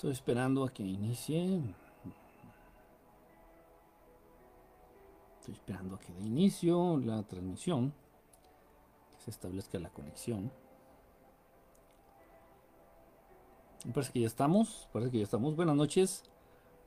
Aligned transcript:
Estoy 0.00 0.12
esperando 0.12 0.64
a 0.64 0.70
que 0.70 0.82
inicie. 0.82 1.60
Estoy 5.38 5.52
esperando 5.52 5.96
a 5.96 6.00
que 6.00 6.10
dé 6.14 6.22
inicio 6.22 6.96
la 6.96 7.22
transmisión. 7.24 7.92
Que 9.10 9.24
se 9.24 9.30
establezca 9.30 9.78
la 9.78 9.90
conexión. 9.90 10.50
Me 13.84 13.92
parece 13.92 14.10
que 14.12 14.20
ya 14.20 14.26
estamos. 14.26 14.88
Parece 14.90 15.10
que 15.10 15.18
ya 15.18 15.24
estamos. 15.24 15.54
Buenas 15.54 15.76
noches. 15.76 16.22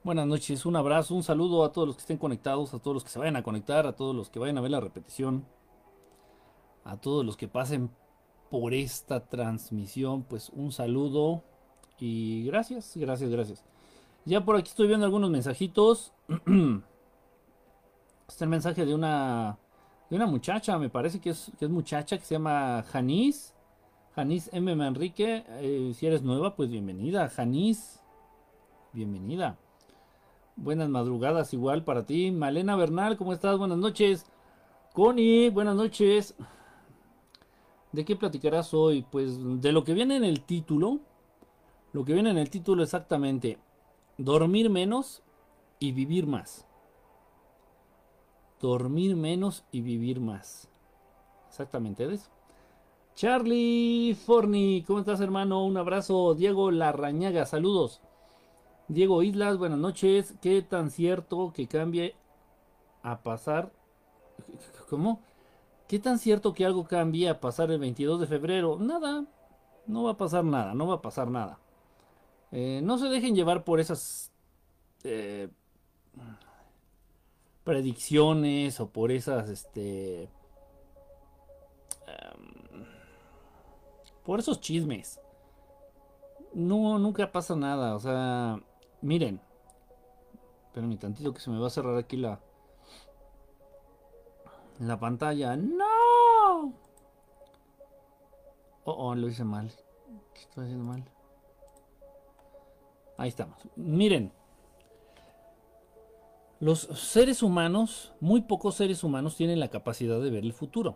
Buenas 0.04 0.26
noches. 0.26 0.66
Un 0.66 0.76
abrazo, 0.76 1.14
un 1.14 1.22
saludo 1.22 1.66
a 1.66 1.72
todos 1.72 1.88
los 1.88 1.98
que 1.98 2.02
estén 2.02 2.18
conectados, 2.18 2.74
a 2.74 2.80
todos 2.80 2.96
los 2.96 3.04
que 3.04 3.12
se 3.12 3.20
vayan 3.20 3.36
a 3.36 3.44
conectar, 3.44 3.86
a 3.86 3.96
todos 3.96 4.16
los 4.16 4.32
que 4.32 4.40
vayan 4.40 4.58
a 4.58 4.62
ver 4.62 4.72
la 4.72 4.80
repetición, 4.80 5.46
a 6.84 6.98
todos 6.98 7.24
los 7.24 7.38
que 7.38 7.48
pasen 7.48 7.92
por 8.50 8.74
esta 8.74 9.28
transmisión. 9.28 10.24
Pues 10.24 10.50
un 10.50 10.72
saludo 10.72 11.44
y 12.00 12.46
gracias, 12.46 12.94
gracias, 12.96 13.30
gracias. 13.30 13.64
Ya 14.26 14.44
por 14.44 14.56
aquí 14.56 14.70
estoy 14.70 14.88
viendo 14.88 15.06
algunos 15.06 15.30
mensajitos. 15.30 16.14
Está 18.28 18.46
el 18.46 18.50
mensaje 18.50 18.86
de 18.86 18.96
una 18.96 19.58
de 20.10 20.18
una 20.18 20.28
muchacha, 20.28 20.78
me 20.78 20.90
parece 20.90 21.20
que 21.20 21.32
es, 21.32 21.52
que 21.58 21.66
es 21.66 21.72
muchacha, 21.72 22.18
que 22.18 22.24
se 22.24 22.36
llama 22.36 22.84
Janice. 22.92 23.54
Janice 24.16 24.50
M. 24.54 24.76
Manrique. 24.76 25.44
Eh, 25.48 25.92
si 25.96 26.06
eres 26.06 26.22
nueva, 26.22 26.56
pues 26.56 26.70
bienvenida. 26.70 27.30
Janice, 27.30 28.00
bienvenida. 28.92 29.58
Buenas 30.56 30.88
madrugadas 30.88 31.52
igual 31.54 31.84
para 31.84 32.06
ti. 32.06 32.30
Malena 32.30 32.76
Bernal, 32.76 33.18
¿cómo 33.18 33.34
estás? 33.34 33.58
Buenas 33.58 33.80
noches. 33.80 34.26
Connie, 34.94 35.50
buenas 35.50 35.76
noches. 35.76 36.36
¿De 37.92 38.06
qué 38.06 38.16
platicarás 38.16 38.72
hoy? 38.74 39.04
Pues 39.10 39.40
de 39.62 39.72
lo 39.72 39.84
que 39.84 39.96
viene 39.96 40.16
en 40.16 40.24
el 40.24 40.42
título. 40.42 41.00
Lo 41.94 42.04
que 42.04 42.14
viene 42.14 42.32
en 42.32 42.40
el 42.40 42.50
título 42.50 42.84
exactamente. 42.84 43.60
Dormir 44.18 44.70
menos 44.70 45.22
y 45.80 45.92
vivir 45.92 46.26
más. 46.26 46.66
Dormir 48.60 49.16
menos 49.16 49.64
y 49.72 49.82
vivir 49.82 50.20
más. 50.20 50.68
Exactamente 51.50 52.12
eso. 52.12 52.30
Charlie 53.14 54.16
Forni, 54.16 54.84
¿cómo 54.88 55.00
estás 55.00 55.22
hermano? 55.22 55.64
Un 55.64 55.78
abrazo. 55.78 56.34
Diego 56.34 56.72
Larrañaga, 56.72 57.46
saludos. 57.46 58.02
Diego 58.88 59.22
Islas, 59.22 59.60
buenas 59.60 59.78
noches. 59.78 60.34
¿Qué 60.42 60.64
tan 60.64 60.90
cierto 60.90 61.54
que 61.54 61.68
cambie 61.68 62.16
a 63.04 63.22
pasar? 63.22 63.72
¿Cómo? 64.90 65.20
¿Qué 65.88 66.00
tan 66.00 66.18
cierto 66.18 66.54
que 66.54 66.66
algo 66.66 66.86
cambie 66.86 67.30
a 67.30 67.40
pasar 67.40 67.70
el 67.70 67.80
22 67.80 68.22
de 68.22 68.28
febrero? 68.28 68.78
Nada. 68.80 69.26
No 69.86 70.04
va 70.04 70.12
a 70.12 70.18
pasar 70.18 70.44
nada, 70.44 70.74
no 70.74 70.88
va 70.88 70.96
a 70.96 71.02
pasar 71.02 71.30
nada. 71.30 71.60
Eh, 72.56 72.82
no 72.84 73.00
se 73.00 73.08
dejen 73.10 73.34
llevar 73.34 73.64
por 73.64 73.80
esas 73.80 74.32
eh, 75.04 75.50
predicciones 77.64 78.80
o 78.80 78.90
por 78.90 79.12
esas, 79.12 79.50
este, 79.50 80.30
em, 82.06 82.86
por 84.24 84.40
esos 84.40 84.60
chismes. 84.60 85.20
No, 86.54 87.00
nunca 87.00 87.32
pasa 87.32 87.56
nada. 87.56 87.96
O 87.96 88.00
sea, 88.00 88.62
miren. 89.02 89.42
Espérenme 90.68 90.98
tantito 90.98 91.34
que 91.34 91.40
se 91.40 91.50
me 91.50 91.60
va 91.60 91.68
a 91.68 91.72
cerrar 91.72 91.98
aquí 91.98 92.18
la, 92.18 92.40
la 94.80 95.00
pantalla. 95.00 95.56
¡No! 95.56 96.74
Oh, 98.86 98.92
oh, 99.08 99.16
lo 99.16 99.28
hice 99.28 99.44
mal. 99.44 99.72
¿Qué 100.36 100.42
estoy 100.42 100.66
haciendo 100.66 100.84
mal? 100.84 101.13
Ahí 103.18 103.30
estamos. 103.30 103.58
Miren, 103.76 104.32
los 106.60 106.80
seres 106.80 107.44
humanos, 107.44 108.14
muy 108.22 108.42
pocos 108.42 108.76
seres 108.76 109.04
humanos 109.04 109.36
tienen 109.36 109.60
la 109.60 109.68
capacidad 109.68 110.22
de 110.22 110.30
ver 110.30 110.44
el 110.44 110.54
futuro. 110.54 110.96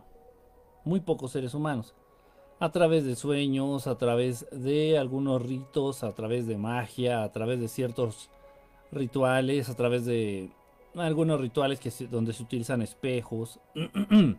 Muy 0.84 1.00
pocos 1.00 1.32
seres 1.32 1.54
humanos. 1.54 1.94
A 2.58 2.72
través 2.72 3.04
de 3.04 3.14
sueños, 3.14 3.86
a 3.86 3.98
través 3.98 4.46
de 4.50 4.98
algunos 4.98 5.42
ritos, 5.42 6.02
a 6.02 6.12
través 6.14 6.46
de 6.46 6.56
magia, 6.56 7.22
a 7.22 7.30
través 7.32 7.60
de 7.60 7.68
ciertos 7.68 8.30
rituales, 8.90 9.68
a 9.68 9.74
través 9.74 10.06
de 10.06 10.50
algunos 10.96 11.40
rituales 11.40 11.78
que 11.78 11.90
donde 12.06 12.32
se 12.32 12.42
utilizan 12.42 12.82
espejos. 12.82 13.60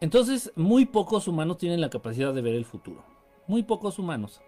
Entonces, 0.00 0.52
muy 0.56 0.86
pocos 0.86 1.28
humanos 1.28 1.58
tienen 1.58 1.80
la 1.80 1.88
capacidad 1.88 2.34
de 2.34 2.42
ver 2.42 2.54
el 2.54 2.64
futuro. 2.64 3.02
Muy 3.46 3.62
pocos 3.62 3.98
humanos. 3.98 4.42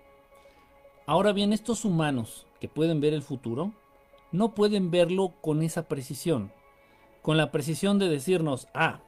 Ahora 1.07 1.33
bien, 1.33 1.53
estos 1.53 1.85
humanos 1.85 2.47
que 2.61 2.69
pueden 2.69 3.01
ver 3.01 3.15
el 3.15 3.23
futuro, 3.23 3.73
no 4.33 4.55
pueden 4.55 4.91
verlo 4.91 5.35
con 5.41 5.63
esa 5.63 5.87
precisión. 5.87 6.53
Con 7.23 7.37
la 7.37 7.53
precisión 7.53 7.99
de 7.99 8.09
decirnos, 8.09 8.67
ah, 8.75 9.01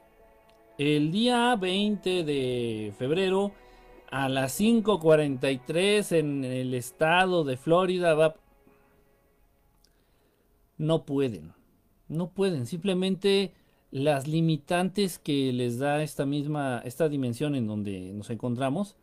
el 0.77 1.11
día 1.11 1.55
20 1.57 2.23
de 2.23 2.93
febrero 2.97 3.51
a 4.09 4.29
las 4.29 4.59
5.43 4.59 6.17
en 6.17 6.45
el 6.45 6.73
estado 6.73 7.43
de 7.43 7.57
Florida. 7.57 8.35
No 10.77 11.03
pueden, 11.03 11.53
no 12.07 12.29
pueden, 12.29 12.65
simplemente 12.65 13.53
las 13.91 14.27
limitantes 14.27 15.19
que 15.19 15.51
les 15.51 15.79
da 15.79 16.01
esta 16.01 16.25
misma, 16.25 16.81
esta 16.85 17.09
dimensión 17.09 17.55
en 17.55 17.67
donde 17.67 18.13
nos 18.13 18.29
encontramos, 18.29 18.95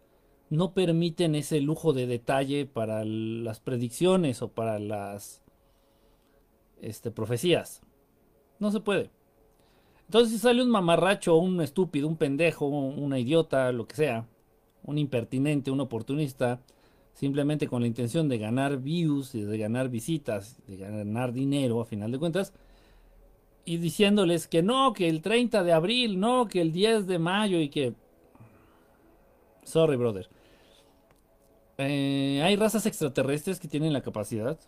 no 0.49 0.75
permiten 0.75 1.35
ese 1.35 1.61
lujo 1.61 1.93
de 1.93 2.07
detalle 2.07 2.67
para 2.67 3.05
las 3.05 3.61
predicciones 3.61 4.43
o 4.43 4.49
para 4.49 4.79
las 4.79 5.43
este, 6.81 7.11
profecías. 7.11 7.83
No 8.59 8.71
se 8.71 8.81
puede. 8.81 9.11
Entonces 10.07 10.33
si 10.33 10.39
sale 10.39 10.63
un 10.63 10.71
mamarracho, 10.71 11.37
un 11.37 11.61
estúpido, 11.61 12.07
un 12.07 12.17
pendejo, 12.17 12.67
una 12.67 13.19
idiota, 13.19 13.73
lo 13.73 13.89
que 13.89 13.97
sea, 13.97 14.29
un 14.85 14.99
impertinente, 14.99 15.73
un 15.73 15.81
oportunista, 15.81 16.61
simplemente 17.13 17.67
con 17.67 17.81
la 17.81 17.89
intención 17.89 18.29
de 18.29 18.39
ganar 18.39 18.79
views, 18.79 19.33
de 19.33 19.59
ganar 19.59 19.89
visitas, 19.89 20.59
de 20.69 20.77
ganar 20.77 21.33
dinero 21.33 21.81
a 21.81 21.85
final 21.85 22.13
de 22.13 22.19
cuentas, 22.19 22.53
y 23.65 23.79
diciéndoles 23.79 24.47
que 24.47 24.63
no, 24.63 24.93
que 24.93 25.09
el 25.09 25.23
30 25.23 25.65
de 25.65 25.73
abril, 25.73 26.21
no, 26.21 26.47
que 26.47 26.61
el 26.61 26.73
10 26.73 27.09
de 27.09 27.19
mayo 27.19 27.59
y 27.59 27.69
que... 27.69 27.95
Sorry, 29.65 29.97
brother. 29.97 30.29
Eh, 31.79 32.41
hay 32.43 32.57
razas 32.57 32.87
extraterrestres 32.87 33.61
que 33.61 33.69
tienen 33.69 33.93
la 33.93 34.01
capacidad 34.01 34.59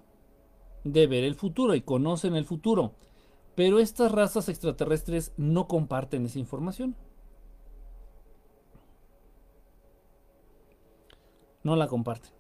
de 0.84 1.06
ver 1.06 1.25
el 1.25 1.34
futuro 1.34 1.75
y 1.75 1.81
conocen 1.81 2.37
el 2.37 2.44
futuro. 2.44 2.93
Pero 3.55 3.78
estas 3.81 4.12
razas 4.12 4.49
extraterrestres 4.49 5.32
no 5.37 5.66
comparten 5.66 6.26
esa 6.26 6.38
información. 6.38 6.94
No 11.64 11.75
la 11.76 11.88
comparten. 11.88 12.31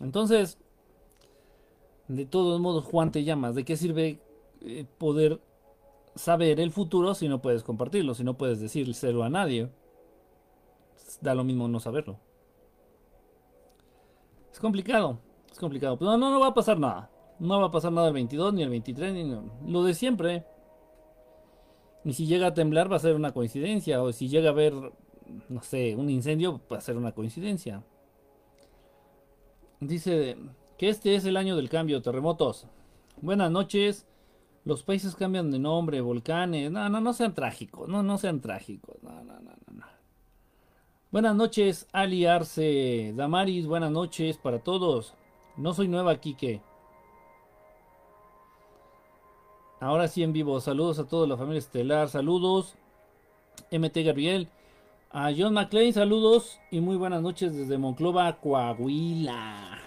Entonces, 0.00 0.58
de 2.08 2.26
todos 2.26 2.60
modos, 2.60 2.84
Juan 2.84 3.10
te 3.10 3.24
llamas. 3.24 3.54
¿De 3.54 3.64
qué 3.64 3.76
sirve 3.76 4.20
eh, 4.60 4.86
poder 4.98 5.40
saber 6.14 6.60
el 6.60 6.70
futuro 6.70 7.14
si 7.14 7.28
no 7.28 7.42
puedes 7.42 7.62
compartirlo? 7.62 8.14
Si 8.14 8.22
no 8.22 8.36
puedes 8.36 8.60
decírselo 8.60 9.24
a 9.24 9.28
nadie. 9.28 9.70
Da 11.20 11.34
lo 11.34 11.44
mismo 11.44 11.68
no 11.68 11.80
saberlo. 11.80 12.18
Es 14.54 14.60
complicado, 14.60 15.18
es 15.50 15.58
complicado. 15.58 15.98
Pero 15.98 16.16
no, 16.16 16.30
no, 16.30 16.38
va 16.38 16.46
a 16.46 16.54
pasar 16.54 16.78
nada. 16.78 17.10
No 17.40 17.58
va 17.58 17.66
a 17.66 17.70
pasar 17.72 17.90
nada 17.90 18.06
el 18.06 18.14
22, 18.14 18.54
ni 18.54 18.62
el 18.62 18.70
23, 18.70 19.12
ni 19.12 19.36
lo 19.66 19.82
de 19.82 19.94
siempre. 19.94 20.46
Y 22.04 22.12
si 22.12 22.26
llega 22.26 22.46
a 22.46 22.54
temblar 22.54 22.90
va 22.90 22.94
a 22.94 23.00
ser 23.00 23.16
una 23.16 23.32
coincidencia. 23.32 24.00
O 24.00 24.12
si 24.12 24.28
llega 24.28 24.50
a 24.50 24.52
haber, 24.52 24.72
no 25.48 25.60
sé, 25.60 25.96
un 25.96 26.08
incendio 26.08 26.60
va 26.72 26.76
a 26.76 26.80
ser 26.80 26.96
una 26.96 27.10
coincidencia. 27.10 27.82
Dice 29.80 30.36
que 30.78 30.88
este 30.88 31.16
es 31.16 31.24
el 31.24 31.36
año 31.36 31.56
del 31.56 31.68
cambio, 31.68 32.00
terremotos. 32.00 32.68
Buenas 33.20 33.50
noches. 33.50 34.06
Los 34.64 34.84
países 34.84 35.16
cambian 35.16 35.50
de 35.50 35.58
nombre, 35.58 36.00
volcanes. 36.00 36.70
No, 36.70 36.88
no, 36.88 37.00
no 37.00 37.12
sean 37.12 37.34
trágicos. 37.34 37.88
No, 37.88 38.04
no 38.04 38.18
sean 38.18 38.40
trágicos. 38.40 39.02
No, 39.02 39.24
no, 39.24 39.40
no, 39.40 39.50
no. 39.72 39.93
Buenas 41.14 41.36
noches, 41.36 41.86
Ali 41.92 42.26
Arce. 42.26 43.12
Damaris, 43.14 43.68
buenas 43.68 43.92
noches 43.92 44.36
para 44.36 44.58
todos. 44.58 45.14
No 45.56 45.72
soy 45.72 45.86
nueva, 45.86 46.16
Kike. 46.16 46.60
Ahora 49.78 50.08
sí 50.08 50.24
en 50.24 50.32
vivo. 50.32 50.58
Saludos 50.58 50.98
a 50.98 51.06
toda 51.06 51.28
la 51.28 51.36
familia 51.36 51.60
estelar. 51.60 52.08
Saludos. 52.08 52.74
MT 53.70 53.98
Gabriel. 54.04 54.48
A 55.12 55.30
John 55.38 55.54
McClain, 55.54 55.92
saludos 55.92 56.58
y 56.72 56.80
muy 56.80 56.96
buenas 56.96 57.22
noches 57.22 57.54
desde 57.54 57.78
Monclova, 57.78 58.40
Coahuila. 58.40 59.78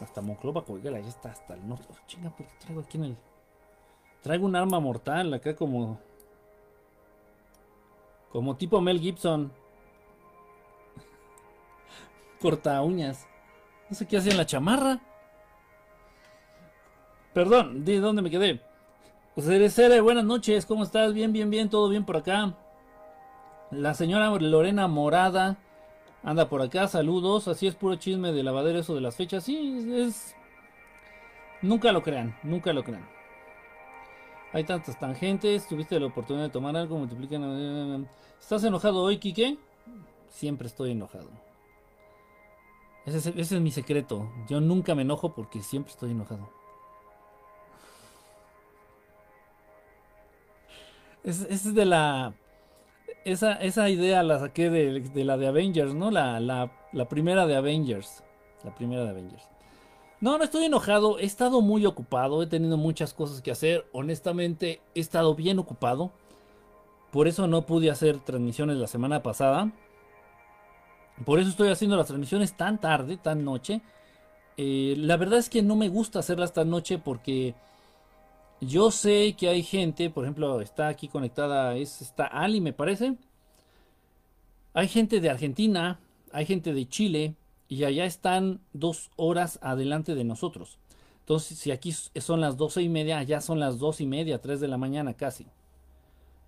Hasta 0.00 0.22
Monclova, 0.22 0.64
Coahuila, 0.64 0.98
ya 0.98 1.08
está 1.08 1.30
hasta 1.30 1.52
el 1.52 1.68
norte. 1.68 1.84
Oh, 1.90 2.06
chinga, 2.06 2.30
porque 2.30 2.54
traigo 2.60 2.80
aquí 2.80 2.96
en 2.96 3.04
el. 3.04 3.16
Traigo 4.22 4.46
un 4.46 4.56
arma 4.56 4.80
mortal 4.80 5.34
acá 5.34 5.54
como. 5.54 6.00
Como 8.32 8.56
tipo 8.56 8.80
Mel 8.80 8.98
Gibson 8.98 9.52
corta 12.44 12.82
uñas. 12.82 13.26
No 13.88 13.96
sé 13.96 14.06
qué 14.06 14.18
hace 14.18 14.30
en 14.30 14.36
la 14.36 14.44
chamarra. 14.44 15.00
Perdón, 17.32 17.86
¿de 17.86 18.00
dónde 18.00 18.20
me 18.20 18.28
quedé? 18.28 18.60
Cerecere, 19.40 20.02
buenas 20.02 20.26
noches, 20.26 20.66
¿cómo 20.66 20.84
estás? 20.84 21.14
Bien, 21.14 21.32
bien, 21.32 21.48
bien, 21.48 21.70
todo 21.70 21.88
bien 21.88 22.04
por 22.04 22.18
acá. 22.18 22.54
La 23.70 23.94
señora 23.94 24.28
Lorena 24.28 24.88
Morada 24.88 25.56
anda 26.22 26.50
por 26.50 26.60
acá, 26.60 26.86
saludos. 26.86 27.48
Así 27.48 27.66
es 27.66 27.76
puro 27.76 27.96
chisme 27.96 28.30
de 28.30 28.42
lavadero 28.42 28.80
eso 28.80 28.94
de 28.94 29.00
las 29.00 29.16
fechas. 29.16 29.44
Sí, 29.44 29.82
es... 29.94 30.36
Nunca 31.62 31.92
lo 31.92 32.02
crean, 32.02 32.36
nunca 32.42 32.74
lo 32.74 32.84
crean. 32.84 33.08
Hay 34.52 34.64
tantas 34.64 34.98
tangentes, 35.00 35.66
tuviste 35.66 35.98
la 35.98 36.08
oportunidad 36.08 36.44
de 36.44 36.52
tomar 36.52 36.76
algo, 36.76 36.98
multiplican... 36.98 38.06
¿Estás 38.38 38.64
enojado 38.64 39.00
hoy, 39.00 39.16
Quique? 39.16 39.56
Siempre 40.28 40.66
estoy 40.66 40.90
enojado. 40.90 41.43
Ese 43.06 43.34
es, 43.38 43.52
mi 43.52 43.70
secreto. 43.70 44.30
Yo 44.48 44.60
nunca 44.60 44.94
me 44.94 45.02
enojo 45.02 45.34
porque 45.34 45.62
siempre 45.62 45.92
estoy 45.92 46.12
enojado. 46.12 46.48
Esa 51.22 51.46
es 51.48 51.74
de 51.74 51.84
la. 51.84 52.34
Esa, 53.24 53.54
esa 53.54 53.88
idea 53.88 54.22
la 54.22 54.38
saqué 54.38 54.70
de, 54.70 55.24
la 55.24 55.36
de 55.36 55.46
Avengers, 55.46 55.94
¿no? 55.94 56.10
La, 56.10 56.40
la, 56.40 56.70
la, 56.92 57.08
primera 57.08 57.46
de 57.46 57.56
Avengers. 57.56 58.22
La 58.62 58.74
primera 58.74 59.04
de 59.04 59.10
Avengers. 59.10 59.48
No, 60.20 60.38
no 60.38 60.44
estoy 60.44 60.64
enojado. 60.64 61.18
He 61.18 61.24
estado 61.24 61.60
muy 61.60 61.84
ocupado. 61.84 62.42
He 62.42 62.46
tenido 62.46 62.78
muchas 62.78 63.12
cosas 63.12 63.42
que 63.42 63.50
hacer. 63.50 63.86
Honestamente, 63.92 64.80
he 64.94 65.00
estado 65.00 65.34
bien 65.34 65.58
ocupado. 65.58 66.12
Por 67.10 67.28
eso 67.28 67.46
no 67.46 67.66
pude 67.66 67.90
hacer 67.90 68.18
transmisiones 68.18 68.76
la 68.76 68.86
semana 68.86 69.22
pasada. 69.22 69.72
Por 71.24 71.38
eso 71.38 71.50
estoy 71.50 71.68
haciendo 71.68 71.96
las 71.96 72.06
transmisiones 72.06 72.56
tan 72.56 72.80
tarde, 72.80 73.16
tan 73.16 73.44
noche. 73.44 73.80
Eh, 74.56 74.94
la 74.98 75.16
verdad 75.16 75.38
es 75.38 75.48
que 75.48 75.62
no 75.62 75.76
me 75.76 75.88
gusta 75.88 76.18
hacerlas 76.18 76.52
tan 76.52 76.70
noche 76.70 76.98
porque 76.98 77.54
yo 78.60 78.90
sé 78.90 79.34
que 79.36 79.48
hay 79.48 79.62
gente, 79.62 80.10
por 80.10 80.24
ejemplo, 80.24 80.60
está 80.60 80.88
aquí 80.88 81.08
conectada, 81.08 81.76
es, 81.76 82.02
está 82.02 82.26
Ali, 82.26 82.60
me 82.60 82.72
parece. 82.72 83.16
Hay 84.72 84.88
gente 84.88 85.20
de 85.20 85.30
Argentina, 85.30 86.00
hay 86.32 86.46
gente 86.46 86.72
de 86.72 86.88
Chile, 86.88 87.34
y 87.68 87.84
allá 87.84 88.04
están 88.04 88.60
dos 88.72 89.10
horas 89.16 89.58
adelante 89.62 90.14
de 90.14 90.24
nosotros. 90.24 90.78
Entonces, 91.20 91.58
si 91.58 91.70
aquí 91.70 91.92
son 91.92 92.40
las 92.40 92.56
doce 92.56 92.82
y 92.82 92.88
media, 92.88 93.18
allá 93.18 93.40
son 93.40 93.58
las 93.58 93.78
dos 93.78 94.00
y 94.00 94.06
media, 94.06 94.40
tres 94.40 94.60
de 94.60 94.68
la 94.68 94.76
mañana 94.76 95.14
casi. 95.14 95.46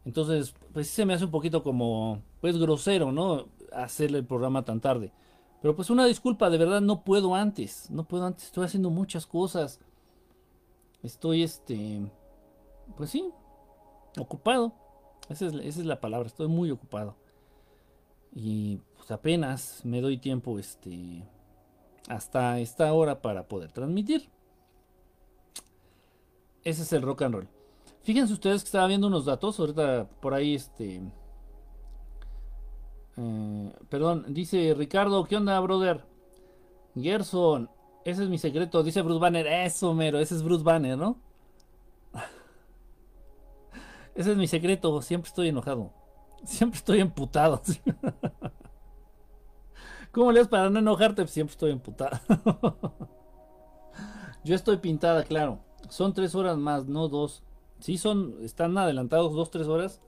Entonces, 0.04 0.54
pues 0.72 0.88
se 0.88 1.04
me 1.04 1.14
hace 1.14 1.24
un 1.24 1.30
poquito 1.30 1.62
como, 1.62 2.20
pues 2.40 2.58
grosero, 2.58 3.10
¿no? 3.10 3.46
Hacerle 3.82 4.18
el 4.18 4.26
programa 4.26 4.64
tan 4.64 4.80
tarde. 4.80 5.12
Pero 5.60 5.74
pues 5.74 5.90
una 5.90 6.04
disculpa, 6.06 6.50
de 6.50 6.58
verdad 6.58 6.80
no 6.80 7.02
puedo 7.02 7.34
antes, 7.34 7.90
no 7.90 8.04
puedo 8.04 8.26
antes, 8.26 8.44
estoy 8.44 8.64
haciendo 8.64 8.90
muchas 8.90 9.26
cosas. 9.26 9.80
Estoy, 11.02 11.42
este, 11.42 12.10
pues 12.96 13.10
sí, 13.10 13.30
ocupado. 14.18 14.72
Esa 15.28 15.46
es, 15.46 15.76
la 15.78 16.00
palabra, 16.00 16.28
estoy 16.28 16.48
muy 16.48 16.70
ocupado. 16.70 17.16
Y 18.32 18.78
pues 18.96 19.10
apenas 19.10 19.80
me 19.84 20.00
doy 20.00 20.18
tiempo, 20.18 20.58
este, 20.58 21.24
hasta 22.08 22.60
esta 22.60 22.92
hora 22.92 23.20
para 23.22 23.48
poder 23.48 23.72
transmitir. 23.72 24.28
Ese 26.64 26.82
es 26.82 26.92
el 26.92 27.02
rock 27.02 27.22
and 27.22 27.34
roll. 27.34 27.48
Fíjense 28.02 28.32
ustedes 28.32 28.62
que 28.62 28.66
estaba 28.66 28.86
viendo 28.86 29.08
unos 29.08 29.24
datos, 29.24 29.58
ahorita 29.58 30.08
por 30.20 30.34
ahí, 30.34 30.54
este, 30.54 31.00
eh, 33.16 33.72
perdón, 33.88 34.26
dice 34.28 34.74
Ricardo, 34.76 35.24
¿qué 35.24 35.36
onda, 35.36 35.58
brother? 35.60 36.04
Gerson, 36.94 37.70
ese 38.04 38.24
es 38.24 38.28
mi 38.28 38.38
secreto, 38.38 38.82
dice 38.82 39.02
Bruce 39.02 39.20
Banner. 39.20 39.46
Eso, 39.46 39.94
mero, 39.94 40.18
ese 40.18 40.34
es 40.34 40.42
Bruce 40.42 40.64
Banner, 40.64 40.96
¿no? 40.96 41.20
ese 44.14 44.32
es 44.32 44.36
mi 44.36 44.46
secreto, 44.46 45.02
siempre 45.02 45.28
estoy 45.28 45.48
enojado. 45.48 45.92
Siempre 46.44 46.78
estoy 46.78 47.00
emputado. 47.00 47.62
¿Cómo 50.12 50.32
le 50.32 50.40
das 50.40 50.48
para 50.48 50.70
no 50.70 50.78
enojarte? 50.78 51.26
Siempre 51.26 51.52
estoy 51.52 51.72
emputado. 51.72 52.18
Yo 54.44 54.54
estoy 54.54 54.76
pintada, 54.76 55.24
claro. 55.24 55.60
Son 55.88 56.12
tres 56.12 56.34
horas 56.34 56.56
más, 56.56 56.86
no 56.86 57.08
dos. 57.08 57.42
Sí, 57.80 57.98
son, 57.98 58.36
están 58.42 58.76
adelantados 58.78 59.34
dos, 59.34 59.50
tres 59.50 59.66
horas. 59.66 60.00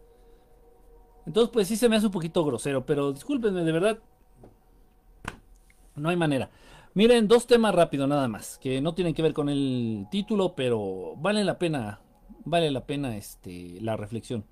Entonces, 1.28 1.50
pues 1.52 1.68
sí 1.68 1.76
se 1.76 1.90
me 1.90 1.96
hace 1.96 2.06
un 2.06 2.12
poquito 2.12 2.42
grosero, 2.42 2.86
pero 2.86 3.12
discúlpenme, 3.12 3.62
de 3.62 3.72
verdad. 3.72 3.98
No 5.94 6.08
hay 6.08 6.16
manera. 6.16 6.48
Miren, 6.94 7.28
dos 7.28 7.46
temas 7.46 7.74
rápido 7.74 8.06
nada 8.06 8.28
más, 8.28 8.56
que 8.56 8.80
no 8.80 8.94
tienen 8.94 9.12
que 9.12 9.20
ver 9.20 9.34
con 9.34 9.50
el 9.50 10.06
título, 10.10 10.54
pero 10.54 11.16
vale 11.18 11.44
la 11.44 11.58
pena, 11.58 12.00
vale 12.46 12.70
la 12.70 12.86
pena 12.86 13.14
este, 13.18 13.78
la 13.82 13.94
reflexión. 13.94 14.46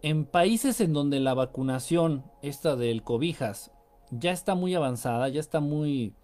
En 0.00 0.24
países 0.24 0.80
en 0.80 0.94
donde 0.94 1.20
la 1.20 1.34
vacunación, 1.34 2.24
esta 2.40 2.74
del 2.74 3.02
cobijas, 3.02 3.70
ya 4.10 4.30
está 4.30 4.54
muy 4.54 4.74
avanzada, 4.74 5.28
ya 5.28 5.40
está 5.40 5.60
muy, 5.60 6.14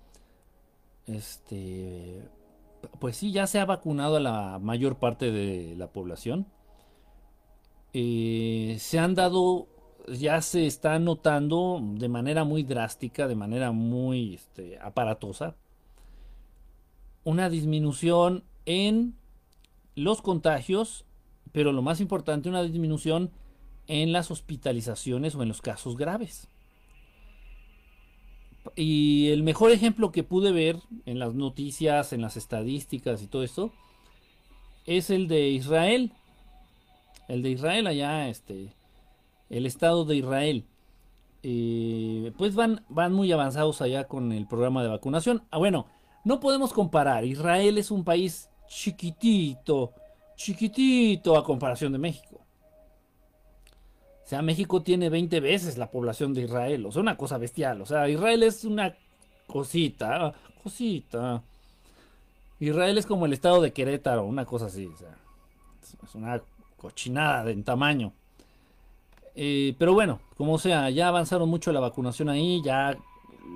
este, 1.04 2.26
pues 3.00 3.18
sí, 3.18 3.32
ya 3.32 3.46
se 3.46 3.60
ha 3.60 3.66
vacunado 3.66 4.16
a 4.16 4.20
la 4.20 4.58
mayor 4.60 4.96
parte 4.96 5.30
de 5.30 5.76
la 5.76 5.88
población. 5.88 6.46
Eh, 7.94 8.76
se 8.78 8.98
han 8.98 9.14
dado 9.14 9.68
ya 10.08 10.40
se 10.42 10.66
está 10.66 10.98
notando 10.98 11.80
de 11.82 12.08
manera 12.08 12.44
muy 12.44 12.62
drástica, 12.62 13.28
de 13.28 13.36
manera 13.36 13.72
muy 13.72 14.34
este, 14.34 14.78
aparatosa, 14.80 15.56
una 17.24 17.48
disminución 17.48 18.44
en 18.66 19.14
los 19.94 20.22
contagios, 20.22 21.04
pero 21.52 21.72
lo 21.72 21.82
más 21.82 22.00
importante, 22.00 22.48
una 22.48 22.62
disminución 22.62 23.30
en 23.86 24.12
las 24.12 24.30
hospitalizaciones 24.30 25.34
o 25.34 25.42
en 25.42 25.48
los 25.48 25.60
casos 25.60 25.96
graves. 25.96 26.48
Y 28.76 29.28
el 29.30 29.42
mejor 29.42 29.72
ejemplo 29.72 30.12
que 30.12 30.22
pude 30.22 30.52
ver 30.52 30.78
en 31.04 31.18
las 31.18 31.34
noticias, 31.34 32.12
en 32.12 32.22
las 32.22 32.36
estadísticas 32.36 33.22
y 33.22 33.26
todo 33.26 33.42
esto, 33.42 33.72
es 34.86 35.10
el 35.10 35.28
de 35.28 35.48
Israel. 35.48 36.12
El 37.28 37.42
de 37.42 37.50
Israel 37.50 37.86
allá, 37.86 38.28
este, 38.28 38.74
el 39.50 39.66
Estado 39.66 40.04
de 40.04 40.16
Israel. 40.16 40.64
Eh, 41.42 42.32
pues 42.38 42.54
van, 42.54 42.84
van 42.88 43.12
muy 43.12 43.32
avanzados 43.32 43.82
allá 43.82 44.04
con 44.04 44.32
el 44.32 44.46
programa 44.46 44.82
de 44.82 44.88
vacunación. 44.88 45.42
Ah, 45.50 45.58
bueno, 45.58 45.86
no 46.24 46.40
podemos 46.40 46.72
comparar. 46.72 47.24
Israel 47.24 47.78
es 47.78 47.90
un 47.90 48.04
país 48.04 48.48
chiquitito, 48.68 49.92
chiquitito 50.36 51.36
a 51.36 51.44
comparación 51.44 51.92
de 51.92 51.98
México. 51.98 52.40
O 54.24 54.26
sea, 54.32 54.40
México 54.40 54.82
tiene 54.82 55.10
20 55.10 55.40
veces 55.40 55.76
la 55.76 55.90
población 55.90 56.32
de 56.32 56.42
Israel. 56.42 56.86
O 56.86 56.92
sea, 56.92 57.02
una 57.02 57.16
cosa 57.16 57.38
bestial. 57.38 57.82
O 57.82 57.86
sea, 57.86 58.08
Israel 58.08 58.42
es 58.44 58.64
una 58.64 58.96
cosita, 59.46 60.32
cosita. 60.62 61.42
Israel 62.60 62.96
es 62.96 63.06
como 63.06 63.26
el 63.26 63.32
estado 63.32 63.60
de 63.60 63.72
Querétaro, 63.72 64.24
una 64.24 64.44
cosa 64.46 64.66
así. 64.66 64.86
O 64.86 64.96
sea, 64.96 65.18
es 66.02 66.14
una 66.14 66.40
cochinada 66.82 67.50
en 67.50 67.64
tamaño. 67.64 68.12
Eh, 69.34 69.74
pero 69.78 69.94
bueno, 69.94 70.20
como 70.36 70.58
sea, 70.58 70.90
ya 70.90 71.08
avanzaron 71.08 71.48
mucho 71.48 71.72
la 71.72 71.80
vacunación 71.80 72.28
ahí, 72.28 72.60
ya 72.62 72.98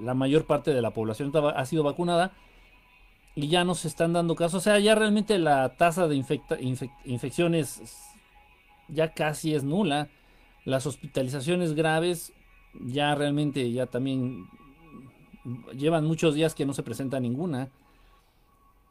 la 0.03 0.15
mayor 0.15 0.47
parte 0.47 0.73
de 0.73 0.81
la 0.81 0.93
población 0.93 1.33
ha 1.35 1.67
sido 1.67 1.83
vacunada 1.83 2.33
y 3.35 3.49
ya 3.49 3.65
no 3.65 3.75
se 3.75 3.89
están 3.89 4.15
dando 4.15 4.35
casos. 4.35 4.55
O 4.55 4.61
sea, 4.65 4.79
ya 4.79 4.95
realmente 4.95 5.39
la 5.39 5.77
tasa 5.77 6.09
de 6.09 6.17
infecciones 7.05 7.83
ya 8.89 9.13
casi 9.13 9.55
es 9.55 9.65
nula. 9.65 10.09
Las 10.65 10.87
hospitalizaciones 10.87 11.75
graves 11.75 12.33
ya 12.81 13.15
realmente 13.15 13.71
ya 13.73 13.87
también 13.87 14.47
llevan 15.77 16.07
muchos 16.07 16.35
días 16.35 16.55
que 16.55 16.67
no 16.67 16.73
se 16.73 16.83
presenta 16.83 17.21
ninguna. 17.21 17.69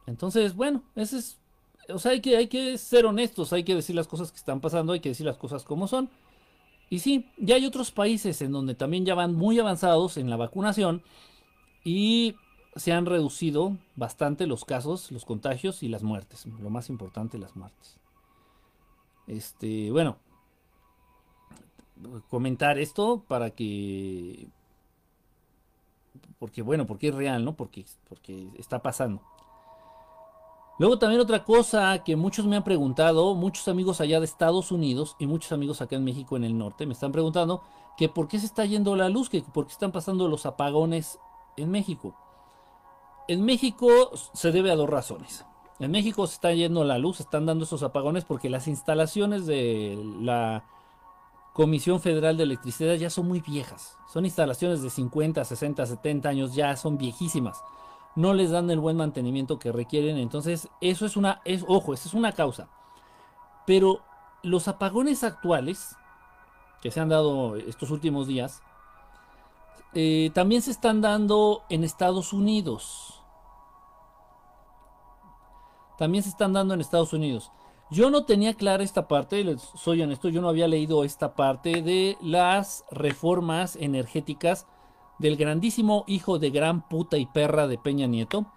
Entonces, 0.06 0.56
bueno, 0.56 0.84
ese 0.96 1.18
es... 1.18 1.40
O 1.90 2.00
sea, 2.00 2.12
hay 2.12 2.22
que, 2.22 2.36
hay 2.38 2.48
que 2.48 2.78
ser 2.78 3.06
honestos, 3.06 3.54
hay 3.54 3.64
que 3.64 3.76
decir 3.76 3.96
las 3.96 4.08
cosas 4.08 4.32
que 4.32 4.38
están 4.38 4.60
pasando, 4.60 4.94
hay 4.94 5.00
que 5.00 5.10
decir 5.10 5.26
las 5.26 5.38
cosas 5.38 5.64
como 5.64 5.88
son. 5.88 6.10
Y 6.90 7.00
sí, 7.00 7.30
ya 7.38 7.56
hay 7.56 7.66
otros 7.66 7.92
países 7.92 8.42
en 8.42 8.52
donde 8.52 8.76
también 8.76 9.06
ya 9.06 9.16
van 9.16 9.34
muy 9.34 9.60
avanzados 9.60 10.18
en 10.18 10.30
la 10.30 10.38
vacunación 10.38 11.02
y 11.84 12.36
se 12.76 12.92
han 12.92 13.06
reducido 13.06 13.78
bastante 13.96 14.48
los 14.48 14.66
casos, 14.66 15.12
los 15.12 15.26
contagios 15.26 15.84
y 15.84 15.88
las 15.88 16.04
muertes. 16.04 16.46
Lo 16.46 16.70
más 16.70 16.90
importante, 16.90 17.38
las 17.38 17.56
muertes. 17.56 17.98
Este, 19.28 19.92
bueno, 19.92 20.18
comentar 22.30 22.78
esto 22.78 23.24
para 23.28 23.52
que 23.52 24.48
porque 26.40 26.62
bueno, 26.62 26.86
porque 26.86 27.10
es 27.10 27.16
real, 27.16 27.44
¿no? 27.44 27.56
Porque 27.56 27.86
porque 28.08 28.50
está 28.58 28.80
pasando. 28.82 29.22
Luego 30.78 31.00
también 31.00 31.22
otra 31.22 31.46
cosa 31.46 32.04
que 32.04 32.16
muchos 32.18 32.46
me 32.46 32.58
han 32.58 32.64
preguntado, 32.64 33.34
muchos 33.34 33.68
amigos 33.70 34.02
allá 34.02 34.20
de 34.20 34.26
Estados 34.26 34.72
Unidos 34.72 35.16
y 35.20 35.26
muchos 35.26 35.54
amigos 35.54 35.82
acá 35.82 35.96
en 35.96 36.04
México 36.04 36.36
en 36.36 36.44
el 36.44 36.58
norte 36.58 36.86
me 36.86 36.94
están 36.94 37.14
preguntando 37.14 37.62
que 37.98 38.10
por 38.10 38.28
qué 38.28 38.40
se 38.40 38.46
está 38.46 38.66
yendo 38.66 38.96
la 38.98 39.08
luz, 39.08 39.30
que 39.30 39.42
por 39.42 39.68
qué 39.68 39.72
están 39.72 39.94
pasando 39.94 40.28
los 40.28 40.46
apagones 40.46 41.20
en 41.56 41.72
México. 41.72 42.14
en 43.28 43.44
México 43.44 44.12
se 44.34 44.52
debe 44.52 44.72
a 44.72 44.76
dos 44.76 44.90
razones. 44.90 45.46
En 45.80 45.92
México 45.92 46.28
se 46.28 46.36
está 46.36 46.54
yendo 46.54 46.84
la 46.84 46.98
luz, 47.00 47.20
están 47.20 47.46
dando 47.46 47.66
esos 47.66 47.84
apagones 47.84 48.24
porque 48.24 48.50
las 48.50 48.68
instalaciones 48.68 49.46
de 49.46 50.00
la 50.22 50.64
Comisión 51.54 52.00
Federal 52.02 52.38
de 52.38 52.44
Electricidad 52.44 52.96
ya 52.96 53.10
son 53.10 53.28
muy 53.28 53.40
viejas. 53.40 53.98
Son 54.12 54.26
instalaciones 54.26 54.82
de 54.82 54.90
50, 54.90 55.44
60, 55.44 55.86
70 55.86 56.30
años, 56.30 56.54
ya 56.54 56.76
son 56.76 56.98
viejísimas. 56.98 57.64
No 58.16 58.34
les 58.34 58.52
dan 58.52 58.70
el 58.72 58.80
buen 58.80 58.98
mantenimiento 58.98 59.60
que 59.60 59.72
requieren. 59.72 60.18
Entonces, 60.18 60.70
eso 60.82 61.06
es 61.06 61.18
una, 61.18 61.42
es, 61.46 61.66
ojo, 61.68 61.94
esa 61.94 62.08
es 62.08 62.14
una 62.14 62.32
causa. 62.32 62.70
Pero 63.66 64.02
los 64.42 64.68
apagones 64.68 65.24
actuales 65.24 65.98
que 66.86 66.92
se 66.92 67.00
han 67.00 67.10
dado 67.10 67.56
estos 67.56 67.90
últimos 67.90 68.28
días, 68.28 68.62
eh, 69.96 70.30
también 70.36 70.62
se 70.62 70.70
están 70.70 71.02
dando 71.02 71.64
en 71.70 71.84
Estados 71.84 72.32
Unidos. 72.32 73.24
También 75.98 76.24
se 76.24 76.30
están 76.30 76.54
dando 76.54 76.76
en 76.76 76.82
Estados 76.82 77.12
Unidos. 77.12 77.52
Yo 77.90 78.12
no 78.12 78.26
tenía 78.26 78.54
clara 78.54 78.84
esta 78.84 79.08
parte, 79.08 79.58
soy 79.76 80.04
honesto, 80.04 80.30
yo 80.30 80.42
no 80.42 80.50
había 80.50 80.68
leído 80.68 81.04
esta 81.04 81.34
parte 81.34 81.82
de 81.82 82.20
las 82.22 82.86
reformas 82.92 83.76
energéticas 83.76 84.68
del 85.20 85.38
grandísimo 85.38 86.04
hijo 86.08 86.40
de 86.40 86.50
gran 86.50 86.88
puta 86.88 87.18
y 87.18 87.26
perra 87.26 87.68
de 87.68 87.78
Peña 87.78 88.08
Nieto. 88.08 88.48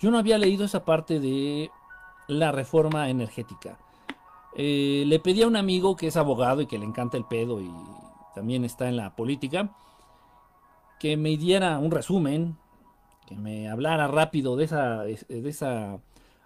Yo 0.00 0.10
no 0.10 0.18
había 0.18 0.38
leído 0.38 0.64
esa 0.64 0.84
parte 0.84 1.20
de 1.20 1.70
la 2.28 2.52
reforma 2.52 3.08
energética. 3.08 3.78
Eh, 4.54 5.04
le 5.06 5.18
pedí 5.20 5.42
a 5.42 5.46
un 5.46 5.56
amigo 5.56 5.96
que 5.96 6.08
es 6.08 6.16
abogado 6.16 6.60
y 6.60 6.66
que 6.66 6.78
le 6.78 6.84
encanta 6.84 7.16
el 7.16 7.24
pedo 7.24 7.60
y 7.60 7.70
también 8.34 8.64
está 8.64 8.88
en 8.88 8.96
la 8.96 9.14
política, 9.14 9.74
que 10.98 11.16
me 11.16 11.36
diera 11.36 11.78
un 11.78 11.90
resumen, 11.90 12.56
que 13.26 13.34
me 13.36 13.68
hablara 13.68 14.08
rápido 14.08 14.56
de 14.56 14.64
esa, 14.64 15.02
de 15.02 15.48
esa 15.48 16.00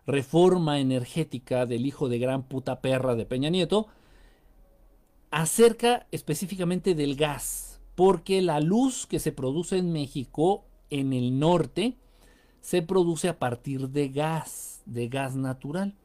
reforma 0.06 0.78
energética 0.78 1.66
del 1.66 1.84
hijo 1.86 2.08
de 2.08 2.18
gran 2.18 2.44
puta 2.44 2.80
perra 2.80 3.14
de 3.14 3.26
Peña 3.26 3.50
Nieto, 3.50 3.88
acerca 5.30 6.06
específicamente 6.12 6.94
del 6.94 7.16
gas, 7.16 7.75
porque 7.96 8.40
la 8.42 8.60
luz 8.60 9.06
que 9.06 9.18
se 9.18 9.32
produce 9.32 9.78
en 9.78 9.92
México, 9.92 10.64
en 10.90 11.12
el 11.12 11.40
norte, 11.40 11.96
se 12.60 12.82
produce 12.82 13.28
a 13.28 13.40
partir 13.40 13.88
de 13.88 14.10
gas, 14.10 14.82
de 14.86 15.08
gas 15.08 15.34
natural 15.34 15.96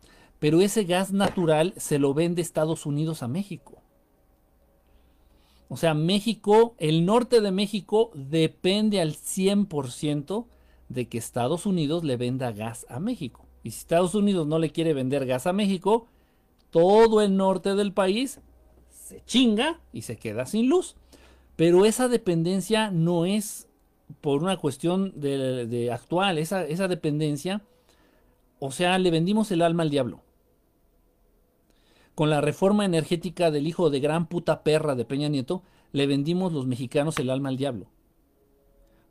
pero 0.41 0.59
ese 0.59 0.85
gas 0.85 1.13
natural 1.13 1.75
se 1.77 1.99
lo 1.99 2.15
vende 2.15 2.41
Estados 2.41 2.87
Unidos 2.87 3.21
a 3.21 3.27
México. 3.27 3.83
O 5.69 5.77
sea, 5.77 5.93
México, 5.93 6.73
el 6.79 7.05
norte 7.05 7.41
de 7.41 7.51
México 7.51 8.09
depende 8.15 9.01
al 9.01 9.13
100% 9.13 10.47
de 10.89 11.07
que 11.07 11.19
Estados 11.19 11.67
Unidos 11.67 12.03
le 12.03 12.17
venda 12.17 12.51
gas 12.53 12.87
a 12.89 12.99
México. 12.99 13.45
Y 13.61 13.69
si 13.69 13.81
Estados 13.81 14.15
Unidos 14.15 14.47
no 14.47 14.57
le 14.57 14.71
quiere 14.71 14.95
vender 14.95 15.27
gas 15.27 15.45
a 15.45 15.53
México, 15.53 16.07
todo 16.71 17.21
el 17.21 17.37
norte 17.37 17.75
del 17.75 17.93
país 17.93 18.39
se 18.89 19.23
chinga 19.25 19.79
y 19.93 20.01
se 20.01 20.17
queda 20.17 20.47
sin 20.47 20.69
luz. 20.69 20.95
Pero 21.61 21.85
esa 21.85 22.07
dependencia 22.07 22.89
no 22.89 23.27
es 23.27 23.67
por 24.19 24.41
una 24.41 24.57
cuestión 24.57 25.13
de, 25.15 25.91
actual, 25.93 26.39
esa, 26.39 26.65
esa 26.65 26.87
dependencia, 26.87 27.61
o 28.57 28.71
sea, 28.71 28.97
le 28.97 29.11
vendimos 29.11 29.51
el 29.51 29.61
alma 29.61 29.83
al 29.83 29.91
diablo 29.91 30.23
con 32.15 32.31
la 32.31 32.41
reforma 32.41 32.83
energética 32.83 33.51
del 33.51 33.67
hijo 33.67 33.91
de 33.91 33.99
gran 33.99 34.25
puta 34.25 34.63
perra 34.63 34.95
de 34.95 35.05
Peña 35.05 35.29
Nieto, 35.29 35.61
le 35.91 36.07
vendimos 36.07 36.51
los 36.51 36.65
mexicanos 36.65 37.19
el 37.19 37.29
alma 37.29 37.49
al 37.49 37.57
diablo. 37.57 37.85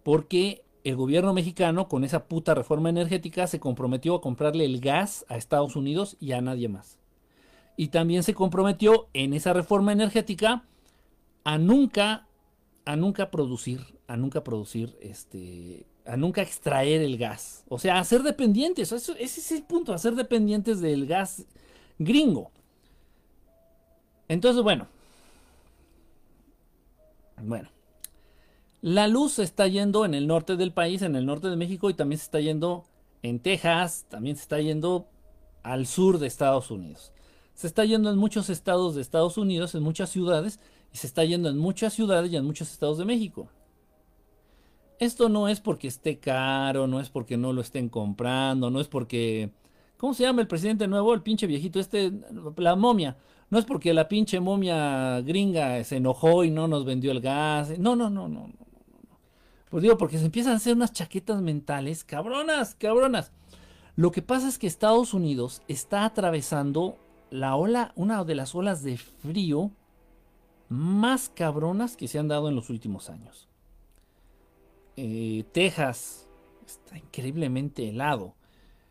Porque 0.02 0.64
el 0.83 0.97
gobierno 0.97 1.33
mexicano, 1.33 1.87
con 1.87 2.02
esa 2.02 2.25
puta 2.25 2.57
reforma 2.57 2.90
energética, 2.90 3.47
se 3.47 3.61
comprometió 3.61 4.16
a 4.16 4.21
comprarle 4.21 4.64
el 4.64 4.80
gas 4.80 5.25
a 5.28 5.37
Estados 5.37 5.76
Unidos 5.76 6.16
y 6.19 6.33
a 6.33 6.40
nadie 6.40 6.69
más. 6.69 6.99
Y 7.76 7.88
también 7.88 8.25
se 8.25 8.35
comprometió 8.35 9.07
en 9.14 9.35
esa 9.35 9.52
reforma 9.52 9.92
energética 9.92 10.64
a 11.45 11.57
nunca, 11.57 12.26
a 12.90 12.97
nunca 12.97 13.30
producir, 13.30 13.80
a 14.09 14.16
nunca 14.16 14.42
producir, 14.42 14.97
este, 15.00 15.87
a 16.04 16.16
nunca 16.16 16.42
extraer 16.42 17.02
el 17.02 17.18
gas. 17.18 17.64
O 17.68 17.78
sea, 17.78 18.00
a 18.00 18.04
ser 18.04 18.25
dependientes. 18.25 18.90
ese 18.90 19.23
es 19.23 19.52
el 19.52 19.62
punto, 19.62 19.94
a 19.94 19.99
ser 19.99 20.16
dependientes 20.16 20.80
del 20.80 21.06
gas 21.06 21.44
gringo. 22.00 22.50
Entonces, 24.26 24.62
bueno. 24.64 24.88
Bueno. 27.40 27.68
La 28.82 29.06
luz 29.06 29.35
se 29.35 29.44
está 29.44 29.68
yendo 29.68 30.04
en 30.04 30.14
el 30.14 30.26
norte 30.26 30.56
del 30.56 30.73
país, 30.73 31.02
en 31.02 31.14
el 31.14 31.26
norte 31.26 31.49
de 31.49 31.56
México 31.56 31.90
y 31.90 31.94
también 31.94 32.18
se 32.18 32.25
está 32.25 32.40
yendo 32.40 32.87
en 33.23 33.38
Texas, 33.38 34.06
también 34.09 34.35
se 34.35 34.42
está 34.42 34.59
yendo 34.61 35.06
al 35.62 35.87
sur 35.87 36.18
de 36.18 36.26
Estados 36.26 36.73
Unidos. 36.73 37.12
Se 37.54 37.68
está 37.68 37.85
yendo 37.85 38.11
en 38.11 38.18
muchos 38.18 38.50
estados 38.50 38.97
de 38.97 39.02
Estados 39.02 39.37
Unidos, 39.37 39.76
en 39.76 39.82
muchas 39.85 40.11
ciudades, 40.11 40.59
y 40.92 40.97
se 40.97 41.06
está 41.06 41.25
yendo 41.25 41.49
en 41.49 41.59
muchas 41.59 41.92
ciudades 41.92 42.32
y 42.32 42.37
en 42.37 42.44
muchos 42.44 42.70
estados 42.70 42.99
de 42.99 43.04
México. 43.04 43.49
Esto 44.99 45.28
no 45.28 45.49
es 45.49 45.61
porque 45.61 45.88
esté 45.88 46.18
caro, 46.18 46.87
no 46.87 47.00
es 47.00 47.09
porque 47.09 47.37
no 47.37 47.52
lo 47.52 47.62
estén 47.62 47.88
comprando, 47.88 48.70
no 48.70 48.80
es 48.80 48.88
porque... 48.88 49.50
¿Cómo 49.97 50.14
se 50.14 50.23
llama 50.23 50.42
el 50.42 50.49
presidente 50.49 50.87
nuevo? 50.87 51.12
El 51.14 51.23
pinche 51.23 51.47
viejito, 51.47 51.78
este, 51.78 52.12
la 52.56 52.75
momia. 52.75 53.16
No 53.50 53.59
es 53.59 53.64
porque 53.64 53.92
la 53.92 54.09
pinche 54.09 54.40
momia 54.40 55.20
gringa 55.20 55.82
se 55.85 55.97
enojó 55.97 56.44
y 56.44 56.50
no 56.50 56.68
nos 56.68 56.85
vendió 56.85 57.12
el 57.12 57.20
gas. 57.20 57.78
No, 57.78 57.97
no, 57.97 58.09
no, 58.09 58.28
no, 58.28 58.49
no. 58.49 58.66
Pues 59.70 59.82
digo, 59.82 59.97
porque 59.97 60.18
se 60.18 60.25
empiezan 60.25 60.54
a 60.54 60.56
hacer 60.56 60.75
unas 60.75 60.92
chaquetas 60.92 61.40
mentales, 61.40 62.04
cabronas, 62.04 62.75
cabronas. 62.75 63.32
Lo 63.97 64.11
que 64.11 64.23
pasa 64.23 64.49
es 64.49 64.59
que 64.59 64.66
Estados 64.66 65.14
Unidos 65.14 65.62
está 65.68 66.04
atravesando 66.04 66.99
la 67.30 67.56
ola, 67.56 67.92
una 67.97 68.25
de 68.25 68.35
las 68.35 68.54
olas 68.54 68.82
de 68.82 68.97
frío 68.97 69.70
más 70.71 71.29
cabronas 71.29 71.97
que 71.97 72.09
se 72.09 72.19
han 72.19 72.29
dado 72.29 72.49
en 72.49 72.55
los 72.55 72.71
últimos 72.71 73.11
años. 73.11 73.49
Eh, 74.97 75.45
Texas 75.53 76.29
está 76.65 76.97
increíblemente 76.97 77.89
helado. 77.89 78.35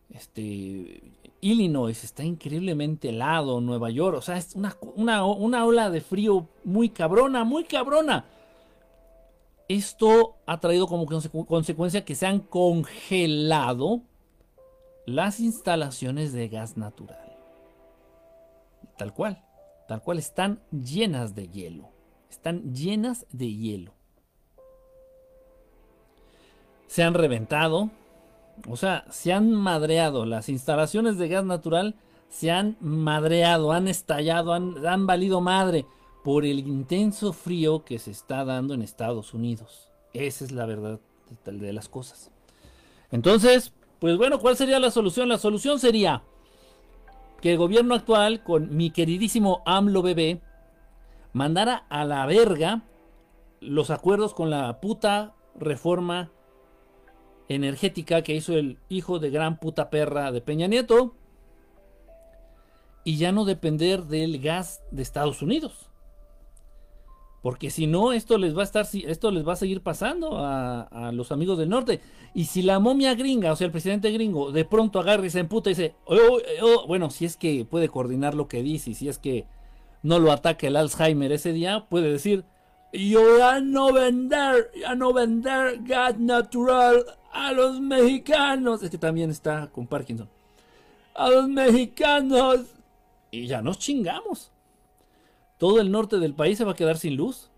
Este, 0.09 1.01
Illinois 1.39 2.03
está 2.03 2.23
increíblemente 2.23 3.09
helado, 3.09 3.61
Nueva 3.61 3.89
York, 3.89 4.17
o 4.17 4.21
sea, 4.21 4.37
es 4.37 4.55
una, 4.55 4.75
una, 5.23 5.65
ola 5.65 5.89
de 5.89 6.01
frío 6.01 6.49
muy 6.65 6.89
cabrona, 6.89 7.43
muy 7.43 7.63
cabrona. 7.63 8.25
Esto 9.69 10.35
ha 10.47 10.59
traído 10.59 10.87
como 10.87 11.05
consecuencia 11.05 12.03
que 12.03 12.15
se 12.15 12.25
han 12.25 12.39
congelado 12.39 14.01
las 15.05 15.39
instalaciones 15.39 16.33
de 16.33 16.49
gas 16.49 16.75
natural. 16.75 17.37
Tal 18.97 19.13
cual, 19.13 19.43
tal 19.89 20.03
cual 20.03 20.19
están 20.19 20.59
llenas 20.69 21.33
de 21.33 21.47
hielo. 21.47 21.89
Están 22.29 22.75
llenas 22.75 23.25
de 23.31 23.51
hielo. 23.51 23.95
Se 26.85 27.01
han 27.01 27.15
reventado, 27.15 27.89
o 28.69 28.77
sea, 28.77 29.05
se 29.09 29.33
han 29.33 29.51
madreado. 29.51 30.25
Las 30.25 30.47
instalaciones 30.47 31.17
de 31.17 31.27
gas 31.27 31.43
natural 31.43 31.95
se 32.29 32.51
han 32.51 32.77
madreado, 32.81 33.71
han 33.71 33.87
estallado, 33.87 34.53
han, 34.53 35.07
valido 35.07 35.41
madre 35.41 35.87
por 36.23 36.45
el 36.45 36.59
intenso 36.59 37.33
frío 37.33 37.83
que 37.83 37.97
se 37.97 38.11
está 38.11 38.45
dando 38.45 38.75
en 38.75 38.83
Estados 38.83 39.33
Unidos. 39.33 39.89
Esa 40.13 40.45
es 40.45 40.51
la 40.51 40.67
verdad 40.67 40.99
de, 41.45 41.51
de 41.51 41.73
las 41.73 41.89
cosas. 41.89 42.29
Entonces, 43.09 43.73
pues 43.97 44.19
bueno, 44.19 44.37
¿cuál 44.37 44.55
sería 44.55 44.79
la 44.79 44.91
solución? 44.91 45.29
La 45.29 45.39
solución 45.39 45.79
sería 45.79 46.21
que 47.41 47.51
el 47.51 47.57
gobierno 47.57 47.95
actual, 47.95 48.43
con 48.43 48.75
mi 48.75 48.91
queridísimo 48.91 49.61
AMLO 49.65 50.01
bebé, 50.01 50.41
mandara 51.33 51.85
a 51.89 52.05
la 52.05 52.25
verga 52.25 52.83
los 53.61 53.89
acuerdos 53.89 54.33
con 54.33 54.49
la 54.49 54.79
puta 54.79 55.35
reforma 55.55 56.31
energética 57.47 58.21
que 58.21 58.35
hizo 58.35 58.53
el 58.53 58.77
hijo 58.89 59.19
de 59.19 59.29
gran 59.29 59.59
puta 59.59 59.89
perra 59.89 60.31
de 60.31 60.41
Peña 60.41 60.67
Nieto 60.67 61.15
y 63.03 63.17
ya 63.17 63.31
no 63.31 63.45
depender 63.45 64.03
del 64.03 64.39
gas 64.39 64.81
de 64.91 65.01
Estados 65.01 65.41
Unidos. 65.41 65.89
Porque 67.41 67.69
si 67.69 67.87
no, 67.87 68.11
esto 68.11 68.37
les 68.37 68.55
va 68.55 68.61
a 68.61 68.65
estar, 68.65 68.85
esto 68.93 69.31
les 69.31 69.47
va 69.47 69.53
a 69.53 69.55
seguir 69.55 69.81
pasando 69.81 70.37
a, 70.39 71.11
los 71.13 71.31
amigos 71.31 71.57
del 71.57 71.69
norte. 71.69 72.01
Y 72.33 72.45
si 72.45 72.61
la 72.61 72.79
momia 72.79 73.15
gringa, 73.15 73.53
o 73.53 73.55
sea, 73.55 73.65
el 73.65 73.71
presidente 73.71 74.11
gringo, 74.11 74.51
de 74.51 74.65
pronto 74.65 74.99
agarra 74.99 75.25
y 75.25 75.29
se 75.29 75.39
emputa 75.39 75.69
y 75.69 75.73
dice, 75.73 75.95
oh, 76.05 76.15
oh, 76.15 76.39
oh", 76.63 76.87
bueno, 76.87 77.09
si 77.09 77.25
es 77.25 77.37
que 77.37 77.65
puede 77.65 77.87
coordinar 77.87 78.35
lo 78.35 78.47
que 78.47 78.61
dice 78.61 78.91
y 78.91 78.93
si 78.93 79.07
es 79.07 79.17
que 79.17 79.45
no 80.03 80.19
lo 80.19 80.31
ataca 80.31 80.67
el 80.67 80.75
Alzheimer 80.75 81.31
ese 81.31 81.53
día, 81.53 81.85
puede 81.89 82.11
decir, 82.11 82.43
yo 82.91 83.37
ya 83.37 83.59
no 83.59 83.93
vender, 83.93 84.71
ya 84.79 84.95
no 84.95 85.13
vender 85.13 85.79
gas 85.83 86.19
natural 86.19 87.05
a 87.31 87.53
los 87.53 87.79
mexicanos. 87.79 88.83
Este 88.83 88.97
también 88.97 89.29
está 89.29 89.69
con 89.71 89.87
Parkinson. 89.87 90.29
A 91.13 91.29
los 91.29 91.47
mexicanos. 91.47 92.65
Y 93.31 93.47
ya 93.47 93.61
nos 93.61 93.79
chingamos. 93.79 94.51
Todo 95.59 95.81
el 95.81 95.91
norte 95.91 96.17
del 96.17 96.33
país 96.33 96.57
se 96.57 96.63
va 96.63 96.71
a 96.71 96.75
quedar 96.75 96.97
sin 96.97 97.17
luz. 97.17 97.51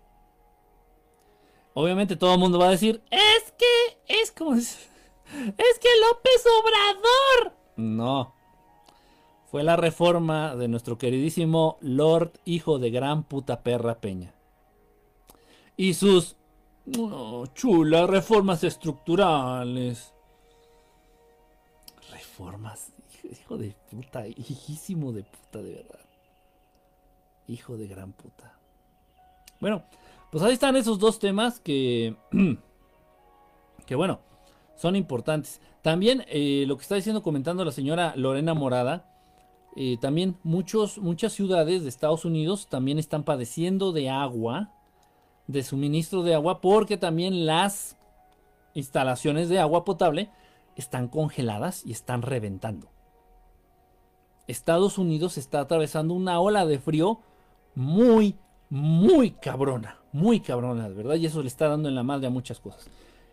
Obviamente 1.72 2.16
todo 2.16 2.34
el 2.34 2.40
mundo 2.40 2.58
va 2.58 2.66
a 2.66 2.72
decir, 2.72 3.00
es 3.10 3.52
que 3.52 3.98
es 4.20 4.30
como... 4.32 4.54
Es 4.56 5.78
que 5.80 5.88
López 6.10 6.44
Obrador. 6.60 7.56
No. 7.76 8.34
Fue 9.50 9.62
la 9.62 9.76
reforma 9.76 10.56
de 10.56 10.68
nuestro 10.68 10.98
queridísimo 10.98 11.78
Lord, 11.80 12.32
hijo 12.44 12.78
de 12.78 12.90
gran 12.90 13.22
puta 13.22 13.62
perra 13.62 13.98
Peña. 14.00 14.34
Y 15.74 15.94
sus 15.94 16.36
chulas 17.54 18.10
reformas 18.10 18.62
estructurales. 18.64 20.12
Reformas, 22.10 22.92
hijo 23.30 23.56
de 23.56 23.74
puta, 23.90 24.26
hijísimo 24.26 25.12
de 25.12 25.22
puta, 25.22 25.62
de 25.62 25.74
verdad. 25.76 26.01
Hijo 27.52 27.76
de 27.76 27.86
gran 27.86 28.12
puta. 28.12 28.54
Bueno, 29.60 29.84
pues 30.30 30.42
ahí 30.42 30.54
están 30.54 30.74
esos 30.76 30.98
dos 30.98 31.18
temas 31.18 31.60
que, 31.60 32.16
que 33.86 33.94
bueno, 33.94 34.20
son 34.74 34.96
importantes. 34.96 35.60
También 35.82 36.24
eh, 36.28 36.64
lo 36.66 36.76
que 36.78 36.82
está 36.82 36.94
diciendo, 36.94 37.22
comentando 37.22 37.62
la 37.62 37.72
señora 37.72 38.14
Lorena 38.16 38.54
Morada, 38.54 39.12
eh, 39.76 39.98
también 40.00 40.38
muchos, 40.42 40.96
muchas 40.96 41.34
ciudades 41.34 41.82
de 41.82 41.90
Estados 41.90 42.24
Unidos 42.24 42.68
también 42.68 42.98
están 42.98 43.22
padeciendo 43.22 43.92
de 43.92 44.08
agua, 44.08 44.72
de 45.46 45.62
suministro 45.62 46.22
de 46.22 46.34
agua, 46.34 46.62
porque 46.62 46.96
también 46.96 47.44
las 47.44 47.98
instalaciones 48.72 49.50
de 49.50 49.58
agua 49.58 49.84
potable 49.84 50.30
están 50.74 51.08
congeladas 51.08 51.84
y 51.84 51.92
están 51.92 52.22
reventando. 52.22 52.88
Estados 54.46 54.96
Unidos 54.96 55.36
está 55.36 55.60
atravesando 55.60 56.14
una 56.14 56.40
ola 56.40 56.64
de 56.64 56.78
frío 56.78 57.20
muy, 57.74 58.36
muy 58.70 59.32
cabrona, 59.32 59.98
muy 60.12 60.40
cabrona, 60.40 60.88
de 60.88 60.94
verdad, 60.94 61.16
y 61.16 61.26
eso 61.26 61.42
le 61.42 61.48
está 61.48 61.68
dando 61.68 61.88
en 61.88 61.94
la 61.94 62.02
madre 62.02 62.26
a 62.26 62.30
muchas 62.30 62.60
cosas. 62.60 62.88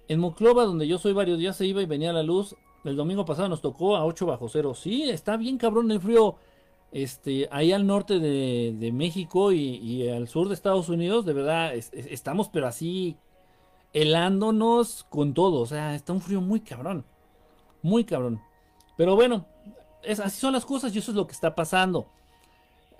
En 0.07 0.19
Moclova, 0.19 0.65
donde 0.65 0.87
yo 0.87 0.97
soy 0.97 1.13
varios 1.13 1.37
días, 1.37 1.55
se 1.55 1.65
iba 1.65 1.81
y 1.81 1.85
venía 1.85 2.11
la 2.11 2.23
luz. 2.23 2.55
El 2.83 2.95
domingo 2.95 3.25
pasado 3.25 3.47
nos 3.47 3.61
tocó 3.61 3.95
a 3.95 4.05
8 4.05 4.25
bajo 4.25 4.49
cero. 4.49 4.73
Sí, 4.73 5.03
está 5.03 5.37
bien 5.37 5.57
cabrón 5.57 5.91
el 5.91 6.01
frío. 6.01 6.37
Este, 6.91 7.47
ahí 7.51 7.71
al 7.71 7.85
norte 7.85 8.19
de, 8.19 8.91
México 8.91 9.51
y, 9.51 10.09
al 10.09 10.27
sur 10.27 10.47
de 10.47 10.55
Estados 10.55 10.89
Unidos, 10.89 11.25
de 11.25 11.33
verdad, 11.33 11.75
estamos 11.75 12.49
pero 12.49 12.65
así 12.65 13.17
helándonos 13.93 15.05
con 15.09 15.33
todo. 15.35 15.61
O 15.61 15.65
sea, 15.67 15.93
está 15.93 16.13
un 16.13 16.21
frío 16.21 16.41
muy 16.41 16.61
cabrón. 16.61 17.05
Muy 17.83 18.03
cabrón. 18.03 18.41
Pero 18.97 19.15
bueno, 19.15 19.45
es, 20.03 20.19
así 20.19 20.39
son 20.39 20.53
las 20.53 20.65
cosas 20.65 20.95
y 20.95 20.99
eso 20.99 21.11
es 21.11 21.17
lo 21.17 21.27
que 21.27 21.33
está 21.33 21.53
pasando. 21.53 22.07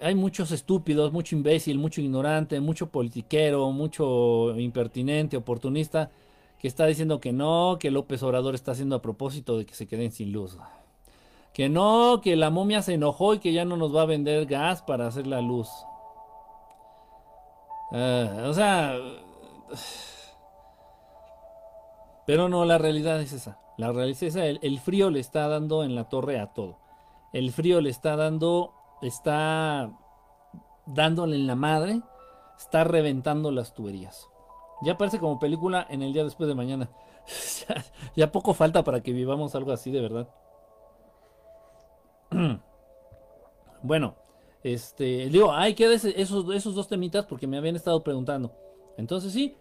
Hay 0.01 0.15
muchos 0.15 0.51
estúpidos, 0.51 1.11
mucho 1.11 1.35
imbécil, 1.35 1.77
mucho 1.77 2.01
ignorante, 2.01 2.59
mucho 2.59 2.87
politiquero, 2.87 3.71
mucho 3.71 4.57
impertinente, 4.57 5.35
oportunista 5.37 6.09
que 6.59 6.67
está 6.67 6.85
diciendo 6.85 7.19
que 7.19 7.31
no, 7.31 7.77
que 7.79 7.89
López 7.89 8.21
Obrador 8.21 8.53
está 8.53 8.73
haciendo 8.73 8.95
a 8.95 9.01
propósito 9.01 9.57
de 9.57 9.65
que 9.65 9.73
se 9.73 9.87
queden 9.87 10.11
sin 10.11 10.33
luz. 10.33 10.57
Que 11.53 11.69
no, 11.69 12.19
que 12.21 12.35
la 12.35 12.49
momia 12.49 12.81
se 12.81 12.93
enojó 12.93 13.33
y 13.33 13.39
que 13.39 13.53
ya 13.53 13.65
no 13.65 13.77
nos 13.77 13.95
va 13.95 14.03
a 14.03 14.05
vender 14.05 14.45
gas 14.45 14.81
para 14.81 15.07
hacer 15.07 15.25
la 15.25 15.41
luz. 15.41 15.69
Ah, 17.91 18.45
o 18.45 18.53
sea... 18.53 18.95
Pero 22.25 22.47
no, 22.47 22.63
la 22.65 22.77
realidad 22.77 23.19
es 23.21 23.33
esa. 23.33 23.57
La 23.77 23.91
realidad 23.91 24.23
es 24.23 24.35
esa. 24.35 24.45
El, 24.45 24.59
el, 24.61 24.79
frío 24.79 25.09
le 25.09 25.19
está 25.19 25.47
dando 25.47 25.83
en 25.83 25.95
la 25.95 26.09
torre 26.09 26.39
a 26.39 26.47
todo. 26.47 26.77
El 27.33 27.51
frío 27.51 27.81
le 27.81 27.89
está 27.89 28.15
dando, 28.15 28.73
está 29.01 29.91
dándole 30.85 31.35
en 31.35 31.47
la 31.47 31.55
madre, 31.55 32.01
está 32.57 32.83
reventando 32.83 33.51
las 33.51 33.73
tuberías. 33.73 34.27
Ya 34.81 34.97
parece 34.97 35.19
como 35.19 35.39
película 35.39 35.85
en 35.89 36.01
el 36.01 36.13
día 36.13 36.23
después 36.23 36.47
de 36.47 36.55
mañana. 36.55 36.89
ya, 38.15 38.31
poco 38.31 38.53
falta 38.53 38.83
para 38.83 39.01
que 39.01 39.13
vivamos 39.13 39.55
algo 39.55 39.71
así 39.71 39.91
de 39.91 40.01
verdad. 40.01 40.29
bueno, 43.83 44.15
este, 44.63 45.29
digo, 45.29 45.51
hay 45.51 45.73
que 45.73 45.93
esos, 45.93 46.53
esos 46.53 46.75
dos 46.75 46.87
temitas 46.87 47.25
porque 47.25 47.47
me 47.47 47.57
habían 47.57 47.75
estado 47.75 48.03
preguntando. 48.03 48.53
Entonces 48.97 49.31
sí, 49.33 49.55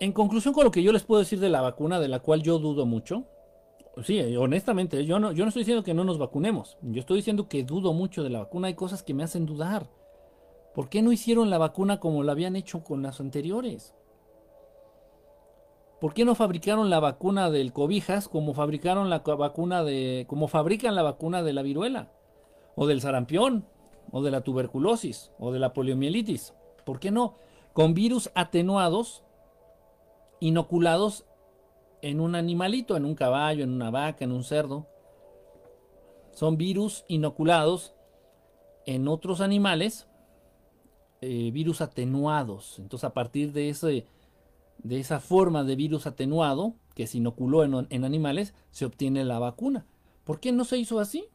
en 0.00 0.12
conclusión 0.12 0.54
con 0.54 0.64
lo 0.64 0.70
que 0.70 0.82
yo 0.82 0.92
les 0.92 1.04
puedo 1.04 1.20
decir 1.20 1.40
de 1.40 1.48
la 1.48 1.60
vacuna, 1.60 2.00
de 2.00 2.08
la 2.08 2.20
cual 2.20 2.42
yo 2.42 2.58
dudo 2.58 2.86
mucho. 2.86 3.24
Sí, 4.04 4.36
honestamente, 4.36 5.04
yo 5.04 5.18
no, 5.18 5.32
yo 5.32 5.44
no 5.44 5.48
estoy 5.48 5.62
diciendo 5.62 5.82
que 5.82 5.94
no 5.94 6.04
nos 6.04 6.18
vacunemos. 6.18 6.76
Yo 6.82 7.00
estoy 7.00 7.16
diciendo 7.16 7.48
que 7.48 7.64
dudo 7.64 7.92
mucho 7.92 8.22
de 8.22 8.30
la 8.30 8.40
vacuna. 8.40 8.68
Hay 8.68 8.74
cosas 8.74 9.02
que 9.02 9.14
me 9.14 9.22
hacen 9.22 9.46
dudar. 9.46 9.88
¿Por 10.74 10.88
qué 10.88 11.02
no 11.02 11.12
hicieron 11.12 11.50
la 11.50 11.58
vacuna 11.58 11.98
como 11.98 12.22
la 12.22 12.32
habían 12.32 12.54
hecho 12.54 12.84
con 12.84 13.02
las 13.02 13.20
anteriores? 13.20 13.94
¿Por 16.00 16.14
qué 16.14 16.24
no 16.24 16.36
fabricaron 16.36 16.90
la 16.90 17.00
vacuna 17.00 17.50
del 17.50 17.72
cobijas 17.72 18.28
como 18.28 18.54
fabricaron 18.54 19.10
la 19.10 19.18
vacuna 19.18 19.82
de 19.82 20.26
como 20.28 20.46
fabrican 20.46 20.94
la 20.94 21.02
vacuna 21.02 21.42
de 21.42 21.52
la 21.52 21.62
viruela 21.62 22.12
o 22.76 22.86
del 22.86 23.00
sarampión 23.00 23.66
o 24.12 24.22
de 24.22 24.30
la 24.30 24.42
tuberculosis 24.42 25.32
o 25.40 25.50
de 25.50 25.58
la 25.58 25.72
poliomielitis? 25.72 26.54
¿Por 26.84 27.00
qué 27.00 27.10
no? 27.10 27.34
Con 27.72 27.94
virus 27.94 28.30
atenuados 28.36 29.24
inoculados 30.38 31.24
en 32.02 32.20
un 32.20 32.34
animalito, 32.34 32.96
en 32.96 33.04
un 33.04 33.14
caballo, 33.14 33.64
en 33.64 33.70
una 33.70 33.90
vaca, 33.90 34.24
en 34.24 34.32
un 34.32 34.44
cerdo. 34.44 34.86
Son 36.32 36.56
virus 36.56 37.04
inoculados 37.08 37.94
en 38.86 39.08
otros 39.08 39.40
animales 39.40 40.08
eh, 41.20 41.50
virus 41.50 41.80
atenuados. 41.80 42.78
Entonces, 42.78 43.04
a 43.04 43.12
partir 43.12 43.52
de, 43.52 43.70
ese, 43.70 44.06
de 44.78 45.00
esa 45.00 45.18
forma 45.18 45.64
de 45.64 45.74
virus 45.74 46.06
atenuado 46.06 46.74
que 46.94 47.08
se 47.08 47.18
inoculó 47.18 47.64
en, 47.64 47.86
en 47.90 48.04
animales, 48.04 48.54
se 48.70 48.84
obtiene 48.84 49.24
la 49.24 49.40
vacuna. 49.40 49.84
¿Por 50.24 50.38
qué 50.38 50.52
no 50.52 50.64
se 50.64 50.78
hizo 50.78 51.00
así? 51.00 51.26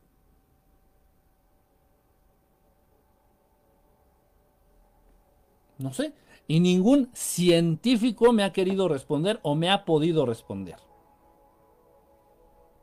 No 5.77 5.93
sé. 5.93 6.13
Y 6.47 6.59
ningún 6.59 7.09
científico 7.13 8.33
me 8.33 8.43
ha 8.43 8.51
querido 8.51 8.87
responder 8.87 9.39
o 9.43 9.55
me 9.55 9.69
ha 9.69 9.85
podido 9.85 10.25
responder. 10.25 10.75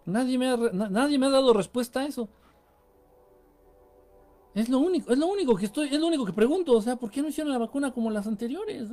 Nadie 0.07 0.39
me 0.39 0.49
ha, 0.49 0.57
nadie 0.57 1.19
me 1.19 1.27
ha 1.27 1.31
dado 1.31 1.53
respuesta 1.53 2.01
a 2.01 2.07
eso. 2.07 2.29
Es 4.55 4.69
lo 4.69 4.79
único, 4.79 5.13
es 5.13 5.19
lo 5.19 5.27
único 5.27 5.55
que 5.55 5.67
estoy, 5.67 5.89
es 5.89 6.01
lo 6.01 6.09
único 6.09 6.25
que 6.25 6.33
pregunto, 6.33 6.73
o 6.73 6.83
sea, 6.83 6.97
¿por 6.97 7.11
qué 7.11 7.23
no 7.23 7.29
hicieron 7.29 7.53
la 7.53 7.59
vacuna 7.59 7.93
como 7.93 8.11
las 8.11 8.27
anteriores? 8.27 8.89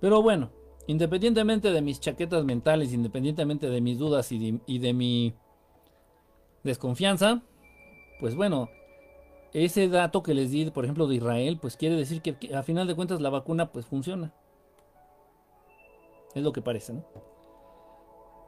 Pero 0.00 0.20
bueno, 0.20 0.50
independientemente 0.86 1.72
de 1.72 1.80
mis 1.80 1.98
chaquetas 1.98 2.44
mentales, 2.44 2.92
independientemente 2.92 3.70
de 3.70 3.80
mis 3.80 3.98
dudas 3.98 4.30
y 4.30 4.60
de, 4.78 4.92
mi 4.92 5.34
desconfianza, 6.64 7.42
pues 8.20 8.34
bueno, 8.34 8.68
ese 9.64 9.88
dato 9.88 10.22
que 10.22 10.34
les 10.34 10.50
di, 10.50 10.70
por 10.70 10.84
ejemplo, 10.84 11.06
de 11.06 11.14
Israel, 11.14 11.58
pues 11.58 11.78
quiere 11.78 11.96
decir 11.96 12.20
que, 12.20 12.54
a 12.54 12.62
final 12.62 12.86
de 12.86 12.94
cuentas 12.94 13.22
la 13.22 13.30
vacuna 13.30 13.72
pues 13.72 13.86
funciona. 13.86 14.34
Es 16.34 16.42
lo 16.42 16.52
que 16.52 16.60
parece, 16.60 16.92
¿no? 16.92 17.04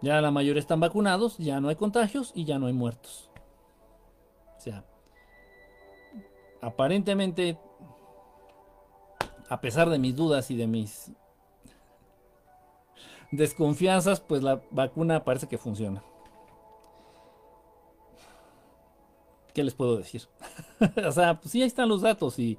Ya 0.03 0.21
la 0.21 0.31
mayoría 0.31 0.61
están 0.61 0.81
vacunados, 0.81 1.38
ya 1.38 1.61
no 1.61 1.71
hay 1.71 1.77
contagios 1.77 2.33
y 2.35 2.44
ya 2.44 2.59
no 2.59 2.66
hay 2.66 2.75
muertos. 2.75 3.31
O 4.59 4.61
sea, 4.61 4.85
aparentemente, 6.61 7.59
a 9.49 9.61
pesar 9.62 9.88
de 9.88 9.99
mis 9.99 10.14
dudas 10.14 10.51
y 10.51 10.57
de 10.57 10.66
mis 10.66 11.11
desconfianzas, 13.33 14.21
pues 14.21 14.42
la 14.42 14.61
vacuna 14.71 15.25
parece 15.25 15.49
que 15.49 15.57
funciona. 15.57 16.03
¿Qué 19.59 19.64
les 19.64 19.75
puedo 19.75 19.97
decir? 19.97 20.23
o 21.05 21.11
sea, 21.11 21.40
pues 21.40 21.51
sí, 21.51 21.61
ahí 21.61 21.66
están 21.66 21.88
los 21.88 22.03
datos 22.03 22.38
y, 22.38 22.57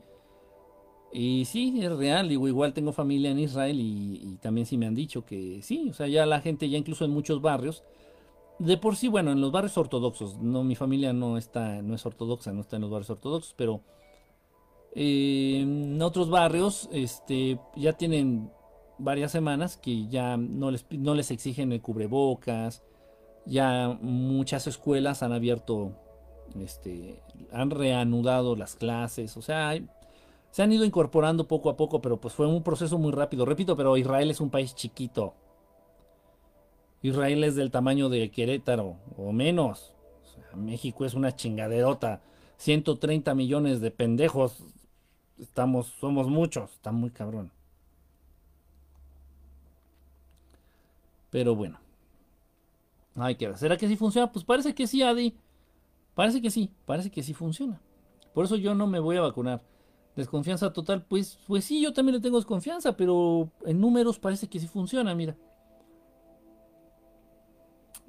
y 1.13 1.45
sí, 1.45 1.79
es 1.81 1.89
real. 1.93 2.27
Digo, 2.27 2.45
igual 2.49 2.73
tengo 2.73 2.91
familia 2.91 3.31
en 3.31 3.39
Israel 3.39 3.77
y, 3.79 4.38
también 4.41 4.67
sí 4.67 4.77
me 4.77 4.85
han 4.85 4.95
dicho 4.95 5.25
que 5.25 5.62
sí, 5.62 5.91
o 5.91 5.93
sea, 5.93 6.07
ya 6.07 6.25
la 6.25 6.41
gente, 6.41 6.69
ya 6.69 6.77
incluso 6.77 7.05
en 7.05 7.12
muchos 7.12 7.41
barrios, 7.41 7.85
de 8.57 8.75
por 8.75 8.97
sí, 8.97 9.07
bueno, 9.07 9.31
en 9.31 9.39
los 9.39 9.49
barrios 9.49 9.77
ortodoxos, 9.77 10.39
no, 10.39 10.65
mi 10.65 10.75
familia 10.75 11.13
no 11.13 11.38
está, 11.38 11.81
no 11.81 11.95
es 11.95 12.05
ortodoxa, 12.05 12.51
no 12.51 12.59
está 12.59 12.75
en 12.75 12.81
los 12.81 12.91
barrios 12.91 13.12
ortodoxos, 13.12 13.53
pero 13.55 13.79
eh, 14.93 15.59
en 15.62 16.01
otros 16.01 16.29
barrios, 16.29 16.89
este, 16.91 17.62
ya 17.77 17.93
tienen 17.93 18.51
varias 18.97 19.31
semanas 19.31 19.77
que 19.77 20.09
ya 20.09 20.35
no 20.35 20.69
les, 20.69 20.85
no 20.91 21.15
les 21.15 21.31
exigen 21.31 21.71
el 21.71 21.81
cubrebocas, 21.81 22.83
ya 23.45 23.97
muchas 24.01 24.67
escuelas 24.67 25.23
han 25.23 25.31
abierto, 25.31 25.95
este, 26.59 27.21
han 27.51 27.69
reanudado 27.69 28.55
las 28.55 28.75
clases, 28.75 29.38
o 29.38 29.41
sea, 29.41 29.77
se 30.51 30.63
han 30.63 30.71
ido 30.71 30.83
incorporando 30.83 31.47
poco 31.47 31.69
a 31.69 31.77
poco, 31.77 32.01
pero 32.01 32.17
pues 32.17 32.33
fue 32.33 32.47
un 32.47 32.63
proceso 32.63 32.97
muy 32.97 33.12
rápido. 33.12 33.45
Repito, 33.45 33.75
pero 33.75 33.97
Israel 33.97 34.31
es 34.31 34.41
un 34.41 34.49
país 34.49 34.73
chiquito. 34.75 35.33
Israel 37.01 37.43
es 37.43 37.55
del 37.55 37.71
tamaño 37.71 38.09
de 38.09 38.29
Querétaro 38.31 38.97
o 39.17 39.31
menos. 39.31 39.93
México 40.55 41.05
es 41.05 41.13
una 41.13 41.35
chingaderota. 41.35 42.21
130 42.57 43.35
millones 43.35 43.79
de 43.79 43.91
pendejos. 43.91 44.63
Estamos, 45.39 45.88
somos 45.99 46.27
muchos. 46.27 46.71
Está 46.71 46.91
muy 46.91 47.12
cabrón. 47.12 47.51
Pero 51.29 51.55
bueno. 51.55 51.79
Hay 53.15 53.35
que 53.35 53.47
ver. 53.47 53.57
¿Será 53.57 53.77
que 53.77 53.88
sí 53.88 53.95
funciona? 53.95 54.31
Pues 54.31 54.43
parece 54.43 54.73
que 54.73 54.88
sí, 54.88 55.03
Adi. 55.03 55.35
Parece 56.19 56.41
que 56.41 56.51
sí, 56.51 56.69
parece 56.86 57.10
que 57.10 57.23
sí 57.23 57.34
funciona. 57.34 57.79
Por 58.34 58.43
eso 58.43 58.58
yo 58.58 58.75
no 58.75 58.88
me 58.88 58.99
voy 58.99 59.15
a 59.15 59.21
vacunar. 59.21 59.62
Desconfianza 60.17 60.73
total, 60.73 61.05
pues, 61.05 61.39
pues 61.47 61.63
sí, 61.63 61.82
yo 61.82 61.93
también 61.93 62.15
le 62.15 62.21
tengo 62.21 62.36
desconfianza, 62.36 62.97
pero 62.97 63.49
en 63.63 63.79
números 63.79 64.19
parece 64.19 64.49
que 64.49 64.60
sí 64.60 64.67
funciona, 64.67 65.15
mira. 65.15 65.38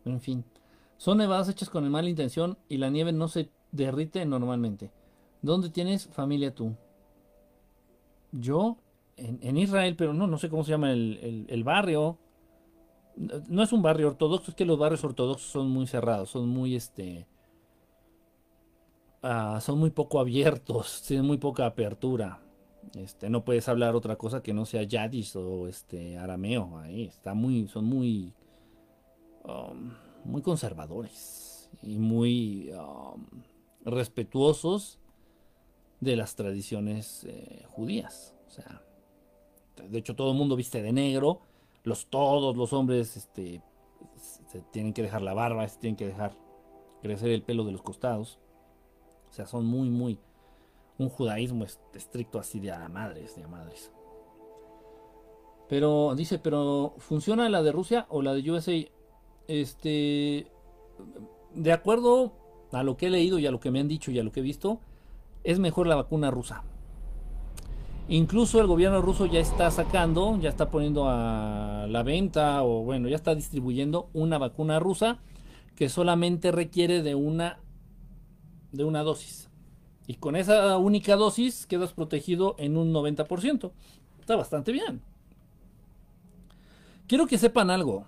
En 0.05 0.21
fin. 0.21 0.45
Son 0.97 1.19
nevadas 1.19 1.51
hechas 1.51 1.71
con 1.71 1.89
mala 1.89 2.09
intención 2.09 2.59
y 2.69 2.79
la 2.79 2.91
nieve 2.91 3.13
no 3.13 3.29
se 3.29 3.49
derrite 3.71 4.27
normalmente. 4.27 4.91
¿Dónde 5.41 5.71
tienes 5.71 6.09
familia 6.09 6.53
tú? 6.53 6.75
Yo, 8.33 8.79
en, 9.19 9.57
Israel, 9.57 9.95
pero 9.95 10.15
no, 10.15 10.27
no 10.27 10.37
sé 10.37 10.51
cómo 10.51 10.65
se 10.65 10.73
llama 10.73 10.91
el, 10.91 11.63
barrio. 11.65 12.19
No 13.15 13.63
es 13.63 13.73
un 13.73 13.83
barrio 13.83 14.09
ortodoxo, 14.09 14.51
es 14.51 14.57
que 14.57 14.65
los 14.65 14.81
barrios 14.81 15.05
ortodoxos 15.05 15.49
son 15.49 15.71
muy 15.71 15.87
cerrados, 15.87 16.31
son 16.31 16.49
muy 16.49 16.75
este. 16.75 17.29
Ah, 19.23 19.59
son 19.61 19.79
muy 19.79 19.91
poco 19.91 20.19
abiertos, 20.19 21.03
tienen 21.07 21.27
muy 21.27 21.39
poca 21.39 21.67
apertura. 21.67 22.41
Este, 22.95 23.29
no 23.29 23.45
puedes 23.45 23.69
hablar 23.69 23.95
otra 23.95 24.17
cosa 24.17 24.43
que 24.43 24.55
no 24.55 24.65
sea 24.65 24.83
yadis 24.83 25.37
o 25.37 25.69
este 25.69 26.19
arameo. 26.19 26.79
Ahí 26.79 27.05
está 27.05 27.35
muy, 27.35 27.69
son 27.69 27.85
muy, 27.85 28.35
um, 29.45 29.93
muy 30.25 30.43
conservadores 30.43 31.71
y 31.83 31.99
muy 31.99 32.71
um, 32.73 33.27
respetuosos 33.85 34.99
de 36.01 36.17
las 36.17 36.35
tradiciones 36.35 37.25
eh, 37.25 37.65
judías. 37.69 38.35
O 38.49 38.51
sea, 38.51 38.83
de 39.89 39.99
hecho 39.99 40.17
todo 40.17 40.33
el 40.33 40.39
mundo 40.39 40.57
viste 40.57 40.83
de 40.83 40.93
negro, 40.93 41.41
los 41.85 42.07
todos 42.07 42.57
los 42.57 42.73
hombres 42.73 43.17
este, 43.17 43.63
se 44.49 44.63
tienen 44.73 44.93
que 44.93 45.03
dejar 45.03 45.23
la 45.23 45.35
barba, 45.35 45.69
se 45.69 45.79
tienen 45.79 45.97
que 45.97 46.07
dejar 46.07 46.37
crecer 47.03 47.31
el 47.31 47.43
pelo 47.43 47.65
de 47.65 47.73
los 47.73 47.83
costados. 47.83 48.39
O 49.31 49.33
sea, 49.33 49.47
son 49.47 49.65
muy, 49.67 49.91
muy 49.91 50.19
un 50.99 51.09
judaísmo 51.09 51.65
estricto 51.95 52.39
así 52.39 52.61
de 52.61 52.73
a 52.73 52.89
madres, 52.89 53.35
de 53.37 53.45
a 53.45 53.49
madres. 53.49 53.91
Pero 55.69 56.15
dice, 56.17 56.39
pero 56.39 56.95
¿funciona 56.99 57.49
la 57.49 57.63
de 57.63 57.73
Rusia 57.73 58.07
o 58.11 58.23
la 58.23 58.35
de 58.35 58.51
USA? 58.51 58.73
Este, 59.47 60.47
de 61.55 61.73
acuerdo 61.73 62.33
a 62.73 62.83
lo 62.83 62.97
que 62.97 63.07
he 63.07 63.11
leído 63.11 63.39
y 63.39 63.47
a 63.47 63.51
lo 63.51 63.61
que 63.61 63.71
me 63.71 63.81
han 63.81 63.89
dicho 63.89 64.11
y 64.11 64.19
a 64.19 64.25
lo 64.25 64.33
que 64.33 64.41
he 64.41 64.43
visto, 64.43 64.81
es 65.45 65.59
mejor 65.59 65.87
la 65.87 65.97
vacuna 65.97 66.31
rusa. 66.31 66.65
Incluso 68.09 68.61
el 68.61 68.67
gobierno 68.67 69.01
ruso 69.01 69.27
ya 69.27 69.39
está 69.39 69.71
sacando, 69.71 70.37
ya 70.41 70.49
está 70.49 70.71
poniendo 70.71 71.09
a 71.09 71.87
la 71.89 72.03
venta 72.03 72.65
o 72.65 72.83
bueno, 72.83 73.09
ya 73.09 73.17
está 73.17 73.37
distribuyendo 73.37 74.09
una 74.13 74.37
vacuna 74.37 74.81
rusa 74.81 75.19
que 75.77 75.89
solamente 75.89 76.51
requiere 76.51 77.03
de 77.03 77.15
una 77.15 77.61
de 78.73 78.85
una 78.85 79.03
dosis. 79.03 79.49
Y 80.07 80.15
con 80.15 80.37
esa 80.37 80.77
única 80.79 81.17
dosis 81.17 81.67
quedas 81.67 81.93
protegido 81.93 82.57
en 82.59 82.77
un 82.77 82.93
90%. 82.93 83.71
Está 84.21 84.37
bastante 84.37 84.73
bien. 84.73 85.03
Quiero 87.07 87.27
que 87.27 87.39
sepan 87.39 87.71
algo. 87.71 88.05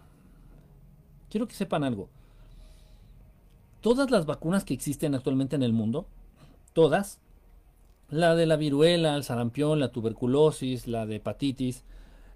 Quiero 1.31 1.46
que 1.46 1.55
sepan 1.55 1.85
algo. 1.85 2.09
Todas 3.81 4.11
las 4.11 4.27
vacunas 4.27 4.64
que 4.64 4.75
existen 4.75 5.14
actualmente 5.14 5.57
en 5.57 5.62
el 5.62 5.72
mundo, 5.72 6.07
todas, 6.72 7.20
la 8.11 8.37
de 8.37 8.46
la 8.46 8.57
viruela, 8.57 9.16
el 9.16 9.25
sarampión, 9.25 9.81
la 9.81 9.90
tuberculosis, 9.90 10.87
la 10.87 11.07
de 11.07 11.16
hepatitis, 11.16 11.85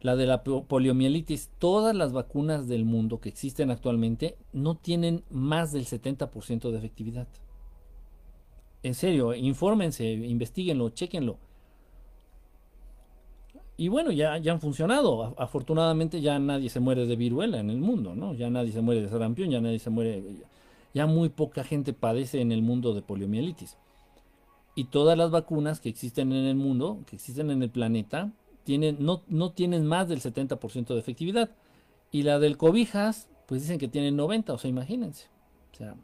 la 0.01 0.17
de 0.17 0.27
la 0.27 0.43
poliomielitis, 0.43 1.51
todas 1.59 1.95
las 1.95 2.13
vacunas 2.13 2.67
del 2.67 2.85
mundo 2.85 3.21
que 3.21 3.29
existen 3.29 3.71
actualmente 3.71 4.37
no 4.53 4.75
tienen 4.75 5.23
más 5.31 5.73
del 5.73 5.87
70% 5.87 6.71
de 6.71 6.79
efectividad. 6.79 7.29
En 8.83 8.95
serio, 8.95 9.35
infórmense, 9.35 10.05
investiguenlo, 10.05 10.91
chequenlo. 10.91 11.39
Y 13.77 13.89
bueno, 13.89 14.11
ya, 14.11 14.39
ya 14.39 14.53
han 14.53 14.61
funcionado. 14.61 15.35
Afortunadamente 15.37 16.21
ya 16.21 16.39
nadie 16.39 16.71
se 16.71 16.81
muere 16.81 17.07
de 17.07 17.17
viruela 17.17 17.59
en 17.59 17.71
el 17.71 17.79
mundo, 17.79 18.15
¿no? 18.15 18.33
Ya 18.35 18.49
nadie 18.49 18.73
se 18.73 18.81
muere 18.81 19.03
de 19.03 19.09
sarampión, 19.09 19.51
ya 19.51 19.61
nadie 19.61 19.79
se 19.79 19.91
muere... 19.91 20.23
Ya 20.95 21.07
muy 21.07 21.29
poca 21.29 21.63
gente 21.63 21.93
padece 21.93 22.41
en 22.41 22.53
el 22.53 22.63
mundo 22.63 22.95
de 22.95 23.03
poliomielitis. 23.03 23.77
Y 24.75 24.85
todas 24.85 25.19
las 25.19 25.31
vacunas 25.31 25.81
que 25.81 25.91
existen 25.91 26.33
en 26.33 26.47
el 26.47 26.55
mundo, 26.57 27.01
que 27.07 27.17
existen 27.17 27.51
en 27.51 27.63
el 27.63 27.69
planeta, 27.69 28.33
tienen, 28.65 28.97
no, 29.01 29.23
no 29.29 29.53
tienen 29.53 29.87
más 29.87 30.09
del 30.09 30.21
70% 30.21 30.87
de 30.87 30.99
efectividad. 30.99 31.51
Y 32.11 32.23
la 32.23 32.39
del 32.39 32.57
cobijas, 32.57 33.29
pues 33.47 33.61
dicen 33.63 33.79
que 33.79 33.89
tienen 33.89 34.17
90, 34.17 34.55
o 34.55 34.59
sea, 34.59 34.71
imagínense. 34.71 35.27
O 35.73 35.77
sea, 35.77 35.97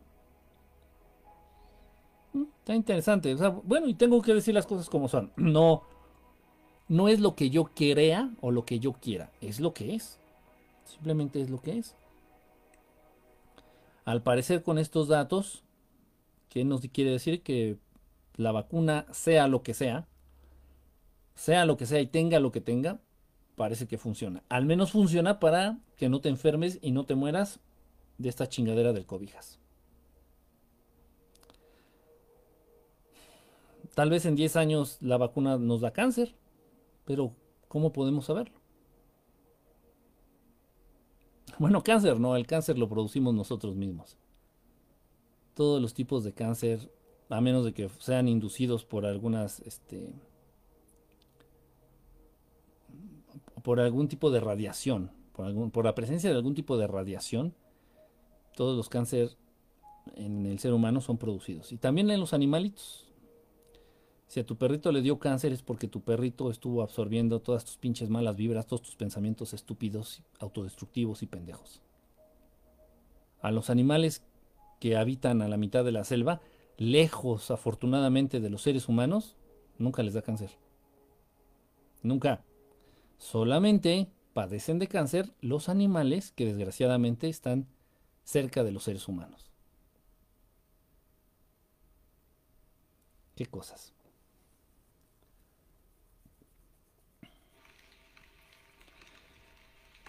está 2.59 2.75
interesante. 2.75 3.35
bueno, 3.65 3.89
y 3.89 3.95
tengo 3.95 4.23
que 4.23 4.35
decir 4.35 4.55
las 4.55 4.67
cosas 4.67 4.89
como 4.89 5.09
son. 5.09 5.33
No, 5.37 5.83
no 6.89 7.09
es 7.09 7.21
lo 7.21 7.35
que 7.35 7.51
yo 7.51 7.65
crea 7.65 8.31
o 8.41 8.51
lo 8.51 8.65
que 8.65 8.79
yo 8.79 8.93
quiera, 8.93 9.31
es 9.41 9.61
lo 9.61 9.73
que 9.73 9.95
es. 9.95 10.19
Simplemente 10.85 11.41
es 11.41 11.51
lo 11.51 11.61
que 11.61 11.79
es. 11.79 11.95
Al 14.05 14.23
parecer 14.23 14.63
con 14.63 14.79
estos 14.79 15.09
datos, 15.09 15.63
¿qué 16.49 16.65
nos 16.65 16.81
quiere 16.81 17.13
decir? 17.13 17.43
Que 17.43 17.79
la 18.37 18.53
vacuna, 18.53 19.07
sea 19.13 19.47
lo 19.47 19.63
que 19.63 19.75
sea, 19.75 20.07
sea 21.35 21.65
lo 21.65 21.77
que 21.77 21.87
sea 21.87 22.01
y 22.01 22.07
tenga 22.07 22.41
lo 22.41 22.53
que 22.53 22.61
tenga, 22.61 23.01
parece 23.57 23.87
que 23.87 23.99
funciona. 23.99 24.43
Al 24.49 24.65
menos 24.65 24.93
funciona 24.93 25.39
para 25.39 25.79
que 25.97 26.09
no 26.09 26.21
te 26.21 26.29
enfermes 26.29 26.79
y 26.83 26.91
no 26.91 27.05
te 27.05 27.15
mueras 27.15 27.61
de 28.19 28.29
esta 28.29 28.49
chingadera 28.49 28.93
del 28.93 29.07
cobijas. 29.07 29.62
Tal 33.95 34.09
vez 34.09 34.25
en 34.25 34.37
10 34.37 34.57
años 34.57 34.99
la 35.01 35.19
vacuna 35.19 35.59
nos 35.59 35.81
da 35.83 35.93
cáncer, 35.93 36.35
pero 37.05 37.35
¿cómo 37.69 37.93
podemos 37.93 38.27
saberlo? 38.27 38.61
Bueno, 41.59 41.83
cáncer 41.83 42.19
no, 42.19 42.35
el 42.35 42.47
cáncer 42.47 42.79
lo 42.79 42.89
producimos 42.89 43.35
nosotros 43.35 43.77
mismos. 43.77 44.17
Todos 45.55 45.83
los 45.83 45.93
tipos 45.93 46.25
de 46.25 46.33
cáncer, 46.33 46.91
a 47.29 47.43
menos 47.43 47.67
de 47.67 47.75
que 47.75 47.91
sean 47.99 48.27
inducidos 48.27 48.87
por 48.87 49.05
algunas, 49.05 49.61
este, 49.61 50.15
por 53.63 53.81
algún 53.81 54.09
tipo 54.09 54.31
de 54.31 54.41
radiación, 54.41 55.11
por, 55.35 55.71
por 55.71 55.85
la 55.85 55.95
presencia 55.95 56.31
de 56.31 56.37
algún 56.37 56.55
tipo 56.55 56.79
de 56.79 56.87
radiación, 56.87 57.55
todos 58.57 58.75
los 58.75 58.89
cánceres 58.89 59.37
en 60.15 60.47
el 60.47 60.59
ser 60.59 60.73
humano 60.73 61.03
son 61.03 61.19
producidos. 61.19 61.71
Y 61.71 61.77
también 61.77 62.11
en 62.11 62.19
los 62.19 62.33
animalitos. 62.33 63.12
Si 64.33 64.41
a 64.41 64.47
tu 64.47 64.57
perrito 64.57 64.91
le 64.93 65.03
dio 65.03 65.19
cáncer 65.19 65.53
es 65.53 65.61
porque 65.61 65.89
tu 65.89 66.01
perrito 66.01 66.51
estuvo 66.51 66.81
absorbiendo 66.81 67.43
todas 67.43 67.67
tus 67.67 67.77
pinches 67.77 68.09
malas 68.09 68.35
vibras, 68.35 68.67
todos 68.67 68.81
tus 68.81 68.97
pensamientos 68.97 69.53
estúpidos, 69.53 70.23
autodestructivos 70.39 71.23
y 71.23 71.27
pendejos. 71.27 71.83
A 73.43 73.51
los 73.51 73.69
animales 73.69 74.23
que 74.81 74.97
habitan 74.97 75.43
a 75.43 75.49
la 75.49 75.59
mitad 75.59 75.85
de 75.85 75.93
la 75.93 76.05
selva, 76.05 76.41
lejos 76.79 77.51
afortunadamente 77.51 78.41
de 78.41 78.49
los 78.49 78.63
seres 78.63 78.89
humanos, 78.89 79.37
nunca 79.77 80.03
les 80.03 80.15
da 80.15 80.23
cáncer. 80.23 80.53
Nunca. 82.03 82.43
Solamente 83.19 84.09
padecen 84.33 84.79
de 84.79 84.89
cáncer 84.89 85.31
los 85.43 85.69
animales 85.69 86.33
que 86.33 86.47
desgraciadamente 86.47 87.29
están 87.29 87.67
cerca 88.25 88.65
de 88.65 88.73
los 88.73 88.85
seres 88.85 89.09
humanos. 89.09 89.51
¿Qué 93.37 93.45
cosas? 93.45 93.93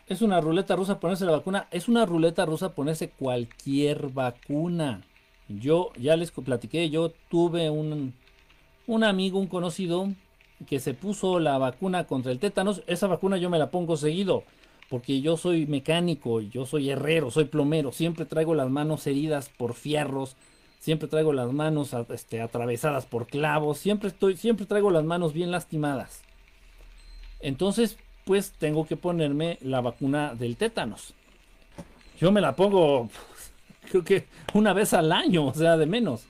Es 0.08 0.22
una 0.22 0.42
ruleta 0.42 0.76
rusa 0.76 1.00
ponerse 1.00 1.26
la 1.26 1.32
vacuna. 1.32 1.68
Es 1.72 1.88
una 1.88 2.06
ruleta 2.06 2.46
rusa 2.46 2.74
ponerse 2.74 3.10
cualquier 3.10 4.10
vacuna. 4.10 5.02
Yo 5.48 5.92
ya 5.98 6.16
les 6.18 6.32
platiqué, 6.32 6.90
yo 6.90 7.12
tuve 7.30 7.70
un, 7.70 8.14
un 8.88 9.04
amigo, 9.04 9.40
un 9.40 9.48
conocido, 9.48 10.10
que 10.68 10.80
se 10.80 10.94
puso 10.94 11.40
la 11.40 11.58
vacuna 11.58 12.06
contra 12.06 12.32
el 12.32 12.40
tétanos. 12.40 12.84
Esa 12.88 13.08
vacuna 13.08 13.38
yo 13.38 13.50
me 13.50 13.60
la 13.60 13.72
pongo 13.72 13.98
seguido. 13.98 14.44
Porque 14.90 15.22
yo 15.22 15.38
soy 15.38 15.66
mecánico, 15.66 16.42
yo 16.42 16.66
soy 16.66 16.90
herrero, 16.90 17.32
soy 17.32 17.46
plomero. 17.46 17.92
Siempre 17.92 18.26
traigo 18.26 18.54
las 18.54 18.70
manos 18.70 19.08
heridas 19.08 19.50
por 19.50 19.74
fierros. 19.74 20.36
Siempre 20.80 21.08
traigo 21.08 21.32
las 21.32 21.52
manos 21.52 21.96
este, 22.10 22.42
atravesadas 22.42 23.06
por 23.06 23.26
clavos. 23.28 23.78
Siempre, 23.78 24.10
estoy, 24.10 24.36
siempre 24.36 24.66
traigo 24.66 24.92
las 24.92 25.06
manos 25.06 25.34
bien 25.34 25.50
lastimadas. 25.50 26.22
Entonces, 27.40 27.98
pues 28.26 28.52
tengo 28.52 28.86
que 28.86 28.96
ponerme 28.96 29.58
la 29.62 29.82
vacuna 29.82 30.34
del 30.36 30.58
tétanos. 30.58 31.14
Yo 32.20 32.32
me 32.32 32.42
la 32.42 32.56
pongo, 32.56 33.10
creo 33.90 34.04
que 34.04 34.26
una 34.54 34.74
vez 34.74 34.94
al 34.94 35.12
año, 35.12 35.48
o 35.48 35.54
sea, 35.54 35.78
de 35.78 35.86
menos. 35.86 36.26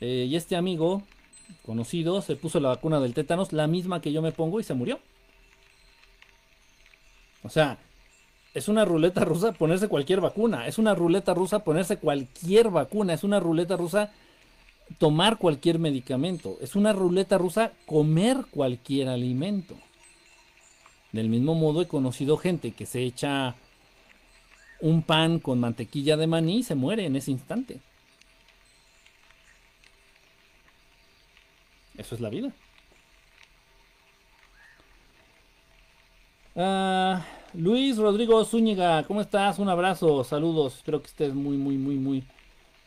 Eh, 0.00 0.26
y 0.28 0.36
este 0.36 0.56
amigo 0.56 1.02
conocido 1.64 2.22
se 2.22 2.36
puso 2.36 2.60
la 2.60 2.68
vacuna 2.68 3.00
del 3.00 3.14
tétanos, 3.14 3.52
la 3.52 3.66
misma 3.66 4.00
que 4.00 4.12
yo 4.12 4.22
me 4.22 4.32
pongo 4.32 4.60
y 4.60 4.64
se 4.64 4.74
murió. 4.74 4.98
O 7.42 7.48
sea, 7.48 7.78
es 8.54 8.68
una 8.68 8.84
ruleta 8.84 9.24
rusa 9.24 9.52
ponerse 9.52 9.88
cualquier 9.88 10.20
vacuna, 10.20 10.66
es 10.66 10.78
una 10.78 10.94
ruleta 10.94 11.34
rusa 11.34 11.60
ponerse 11.60 11.96
cualquier 11.96 12.70
vacuna, 12.70 13.14
es 13.14 13.24
una 13.24 13.40
ruleta 13.40 13.76
rusa 13.76 14.10
tomar 14.98 15.38
cualquier 15.38 15.78
medicamento, 15.78 16.58
es 16.60 16.74
una 16.74 16.92
ruleta 16.92 17.38
rusa 17.38 17.72
comer 17.86 18.38
cualquier 18.50 19.08
alimento. 19.08 19.76
Del 21.12 21.28
mismo 21.28 21.54
modo 21.54 21.82
he 21.82 21.88
conocido 21.88 22.36
gente 22.36 22.70
que 22.72 22.86
se 22.86 23.02
echa 23.02 23.54
un 24.80 25.02
pan 25.02 25.38
con 25.40 25.60
mantequilla 25.60 26.16
de 26.16 26.26
maní 26.26 26.58
y 26.58 26.62
se 26.62 26.74
muere 26.74 27.06
en 27.06 27.16
ese 27.16 27.30
instante. 27.30 27.80
Eso 31.96 32.14
es 32.14 32.20
la 32.20 32.30
vida. 32.30 32.52
Ah, 36.56 37.24
Luis 37.54 37.96
Rodrigo 37.98 38.44
Zúñiga, 38.44 39.04
¿cómo 39.04 39.20
estás? 39.20 39.58
Un 39.58 39.68
abrazo, 39.68 40.24
saludos. 40.24 40.76
Espero 40.76 41.00
que 41.00 41.08
estés 41.08 41.34
muy, 41.34 41.56
muy, 41.56 41.76
muy, 41.76 41.96
muy, 41.96 42.24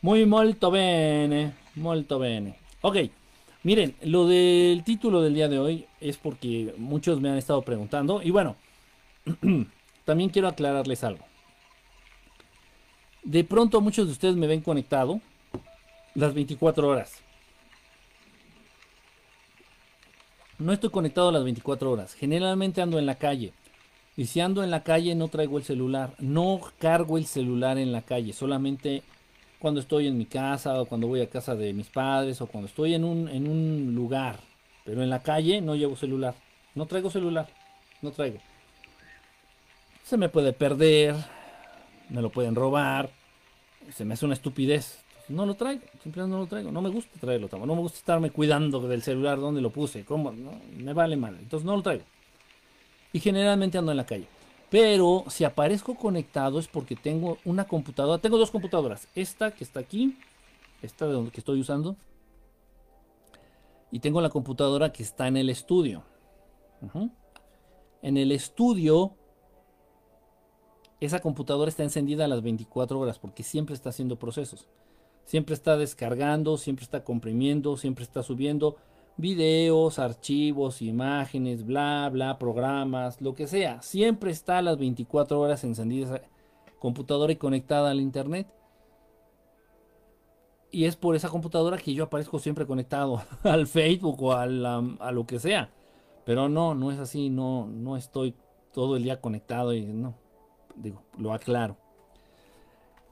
muy 0.02 0.26
molto 0.26 0.70
bene. 0.70 1.54
Molto 1.76 2.18
bene. 2.18 2.58
Ok, 2.80 2.96
miren, 3.64 3.96
lo 4.02 4.28
del 4.28 4.84
título 4.84 5.20
del 5.20 5.34
día 5.34 5.48
de 5.48 5.58
hoy 5.58 5.86
es 6.00 6.16
porque 6.16 6.72
muchos 6.78 7.20
me 7.20 7.28
han 7.28 7.36
estado 7.36 7.62
preguntando. 7.62 8.22
Y 8.22 8.30
bueno, 8.30 8.54
también 10.04 10.30
quiero 10.30 10.46
aclararles 10.46 11.02
algo. 11.02 11.24
De 13.24 13.42
pronto 13.42 13.80
muchos 13.80 14.06
de 14.06 14.12
ustedes 14.12 14.36
me 14.36 14.46
ven 14.46 14.60
conectado 14.60 15.20
las 16.14 16.34
24 16.34 16.86
horas. 16.86 17.22
No 20.58 20.72
estoy 20.72 20.90
conectado 20.90 21.32
las 21.32 21.42
24 21.42 21.90
horas. 21.90 22.14
Generalmente 22.14 22.80
ando 22.80 22.98
en 22.98 23.06
la 23.06 23.16
calle. 23.16 23.52
Y 24.16 24.26
si 24.26 24.40
ando 24.40 24.62
en 24.62 24.70
la 24.70 24.84
calle 24.84 25.14
no 25.14 25.28
traigo 25.28 25.58
el 25.58 25.64
celular. 25.64 26.14
No 26.18 26.60
cargo 26.78 27.18
el 27.18 27.26
celular 27.26 27.78
en 27.78 27.92
la 27.92 28.02
calle. 28.02 28.32
Solamente 28.32 29.02
cuando 29.64 29.80
estoy 29.80 30.08
en 30.08 30.18
mi 30.18 30.26
casa 30.26 30.78
o 30.78 30.84
cuando 30.84 31.06
voy 31.06 31.22
a 31.22 31.30
casa 31.30 31.54
de 31.54 31.72
mis 31.72 31.88
padres 31.88 32.38
o 32.42 32.46
cuando 32.46 32.68
estoy 32.68 32.92
en 32.92 33.02
un, 33.02 33.28
en 33.28 33.48
un 33.48 33.94
lugar. 33.94 34.38
Pero 34.84 35.02
en 35.02 35.08
la 35.08 35.22
calle 35.22 35.62
no 35.62 35.74
llevo 35.74 35.96
celular. 35.96 36.34
No 36.74 36.84
traigo 36.84 37.08
celular. 37.08 37.48
No 38.02 38.10
traigo. 38.10 38.40
Se 40.02 40.18
me 40.18 40.28
puede 40.28 40.52
perder. 40.52 41.14
Me 42.10 42.20
lo 42.20 42.28
pueden 42.28 42.54
robar. 42.54 43.08
Se 43.90 44.04
me 44.04 44.12
hace 44.12 44.26
una 44.26 44.34
estupidez. 44.34 45.02
No 45.28 45.46
lo 45.46 45.54
traigo, 45.54 45.84
simplemente 46.02 46.36
no 46.36 46.40
lo 46.42 46.46
traigo. 46.46 46.70
No 46.70 46.82
me 46.82 46.90
gusta 46.90 47.18
traerlo, 47.18 47.48
no 47.50 47.74
me 47.74 47.80
gusta 47.80 47.96
estarme 47.96 48.30
cuidando 48.30 48.86
del 48.86 49.00
celular, 49.00 49.38
dónde 49.38 49.62
lo 49.62 49.70
puse, 49.70 50.04
cómo, 50.04 50.30
no, 50.30 50.60
me 50.76 50.92
vale 50.92 51.16
mal. 51.16 51.38
Entonces 51.40 51.64
no 51.64 51.74
lo 51.74 51.80
traigo. 51.80 52.04
Y 53.14 53.20
generalmente 53.20 53.78
ando 53.78 53.92
en 53.92 53.96
la 53.96 54.04
calle. 54.04 54.26
Pero 54.74 55.22
si 55.28 55.44
aparezco 55.44 55.94
conectado 55.94 56.58
es 56.58 56.66
porque 56.66 56.96
tengo 56.96 57.38
una 57.44 57.64
computadora. 57.64 58.20
Tengo 58.20 58.38
dos 58.38 58.50
computadoras. 58.50 59.06
Esta 59.14 59.52
que 59.52 59.62
está 59.62 59.78
aquí, 59.78 60.18
esta 60.82 61.06
de 61.06 61.12
donde 61.12 61.30
estoy 61.32 61.60
usando. 61.60 61.94
Y 63.92 64.00
tengo 64.00 64.20
la 64.20 64.30
computadora 64.30 64.92
que 64.92 65.04
está 65.04 65.28
en 65.28 65.36
el 65.36 65.48
estudio. 65.48 66.02
En 68.02 68.16
el 68.16 68.32
estudio 68.32 69.12
esa 70.98 71.20
computadora 71.20 71.68
está 71.68 71.84
encendida 71.84 72.24
a 72.24 72.28
las 72.28 72.42
24 72.42 72.98
horas 72.98 73.20
porque 73.20 73.44
siempre 73.44 73.76
está 73.76 73.90
haciendo 73.90 74.18
procesos. 74.18 74.66
Siempre 75.24 75.54
está 75.54 75.76
descargando, 75.76 76.56
siempre 76.56 76.82
está 76.82 77.04
comprimiendo, 77.04 77.76
siempre 77.76 78.02
está 78.02 78.24
subiendo 78.24 78.74
videos, 79.16 79.98
archivos, 79.98 80.82
imágenes, 80.82 81.64
bla, 81.64 82.08
bla, 82.12 82.38
programas, 82.38 83.20
lo 83.20 83.34
que 83.34 83.46
sea. 83.46 83.80
Siempre 83.82 84.30
está 84.30 84.58
a 84.58 84.62
las 84.62 84.78
24 84.78 85.38
horas 85.40 85.64
encendida 85.64 86.16
esa 86.16 86.28
computadora 86.78 87.32
y 87.32 87.36
conectada 87.36 87.90
al 87.90 88.00
internet. 88.00 88.48
Y 90.70 90.86
es 90.86 90.96
por 90.96 91.14
esa 91.14 91.28
computadora 91.28 91.78
que 91.78 91.94
yo 91.94 92.04
aparezco 92.04 92.38
siempre 92.38 92.66
conectado 92.66 93.22
al 93.44 93.66
Facebook 93.66 94.22
o 94.22 94.32
a, 94.32 94.46
lo 94.46 95.26
que 95.26 95.38
sea. 95.38 95.70
Pero 96.24 96.48
no, 96.48 96.74
no 96.74 96.90
es 96.90 96.98
así, 96.98 97.30
no, 97.30 97.66
no 97.66 97.96
estoy 97.96 98.34
todo 98.72 98.96
el 98.96 99.04
día 99.04 99.20
conectado 99.20 99.72
y 99.72 99.84
no, 99.84 100.14
digo, 100.74 101.02
lo 101.16 101.32
aclaro. 101.32 101.76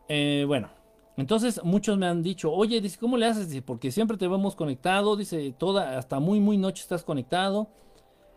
Eh, 0.08 0.44
bueno, 0.46 0.70
entonces 1.16 1.61
muchos 1.62 1.98
me 1.98 2.07
han 2.07 2.22
dicho, 2.22 2.53
oye, 2.53 2.81
dice, 2.81 2.98
¿cómo 2.98 3.16
le 3.16 3.27
haces? 3.27 3.48
Dice, 3.48 3.62
porque 3.62 3.90
siempre 3.90 4.16
te 4.16 4.29
vemos 4.29 4.57
conectado, 4.57 5.16
dice, 5.16 5.55
toda, 5.59 5.98
hasta 5.98 6.20
muy, 6.20 6.40
muy 6.40 6.57
noche 6.57 6.83
estás 6.83 7.05
conectado. 7.05 7.68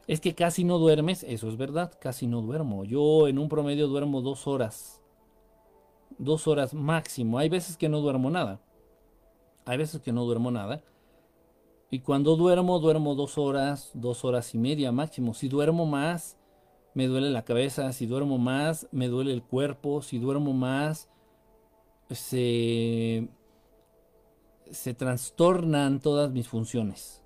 Es 0.08 0.22
que 0.22 0.36
casi 0.36 0.64
no 0.64 0.78
duermes, 0.78 1.24
eso 1.24 1.48
es 1.48 1.58
verdad, 1.58 1.92
casi 2.00 2.28
no 2.28 2.42
duermo. 2.42 2.84
Yo 2.84 3.28
en 3.28 3.40
un 3.40 3.50
promedio 3.50 3.88
duermo 3.88 4.22
dos 4.22 4.46
horas. 4.46 5.02
Dos 6.18 6.48
horas 6.48 6.74
máximo. 6.74 7.40
Hay 7.40 7.50
veces 7.50 7.76
que 7.78 7.90
no 7.90 8.02
duermo 8.02 8.30
nada. 8.30 8.62
Hay 9.66 9.78
veces 9.78 10.02
que 10.02 10.12
no 10.12 10.26
duermo 10.26 10.52
nada. 10.52 10.84
Y 11.90 12.02
cuando 12.02 12.36
duermo, 12.36 12.80
duermo 12.80 13.16
dos 13.16 13.38
horas, 13.38 13.92
dos 13.94 14.26
horas 14.26 14.54
y 14.54 14.58
media 14.60 14.92
máximo. 14.92 15.34
Si 15.34 15.48
duermo 15.48 15.86
más, 15.86 16.38
me 16.94 17.08
duele 17.08 17.32
la 17.32 17.44
cabeza. 17.44 17.92
Si 17.92 18.06
duermo 18.06 18.38
más, 18.38 18.88
me 18.92 19.08
duele 19.08 19.34
el 19.34 19.42
cuerpo. 19.44 20.04
Si 20.04 20.20
duermo 20.20 20.54
más, 20.54 21.10
se, 22.10 23.28
se 24.72 24.94
trastornan 24.94 26.00
todas 26.00 26.32
mis 26.32 26.48
funciones 26.48 27.26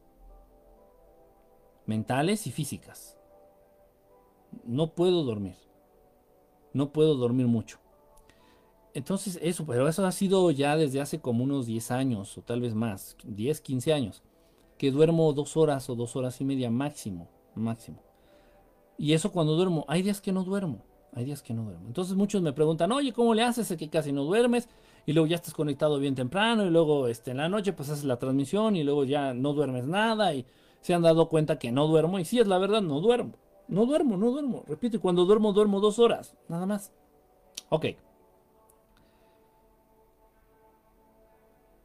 mentales 1.89 2.45
y 2.45 2.51
físicas. 2.51 3.17
No 4.63 4.93
puedo 4.93 5.23
dormir. 5.23 5.55
No 6.71 6.93
puedo 6.93 7.15
dormir 7.15 7.47
mucho. 7.47 7.79
Entonces 8.93 9.39
eso, 9.41 9.65
pero 9.65 9.87
eso 9.87 10.05
ha 10.05 10.11
sido 10.11 10.51
ya 10.51 10.77
desde 10.77 11.01
hace 11.01 11.19
como 11.19 11.43
unos 11.43 11.65
10 11.65 11.91
años 11.91 12.37
o 12.37 12.41
tal 12.41 12.61
vez 12.61 12.75
más, 12.75 13.17
10, 13.23 13.61
15 13.61 13.93
años, 13.93 14.23
que 14.77 14.91
duermo 14.91 15.33
dos 15.33 15.57
horas 15.57 15.89
o 15.89 15.95
dos 15.95 16.15
horas 16.15 16.39
y 16.41 16.45
media 16.45 16.69
máximo, 16.69 17.27
máximo. 17.55 18.03
Y 18.97 19.13
eso 19.13 19.31
cuando 19.31 19.55
duermo, 19.55 19.85
hay 19.87 20.03
días 20.03 20.21
que 20.21 20.31
no 20.31 20.43
duermo. 20.43 20.83
Hay 21.13 21.25
días 21.25 21.41
que 21.41 21.53
no 21.53 21.63
duermo. 21.63 21.87
Entonces 21.87 22.15
muchos 22.15 22.41
me 22.41 22.53
preguntan, 22.53 22.91
oye, 22.91 23.11
¿cómo 23.13 23.33
le 23.33 23.43
haces? 23.43 23.75
que 23.77 23.89
casi 23.89 24.11
no 24.11 24.23
duermes 24.23 24.69
y 25.05 25.13
luego 25.13 25.27
ya 25.27 25.35
estás 25.35 25.53
conectado 25.53 25.99
bien 25.99 26.15
temprano 26.15 26.65
y 26.65 26.69
luego 26.69 27.07
este, 27.07 27.31
en 27.31 27.37
la 27.37 27.49
noche 27.49 27.73
pues 27.73 27.89
haces 27.89 28.05
la 28.05 28.17
transmisión 28.17 28.75
y 28.75 28.83
luego 28.83 29.05
ya 29.05 29.33
no 29.33 29.53
duermes 29.53 29.85
nada 29.85 30.33
y 30.33 30.45
se 30.81 30.93
han 30.93 31.01
dado 31.01 31.29
cuenta 31.29 31.57
que 31.57 31.71
no 31.71 31.87
duermo 31.87 32.19
y 32.19 32.25
sí 32.25 32.39
es 32.39 32.47
la 32.47 32.57
verdad, 32.57 32.81
no 32.81 32.99
duermo. 32.99 33.33
No 33.67 33.85
duermo, 33.85 34.17
no 34.17 34.31
duermo. 34.31 34.63
Repito, 34.67 34.97
y 34.97 34.99
cuando 34.99 35.25
duermo, 35.25 35.53
duermo 35.53 35.79
dos 35.79 35.99
horas, 35.99 36.35
nada 36.47 36.65
más. 36.65 36.91
Ok. 37.69 37.85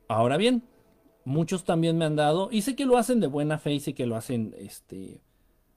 Ahora 0.08 0.37
bien, 0.37 0.62
muchos 1.24 1.64
también 1.64 1.98
me 1.98 2.04
han 2.04 2.16
dado, 2.16 2.48
y 2.50 2.62
sé 2.62 2.76
que 2.76 2.87
lo 2.87 2.96
hacen 2.96 3.20
de 3.20 3.26
buena 3.26 3.58
fe 3.58 3.74
y 3.74 3.80
sé 3.80 3.94
que 3.94 4.06
lo 4.06 4.16
hacen 4.16 4.54
este, 4.58 5.20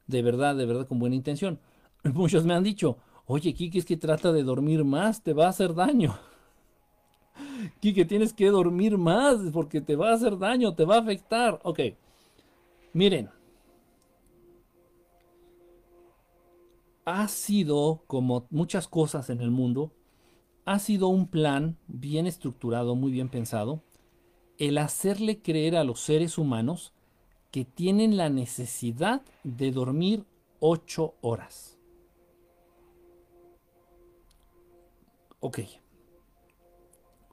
de 0.07 0.21
verdad, 0.21 0.55
de 0.55 0.65
verdad, 0.65 0.87
con 0.87 0.99
buena 0.99 1.15
intención. 1.15 1.59
Muchos 2.03 2.45
me 2.45 2.53
han 2.53 2.63
dicho, 2.63 2.97
Oye, 3.29 3.53
Kike, 3.53 3.79
es 3.79 3.85
que 3.85 3.97
trata 3.97 4.31
de 4.31 4.41
dormir 4.41 4.85
más, 4.85 5.21
te 5.21 5.33
va 5.33 5.47
a 5.47 5.49
hacer 5.49 5.75
daño. 5.75 6.17
Kike, 7.81 8.05
tienes 8.05 8.31
que 8.31 8.47
dormir 8.47 8.97
más 8.97 9.37
porque 9.51 9.81
te 9.81 9.97
va 9.97 10.11
a 10.11 10.13
hacer 10.13 10.37
daño, 10.37 10.73
te 10.75 10.85
va 10.85 10.95
a 10.95 10.99
afectar. 10.99 11.59
Ok, 11.63 11.79
miren. 12.93 13.29
Ha 17.03 17.27
sido, 17.27 18.03
como 18.07 18.47
muchas 18.49 18.87
cosas 18.87 19.29
en 19.29 19.41
el 19.41 19.51
mundo, 19.51 19.91
ha 20.65 20.79
sido 20.79 21.09
un 21.09 21.27
plan 21.27 21.77
bien 21.87 22.27
estructurado, 22.27 22.95
muy 22.95 23.11
bien 23.11 23.27
pensado, 23.27 23.81
el 24.57 24.77
hacerle 24.77 25.41
creer 25.41 25.75
a 25.75 25.83
los 25.83 25.99
seres 25.99 26.37
humanos 26.37 26.93
que 27.51 27.65
tienen 27.65 28.15
la 28.15 28.29
necesidad 28.29 29.21
de 29.43 29.71
dormir 29.71 30.25
ocho 30.59 31.15
horas. 31.21 31.76
Ok. 35.39 35.59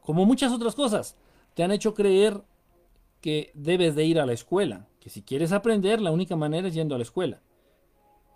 Como 0.01 0.27
muchas 0.27 0.53
otras 0.53 0.75
cosas, 0.75 1.17
te 1.55 1.63
han 1.63 1.73
hecho 1.73 1.95
creer 1.95 2.43
que 3.21 3.51
debes 3.55 3.95
de 3.95 4.05
ir 4.05 4.21
a 4.21 4.27
la 4.27 4.35
escuela, 4.35 4.87
que 5.01 5.09
si 5.09 5.23
quieres 5.23 5.53
aprender, 5.53 6.01
la 6.01 6.13
única 6.13 6.37
manera 6.37 6.69
es 6.69 6.75
yendo 6.75 6.95
a 6.95 6.99
la 6.99 7.05
escuela. 7.05 7.41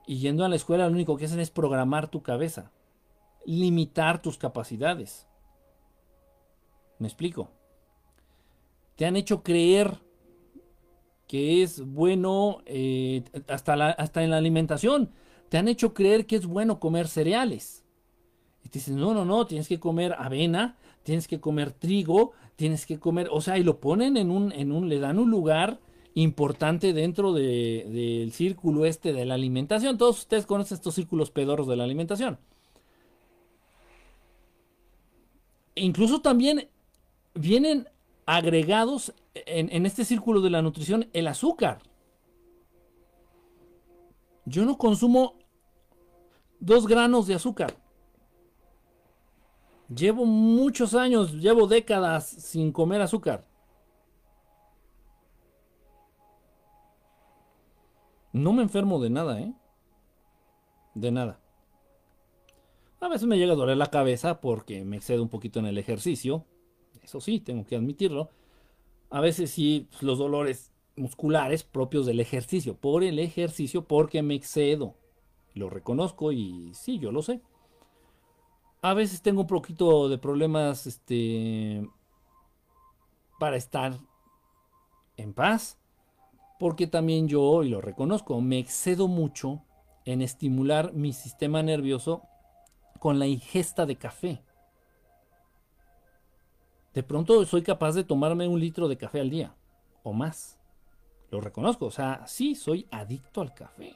Y 0.07 0.19
yendo 0.19 0.45
a 0.45 0.49
la 0.49 0.57
escuela 0.57 0.87
lo 0.87 0.93
único 0.93 1.17
que 1.19 1.27
hacen 1.27 1.41
es 1.41 1.51
programar 1.51 2.09
tu 2.09 2.23
cabeza, 2.23 2.73
limitar 3.45 4.23
tus 4.23 4.39
capacidades. 4.39 5.27
¿Me 6.99 7.07
explico? 7.07 7.51
Te 8.97 9.05
han 9.05 9.17
hecho 9.17 9.43
creer 9.43 10.01
que 11.27 11.63
es 11.63 11.85
bueno 11.85 12.63
eh, 12.65 13.23
hasta, 13.49 13.75
hasta 13.91 14.25
en 14.25 14.31
la 14.31 14.39
alimentación. 14.39 15.13
Te 15.51 15.59
han 15.59 15.69
hecho 15.69 15.93
creer 15.93 16.27
que 16.27 16.37
es 16.37 16.47
bueno 16.47 16.81
comer 16.81 17.07
cereales. 17.07 17.85
Y 18.64 18.68
te 18.68 18.79
dicen, 18.79 18.97
no, 18.97 19.14
no, 19.14 19.25
no, 19.25 19.47
tienes 19.47 19.68
que 19.68 19.81
comer 19.81 20.14
avena, 20.18 20.77
tienes 21.03 21.29
que 21.29 21.40
comer 21.40 21.73
trigo, 21.73 22.33
tienes 22.57 22.87
que 22.87 22.99
comer, 22.99 23.29
o 23.31 23.40
sea, 23.40 23.59
y 23.59 23.64
lo 23.64 23.81
ponen 23.81 24.16
en 24.16 24.31
un, 24.31 24.53
en 24.53 24.73
un, 24.73 24.88
le 24.88 24.99
dan 24.99 25.18
un 25.18 25.31
lugar 25.31 25.81
importante 26.14 26.92
dentro 26.92 27.33
del 27.33 28.33
círculo 28.33 28.85
este 28.85 29.12
de 29.12 29.25
la 29.25 29.35
alimentación. 29.35 29.97
Todos 29.99 30.18
ustedes 30.21 30.47
conocen 30.47 30.77
estos 30.77 30.94
círculos 30.94 31.31
pedorros 31.31 31.68
de 31.68 31.77
la 31.77 31.85
alimentación. 31.85 32.38
incluso 35.81 36.21
también 36.21 36.68
vienen 37.35 37.88
agregados 38.27 39.14
en, 39.35 39.71
en 39.73 39.87
este 39.87 40.05
círculo 40.05 40.40
de 40.40 40.51
la 40.51 40.62
nutrición 40.62 41.09
el 41.12 41.27
azúcar. 41.27 41.79
Yo 44.44 44.64
no 44.64 44.79
consumo 44.79 45.35
dos 46.61 46.87
granos 46.87 47.27
de 47.27 47.35
azúcar. 47.35 47.77
Llevo 49.88 50.27
muchos 50.27 50.94
años, 50.94 51.33
llevo 51.33 51.66
décadas 51.66 52.27
sin 52.27 52.72
comer 52.72 53.01
azúcar. 53.01 53.46
No 58.33 58.53
me 58.53 58.62
enfermo 58.62 59.01
de 59.01 59.11
nada, 59.11 59.40
¿eh? 59.40 59.53
De 60.94 61.11
nada. 61.11 61.40
A 63.01 63.09
veces 63.09 63.27
me 63.27 63.38
llega 63.38 63.53
a 63.53 63.57
doler 63.57 63.77
la 63.77 63.90
cabeza 63.90 64.40
porque 64.40 64.85
me 64.85 64.96
excedo 64.96 65.22
un 65.22 65.29
poquito 65.29 65.59
en 65.59 65.66
el 65.66 65.79
ejercicio. 65.79 66.44
Eso 67.03 67.20
sí, 67.20 67.40
tengo 67.40 67.64
que 67.64 67.77
admitirlo. 67.77 68.31
A 69.09 69.20
veces 69.20 69.51
sí, 69.51 69.87
pues, 69.90 70.03
los 70.03 70.18
dolores 70.18 70.72
musculares 70.96 71.62
propios 71.62 72.05
del 72.05 72.20
ejercicio. 72.20 72.77
Por 72.77 73.05
el 73.05 73.18
ejercicio, 73.18 73.85
porque 73.85 74.22
me 74.22 74.35
excedo. 74.35 74.94
Lo 75.55 75.70
reconozco 75.70 76.33
y 76.33 76.72
sí, 76.74 76.98
yo 76.98 77.11
lo 77.11 77.22
sé. 77.22 77.40
A 78.81 78.95
veces 78.95 79.23
tengo 79.23 79.43
un 79.43 79.47
poquito 79.47 80.09
de 80.09 80.19
problemas 80.19 80.87
este, 80.87 81.88
para 83.38 83.57
estar 83.57 83.99
en 85.17 85.35
paz. 85.35 85.79
Porque 86.59 86.87
también 86.88 87.29
yo, 87.29 87.62
y 87.62 87.69
lo 87.69 87.81
reconozco, 87.81 88.41
me 88.41 88.59
excedo 88.59 89.07
mucho 89.07 89.62
en 90.05 90.23
estimular 90.23 90.93
mi 90.93 91.12
sistema 91.12 91.62
nervioso 91.62 92.23
con 92.99 93.19
la 93.19 93.27
ingesta 93.27 93.87
de 93.87 93.97
café. 93.97 94.43
De 96.95 97.03
pronto 97.05 97.45
soy 97.45 97.62
capaz 97.62 97.93
de 97.93 98.03
tomarme 98.03 98.49
un 98.49 98.59
litro 98.59 98.88
de 98.88 98.97
café 98.97 99.21
al 99.21 99.31
día 99.31 99.55
o 100.03 100.12
más. 100.12 100.59
Lo 101.31 101.41
reconozco, 101.41 101.87
o 101.87 101.91
sea, 101.91 102.27
sí, 102.27 102.55
soy 102.55 102.88
adicto 102.91 103.41
al 103.41 103.55
café. 103.55 103.95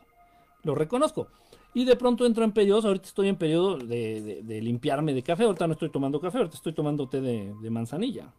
Lo 0.63 0.75
reconozco. 0.75 1.29
Y 1.75 1.85
de 1.85 1.97
pronto 1.97 2.27
entro 2.27 2.45
en 2.45 2.53
periodos, 2.53 2.85
ahorita 2.85 3.07
estoy 3.07 3.29
en 3.29 3.37
periodo 3.37 3.79
de, 3.79 4.43
limpiarme 4.63 5.15
de 5.15 5.23
café, 5.23 5.45
ahorita 5.45 5.67
no 5.67 5.73
estoy 5.73 5.91
tomando 5.91 6.21
café, 6.21 6.39
ahorita 6.39 6.57
estoy 6.57 6.75
tomando 6.75 7.09
té 7.09 7.21
de, 7.21 7.55
de 7.61 7.71
manzanilla. 7.71 8.33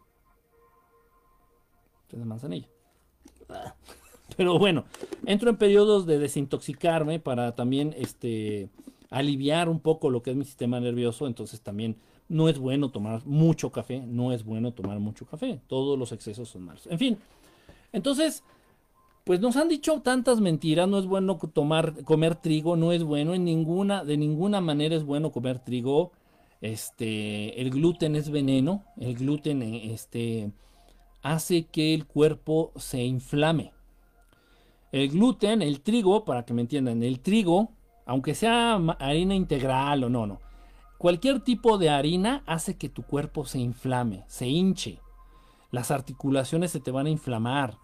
Té 2.08 2.16
de 2.16 2.24
manzanilla. 2.24 2.68
Pero 4.36 4.58
bueno, 4.58 4.84
entro 5.26 5.50
en 5.50 5.56
periodos 5.56 6.06
de 6.06 6.18
desintoxicarme 6.18 7.20
para 7.20 7.54
también 7.54 7.94
este, 7.96 8.68
aliviar 9.10 9.68
un 9.68 9.80
poco 9.80 10.10
lo 10.10 10.22
que 10.22 10.30
es 10.30 10.36
mi 10.36 10.44
sistema 10.44 10.80
nervioso. 10.80 11.26
Entonces 11.26 11.60
también 11.60 11.96
no 12.28 12.48
es 12.48 12.58
bueno 12.58 12.90
tomar 12.90 13.24
mucho 13.26 13.70
café, 13.70 14.00
no 14.00 14.32
es 14.32 14.44
bueno 14.44 14.72
tomar 14.72 14.98
mucho 14.98 15.26
café. 15.26 15.60
Todos 15.66 15.98
los 15.98 16.12
excesos 16.12 16.48
son 16.48 16.62
malos. 16.62 16.86
En 16.86 16.98
fin, 16.98 17.18
entonces, 17.92 18.42
pues 19.24 19.40
nos 19.40 19.56
han 19.56 19.68
dicho 19.68 20.00
tantas 20.02 20.40
mentiras. 20.40 20.88
No 20.88 20.98
es 20.98 21.06
bueno 21.06 21.38
tomar, 21.52 22.04
comer 22.04 22.36
trigo, 22.36 22.76
no 22.76 22.92
es 22.92 23.02
bueno 23.02 23.34
en 23.34 23.44
ninguna, 23.44 24.04
de 24.04 24.16
ninguna 24.16 24.60
manera 24.60 24.94
es 24.94 25.04
bueno 25.04 25.32
comer 25.32 25.58
trigo. 25.58 26.12
Este, 26.60 27.60
el 27.60 27.70
gluten 27.70 28.16
es 28.16 28.30
veneno. 28.30 28.84
El 28.98 29.16
gluten, 29.16 29.62
este, 29.62 30.52
hace 31.22 31.64
que 31.64 31.94
el 31.94 32.06
cuerpo 32.06 32.72
se 32.76 33.02
inflame. 33.02 33.72
El 34.92 35.08
gluten, 35.10 35.62
el 35.62 35.80
trigo, 35.80 36.24
para 36.24 36.44
que 36.44 36.54
me 36.54 36.62
entiendan, 36.62 37.02
el 37.02 37.20
trigo 37.20 37.70
aunque 38.06 38.34
sea 38.34 38.74
harina 38.98 39.34
integral 39.34 40.04
o 40.04 40.08
no, 40.08 40.26
no. 40.26 40.40
Cualquier 40.98 41.40
tipo 41.40 41.78
de 41.78 41.90
harina 41.90 42.42
hace 42.46 42.76
que 42.76 42.88
tu 42.88 43.02
cuerpo 43.02 43.44
se 43.44 43.58
inflame, 43.58 44.24
se 44.26 44.46
hinche. 44.46 45.00
Las 45.70 45.90
articulaciones 45.90 46.70
se 46.70 46.80
te 46.80 46.90
van 46.90 47.06
a 47.06 47.10
inflamar. 47.10 47.78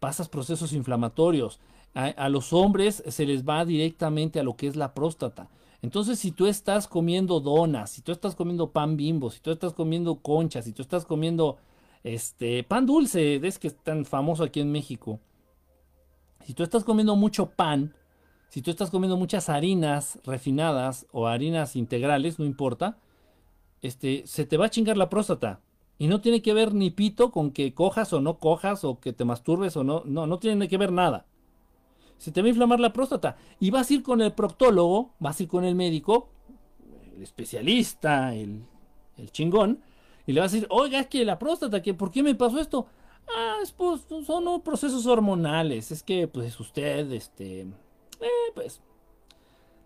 Pasas 0.00 0.28
procesos 0.28 0.72
inflamatorios. 0.72 1.60
A, 1.94 2.28
los 2.28 2.52
hombres 2.52 3.02
se 3.06 3.24
les 3.24 3.44
va 3.44 3.64
directamente 3.64 4.38
a 4.38 4.42
lo 4.42 4.54
que 4.54 4.66
es 4.66 4.76
la 4.76 4.92
próstata. 4.92 5.48
Entonces, 5.80 6.18
si 6.18 6.30
tú 6.30 6.46
estás 6.46 6.86
comiendo 6.88 7.40
donas, 7.40 7.90
si 7.90 8.02
tú 8.02 8.12
estás 8.12 8.34
comiendo 8.34 8.70
pan 8.70 8.96
bimbo, 8.96 9.30
si 9.30 9.40
tú 9.40 9.50
estás 9.50 9.72
comiendo 9.72 10.16
conchas, 10.16 10.66
si 10.66 10.72
tú 10.72 10.82
estás 10.82 11.06
comiendo 11.06 11.56
este 12.04 12.62
pan 12.64 12.84
dulce, 12.84 13.36
es 13.36 13.58
que 13.58 13.68
es 13.68 13.76
tan 13.76 14.04
famoso 14.04 14.44
aquí 14.44 14.60
en 14.60 14.72
México. 14.72 15.20
Si 16.44 16.54
tú 16.54 16.62
estás 16.62 16.84
comiendo 16.84 17.16
mucho 17.16 17.50
pan, 17.50 17.94
si 18.48 18.62
tú 18.62 18.70
estás 18.70 18.90
comiendo 18.90 19.16
muchas 19.16 19.48
harinas 19.48 20.18
refinadas 20.24 21.06
o 21.12 21.26
harinas 21.26 21.76
integrales, 21.76 22.38
no 22.38 22.44
importa, 22.44 22.98
este, 23.82 24.22
se 24.26 24.46
te 24.46 24.56
va 24.56 24.66
a 24.66 24.70
chingar 24.70 24.96
la 24.96 25.08
próstata. 25.08 25.60
Y 25.98 26.08
no 26.08 26.20
tiene 26.20 26.42
que 26.42 26.52
ver 26.52 26.74
ni 26.74 26.90
pito 26.90 27.30
con 27.30 27.50
que 27.50 27.72
cojas 27.72 28.12
o 28.12 28.20
no 28.20 28.38
cojas 28.38 28.84
o 28.84 29.00
que 29.00 29.12
te 29.12 29.24
masturbes 29.24 29.76
o 29.76 29.84
no. 29.84 30.02
No, 30.04 30.26
no 30.26 30.38
tiene 30.38 30.68
que 30.68 30.76
ver 30.76 30.92
nada. 30.92 31.26
Se 32.18 32.32
te 32.32 32.42
va 32.42 32.46
a 32.46 32.50
inflamar 32.50 32.80
la 32.80 32.92
próstata. 32.92 33.36
Y 33.60 33.70
vas 33.70 33.90
a 33.90 33.94
ir 33.94 34.02
con 34.02 34.20
el 34.20 34.32
proctólogo, 34.32 35.14
vas 35.18 35.38
a 35.38 35.42
ir 35.42 35.48
con 35.48 35.64
el 35.64 35.74
médico, 35.74 36.28
el 37.16 37.22
especialista, 37.22 38.34
el, 38.34 38.62
el 39.16 39.30
chingón, 39.30 39.80
y 40.26 40.32
le 40.32 40.40
vas 40.40 40.52
a 40.52 40.56
decir, 40.56 40.68
oiga, 40.70 41.00
es 41.00 41.06
que 41.06 41.24
la 41.24 41.38
próstata, 41.38 41.82
que 41.82 41.94
¿por 41.94 42.10
qué 42.10 42.22
me 42.22 42.34
pasó 42.34 42.58
esto? 42.58 42.86
Ah, 43.28 43.56
es, 43.62 43.72
pues, 43.72 44.06
son 44.26 44.60
procesos 44.62 45.06
hormonales. 45.06 45.90
Es 45.90 46.02
que, 46.02 46.28
pues, 46.28 46.58
usted, 46.60 47.10
este, 47.12 47.60
eh, 48.20 48.52
pues 48.54 48.80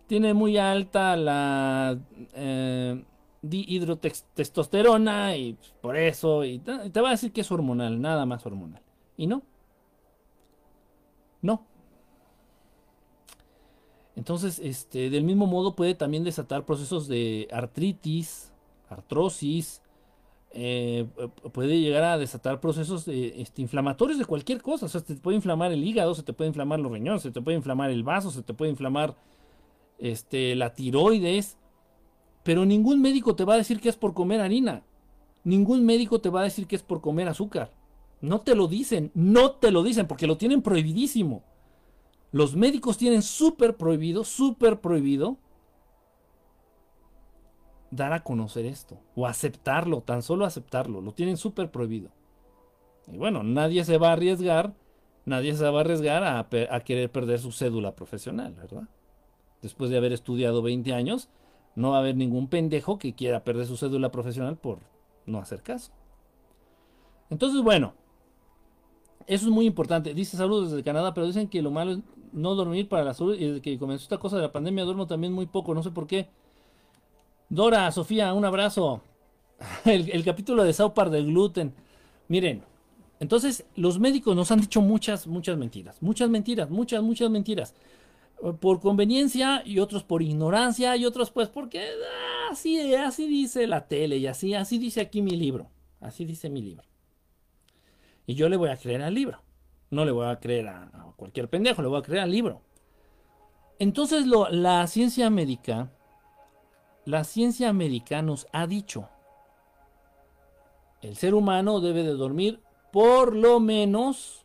tiene 0.06 0.34
muy 0.34 0.58
alta 0.58 1.16
la 1.16 1.96
eh, 2.34 3.04
dihidrotestosterona 3.42 5.36
y 5.36 5.54
pues, 5.54 5.74
por 5.80 5.96
eso 5.96 6.44
y 6.44 6.58
te 6.58 7.00
va 7.00 7.08
a 7.08 7.12
decir 7.12 7.32
que 7.32 7.40
es 7.40 7.50
hormonal, 7.50 8.00
nada 8.00 8.26
más 8.26 8.44
hormonal. 8.46 8.82
Y 9.16 9.26
no. 9.26 9.42
No. 11.42 11.66
Entonces, 14.16 14.58
este, 14.58 15.08
del 15.08 15.24
mismo 15.24 15.46
modo 15.46 15.74
puede 15.74 15.94
también 15.94 16.24
desatar 16.24 16.66
procesos 16.66 17.08
de 17.08 17.48
artritis, 17.50 18.52
artrosis, 18.90 19.82
eh, 20.52 21.06
puede 21.52 21.80
llegar 21.80 22.02
a 22.02 22.18
desatar 22.18 22.60
procesos 22.60 23.06
este, 23.08 23.62
inflamatorios 23.62 24.18
de 24.18 24.24
cualquier 24.24 24.60
cosa. 24.62 24.86
O 24.86 24.88
sea, 24.88 25.00
se 25.00 25.14
te 25.14 25.20
puede 25.20 25.36
inflamar 25.36 25.72
el 25.72 25.84
hígado, 25.84 26.14
se 26.14 26.22
te 26.22 26.32
puede 26.32 26.48
inflamar 26.48 26.80
los 26.80 26.92
riñones, 26.92 27.22
se 27.22 27.30
te 27.30 27.40
puede 27.40 27.56
inflamar 27.56 27.90
el 27.90 28.02
vaso, 28.02 28.30
se 28.30 28.42
te 28.42 28.52
puede 28.52 28.70
inflamar 28.70 29.14
este, 29.98 30.56
la 30.56 30.74
tiroides. 30.74 31.56
Pero 32.42 32.64
ningún 32.64 33.00
médico 33.00 33.36
te 33.36 33.44
va 33.44 33.54
a 33.54 33.58
decir 33.58 33.80
que 33.80 33.88
es 33.88 33.96
por 33.96 34.14
comer 34.14 34.40
harina. 34.40 34.82
Ningún 35.44 35.84
médico 35.84 36.20
te 36.20 36.30
va 36.30 36.40
a 36.40 36.44
decir 36.44 36.66
que 36.66 36.76
es 36.76 36.82
por 36.82 37.00
comer 37.00 37.28
azúcar. 37.28 37.72
No 38.20 38.40
te 38.40 38.54
lo 38.54 38.66
dicen, 38.66 39.10
no 39.14 39.52
te 39.52 39.70
lo 39.70 39.82
dicen 39.82 40.06
porque 40.06 40.26
lo 40.26 40.36
tienen 40.36 40.62
prohibidísimo. 40.62 41.42
Los 42.32 42.54
médicos 42.54 42.96
tienen 42.96 43.22
súper 43.22 43.76
prohibido, 43.76 44.24
súper 44.24 44.80
prohibido 44.80 45.38
dar 47.90 48.12
a 48.12 48.22
conocer 48.22 48.66
esto 48.66 49.00
o 49.16 49.26
aceptarlo, 49.26 50.02
tan 50.02 50.22
solo 50.22 50.44
aceptarlo, 50.44 51.00
lo 51.00 51.12
tienen 51.12 51.36
súper 51.36 51.70
prohibido. 51.70 52.10
Y 53.08 53.16
bueno, 53.18 53.42
nadie 53.42 53.84
se 53.84 53.98
va 53.98 54.10
a 54.10 54.12
arriesgar, 54.12 54.74
nadie 55.24 55.54
se 55.56 55.68
va 55.68 55.78
a 55.78 55.80
arriesgar 55.80 56.22
a, 56.22 56.38
a, 56.38 56.80
querer 56.80 57.10
perder 57.10 57.40
su 57.40 57.50
cédula 57.50 57.96
profesional, 57.96 58.54
¿verdad? 58.54 58.88
Después 59.62 59.90
de 59.90 59.96
haber 59.96 60.12
estudiado 60.12 60.62
20 60.62 60.92
años, 60.94 61.28
no 61.74 61.90
va 61.90 61.96
a 61.96 62.00
haber 62.00 62.16
ningún 62.16 62.48
pendejo 62.48 62.98
que 62.98 63.14
quiera 63.14 63.44
perder 63.44 63.66
su 63.66 63.76
cédula 63.76 64.10
profesional 64.10 64.56
por 64.56 64.78
no 65.26 65.38
hacer 65.38 65.62
caso. 65.62 65.92
Entonces, 67.30 67.62
bueno, 67.62 67.94
eso 69.26 69.46
es 69.46 69.52
muy 69.52 69.66
importante. 69.66 70.12
Dice 70.14 70.36
saludos 70.36 70.70
desde 70.70 70.82
Canadá, 70.82 71.14
pero 71.14 71.26
dicen 71.26 71.48
que 71.48 71.62
lo 71.62 71.70
malo 71.70 71.92
es 71.92 71.98
no 72.32 72.54
dormir 72.54 72.88
para 72.88 73.04
la 73.04 73.14
salud. 73.14 73.36
Y 73.36 73.46
desde 73.46 73.60
que 73.60 73.78
comenzó 73.78 74.02
esta 74.02 74.18
cosa 74.18 74.36
de 74.36 74.42
la 74.42 74.52
pandemia 74.52 74.84
duermo 74.84 75.06
también 75.06 75.32
muy 75.32 75.46
poco, 75.46 75.74
no 75.74 75.82
sé 75.82 75.90
por 75.90 76.06
qué. 76.06 76.28
Dora, 77.48 77.90
Sofía, 77.92 78.32
un 78.34 78.44
abrazo. 78.44 79.02
El, 79.84 80.24
capítulo 80.24 80.64
de 80.64 80.72
South 80.72 80.94
del 81.10 81.26
gluten. 81.26 81.74
Miren, 82.28 82.62
entonces 83.20 83.64
los 83.76 83.98
médicos 83.98 84.34
nos 84.34 84.50
han 84.50 84.60
dicho 84.60 84.80
muchas, 84.80 85.26
muchas 85.26 85.56
mentiras. 85.56 86.00
Muchas 86.00 86.30
mentiras, 86.30 86.70
muchas, 86.70 87.02
muchas 87.02 87.30
mentiras. 87.30 87.74
Por 88.60 88.80
conveniencia 88.80 89.62
y 89.64 89.80
otros 89.80 90.02
por 90.02 90.22
ignorancia 90.22 90.96
y 90.96 91.04
otros 91.04 91.30
pues 91.30 91.48
porque 91.48 91.80
ah, 91.80 92.48
así, 92.52 92.94
así 92.94 93.26
dice 93.26 93.66
la 93.66 93.86
tele 93.86 94.16
y 94.16 94.26
así, 94.26 94.54
así 94.54 94.78
dice 94.78 95.00
aquí 95.00 95.20
mi 95.20 95.36
libro. 95.36 95.68
Así 96.00 96.24
dice 96.24 96.48
mi 96.48 96.62
libro. 96.62 96.84
Y 98.26 98.34
yo 98.34 98.48
le 98.48 98.56
voy 98.56 98.70
a 98.70 98.76
creer 98.76 99.02
al 99.02 99.14
libro. 99.14 99.42
No 99.90 100.04
le 100.04 100.12
voy 100.12 100.26
a 100.26 100.40
creer 100.40 100.68
a, 100.68 101.12
cualquier 101.16 101.50
pendejo, 101.50 101.82
le 101.82 101.88
voy 101.88 101.98
a 101.98 102.02
creer 102.02 102.22
al 102.22 102.30
libro. 102.30 102.62
Entonces 103.78 104.26
lo, 104.26 104.48
la 104.48 104.86
ciencia 104.86 105.28
médica 105.28 105.90
la 107.10 107.24
ciencia 107.24 107.72
médica 107.72 108.22
nos 108.22 108.46
ha 108.52 108.66
dicho, 108.66 109.08
el 111.00 111.16
ser 111.16 111.34
humano 111.34 111.80
debe 111.80 112.02
de 112.02 112.12
dormir 112.12 112.62
por 112.92 113.34
lo 113.34 113.58
menos 113.58 114.44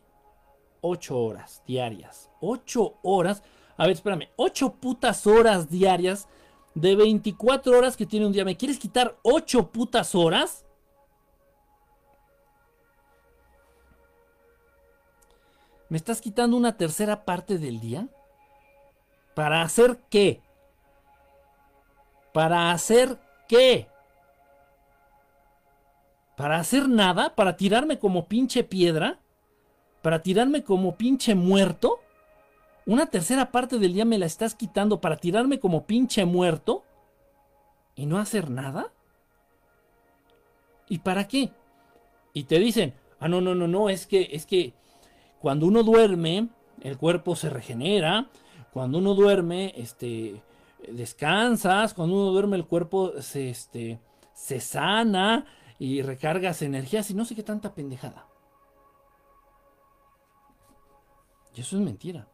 8 0.80 1.18
horas 1.18 1.62
diarias. 1.66 2.30
8 2.40 2.98
horas. 3.02 3.42
A 3.76 3.86
ver, 3.86 3.92
espérame. 3.92 4.28
8 4.36 4.74
putas 4.74 5.26
horas 5.26 5.68
diarias 5.68 6.28
de 6.74 6.96
24 6.96 7.76
horas 7.76 7.96
que 7.96 8.06
tiene 8.06 8.26
un 8.26 8.32
día. 8.32 8.44
¿Me 8.44 8.56
quieres 8.56 8.78
quitar 8.78 9.16
8 9.22 9.70
putas 9.70 10.14
horas? 10.14 10.64
¿Me 15.88 15.96
estás 15.96 16.20
quitando 16.20 16.56
una 16.56 16.76
tercera 16.76 17.24
parte 17.24 17.58
del 17.58 17.80
día? 17.80 18.08
¿Para 19.34 19.62
hacer 19.62 20.00
qué? 20.10 20.42
¿Para 22.32 22.72
hacer 22.72 23.18
qué? 23.48 23.88
¿Para 26.36 26.58
hacer 26.58 26.88
nada? 26.88 27.34
¿Para 27.34 27.56
tirarme 27.56 27.98
como 27.98 28.26
pinche 28.26 28.64
piedra? 28.64 29.20
¿Para 30.02 30.22
tirarme 30.22 30.64
como 30.64 30.96
pinche 30.96 31.34
muerto? 31.34 32.00
¿Una 32.86 33.06
tercera 33.06 33.50
parte 33.50 33.78
del 33.78 33.94
día 33.94 34.04
me 34.04 34.18
la 34.18 34.26
estás 34.26 34.54
quitando 34.54 35.00
para 35.00 35.16
tirarme 35.16 35.58
como 35.58 35.86
pinche 35.86 36.24
muerto? 36.24 36.84
¿Y 37.96 38.06
no 38.06 38.18
hacer 38.18 38.48
nada? 38.48 38.92
¿Y 40.88 41.00
para 41.00 41.26
qué? 41.26 41.50
Y 42.32 42.44
te 42.44 42.60
dicen, 42.60 42.94
ah, 43.18 43.26
no, 43.26 43.40
no, 43.40 43.56
no, 43.56 43.66
no, 43.66 43.88
es 43.88 44.06
que, 44.06 44.28
es 44.30 44.46
que 44.46 44.72
cuando 45.40 45.66
uno 45.66 45.82
duerme, 45.82 46.48
el 46.80 46.96
cuerpo 46.96 47.34
se 47.34 47.50
regenera, 47.50 48.28
cuando 48.72 48.98
uno 48.98 49.14
duerme, 49.14 49.72
este, 49.76 50.40
descansas, 50.86 51.92
cuando 51.92 52.14
uno 52.14 52.30
duerme 52.30 52.56
el 52.56 52.66
cuerpo 52.66 53.20
se, 53.20 53.50
este, 53.50 53.98
se 54.32 54.60
sana 54.60 55.44
y 55.80 56.02
recargas 56.02 56.62
energías 56.62 57.10
y 57.10 57.14
no 57.14 57.24
sé 57.24 57.34
qué 57.34 57.42
tanta 57.42 57.74
pendejada. 57.74 58.28
Y 61.52 61.62
eso 61.62 61.76
es 61.76 61.82
mentira. 61.82 62.28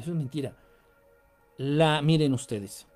Eso 0.00 0.12
es 0.12 0.16
mentira. 0.16 0.56
La, 1.58 2.00
miren 2.00 2.32
ustedes, 2.32 2.86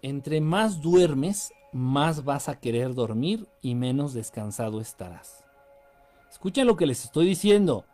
entre 0.00 0.40
más 0.40 0.80
duermes, 0.80 1.52
más 1.72 2.24
vas 2.24 2.48
a 2.48 2.58
querer 2.58 2.94
dormir 2.94 3.46
y 3.60 3.74
menos 3.74 4.14
descansado 4.14 4.80
estarás. 4.80 5.44
Escuchen 6.30 6.66
lo 6.66 6.76
que 6.76 6.86
les 6.86 7.04
estoy 7.04 7.26
diciendo. 7.26 7.84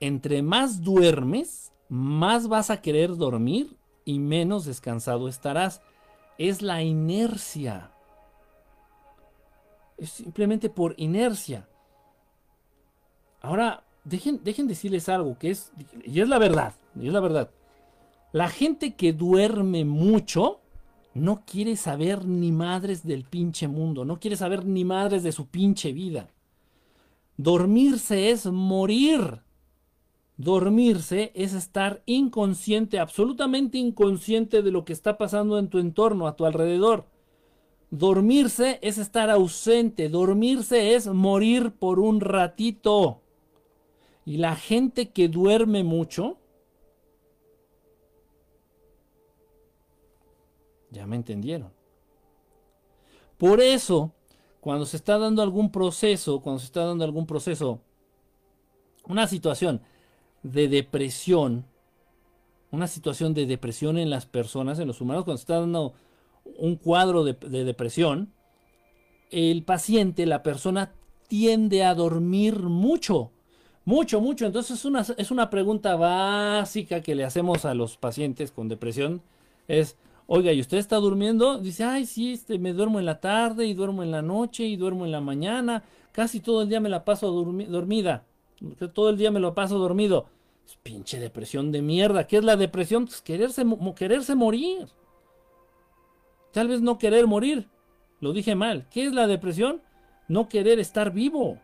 Entre 0.00 0.42
más 0.42 0.82
duermes, 0.82 1.72
más 1.90 2.48
vas 2.48 2.70
a 2.70 2.80
querer 2.80 3.16
dormir 3.16 3.76
y 4.06 4.18
menos 4.18 4.64
descansado 4.64 5.28
estarás. 5.28 5.82
Es 6.38 6.62
la 6.62 6.82
inercia. 6.82 7.90
Es 9.98 10.08
simplemente 10.08 10.70
por 10.70 10.94
inercia. 10.96 11.68
Ahora, 13.42 13.84
dejen, 14.04 14.42
dejen 14.42 14.68
decirles 14.68 15.10
algo 15.10 15.38
que 15.38 15.50
es, 15.50 15.70
y 16.02 16.20
es 16.22 16.28
la 16.28 16.38
verdad, 16.38 16.72
y 16.98 17.08
es 17.08 17.12
la 17.12 17.20
verdad. 17.20 17.50
La 18.36 18.50
gente 18.50 18.96
que 18.96 19.14
duerme 19.14 19.86
mucho 19.86 20.60
no 21.14 21.46
quiere 21.46 21.74
saber 21.74 22.26
ni 22.26 22.52
madres 22.52 23.02
del 23.02 23.24
pinche 23.24 23.66
mundo, 23.66 24.04
no 24.04 24.20
quiere 24.20 24.36
saber 24.36 24.66
ni 24.66 24.84
madres 24.84 25.22
de 25.22 25.32
su 25.32 25.46
pinche 25.46 25.94
vida. 25.94 26.28
Dormirse 27.38 28.28
es 28.28 28.44
morir. 28.44 29.40
Dormirse 30.36 31.32
es 31.34 31.54
estar 31.54 32.02
inconsciente, 32.04 32.98
absolutamente 32.98 33.78
inconsciente 33.78 34.60
de 34.60 34.70
lo 34.70 34.84
que 34.84 34.92
está 34.92 35.16
pasando 35.16 35.58
en 35.58 35.70
tu 35.70 35.78
entorno, 35.78 36.26
a 36.26 36.36
tu 36.36 36.44
alrededor. 36.44 37.06
Dormirse 37.90 38.80
es 38.82 38.98
estar 38.98 39.30
ausente, 39.30 40.10
dormirse 40.10 40.94
es 40.94 41.06
morir 41.06 41.70
por 41.70 42.00
un 42.00 42.20
ratito. 42.20 43.22
Y 44.26 44.36
la 44.36 44.56
gente 44.56 45.08
que 45.08 45.28
duerme 45.28 45.84
mucho, 45.84 46.36
ya 50.96 51.06
me 51.06 51.16
entendieron. 51.16 51.70
Por 53.38 53.60
eso, 53.60 54.12
cuando 54.60 54.86
se 54.86 54.96
está 54.96 55.18
dando 55.18 55.42
algún 55.42 55.70
proceso, 55.70 56.40
cuando 56.40 56.58
se 56.58 56.66
está 56.66 56.84
dando 56.84 57.04
algún 57.04 57.26
proceso, 57.26 57.80
una 59.06 59.26
situación 59.26 59.82
de 60.42 60.68
depresión, 60.68 61.66
una 62.70 62.86
situación 62.86 63.34
de 63.34 63.46
depresión 63.46 63.98
en 63.98 64.08
las 64.08 64.24
personas, 64.24 64.78
en 64.78 64.88
los 64.88 65.00
humanos, 65.00 65.24
cuando 65.24 65.38
se 65.38 65.42
está 65.42 65.60
dando 65.60 65.92
un 66.58 66.76
cuadro 66.76 67.24
de, 67.24 67.34
depresión, 67.64 68.32
el 69.30 69.64
paciente, 69.64 70.24
la 70.24 70.42
persona, 70.42 70.94
tiende 71.28 71.84
a 71.84 71.94
dormir 71.94 72.60
mucho. 72.60 73.32
Mucho, 73.84 74.20
mucho. 74.20 74.46
Entonces 74.46 74.78
es 74.78 74.84
una, 74.84 75.02
es 75.16 75.30
una 75.30 75.50
pregunta 75.50 75.94
básica 75.94 77.02
que 77.02 77.14
le 77.14 77.24
hacemos 77.24 77.64
a 77.64 77.74
los 77.74 77.96
pacientes 77.96 78.50
con 78.50 78.68
depresión. 78.68 79.22
Es, 79.68 79.96
oiga, 80.26 80.52
¿y 80.52 80.60
usted 80.60 80.78
está 80.78 80.96
durmiendo? 80.96 81.58
Dice, 81.58 81.84
ay, 81.84 82.06
sí, 82.06 82.32
este, 82.32 82.58
me 82.58 82.72
duermo 82.72 82.98
en 82.98 83.06
la 83.06 83.20
tarde 83.20 83.66
y 83.66 83.74
duermo 83.74 84.02
en 84.02 84.10
la 84.10 84.22
noche 84.22 84.64
y 84.64 84.76
duermo 84.76 85.04
en 85.04 85.12
la 85.12 85.20
mañana. 85.20 85.82
Casi 86.12 86.40
todo 86.40 86.62
el 86.62 86.68
día 86.68 86.80
me 86.80 86.88
la 86.88 87.04
paso 87.04 87.30
dormida. 87.30 88.24
Todo 88.94 89.10
el 89.10 89.16
día 89.16 89.30
me 89.30 89.40
lo 89.40 89.54
paso 89.54 89.78
dormido. 89.78 90.26
Es 90.66 90.76
pinche 90.82 91.20
depresión 91.20 91.70
de 91.70 91.82
mierda. 91.82 92.26
¿Qué 92.26 92.38
es 92.38 92.44
la 92.44 92.56
depresión? 92.56 93.04
Pues 93.04 93.20
quererse, 93.20 93.64
quererse 93.94 94.34
morir. 94.34 94.88
Tal 96.52 96.68
vez 96.68 96.80
no 96.80 96.98
querer 96.98 97.26
morir. 97.26 97.68
Lo 98.20 98.32
dije 98.32 98.54
mal. 98.54 98.86
¿Qué 98.90 99.04
es 99.04 99.12
la 99.12 99.26
depresión? 99.26 99.82
No 100.26 100.48
querer 100.48 100.80
estar 100.80 101.12
vivo. 101.12 101.58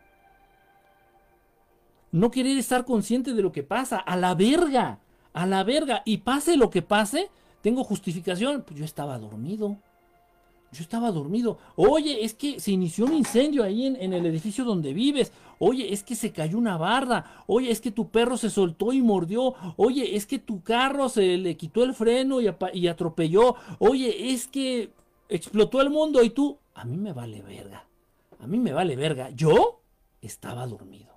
No 2.10 2.30
querer 2.30 2.58
estar 2.58 2.84
consciente 2.84 3.32
de 3.32 3.42
lo 3.42 3.52
que 3.52 3.62
pasa. 3.62 3.96
A 3.96 4.16
la 4.16 4.34
verga. 4.34 4.98
A 5.32 5.46
la 5.46 5.64
verga. 5.64 6.02
Y 6.04 6.18
pase 6.18 6.58
lo 6.58 6.68
que 6.68 6.82
pase, 6.82 7.30
tengo 7.62 7.84
justificación. 7.84 8.62
Pues 8.66 8.78
yo 8.78 8.84
estaba 8.84 9.18
dormido. 9.18 9.78
Yo 10.72 10.82
estaba 10.82 11.10
dormido. 11.10 11.58
Oye, 11.76 12.24
es 12.24 12.32
que 12.32 12.58
se 12.58 12.70
inició 12.70 13.04
un 13.04 13.12
incendio 13.12 13.62
ahí 13.62 13.86
en, 13.86 14.12
el 14.12 14.24
edificio 14.24 14.64
donde 14.64 14.94
vives. 14.94 15.30
Oye, 15.58 15.92
es 15.92 16.02
que 16.02 16.14
se 16.14 16.32
cayó 16.32 16.56
una 16.56 16.78
barda. 16.78 17.44
Oye, 17.46 17.70
es 17.70 17.80
que 17.80 17.90
tu 17.90 18.08
perro 18.08 18.38
se 18.38 18.48
soltó 18.48 18.92
y 18.94 19.02
mordió. 19.02 19.54
Oye, 19.76 20.16
es 20.16 20.26
que 20.26 20.38
tu 20.38 20.62
carro 20.62 21.10
se 21.10 21.36
le 21.36 21.58
quitó 21.58 21.84
el 21.84 21.94
freno 21.94 22.40
y, 22.40 22.48
y 22.72 22.88
atropelló. 22.88 23.56
Oye, 23.78 24.32
es 24.32 24.48
que 24.48 24.92
explotó 25.28 25.82
el 25.82 25.90
mundo 25.90 26.22
y 26.22 26.30
tú... 26.30 26.58
A 26.74 26.86
mí 26.86 26.96
me 26.96 27.12
vale 27.12 27.42
verga. 27.42 27.86
A 28.40 28.46
mí 28.46 28.58
me 28.58 28.72
vale 28.72 28.96
verga. 28.96 29.28
Yo 29.28 29.82
estaba 30.22 30.66
dormido. 30.66 31.12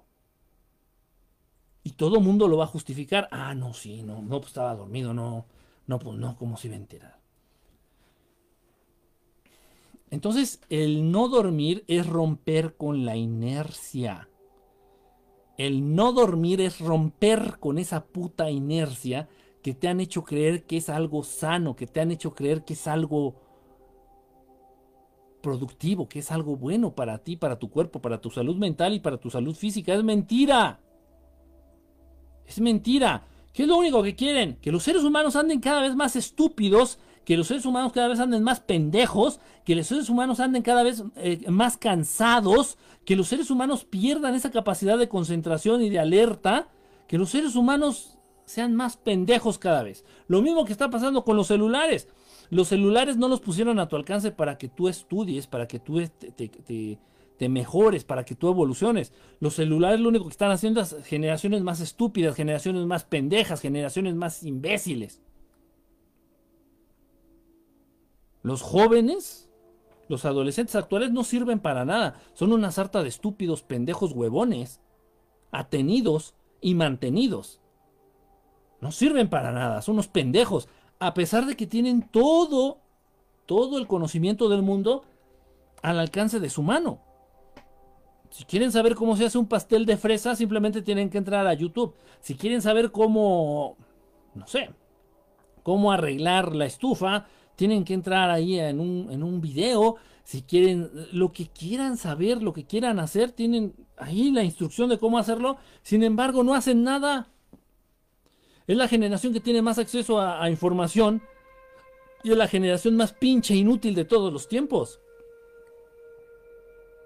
Y 1.82 1.92
todo 1.92 2.20
mundo 2.20 2.50
lo 2.50 2.58
va 2.58 2.66
a 2.66 2.68
justificar. 2.68 3.30
Ah, 3.32 3.56
no, 3.56 3.74
sí, 3.74 4.04
no, 4.04 4.22
no, 4.22 4.40
pues 4.40 4.48
estaba 4.48 4.76
dormido, 4.76 5.14
no. 5.14 5.46
No, 5.88 6.00
pues 6.00 6.18
no, 6.18 6.36
¿cómo 6.38 6.58
se 6.58 6.68
iba 6.68 6.76
a 6.76 6.80
enterar? 6.80 7.20
Entonces, 10.10 10.62
el 10.70 11.12
no 11.12 11.28
dormir 11.28 11.84
es 11.88 12.08
romper 12.08 12.76
con 12.76 13.06
la 13.06 13.16
inercia. 13.16 14.30
El 15.58 15.96
no 15.96 16.12
dormir 16.12 16.62
es 16.62 16.80
romper 16.80 17.58
con 17.60 17.78
esa 17.78 18.06
puta 18.06 18.50
inercia 18.50 19.28
que 19.62 19.74
te 19.74 19.88
han 19.88 20.00
hecho 20.00 20.24
creer 20.24 20.66
que 20.66 20.78
es 20.78 20.90
algo 20.90 21.24
sano, 21.24 21.76
que 21.76 21.88
te 21.88 22.00
han 22.00 22.12
hecho 22.12 22.36
creer 22.36 22.64
que 22.66 22.74
es 22.74 22.88
algo 22.88 23.36
productivo, 25.42 26.08
que 26.10 26.20
es 26.20 26.32
algo 26.32 26.56
bueno 26.56 26.94
para 26.96 27.20
ti, 27.20 27.36
para 27.36 27.58
tu 27.60 27.70
cuerpo, 27.70 28.02
para 28.02 28.20
tu 28.20 28.30
salud 28.32 28.56
mental 28.58 28.94
y 28.94 29.00
para 29.00 29.18
tu 29.18 29.30
salud 29.30 29.56
física. 29.56 29.94
Es 29.94 30.04
mentira. 30.04 30.80
Es 32.46 32.60
mentira. 32.60 33.24
¿Qué 33.56 33.64
es 33.64 33.70
lo 33.70 33.78
único 33.78 34.04
que 34.04 34.16
quieren? 34.16 34.58
Que 34.62 34.72
los 34.72 34.84
seres 34.84 35.04
humanos 35.04 35.36
anden 35.36 35.62
cada 35.62 35.82
vez 35.82 35.96
más 35.96 36.16
estúpidos 36.16 37.00
que 37.26 37.36
los 37.36 37.48
seres 37.48 37.66
humanos 37.66 37.92
cada 37.92 38.08
vez 38.08 38.20
anden 38.20 38.44
más 38.44 38.60
pendejos, 38.60 39.40
que 39.66 39.76
los 39.76 39.88
seres 39.88 40.10
humanos 40.10 40.40
anden 40.40 40.62
cada 40.62 40.84
vez 40.84 41.04
eh, 41.16 41.44
más 41.50 41.76
cansados, 41.76 42.78
que 43.04 43.16
los 43.16 43.28
seres 43.28 43.50
humanos 43.50 43.84
pierdan 43.84 44.36
esa 44.36 44.52
capacidad 44.52 44.98
de 44.98 45.10
concentración 45.10 45.82
y 45.82 45.90
de 45.90 46.00
alerta, 46.00 46.70
que 47.08 47.18
los 47.18 47.32
seres 47.32 47.56
humanos 47.56 48.18
sean 48.46 48.76
más 48.76 48.96
pendejos 48.96 49.58
cada 49.58 49.82
vez. 49.82 50.06
Lo 50.28 50.42
mismo 50.44 50.66
que 50.66 50.72
está 50.72 50.90
pasando 50.92 51.24
con 51.24 51.36
los 51.36 51.48
celulares. 51.48 52.08
Los 52.52 52.68
celulares 52.68 53.18
no 53.18 53.28
los 53.28 53.42
pusieron 53.42 53.80
a 53.80 53.88
tu 53.88 53.96
alcance 53.96 54.32
para 54.32 54.60
que 54.60 54.70
tú 54.70 54.88
estudies, 54.88 55.48
para 55.48 55.68
que 55.68 55.80
tú 55.80 56.00
te, 56.20 56.32
te 56.32 57.00
mejores, 57.40 58.04
para 58.04 58.24
que 58.24 58.36
tú 58.36 58.50
evoluciones. 58.50 59.14
Los 59.40 59.56
celulares 59.56 60.00
lo 60.00 60.10
único 60.10 60.26
que 60.26 60.32
están 60.32 60.52
haciendo 60.52 60.82
es 60.82 60.96
generaciones 61.04 61.62
más 61.62 61.80
estúpidas, 61.82 62.36
generaciones 62.36 62.86
más 62.86 63.04
pendejas, 63.04 63.62
generaciones 63.62 64.16
más 64.16 64.44
imbéciles. 64.44 65.22
Los 68.42 68.62
jóvenes, 68.62 69.50
los 70.08 70.24
adolescentes 70.24 70.76
actuales 70.76 71.12
no 71.12 71.24
sirven 71.24 71.60
para 71.60 71.84
nada. 71.84 72.22
Son 72.34 72.54
una 72.54 72.72
sarta 72.72 73.04
de 73.04 73.10
estúpidos 73.10 73.64
pendejos 73.64 74.12
huevones, 74.14 74.80
atenidos 75.52 76.36
y 76.62 76.76
mantenidos. 76.76 77.60
No 78.82 78.92
sirven 78.92 79.30
para 79.30 79.52
nada, 79.52 79.82
son 79.82 79.96
unos 79.96 80.08
pendejos. 80.08 80.70
A 81.00 81.14
pesar 81.14 81.46
de 81.46 81.56
que 81.56 81.68
tienen 81.68 82.08
todo, 82.10 82.82
todo 83.46 83.78
el 83.78 83.88
conocimiento 83.88 84.48
del 84.48 84.62
mundo 84.62 85.04
al 85.82 86.00
alcance 86.00 86.40
de 86.40 86.50
su 86.50 86.64
mano. 86.64 87.05
Si 88.36 88.44
quieren 88.44 88.70
saber 88.70 88.96
cómo 88.96 89.16
se 89.16 89.24
hace 89.24 89.38
un 89.38 89.48
pastel 89.48 89.86
de 89.86 89.96
fresa, 89.96 90.36
simplemente 90.36 90.82
tienen 90.82 91.10
que 91.10 91.18
entrar 91.18 91.48
a 91.48 91.54
YouTube. 91.54 91.96
Si 92.20 92.36
quieren 92.36 92.62
saber 92.62 92.92
cómo, 92.92 93.78
no 94.34 94.46
sé, 94.46 94.72
cómo 95.64 95.94
arreglar 95.94 96.54
la 96.54 96.66
estufa, 96.66 97.28
tienen 97.56 97.86
que 97.86 97.94
entrar 97.94 98.30
ahí 98.30 98.60
en 98.60 98.82
un, 98.82 99.08
en 99.10 99.24
un 99.24 99.40
video. 99.40 99.96
si 100.26 100.42
quieren, 100.42 100.92
lo 101.14 101.32
que 101.32 101.48
quieran 101.48 101.96
saber, 101.96 102.44
lo 102.44 102.52
que 102.52 102.66
quieran 102.66 103.00
hacer, 103.00 103.32
tienen 103.32 103.74
ahí 103.96 104.32
la 104.32 104.44
instrucción 104.44 104.90
de 104.90 104.98
cómo 104.98 105.18
hacerlo, 105.18 105.56
sin 105.82 106.04
embargo 106.04 106.44
no 106.44 106.56
hacen 106.56 106.84
nada. 106.84 107.30
Es 108.68 108.76
la 108.76 108.90
generación 108.90 109.32
que 109.32 109.40
tiene 109.40 109.62
más 109.62 109.80
acceso 109.80 110.20
a, 110.20 110.44
a 110.44 110.50
información 110.50 111.22
y 112.22 112.32
es 112.32 112.38
la 112.38 112.50
generación 112.50 112.98
más 112.98 113.14
pinche 113.14 113.56
inútil 113.56 113.96
de 113.96 114.04
todos 114.04 114.34
los 114.34 114.50
tiempos. 114.50 115.00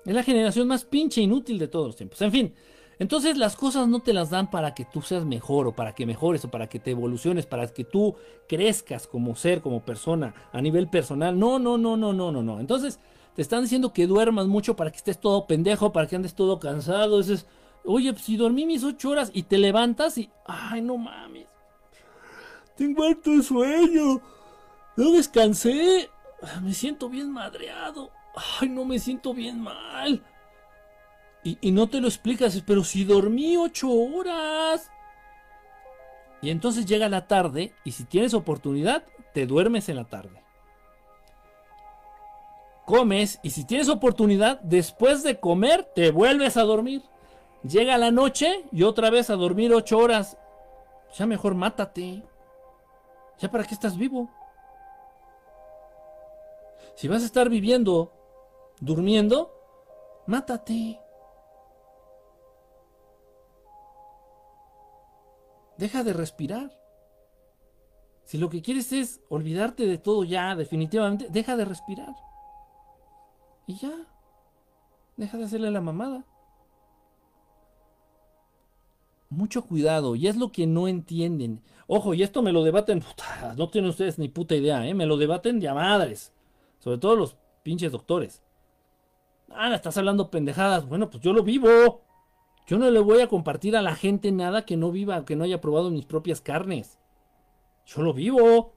Es 0.10 0.16
la 0.16 0.24
generación 0.24 0.68
más 0.68 0.86
pinche 0.86 1.22
inútil 1.22 1.60
de 1.60 1.68
todos 1.68 1.86
los 1.86 1.95
tiempos. 1.95 2.20
En 2.24 2.32
fin, 2.32 2.55
entonces 2.97 3.38
las 3.38 3.55
cosas 3.55 3.88
no 3.88 3.99
te 3.99 4.12
las 4.12 4.32
dan 4.32 4.49
para 4.49 4.74
que 4.74 4.84
tú 4.84 5.03
seas 5.03 5.24
mejor 5.24 5.68
o 5.68 5.72
para 5.72 5.93
que 5.93 6.07
mejores 6.07 6.43
o 6.45 6.49
para 6.49 6.68
que 6.68 6.80
te 6.80 6.89
evoluciones, 6.89 7.45
para 7.45 7.68
que 7.68 7.84
tú 7.84 8.16
crezcas 8.47 9.05
como 9.05 9.36
ser, 9.36 9.62
como 9.62 9.86
persona, 9.86 10.34
a 10.51 10.64
nivel 10.64 10.89
personal. 10.89 11.38
No, 11.38 11.60
no, 11.60 11.78
no, 11.78 11.95
no, 11.95 12.12
no, 12.12 12.32
no, 12.32 12.41
no. 12.41 12.60
Entonces 12.60 12.99
te 13.36 13.43
están 13.43 13.62
diciendo 13.62 13.93
que 13.93 14.07
duermas 14.07 14.47
mucho 14.47 14.76
para 14.76 14.89
que 14.89 14.97
estés 14.97 15.20
todo 15.20 15.45
pendejo, 15.45 15.93
para 15.93 16.07
que 16.07 16.16
andes 16.16 16.34
todo 16.34 16.60
cansado. 16.60 17.20
Dices, 17.20 17.45
oye, 17.86 18.12
pues, 18.12 18.26
si 18.26 18.36
dormí 18.36 18.66
mis 18.66 18.84
ocho 18.84 19.12
horas 19.12 19.30
y 19.32 19.43
te 19.43 19.60
levantas 19.60 20.18
y, 20.18 20.32
ay, 20.47 20.82
no 20.82 20.97
mames. 20.97 21.45
Tengo 22.76 23.03
harto 23.03 23.43
sueño. 23.43 24.20
No 24.97 25.12
descansé. 25.12 26.10
Me 26.64 26.74
siento 26.74 27.10
bien 27.10 27.32
madreado. 27.32 28.10
Ay, 28.60 28.70
no 28.70 28.86
me 28.86 29.00
siento 29.00 29.34
bien 29.34 29.60
mal. 29.60 30.24
Y, 31.44 31.72
no 31.72 31.88
te 31.88 32.02
lo 32.02 32.08
explicas, 32.08 32.62
pero 32.66 32.84
si 32.84 33.06
dormí 33.06 33.58
ocho 33.58 33.90
horas. 33.92 34.92
Y 36.42 36.50
entonces 36.50 36.86
llega 36.86 37.10
la 37.10 37.28
tarde 37.28 37.74
y 37.84 37.92
si 37.92 38.04
tienes 38.04 38.34
oportunidad, 38.34 39.04
te 39.34 39.46
duermes 39.46 39.90
en 39.90 39.96
la 39.96 40.06
tarde. 40.06 40.44
Comes 42.86 43.40
y 43.44 43.52
si 43.52 43.66
tienes 43.66 43.90
oportunidad, 43.90 44.60
después 44.62 45.24
de 45.24 45.40
comer, 45.40 45.84
te 45.96 46.12
vuelves 46.12 46.58
a 46.58 46.64
dormir. 46.64 47.04
Llega 47.64 47.98
la 47.98 48.12
noche 48.12 48.66
y 48.72 48.84
otra 48.84 49.10
vez 49.10 49.30
a 49.30 49.36
dormir 49.36 49.74
ocho 49.74 49.98
horas. 49.98 50.38
Ya 51.18 51.26
mejor 51.26 51.56
mátate. 51.56 52.24
¿Ya 53.40 53.50
para 53.50 53.64
qué 53.64 53.74
estás 53.74 53.98
vivo? 53.98 54.30
Si 56.96 57.08
vas 57.08 57.24
a 57.24 57.26
estar 57.26 57.50
viviendo, 57.50 58.12
durmiendo, 58.80 59.54
mátate. 60.28 61.00
Deja 65.78 66.04
de 66.04 66.14
respirar. 66.14 66.78
Si 68.26 68.38
lo 68.38 68.50
que 68.50 68.62
quieres 68.62 68.92
es 68.92 69.22
olvidarte 69.30 69.88
de 69.88 69.98
todo 69.98 70.24
ya, 70.24 70.56
definitivamente, 70.56 71.28
deja 71.30 71.56
de 71.58 71.66
respirar. 71.66 72.14
Y 73.66 73.78
ya. 73.78 73.92
Deja 75.18 75.38
de 75.38 75.46
hacerle 75.46 75.72
la 75.72 75.82
mamada. 75.82 76.26
Mucho 79.30 79.64
cuidado, 79.64 80.16
y 80.16 80.28
es 80.28 80.36
lo 80.36 80.52
que 80.52 80.68
no 80.68 80.88
entienden. 80.88 81.62
Ojo, 81.88 82.14
y 82.14 82.24
esto 82.24 82.42
me 82.42 82.52
lo 82.52 82.64
debaten, 82.64 83.04
no 83.58 83.70
tienen 83.70 83.90
ustedes 83.90 84.18
ni 84.20 84.28
puta 84.28 84.56
idea, 84.56 84.86
¿eh? 84.88 84.94
me 84.94 85.06
lo 85.06 85.18
debaten 85.18 85.62
ya 85.62 85.74
madres. 85.74 86.34
Sobre 86.80 86.98
todo 86.98 87.16
los 87.16 87.36
pinches 87.64 87.92
doctores. 87.92 88.42
Ah, 89.52 89.74
estás 89.74 89.97
hablando 89.97 90.30
pendejadas. 90.30 90.88
Bueno, 90.88 91.10
pues 91.10 91.24
yo 91.24 91.34
lo 91.34 91.43
vivo. 91.43 92.02
Yo 92.68 92.78
no 92.78 92.89
le 92.91 93.00
voy 93.00 93.22
a 93.22 93.28
compartir 93.28 93.76
a 93.76 93.82
la 93.82 93.95
gente 93.95 94.32
nada 94.32 94.64
que 94.64 94.78
no 94.78 94.91
viva, 94.91 95.26
que 95.26 95.36
no 95.36 95.43
haya 95.43 95.60
probado 95.60 95.89
mis 95.89 96.06
propias 96.06 96.39
carnes. 96.39 97.00
Yo 97.86 98.04
lo 98.04 98.14
vivo. 98.14 98.74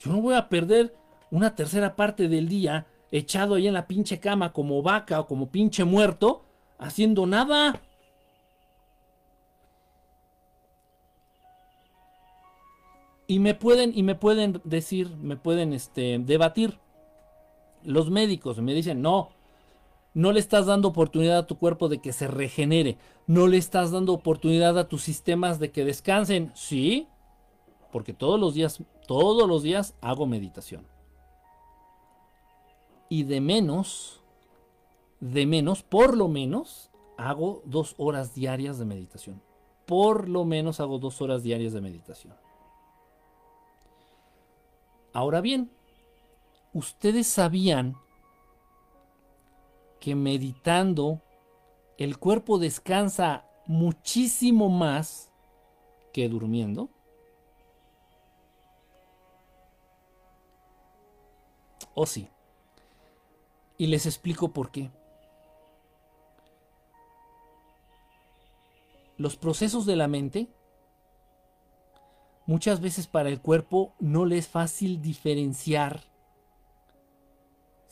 Yo 0.00 0.12
no 0.12 0.20
voy 0.20 0.34
a 0.34 0.48
perder 0.48 0.96
una 1.30 1.54
tercera 1.54 1.94
parte 1.96 2.28
del 2.28 2.48
día 2.48 2.86
echado 3.10 3.54
ahí 3.54 3.66
en 3.66 3.74
la 3.74 3.86
pinche 3.86 4.18
cama 4.18 4.52
como 4.52 4.82
vaca 4.82 5.20
o 5.20 5.26
como 5.26 5.50
pinche 5.50 5.84
muerto, 5.84 6.44
haciendo 6.78 7.26
nada. 7.26 7.80
Y 13.26 13.38
me 13.38 13.54
pueden, 13.54 13.92
y 13.94 14.02
me 14.02 14.14
pueden 14.14 14.60
decir, 14.64 15.16
me 15.16 15.36
pueden 15.36 15.72
este, 15.72 16.18
debatir. 16.18 16.78
Los 17.84 18.10
médicos 18.10 18.58
me 18.58 18.74
dicen, 18.74 19.02
no, 19.02 19.30
no 20.14 20.32
le 20.32 20.40
estás 20.40 20.66
dando 20.66 20.88
oportunidad 20.88 21.38
a 21.38 21.46
tu 21.46 21.58
cuerpo 21.58 21.88
de 21.88 21.98
que 21.98 22.12
se 22.12 22.28
regenere. 22.28 22.98
No 23.26 23.48
le 23.48 23.56
estás 23.56 23.90
dando 23.90 24.12
oportunidad 24.12 24.78
a 24.78 24.88
tus 24.88 25.02
sistemas 25.02 25.58
de 25.58 25.72
que 25.72 25.84
descansen. 25.84 26.52
Sí, 26.54 27.08
porque 27.90 28.12
todos 28.12 28.38
los 28.38 28.54
días, 28.54 28.82
todos 29.06 29.48
los 29.48 29.62
días 29.62 29.94
hago 30.00 30.26
meditación. 30.26 30.86
Y 33.08 33.24
de 33.24 33.40
menos, 33.40 34.22
de 35.20 35.46
menos, 35.46 35.82
por 35.82 36.16
lo 36.16 36.28
menos, 36.28 36.90
hago 37.16 37.62
dos 37.64 37.94
horas 37.98 38.34
diarias 38.34 38.78
de 38.78 38.84
meditación. 38.84 39.42
Por 39.86 40.28
lo 40.28 40.44
menos 40.44 40.80
hago 40.80 40.98
dos 40.98 41.20
horas 41.22 41.42
diarias 41.42 41.72
de 41.72 41.80
meditación. 41.80 42.34
Ahora 45.12 45.40
bien, 45.40 45.70
ustedes 46.74 47.28
sabían 47.28 47.96
que 50.00 50.14
meditando 50.14 51.22
el 51.96 52.18
cuerpo 52.18 52.58
descansa 52.58 53.46
muchísimo 53.66 54.68
más 54.68 55.30
que 56.12 56.28
durmiendo? 56.28 56.90
¿O 61.94 62.04
sí? 62.06 62.28
Y 63.78 63.86
les 63.86 64.04
explico 64.04 64.48
por 64.48 64.70
qué. 64.70 64.90
Los 69.16 69.36
procesos 69.36 69.86
de 69.86 69.94
la 69.94 70.08
mente 70.08 70.48
muchas 72.46 72.80
veces 72.80 73.06
para 73.06 73.28
el 73.28 73.40
cuerpo 73.40 73.94
no 74.00 74.26
le 74.26 74.38
es 74.38 74.48
fácil 74.48 75.00
diferenciar 75.00 76.13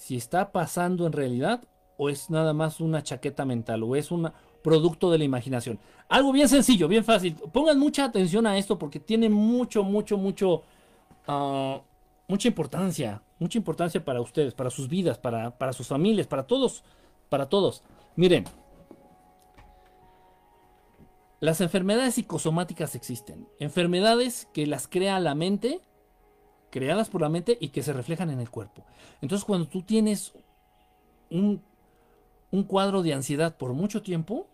si 0.02 0.16
está 0.16 0.50
pasando 0.50 1.06
en 1.06 1.12
realidad 1.12 1.62
o 1.96 2.08
es 2.08 2.28
nada 2.28 2.52
más 2.52 2.80
una 2.80 3.04
chaqueta 3.04 3.44
mental 3.44 3.84
o 3.84 3.94
es 3.94 4.10
un 4.10 4.32
producto 4.60 5.12
de 5.12 5.18
la 5.18 5.22
imaginación. 5.22 5.78
Algo 6.08 6.32
bien 6.32 6.48
sencillo, 6.48 6.88
bien 6.88 7.04
fácil. 7.04 7.36
Pongan 7.52 7.78
mucha 7.78 8.06
atención 8.06 8.44
a 8.48 8.58
esto 8.58 8.76
porque 8.76 8.98
tiene 8.98 9.28
mucho, 9.28 9.84
mucho, 9.84 10.18
mucho, 10.18 10.64
ah, 11.28 11.80
mucha 12.26 12.48
importancia, 12.48 13.22
mucha 13.38 13.58
importancia 13.58 14.04
para 14.04 14.20
ustedes, 14.20 14.54
para 14.54 14.70
sus 14.70 14.88
vidas, 14.88 15.18
para, 15.18 15.56
para 15.56 15.72
sus 15.72 15.86
familias, 15.86 16.26
para 16.26 16.48
todos, 16.48 16.82
para 17.28 17.48
todos. 17.48 17.84
Miren, 18.16 18.44
las 21.38 21.60
enfermedades 21.60 22.14
psicosomáticas 22.14 22.96
existen, 22.96 23.46
enfermedades 23.60 24.48
que 24.52 24.66
las 24.66 24.88
crea 24.88 25.20
la 25.20 25.36
mente, 25.36 25.80
creadas 26.72 27.08
por 27.08 27.20
la 27.20 27.28
mente 27.28 27.56
y 27.60 27.68
que 27.68 27.84
se 27.84 27.92
reflejan 27.92 28.30
en 28.30 28.40
el 28.40 28.50
cuerpo. 28.50 28.84
Entonces 29.20 29.44
cuando 29.44 29.68
tú 29.68 29.82
tienes 29.82 30.32
un 31.30 31.62
un 32.52 32.62
cuadro 32.64 33.02
de 33.02 33.14
ansiedad 33.14 33.56
por 33.56 33.72
mucho 33.72 34.02
tiempo, 34.02 34.46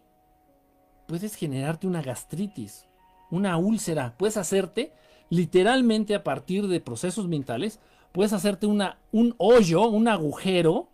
puedes 1.07 1.35
generarte 1.35 1.87
una 1.87 2.01
gastritis, 2.01 2.87
una 3.31 3.59
úlcera, 3.59 4.15
puedes 4.17 4.37
hacerte 4.39 4.93
literalmente 5.29 6.15
a 6.15 6.25
partir 6.25 6.69
de 6.69 6.81
procesos 6.81 7.29
mentales, 7.29 7.81
puedes 8.13 8.33
hacerte 8.33 8.67
una, 8.67 8.99
un 9.11 9.35
hoyo, 9.37 9.89
un 9.89 10.09
agujero 10.09 10.89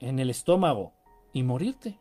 en 0.00 0.18
el 0.18 0.30
estómago 0.30 0.94
y 1.32 1.42
morirte. 1.42 1.98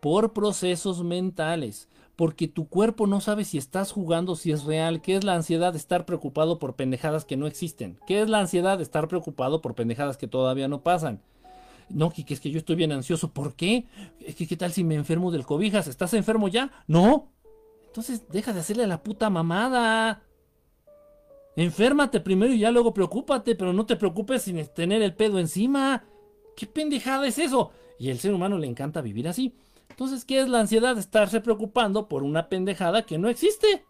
Por 0.00 0.34
procesos 0.34 1.02
mentales, 1.02 1.88
porque 2.16 2.48
tu 2.48 2.68
cuerpo 2.68 3.06
no 3.06 3.20
sabe 3.20 3.44
si 3.44 3.58
estás 3.58 3.90
jugando, 3.90 4.36
si 4.36 4.52
es 4.52 4.64
real. 4.64 5.00
¿Qué 5.02 5.16
es 5.16 5.24
la 5.24 5.34
ansiedad 5.34 5.72
de 5.72 5.78
estar 5.78 6.06
preocupado 6.06 6.58
por 6.58 6.76
pendejadas 6.76 7.24
que 7.24 7.36
no 7.36 7.46
existen? 7.46 7.98
¿Qué 8.06 8.22
es 8.22 8.28
la 8.28 8.40
ansiedad 8.40 8.78
de 8.78 8.84
estar 8.84 9.08
preocupado 9.08 9.60
por 9.60 9.74
pendejadas 9.74 10.16
que 10.16 10.28
todavía 10.28 10.68
no 10.68 10.82
pasan? 10.82 11.20
No, 11.88 12.10
que 12.10 12.24
es 12.28 12.40
que 12.40 12.50
yo 12.50 12.58
estoy 12.58 12.76
bien 12.76 12.92
ansioso. 12.92 13.32
¿Por 13.32 13.54
qué? 13.54 13.86
¿Qué 14.36 14.56
tal 14.56 14.72
si 14.72 14.84
me 14.84 14.94
enfermo 14.94 15.30
del 15.30 15.44
cobijas? 15.44 15.86
¿Estás 15.86 16.14
enfermo 16.14 16.48
ya? 16.48 16.70
No. 16.86 17.30
Entonces 17.86 18.28
deja 18.28 18.52
de 18.52 18.60
hacerle 18.60 18.86
la 18.86 19.02
puta 19.02 19.28
mamada. 19.28 20.22
Enférmate 21.56 22.20
primero 22.20 22.52
y 22.52 22.60
ya 22.60 22.70
luego 22.70 22.94
preocúpate, 22.94 23.54
pero 23.54 23.72
no 23.72 23.86
te 23.86 23.96
preocupes 23.96 24.42
sin 24.42 24.64
tener 24.68 25.02
el 25.02 25.14
pedo 25.14 25.38
encima. 25.38 26.04
¿Qué 26.56 26.66
pendejada 26.66 27.26
es 27.26 27.38
eso? 27.38 27.70
Y 27.98 28.10
el 28.10 28.18
ser 28.18 28.32
humano 28.34 28.58
le 28.58 28.66
encanta 28.66 29.00
vivir 29.00 29.28
así. 29.28 29.54
Entonces, 29.94 30.24
¿qué 30.24 30.40
es 30.40 30.48
la 30.48 30.60
ansiedad? 30.60 30.98
Estarse 30.98 31.40
preocupando 31.40 32.08
por 32.08 32.24
una 32.24 32.48
pendejada 32.48 33.06
que 33.06 33.16
no 33.16 33.28
existe. 33.28 33.84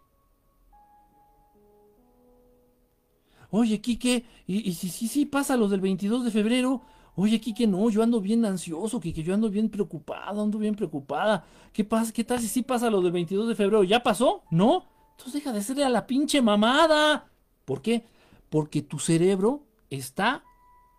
Oye, 3.49 3.81
Kike, 3.81 4.27
y, 4.47 4.69
y 4.69 4.75
si 4.75 4.91
sí, 4.91 5.09
sí, 5.09 5.25
pasa 5.25 5.57
lo 5.57 5.69
del 5.69 5.81
22 5.81 6.25
de 6.25 6.31
febrero, 6.31 6.83
Oye, 7.17 7.41
Kike, 7.41 7.69
no, 7.69 7.89
yo 7.91 8.03
ando 8.03 8.21
bien 8.21 8.45
ansioso, 8.45 8.99
Kike, 8.99 9.23
yo 9.23 9.35
ando 9.35 9.49
bien 9.49 9.69
preocupado, 9.69 10.43
ando 10.43 10.59
bien 10.59 10.75
preocupada. 10.75 11.45
¿Qué 11.73 11.85
pasa? 11.85 12.13
¿Qué 12.13 12.25
tal 12.25 12.41
si 12.41 12.49
sí 12.49 12.63
pasa 12.63 12.91
lo 12.91 13.01
del 13.01 13.13
22 13.13 13.49
de 13.49 13.55
febrero? 13.55 13.85
¿Ya 13.85 14.03
pasó? 14.03 14.43
¿No? 14.51 14.87
Entonces 15.13 15.35
deja 15.35 15.53
de 15.53 15.63
serle 15.63 15.85
a 15.85 15.91
la 15.91 16.09
pinche 16.09 16.43
mamada. 16.43 17.31
¿Por 17.65 17.83
qué? 17.83 18.05
Porque 18.51 18.83
tu 18.83 18.99
cerebro 18.99 19.63
está 19.91 20.43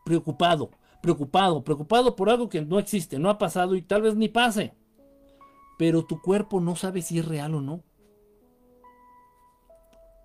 preocupado, 0.05 0.71
preocupado, 1.01 1.63
preocupado 1.65 2.15
por 2.15 2.29
algo 2.29 2.47
que 2.47 2.61
no 2.61 2.79
existe, 2.79 3.19
no 3.19 3.29
ha 3.29 3.37
pasado 3.37 3.75
y 3.75 3.81
tal 3.81 4.01
vez 4.01 4.15
ni 4.15 4.29
pase. 4.29 4.73
Pero 5.77 6.05
tu 6.05 6.21
cuerpo 6.21 6.61
no 6.61 6.75
sabe 6.75 7.01
si 7.01 7.19
es 7.19 7.25
real 7.25 7.55
o 7.55 7.61
no. 7.61 7.81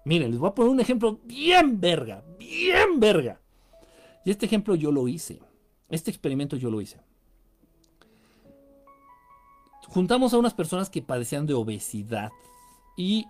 Miren, 0.04 0.30
les 0.30 0.40
voy 0.40 0.48
a 0.48 0.54
poner 0.54 0.70
un 0.70 0.80
ejemplo 0.80 1.20
bien 1.24 1.80
verga, 1.80 2.24
bien 2.38 2.98
verga. 2.98 3.40
Y 4.24 4.30
este 4.30 4.46
ejemplo 4.46 4.74
yo 4.74 4.92
lo 4.92 5.08
hice. 5.08 5.40
Este 5.88 6.10
experimento 6.10 6.56
yo 6.56 6.70
lo 6.70 6.80
hice. 6.80 6.98
Juntamos 9.88 10.32
a 10.32 10.38
unas 10.38 10.54
personas 10.54 10.88
que 10.88 11.02
padecían 11.02 11.46
de 11.46 11.54
obesidad 11.54 12.30
y 12.96 13.26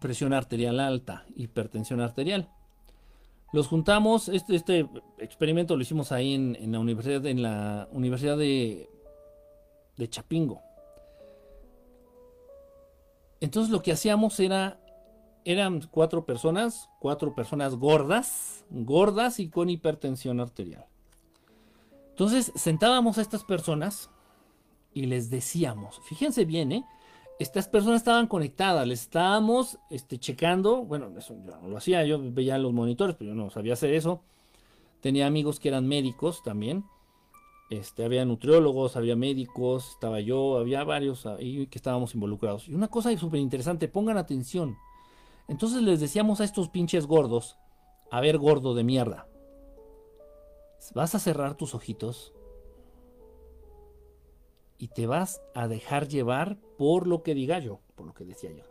presión 0.00 0.32
arterial 0.32 0.80
alta, 0.80 1.24
hipertensión 1.36 2.00
arterial. 2.00 2.50
Los 3.52 3.68
juntamos, 3.68 4.28
este, 4.28 4.56
este 4.56 4.88
experimento 5.18 5.76
lo 5.76 5.82
hicimos 5.82 6.10
ahí 6.10 6.34
en, 6.34 6.72
la 6.72 6.80
universidad, 6.80 7.22
la 7.22 7.88
universidad 7.92 8.36
de, 8.36 8.88
de 9.96 10.08
Chapingo. 10.08 10.60
Entonces 13.40 13.70
lo 13.70 13.82
que 13.82 13.92
hacíamos 13.92 14.38
era, 14.40 14.80
eran 15.44 15.82
cuatro 15.90 16.24
personas, 16.24 16.88
cuatro 17.00 17.34
personas 17.34 17.74
gordas, 17.74 18.64
gordas 18.70 19.40
y 19.40 19.48
con 19.48 19.70
hipertensión 19.70 20.40
arterial. 20.40 20.86
Entonces 22.10 22.52
sentábamos 22.54 23.18
a 23.18 23.22
estas 23.22 23.44
personas 23.44 24.10
y 24.92 25.06
les 25.06 25.30
decíamos, 25.30 26.00
fíjense 26.04 26.44
bien, 26.44 26.72
¿eh? 26.72 26.84
estas 27.38 27.68
personas 27.68 27.98
estaban 28.00 28.26
conectadas, 28.26 28.86
les 28.86 29.02
estábamos 29.02 29.78
este, 29.90 30.18
checando, 30.18 30.84
bueno, 30.84 31.10
eso 31.18 31.34
yo 31.44 31.56
no 31.60 31.68
lo 31.68 31.76
hacía, 31.76 32.04
yo 32.04 32.20
veía 32.22 32.58
los 32.58 32.72
monitores, 32.72 33.16
pero 33.16 33.30
yo 33.30 33.34
no 33.34 33.50
sabía 33.50 33.72
hacer 33.72 33.92
eso. 33.92 34.22
Tenía 35.00 35.26
amigos 35.26 35.58
que 35.58 35.68
eran 35.68 35.86
médicos 35.86 36.42
también. 36.42 36.84
Este, 37.70 38.04
había 38.04 38.24
nutriólogos, 38.24 38.96
había 38.96 39.16
médicos, 39.16 39.90
estaba 39.90 40.20
yo, 40.20 40.58
había 40.58 40.84
varios 40.84 41.26
ahí 41.26 41.66
que 41.66 41.78
estábamos 41.78 42.14
involucrados. 42.14 42.68
Y 42.68 42.74
una 42.74 42.88
cosa 42.88 43.16
súper 43.16 43.40
interesante, 43.40 43.88
pongan 43.88 44.18
atención. 44.18 44.76
Entonces 45.48 45.82
les 45.82 46.00
decíamos 46.00 46.40
a 46.40 46.44
estos 46.44 46.68
pinches 46.68 47.06
gordos, 47.06 47.56
a 48.10 48.20
ver 48.20 48.38
gordo 48.38 48.74
de 48.74 48.84
mierda, 48.84 49.26
vas 50.94 51.14
a 51.14 51.18
cerrar 51.18 51.56
tus 51.56 51.74
ojitos 51.74 52.32
y 54.78 54.88
te 54.88 55.06
vas 55.06 55.40
a 55.54 55.68
dejar 55.68 56.08
llevar 56.08 56.58
por 56.76 57.06
lo 57.06 57.22
que 57.22 57.34
diga 57.34 57.58
yo, 57.58 57.80
por 57.94 58.06
lo 58.06 58.14
que 58.14 58.24
decía 58.24 58.50
yo. 58.52 58.64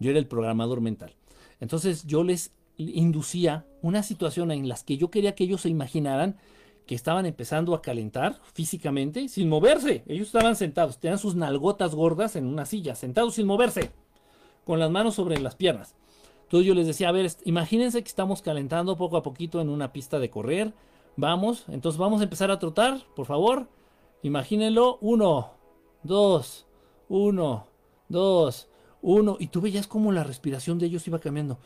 Yo 0.00 0.10
era 0.10 0.18
el 0.18 0.26
programador 0.26 0.80
mental. 0.80 1.14
Entonces 1.60 2.04
yo 2.06 2.24
les 2.24 2.52
inducía 2.76 3.66
una 3.82 4.02
situación 4.02 4.50
en 4.50 4.68
la 4.68 4.76
que 4.84 4.96
yo 4.96 5.10
quería 5.10 5.34
que 5.34 5.44
ellos 5.44 5.60
se 5.60 5.68
imaginaran 5.68 6.38
que 6.86 6.94
estaban 6.94 7.26
empezando 7.26 7.74
a 7.74 7.82
calentar 7.82 8.40
físicamente 8.52 9.28
sin 9.28 9.48
moverse. 9.48 10.04
Ellos 10.06 10.28
estaban 10.28 10.56
sentados, 10.56 10.98
tenían 10.98 11.18
sus 11.18 11.34
nalgotas 11.34 11.94
gordas 11.94 12.36
en 12.36 12.46
una 12.46 12.66
silla, 12.66 12.94
sentados 12.94 13.34
sin 13.34 13.46
moverse, 13.46 13.92
con 14.64 14.78
las 14.78 14.90
manos 14.90 15.14
sobre 15.14 15.38
las 15.40 15.54
piernas. 15.54 15.94
Entonces 16.44 16.66
yo 16.66 16.74
les 16.74 16.86
decía, 16.86 17.08
a 17.08 17.12
ver, 17.12 17.30
imagínense 17.44 18.02
que 18.02 18.08
estamos 18.08 18.42
calentando 18.42 18.96
poco 18.96 19.16
a 19.16 19.22
poquito 19.22 19.60
en 19.60 19.68
una 19.68 19.92
pista 19.92 20.18
de 20.18 20.28
correr. 20.28 20.74
Vamos, 21.16 21.64
entonces 21.68 21.98
vamos 21.98 22.20
a 22.20 22.24
empezar 22.24 22.50
a 22.50 22.58
trotar, 22.58 23.00
por 23.14 23.26
favor. 23.26 23.68
Imagínenlo, 24.22 24.98
uno, 25.00 25.52
dos, 26.02 26.66
uno, 27.08 27.66
dos, 28.08 28.68
uno. 29.00 29.36
Y 29.40 29.46
tú 29.46 29.60
veías 29.60 29.86
como 29.86 30.12
la 30.12 30.24
respiración 30.24 30.78
de 30.78 30.86
ellos 30.86 31.06
iba 31.08 31.18
cambiando. 31.18 31.58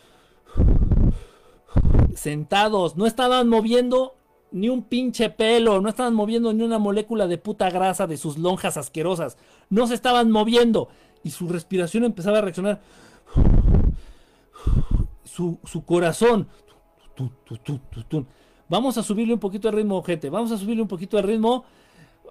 Sentados, 2.14 2.96
no 2.96 3.06
estaban 3.06 3.48
moviendo 3.48 4.14
ni 4.52 4.68
un 4.68 4.82
pinche 4.84 5.30
pelo, 5.30 5.80
no 5.80 5.88
estaban 5.88 6.14
moviendo 6.14 6.52
ni 6.52 6.62
una 6.62 6.78
molécula 6.78 7.26
de 7.26 7.38
puta 7.38 7.70
grasa 7.70 8.06
de 8.06 8.16
sus 8.16 8.38
lonjas 8.38 8.76
asquerosas. 8.76 9.36
No 9.70 9.86
se 9.86 9.94
estaban 9.94 10.30
moviendo. 10.30 10.88
Y 11.22 11.30
su 11.30 11.48
respiración 11.48 12.04
empezaba 12.04 12.38
a 12.38 12.42
reaccionar. 12.42 12.80
Su, 15.24 15.58
su 15.64 15.84
corazón. 15.84 16.48
Vamos 18.68 18.98
a 18.98 19.02
subirle 19.02 19.34
un 19.34 19.40
poquito 19.40 19.68
el 19.68 19.74
ritmo, 19.74 19.98
ojete. 19.98 20.30
Vamos 20.30 20.52
a 20.52 20.58
subirle 20.58 20.82
un 20.82 20.88
poquito 20.88 21.18
el 21.18 21.24
ritmo 21.24 21.64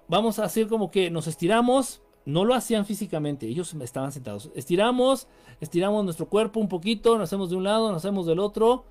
vamos 0.08 0.38
a 0.38 0.44
hacer 0.44 0.68
como 0.68 0.90
que 0.90 1.10
nos 1.10 1.26
estiramos. 1.26 2.02
No 2.24 2.44
lo 2.44 2.54
hacían 2.54 2.86
físicamente, 2.86 3.46
ellos 3.46 3.72
estaban 3.74 4.10
sentados. 4.10 4.50
Estiramos, 4.56 5.28
estiramos 5.60 6.04
nuestro 6.04 6.28
cuerpo 6.28 6.58
un 6.58 6.68
poquito, 6.68 7.16
nos 7.16 7.28
hacemos 7.28 7.50
de 7.50 7.56
un 7.56 7.62
lado, 7.62 7.92
nos 7.92 8.04
hacemos 8.04 8.26
del 8.26 8.40
otro. 8.40 8.84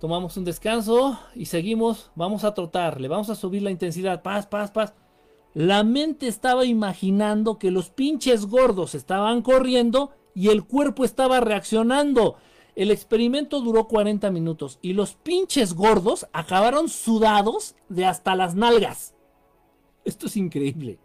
Tomamos 0.00 0.38
un 0.38 0.44
descanso 0.44 1.20
y 1.34 1.44
seguimos. 1.44 2.10
Vamos 2.14 2.44
a 2.44 2.54
trotar, 2.54 3.00
le 3.00 3.08
vamos 3.08 3.28
a 3.28 3.34
subir 3.34 3.62
la 3.62 3.70
intensidad. 3.70 4.22
Paz, 4.22 4.46
paz, 4.46 4.70
paz. 4.70 4.94
La 5.52 5.84
mente 5.84 6.26
estaba 6.26 6.64
imaginando 6.64 7.58
que 7.58 7.70
los 7.70 7.90
pinches 7.90 8.46
gordos 8.46 8.94
estaban 8.94 9.42
corriendo 9.42 10.12
y 10.34 10.48
el 10.48 10.64
cuerpo 10.64 11.04
estaba 11.04 11.40
reaccionando. 11.40 12.36
El 12.76 12.90
experimento 12.90 13.60
duró 13.60 13.88
40 13.88 14.30
minutos 14.30 14.78
y 14.80 14.94
los 14.94 15.16
pinches 15.16 15.74
gordos 15.74 16.26
acabaron 16.32 16.88
sudados 16.88 17.74
de 17.90 18.06
hasta 18.06 18.34
las 18.34 18.54
nalgas. 18.54 19.14
Esto 20.06 20.28
es 20.28 20.36
increíble. 20.38 20.98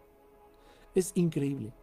Es 0.93 1.12
increíble. 1.16 1.74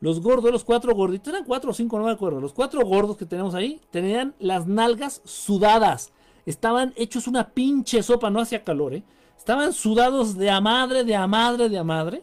Los 0.00 0.20
gordos, 0.20 0.52
los 0.52 0.64
cuatro 0.64 0.94
gorditos, 0.94 1.32
eran 1.32 1.44
cuatro 1.44 1.70
o 1.72 1.74
cinco, 1.74 1.98
no 1.98 2.04
me 2.04 2.12
acuerdo. 2.12 2.40
Los 2.40 2.52
cuatro 2.52 2.84
gordos 2.84 3.16
que 3.16 3.26
tenemos 3.26 3.54
ahí 3.54 3.80
tenían 3.90 4.34
las 4.38 4.66
nalgas 4.66 5.20
sudadas. 5.24 6.12
Estaban 6.46 6.94
hechos 6.96 7.26
una 7.26 7.48
pinche 7.50 8.02
sopa, 8.02 8.30
no 8.30 8.40
hacía 8.40 8.64
calor, 8.64 8.94
¿eh? 8.94 9.02
Estaban 9.36 9.72
sudados 9.72 10.36
de 10.36 10.50
a 10.50 10.60
madre, 10.60 11.04
de 11.04 11.16
a 11.16 11.26
madre, 11.26 11.68
de 11.68 11.78
a 11.78 11.84
madre. 11.84 12.22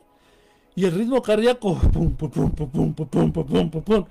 Y 0.75 0.85
el 0.85 0.91
ritmo 0.91 1.21
cardíaco. 1.21 1.75
Pum, 1.93 2.15
pum, 2.15 2.29
pum, 2.29 2.51
pum, 2.51 2.93
pum, 2.93 3.07
pum, 3.07 3.31
pum, 3.31 3.81
pum, 3.81 4.05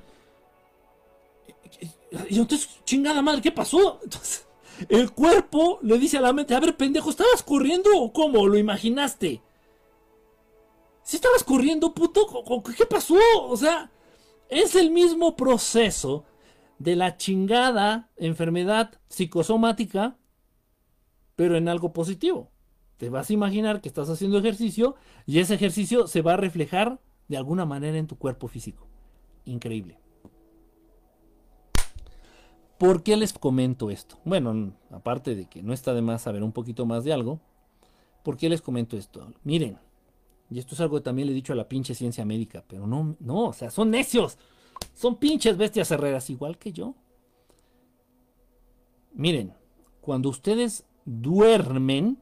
Y 2.29 2.39
entonces, 2.39 2.69
chingada 2.85 3.23
madre, 3.23 3.41
¿qué 3.43 3.53
pasó? 3.53 4.01
Entonces, 4.03 4.47
el 4.89 5.13
cuerpo 5.13 5.79
le 5.83 5.99
dice 5.99 6.19
a 6.19 6.21
la 6.21 6.33
mente: 6.33 6.55
A 6.55 6.61
ver, 6.61 6.77
pendejo, 6.77 7.11
¿estabas 7.11 7.43
corriendo 7.43 7.91
o 7.97 8.13
cómo? 8.13 8.47
¿Lo 8.47 8.59
imaginaste? 8.59 9.43
Si 11.05 11.17
estabas 11.17 11.45
corriendo, 11.45 11.93
puto, 11.93 12.27
¿qué 12.77 12.87
pasó? 12.87 13.15
O 13.43 13.57
sea, 13.57 13.91
es 14.49 14.75
el 14.75 14.91
mismo 14.91 15.37
proceso 15.37 16.25
de 16.79 16.97
la 16.97 17.17
chingada 17.17 18.11
enfermedad 18.17 18.99
psicosomática, 19.09 20.17
pero 21.37 21.57
en 21.57 21.69
algo 21.69 21.93
positivo. 21.93 22.51
Te 22.97 23.11
vas 23.11 23.29
a 23.29 23.33
imaginar 23.35 23.83
que 23.83 23.89
estás 23.89 24.09
haciendo 24.09 24.39
ejercicio 24.39 24.97
y 25.27 25.41
ese 25.41 25.55
ejercicio 25.55 26.07
se 26.07 26.23
va 26.23 26.35
a 26.35 26.39
reflejar 26.39 27.01
de 27.29 27.37
alguna 27.37 27.67
manera 27.67 27.99
en 27.99 28.07
tu 28.07 28.17
cuerpo 28.17 28.49
físico. 28.49 28.87
Increíble. 29.45 29.99
¿Por 32.79 33.03
qué 33.03 33.17
les 33.17 33.33
comento 33.33 33.91
esto? 33.91 34.19
Bueno, 34.25 34.73
aparte 34.91 35.35
de 35.35 35.47
que 35.47 35.63
no 35.63 35.75
está 35.75 35.93
de 35.93 36.03
más 36.03 36.23
saber 36.23 36.43
un 36.43 36.53
poquito 36.53 36.87
más 36.87 37.05
de 37.05 37.13
algo, 37.13 37.41
¿por 38.23 38.37
qué 38.37 38.49
les 38.49 38.63
comento 38.63 38.97
esto? 38.97 39.33
Miren, 39.43 39.79
y 40.51 40.59
esto 40.59 40.75
es 40.75 40.81
algo 40.81 40.97
que 40.97 41.05
también 41.05 41.27
le 41.27 41.33
he 41.33 41.37
dicho 41.37 41.53
a 41.53 41.57
la 41.57 41.69
pinche 41.69 41.95
ciencia 41.95 42.25
médica, 42.25 42.65
pero 42.67 42.87
no, 42.87 43.17
no, 43.21 43.47
o 43.47 43.53
sea, 43.53 43.71
son 43.71 43.91
necios. 43.91 44.39
Son 44.93 45.17
pinches 45.17 45.57
bestias 45.57 45.91
herreras, 45.91 46.31
igual 46.31 46.59
que 46.59 46.73
yo. 46.73 46.95
Miren, 49.13 49.55
cuando 50.01 50.29
ustedes 50.29 50.85
duermen, 51.05 52.19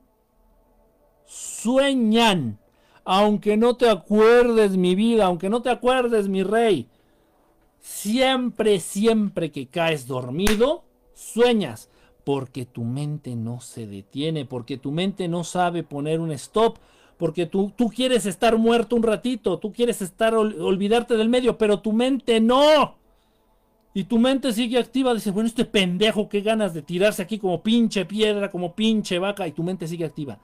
sueñan. 1.27 2.59
Aunque 3.05 3.57
no 3.57 3.77
te 3.77 3.89
acuerdes 3.89 4.77
mi 4.77 4.95
vida, 4.95 5.25
aunque 5.27 5.49
no 5.49 5.63
te 5.63 5.71
acuerdes 5.71 6.29
mi 6.29 6.43
rey. 6.43 6.89
Siempre, 7.81 8.79
siempre 8.79 9.51
que 9.51 9.67
caes 9.67 10.07
dormido, 10.07 10.85
sueñas. 11.15 11.89
Porque 12.25 12.65
tu 12.65 12.85
mente 12.85 13.35
no 13.35 13.61
se 13.61 13.89
detiene, 13.89 14.45
porque 14.45 14.77
tu 14.77 14.93
mente 14.93 15.27
no 15.27 15.43
sabe 15.43 15.83
poner 15.83 16.21
un 16.21 16.31
stop, 16.31 16.79
porque 17.23 17.47
tú, 17.47 17.73
tú 17.77 17.89
quieres 17.89 18.27
estar 18.27 18.59
muerto 18.59 18.97
un 18.97 19.05
ratito, 19.05 19.61
tú 19.61 19.73
quieres 19.73 20.03
estar 20.03 20.35
olvidarte 20.35 21.17
del 21.17 21.29
medio, 21.29 21.57
pero 21.57 21.79
tu 21.79 21.93
mente 21.93 22.41
no. 22.41 22.97
Y 23.95 24.03
tu 24.03 24.19
mente 24.19 24.53
sigue 24.53 24.77
activa, 24.77 25.15
dice, 25.15 25.31
bueno, 25.31 25.47
este 25.47 25.65
pendejo, 25.65 26.29
qué 26.29 26.41
ganas 26.41 26.75
de 26.75 26.83
tirarse 26.83 27.23
aquí 27.23 27.39
como 27.39 27.63
pinche 27.63 28.07
piedra, 28.07 28.51
como 28.51 28.75
pinche 28.75 29.21
vaca, 29.21 29.47
y 29.47 29.53
tu 29.53 29.63
mente 29.63 29.87
sigue 29.87 30.05
activa. 30.05 30.41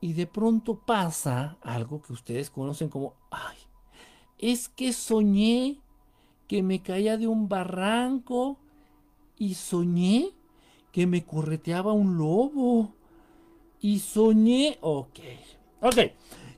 Y 0.00 0.14
de 0.14 0.26
pronto 0.26 0.74
pasa 0.74 1.58
algo 1.60 2.00
que 2.00 2.14
ustedes 2.14 2.48
conocen 2.48 2.88
como, 2.88 3.12
ay, 3.30 3.58
es 4.38 4.70
que 4.70 4.94
soñé 4.94 5.82
que 6.48 6.62
me 6.62 6.80
caía 6.80 7.18
de 7.18 7.26
un 7.26 7.50
barranco 7.50 8.56
y 9.36 9.52
soñé 9.52 10.30
que 10.92 11.06
me 11.06 11.26
correteaba 11.26 11.92
un 11.92 12.16
lobo 12.16 12.94
y 13.82 13.98
soñé, 13.98 14.78
ok, 14.80 15.18
ok, 15.82 15.96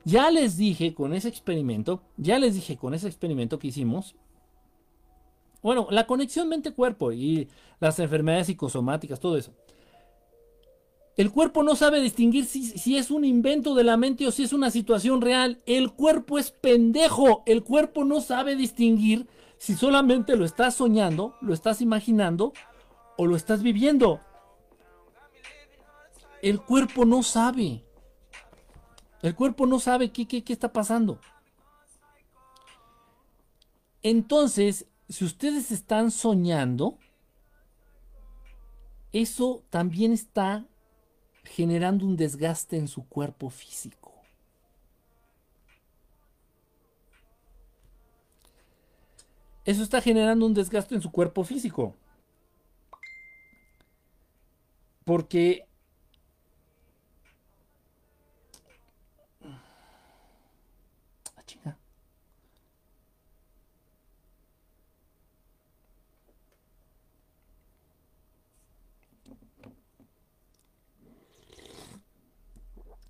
ya 0.05 0.31
les 0.31 0.57
dije 0.59 0.95
con 0.95 1.15
ese 1.15 1.29
experimento, 1.29 2.03
ya 2.19 2.39
les 2.39 2.55
dije 2.55 2.77
con 2.77 2.95
ese 2.95 3.09
experimento 3.09 3.59
que 3.59 3.69
hicimos, 3.69 4.15
Bueno, 5.63 5.89
la 5.91 6.07
conexión 6.07 6.51
mente-cuerpo 6.51 7.11
y 7.11 7.49
las 7.81 7.99
enfermedades 7.99 8.49
psicosomáticas, 8.49 9.19
todo 9.19 9.39
eso. 9.39 9.53
El 11.17 11.31
cuerpo 11.31 11.63
no 11.63 11.75
sabe 11.75 12.03
distinguir 12.03 12.45
si, 12.45 12.65
si, 12.65 12.99
es 12.99 13.11
un 13.11 13.25
invento 13.25 13.75
de 13.75 13.85
la 13.85 13.97
mente 13.97 14.27
o 14.27 14.31
si 14.31 14.43
es 14.43 14.53
una 14.53 14.71
situación 14.71 15.23
real. 15.23 15.63
El 15.65 15.93
cuerpo 15.93 16.39
es 16.39 16.51
pendejo. 16.51 17.45
El 17.47 17.63
cuerpo 17.63 18.05
no 18.05 18.21
sabe 18.21 18.57
distinguir 18.57 19.27
si 19.57 19.75
solamente 19.75 20.37
lo 20.37 20.45
estás 20.45 20.75
soñando, 20.75 21.37
lo 21.41 21.55
estás 21.55 21.81
imaginando 21.81 22.53
o 23.17 23.27
lo 23.27 23.35
estás 23.35 23.63
viviendo. 23.63 24.21
El 26.45 26.61
cuerpo 26.61 27.07
no 27.07 27.23
sabe. 27.23 27.83
El 29.23 29.35
cuerpo 29.35 29.65
no 29.65 29.81
sabe 29.81 30.13
qué, 30.13 30.29
qué, 30.29 30.45
qué 30.45 30.53
está 30.53 30.71
pasando. 30.75 31.19
Entonces, 34.03 34.87
si 35.09 35.25
ustedes 35.25 35.71
están 35.71 36.11
soñando, 36.11 36.99
eso 39.11 39.65
también 39.71 40.13
está 40.13 40.67
generando 41.45 42.05
un 42.05 42.15
desgaste 42.15 42.77
en 42.77 42.89
su 42.89 43.09
cuerpo 43.09 43.49
físico. 43.49 44.13
Eso 49.65 49.83
está 49.83 50.03
generando 50.03 50.45
un 50.45 50.53
desgaste 50.53 50.95
en 50.95 51.01
su 51.01 51.11
cuerpo 51.11 51.43
físico. 51.43 51.95
Porque 55.07 55.67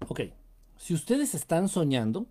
Ok, 0.09 0.20
si 0.76 0.94
ustedes 0.94 1.34
están 1.34 1.68
soñando, 1.68 2.26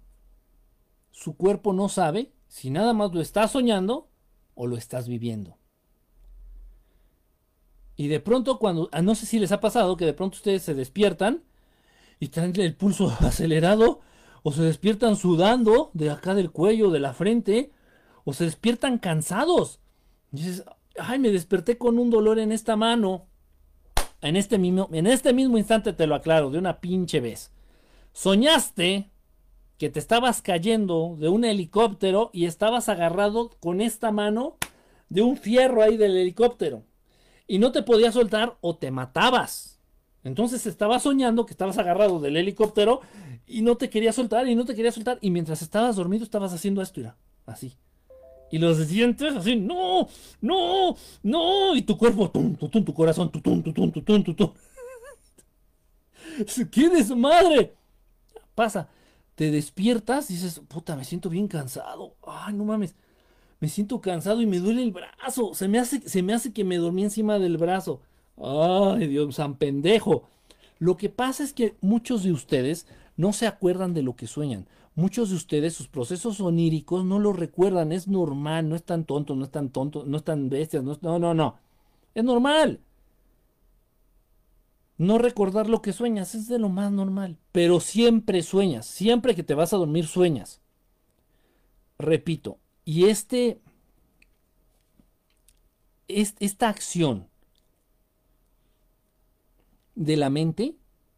su 1.11 1.35
cuerpo 1.35 1.73
no 1.73 1.89
sabe 1.89 2.31
si 2.47 2.69
nada 2.69 2.93
más 2.93 3.13
lo 3.13 3.21
está 3.21 3.47
soñando 3.47 4.09
o 4.55 4.67
lo 4.67 4.77
estás 4.77 5.07
viviendo. 5.07 5.57
Y 7.95 8.07
de 8.07 8.19
pronto 8.19 8.59
cuando, 8.59 8.89
ah, 8.91 9.01
no 9.01 9.15
sé 9.15 9.25
si 9.25 9.39
les 9.39 9.51
ha 9.51 9.59
pasado 9.59 9.97
que 9.97 10.05
de 10.05 10.13
pronto 10.13 10.37
ustedes 10.37 10.63
se 10.63 10.73
despiertan 10.73 11.43
y 12.19 12.29
traen 12.29 12.59
el 12.59 12.75
pulso 12.75 13.09
acelerado 13.19 14.01
o 14.43 14.51
se 14.51 14.63
despiertan 14.63 15.15
sudando 15.15 15.91
de 15.93 16.09
acá 16.09 16.35
del 16.35 16.51
cuello, 16.51 16.91
de 16.91 16.99
la 16.99 17.13
frente, 17.13 17.71
o 18.25 18.33
se 18.33 18.45
despiertan 18.45 18.97
cansados. 18.97 19.79
Dices, 20.31 20.65
ay, 20.99 21.19
me 21.19 21.29
desperté 21.31 21.77
con 21.77 21.97
un 21.97 22.09
dolor 22.09 22.39
en 22.39 22.51
esta 22.51 22.75
mano. 22.75 23.27
En 24.21 24.35
este 24.35 24.57
mismo, 24.57 24.89
en 24.91 25.07
este 25.07 25.33
mismo 25.33 25.57
instante 25.57 25.93
te 25.93 26.07
lo 26.07 26.15
aclaro, 26.15 26.49
de 26.49 26.57
una 26.57 26.81
pinche 26.81 27.19
vez. 27.21 27.52
Soñaste 28.13 29.09
que 29.77 29.89
te 29.89 29.99
estabas 29.99 30.41
cayendo 30.41 31.17
de 31.19 31.29
un 31.29 31.43
helicóptero 31.43 32.29
y 32.31 32.45
estabas 32.45 32.87
agarrado 32.87 33.49
con 33.59 33.81
esta 33.81 34.11
mano 34.11 34.57
de 35.09 35.23
un 35.23 35.35
fierro 35.35 35.81
ahí 35.81 35.97
del 35.97 36.15
helicóptero. 36.15 36.83
Y 37.47 37.57
no 37.57 37.71
te 37.71 37.83
podías 37.83 38.13
soltar 38.13 38.57
o 38.61 38.77
te 38.77 38.91
matabas. 38.91 39.79
Entonces 40.23 40.65
estabas 40.67 41.03
soñando 41.03 41.45
que 41.45 41.51
estabas 41.51 41.77
agarrado 41.77 42.19
del 42.19 42.37
helicóptero 42.37 43.01
y 43.45 43.61
no 43.61 43.75
te 43.75 43.89
querías 43.89 44.15
soltar 44.15 44.47
y 44.47 44.55
no 44.55 44.63
te 44.63 44.75
querías 44.75 44.95
soltar. 44.95 45.17
Y 45.19 45.31
mientras 45.31 45.61
estabas 45.61 45.95
dormido 45.95 46.23
estabas 46.23 46.53
haciendo 46.53 46.81
esto, 46.81 47.01
era 47.01 47.17
así. 47.45 47.75
Y 48.51 48.59
los 48.59 48.87
dientes 48.87 49.35
así, 49.35 49.55
no, 49.55 50.07
no, 50.39 50.95
no. 51.23 51.75
Y 51.75 51.81
tu 51.81 51.97
cuerpo, 51.97 52.29
tum, 52.29 52.55
tum, 52.55 52.85
tu 52.85 52.93
corazón, 52.93 53.31
tum, 53.31 53.41
tum, 53.41 53.63
tum, 53.63 53.91
tum, 53.91 54.23
tum, 54.23 54.35
tum. 54.35 54.53
¿Quién 56.71 56.95
es 56.95 57.09
madre? 57.09 57.73
Pasa, 58.55 58.89
te 59.35 59.51
despiertas 59.51 60.29
y 60.29 60.33
dices, 60.33 60.61
puta, 60.67 60.95
me 60.95 61.05
siento 61.05 61.29
bien 61.29 61.47
cansado. 61.47 62.15
Ay, 62.25 62.53
no 62.53 62.65
mames, 62.65 62.95
me 63.59 63.69
siento 63.69 64.01
cansado 64.01 64.41
y 64.41 64.45
me 64.45 64.59
duele 64.59 64.83
el 64.83 64.91
brazo. 64.91 65.53
Se 65.53 65.67
me 65.67 65.79
hace, 65.79 66.01
se 66.07 66.21
me 66.21 66.33
hace 66.33 66.53
que 66.53 66.63
me 66.63 66.77
dormí 66.77 67.03
encima 67.03 67.39
del 67.39 67.57
brazo. 67.57 68.01
Ay, 68.37 69.07
Dios, 69.07 69.35
san 69.35 69.55
pendejo. 69.55 70.23
Lo 70.79 70.97
que 70.97 71.09
pasa 71.09 71.43
es 71.43 71.53
que 71.53 71.75
muchos 71.81 72.23
de 72.23 72.31
ustedes 72.31 72.87
no 73.15 73.31
se 73.31 73.47
acuerdan 73.47 73.93
de 73.93 74.03
lo 74.03 74.15
que 74.15 74.27
sueñan. 74.27 74.67
Muchos 74.95 75.29
de 75.29 75.35
ustedes, 75.35 75.73
sus 75.73 75.87
procesos 75.87 76.39
oníricos 76.39 77.03
no 77.03 77.19
lo 77.19 77.33
recuerdan. 77.33 77.91
Es 77.91 78.07
normal, 78.07 78.69
no 78.69 78.75
es 78.75 78.83
tan 78.83 79.05
tonto, 79.05 79.35
no 79.35 79.45
es 79.45 79.51
tan 79.51 79.69
tonto, 79.69 80.03
no 80.05 80.17
es 80.17 80.23
tan 80.23 80.49
bestias, 80.49 80.83
no, 80.83 80.97
no, 81.01 81.19
no, 81.19 81.33
no. 81.33 81.55
Es 82.13 82.23
normal. 82.23 82.79
No 85.03 85.17
recordar 85.17 85.67
lo 85.67 85.81
que 85.81 85.91
sueñas 85.91 86.33
es 86.33 86.47
de 86.47 86.57
lo 86.59 86.69
más 86.69 86.89
normal, 86.89 87.37
pero 87.51 87.81
siempre 87.81 88.41
sueñas, 88.41 88.85
siempre 88.85 89.35
que 89.35 89.43
te 89.43 89.53
vas 89.53 89.73
a 89.73 89.77
dormir 89.77 90.07
sueñas. 90.07 90.61
Repito, 91.99 92.57
y 92.85 93.05
este, 93.05 93.59
esta 96.07 96.69
acción 96.69 97.27
de 99.95 100.15
la 100.15 100.29
mente, 100.29 100.77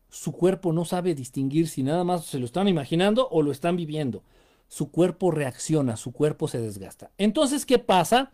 su 0.10 0.32
cuerpo 0.32 0.74
no 0.74 0.84
sabe 0.86 1.14
distinguir 1.14 1.68
si 1.68 1.84
nada 1.84 2.04
más 2.04 2.26
se 2.26 2.40
lo 2.40 2.46
están 2.46 2.68
imaginando 2.68 3.28
o 3.30 3.44
lo 3.44 3.52
están 3.52 3.76
viviendo. 3.78 4.24
Su 4.68 4.90
cuerpo 4.90 5.30
reacciona, 5.30 5.96
su 5.96 6.12
cuerpo 6.12 6.48
se 6.48 6.60
desgasta. 6.60 7.12
Entonces, 7.20 7.68
¿qué 7.68 7.78
pasa? 7.78 8.32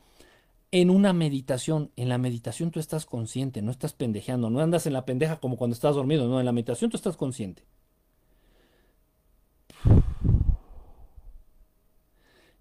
En 0.71 0.89
una 0.89 1.13
meditación. 1.13 1.91
En 1.95 2.09
la 2.09 2.17
meditación 2.17 2.71
tú 2.71 2.79
estás 2.79 3.05
consciente, 3.05 3.61
no 3.61 3.71
estás 3.71 3.93
pendejeando, 3.93 4.49
no 4.49 4.61
andas 4.61 4.87
en 4.87 4.93
la 4.93 5.05
pendeja 5.05 5.39
como 5.39 5.57
cuando 5.57 5.73
estás 5.73 5.95
dormido, 5.95 6.27
no, 6.27 6.39
en 6.39 6.45
la 6.45 6.51
meditación 6.51 6.89
tú 6.89 6.97
estás 6.97 7.17
consciente. 7.17 7.63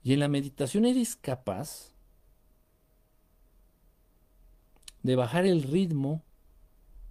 Y 0.02 0.12
en 0.14 0.20
la 0.20 0.28
meditación 0.28 0.86
eres 0.86 1.14
capaz 1.14 1.92
de 5.02 5.16
bajar 5.16 5.46
el 5.46 5.62
ritmo 5.62 6.22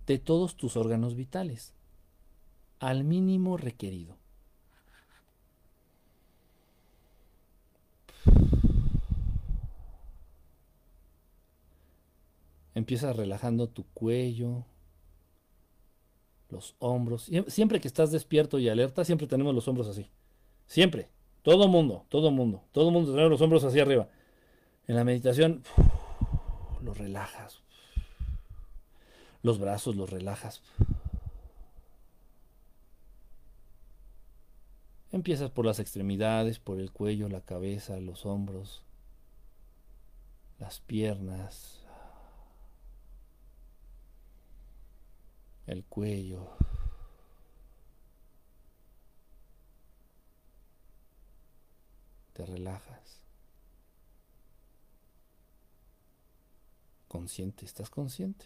de 0.06 0.20
todos 0.20 0.56
tus 0.56 0.76
órganos 0.76 1.16
vitales 1.16 1.74
al 2.80 3.04
mínimo 3.04 3.58
requerido. 3.58 4.19
Empiezas 12.76 13.16
relajando 13.16 13.68
tu 13.68 13.86
cuello, 13.94 14.66
los 16.50 16.76
hombros. 16.80 17.30
Siempre 17.48 17.80
que 17.80 17.88
estás 17.88 18.12
despierto 18.12 18.60
y 18.60 18.70
alerta, 18.70 19.06
siempre 19.06 19.28
tenemos 19.28 19.54
los 19.54 19.68
hombros 19.68 19.88
así. 19.88 20.10
Siempre. 20.68 21.10
Todo 21.42 21.68
mundo, 21.68 22.06
todo 22.10 22.32
mundo. 22.32 22.64
Todo 22.72 22.92
mundo 22.92 23.14
tiene 23.14 23.30
los 23.30 23.42
hombros 23.42 23.64
hacia 23.64 23.84
arriba. 23.84 24.10
En 24.88 24.96
la 24.96 25.04
meditación, 25.04 25.64
los 26.82 26.98
relajas. 26.98 27.62
Los 29.42 29.60
brazos 29.60 29.96
los 29.96 30.10
relajas. 30.10 30.62
Empiezas 35.12 35.50
por 35.50 35.66
las 35.66 35.80
extremidades, 35.80 36.60
por 36.60 36.80
el 36.80 36.92
cuello, 36.92 37.30
la 37.30 37.42
cabeza, 37.42 38.00
los 38.00 38.26
hombros, 38.28 38.84
las 40.60 40.82
piernas, 40.82 41.79
el 45.70 45.84
cuello. 45.84 46.50
Te 52.34 52.46
relajas. 52.46 53.20
Consciente, 57.08 57.66
estás 57.66 57.90
consciente. 57.90 58.46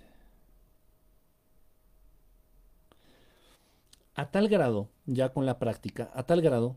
A 4.15 4.29
tal 4.29 4.47
grado, 4.47 4.89
ya 5.05 5.33
con 5.33 5.45
la 5.45 5.59
práctica, 5.59 6.11
a 6.13 6.23
tal 6.23 6.41
grado 6.41 6.75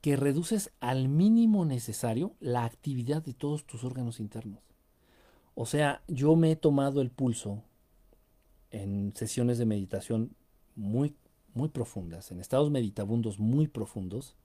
que 0.00 0.16
reduces 0.16 0.72
al 0.80 1.08
mínimo 1.08 1.64
necesario 1.64 2.34
la 2.40 2.64
actividad 2.64 3.22
de 3.22 3.34
todos 3.34 3.66
tus 3.66 3.84
órganos 3.84 4.20
internos. 4.20 4.62
O 5.54 5.66
sea, 5.66 6.02
yo 6.08 6.36
me 6.36 6.52
he 6.52 6.56
tomado 6.56 7.02
el 7.02 7.10
pulso 7.10 7.62
en 8.70 9.12
sesiones 9.14 9.58
de 9.58 9.66
meditación 9.66 10.34
muy, 10.76 11.14
muy 11.54 11.68
profundas, 11.68 12.30
en 12.30 12.40
estados 12.40 12.70
meditabundos 12.70 13.38
muy 13.38 13.68
profundos, 13.68 14.36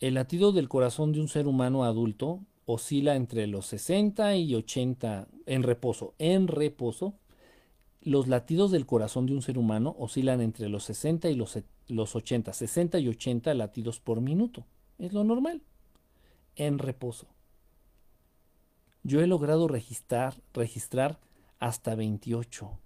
el 0.00 0.14
latido 0.14 0.52
del 0.52 0.68
corazón 0.68 1.12
de 1.12 1.20
un 1.20 1.28
ser 1.28 1.46
humano 1.46 1.84
adulto 1.84 2.40
oscila 2.66 3.16
entre 3.16 3.46
los 3.46 3.66
60 3.66 4.36
y 4.36 4.54
80 4.54 5.28
en 5.46 5.62
reposo. 5.62 6.14
En 6.18 6.48
reposo, 6.48 7.14
los 8.02 8.28
latidos 8.28 8.70
del 8.70 8.86
corazón 8.86 9.26
de 9.26 9.32
un 9.32 9.42
ser 9.42 9.56
humano 9.56 9.96
oscilan 9.98 10.40
entre 10.40 10.68
los 10.68 10.84
60 10.84 11.30
y 11.30 11.34
los, 11.34 11.58
los 11.88 12.14
80, 12.14 12.52
60 12.52 12.98
y 12.98 13.08
80 13.08 13.54
latidos 13.54 14.00
por 14.00 14.20
minuto. 14.20 14.66
Es 14.98 15.12
lo 15.12 15.24
normal. 15.24 15.62
en 16.58 16.78
reposo. 16.78 17.26
Yo 19.02 19.20
he 19.20 19.26
logrado 19.26 19.68
registrar, 19.68 20.40
registrar 20.54 21.18
hasta 21.58 21.94
28. 21.94 22.78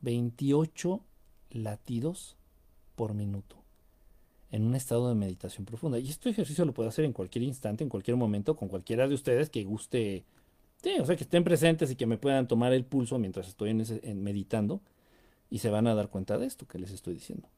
28 0.00 1.00
latidos 1.50 2.36
por 2.94 3.14
minuto 3.14 3.56
en 4.50 4.64
un 4.64 4.74
estado 4.74 5.08
de 5.08 5.14
meditación 5.14 5.66
profunda. 5.66 5.98
Y 5.98 6.08
este 6.08 6.30
ejercicio 6.30 6.64
lo 6.64 6.74
puedo 6.74 6.88
hacer 6.88 7.04
en 7.04 7.12
cualquier 7.12 7.44
instante, 7.44 7.84
en 7.84 7.90
cualquier 7.90 8.16
momento, 8.16 8.56
con 8.56 8.68
cualquiera 8.68 9.06
de 9.06 9.14
ustedes 9.14 9.50
que 9.50 9.64
guste, 9.64 10.24
o 11.00 11.06
sea, 11.06 11.16
que 11.16 11.24
estén 11.24 11.44
presentes 11.44 11.90
y 11.90 11.96
que 11.96 12.06
me 12.06 12.18
puedan 12.18 12.48
tomar 12.48 12.72
el 12.72 12.84
pulso 12.84 13.18
mientras 13.18 13.48
estoy 13.48 13.70
en 13.70 14.22
meditando 14.22 14.80
y 15.50 15.58
se 15.58 15.70
van 15.70 15.86
a 15.86 15.94
dar 15.94 16.08
cuenta 16.08 16.38
de 16.38 16.46
esto 16.46 16.66
que 16.66 16.78
les 16.78 16.90
estoy 16.90 17.14
diciendo. 17.14 17.48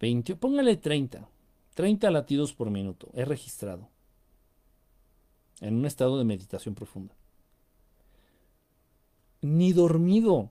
20, 0.00 0.36
póngale 0.36 0.76
30, 0.76 1.28
30 1.74 2.10
latidos 2.10 2.54
por 2.54 2.70
minuto, 2.70 3.10
he 3.14 3.24
registrado 3.24 3.88
en 5.60 5.74
un 5.74 5.84
estado 5.84 6.18
de 6.18 6.24
meditación 6.24 6.74
profunda. 6.74 7.14
Ni 9.42 9.72
dormido, 9.72 10.50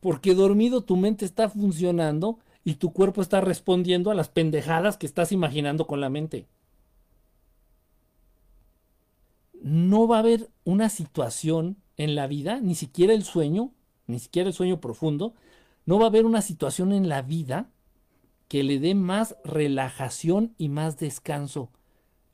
porque 0.00 0.34
dormido 0.34 0.82
tu 0.82 0.96
mente 0.96 1.24
está 1.24 1.48
funcionando 1.48 2.38
y 2.64 2.74
tu 2.74 2.92
cuerpo 2.92 3.20
está 3.20 3.40
respondiendo 3.40 4.10
a 4.10 4.14
las 4.14 4.28
pendejadas 4.28 4.96
que 4.96 5.06
estás 5.06 5.32
imaginando 5.32 5.86
con 5.86 6.00
la 6.00 6.08
mente. 6.08 6.46
No 9.62 10.08
va 10.08 10.16
a 10.16 10.20
haber 10.20 10.50
una 10.64 10.88
situación 10.88 11.76
en 11.96 12.14
la 12.14 12.26
vida, 12.26 12.60
ni 12.60 12.74
siquiera 12.74 13.12
el 13.12 13.24
sueño, 13.24 13.72
ni 14.06 14.18
siquiera 14.18 14.48
el 14.48 14.54
sueño 14.54 14.80
profundo, 14.80 15.34
no 15.86 15.98
va 15.98 16.04
a 16.04 16.08
haber 16.08 16.26
una 16.26 16.42
situación 16.42 16.92
en 16.92 17.08
la 17.08 17.22
vida 17.22 17.70
que 18.48 18.62
le 18.62 18.78
dé 18.78 18.94
más 18.94 19.36
relajación 19.44 20.54
y 20.58 20.68
más 20.68 20.98
descanso 20.98 21.70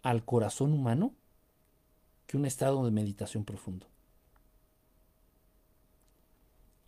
al 0.03 0.24
corazón 0.24 0.72
humano 0.72 1.14
que 2.26 2.36
un 2.36 2.47
estado 2.47 2.84
de 2.84 2.91
meditación 2.91 3.45
profundo. 3.45 3.86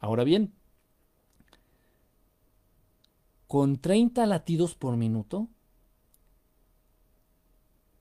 Ahora 0.03 0.25
bien, 0.25 0.53
con 3.47 3.77
30 3.77 4.27
latidos 4.27 4.75
por 4.75 4.97
minuto, 4.97 5.49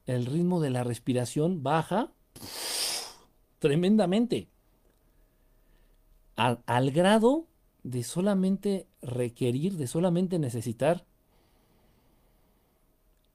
el 0.08 0.26
ritmo 0.26 0.62
de 0.62 0.72
la 0.72 0.84
respiración 0.84 1.62
baja 1.62 2.12
tremendamente. 3.60 4.50
Al, 6.36 6.64
al, 6.66 6.90
grado 6.90 7.46
de 7.84 8.04
solamente 8.04 8.88
requerir, 9.04 9.78
de 9.78 9.86
solamente 9.86 10.40
necesitar 10.40 11.06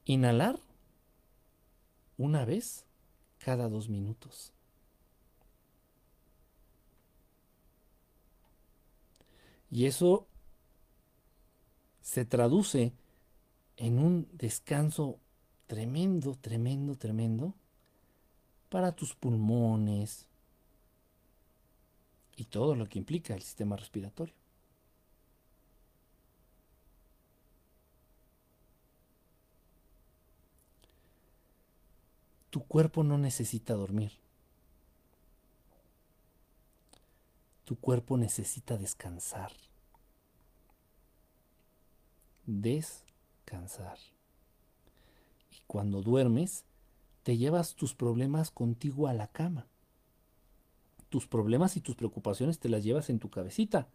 inhalar 0.07 0.59
una 2.19 2.45
vez 2.45 2.85
cada 3.39 3.69
dos 3.69 3.89
minutos. 3.89 4.56
Y 9.71 9.87
eso 9.87 10.27
se 12.01 12.25
traduce 12.25 12.93
en 13.77 13.99
un 13.99 14.29
descanso 14.33 15.19
tremendo, 15.67 16.37
tremendo, 16.41 16.97
tremendo 16.97 17.55
para 18.69 18.93
tus 18.93 19.15
pulmones 19.15 20.27
y 22.37 22.45
todo 22.45 22.75
lo 22.75 22.87
que 22.89 22.99
implica 22.99 23.35
el 23.35 23.43
sistema 23.43 23.77
respiratorio. 23.77 24.35
Tu 32.51 32.63
cuerpo 32.65 33.03
no 33.03 33.19
necesita 33.19 33.75
dormir. 33.75 34.13
Tu 37.67 37.77
cuerpo 37.77 38.17
necesita 38.17 38.79
descansar. 38.79 39.53
Descansar. 42.47 43.99
Y 45.51 45.61
cuando 45.67 46.01
duermes, 46.01 46.65
te 47.23 47.37
llevas 47.37 47.75
tus 47.75 47.95
problemas 47.95 48.51
contigo 48.51 49.07
a 49.07 49.13
la 49.13 49.27
cama. 49.27 49.67
Tus 51.11 51.27
problemas 51.27 51.77
y 51.77 51.83
tus 51.83 51.97
preocupaciones 51.97 52.59
te 52.59 52.71
las 52.71 52.83
llevas 52.83 53.11
en 53.11 53.19
tu 53.19 53.29
cabecita. 53.29 53.87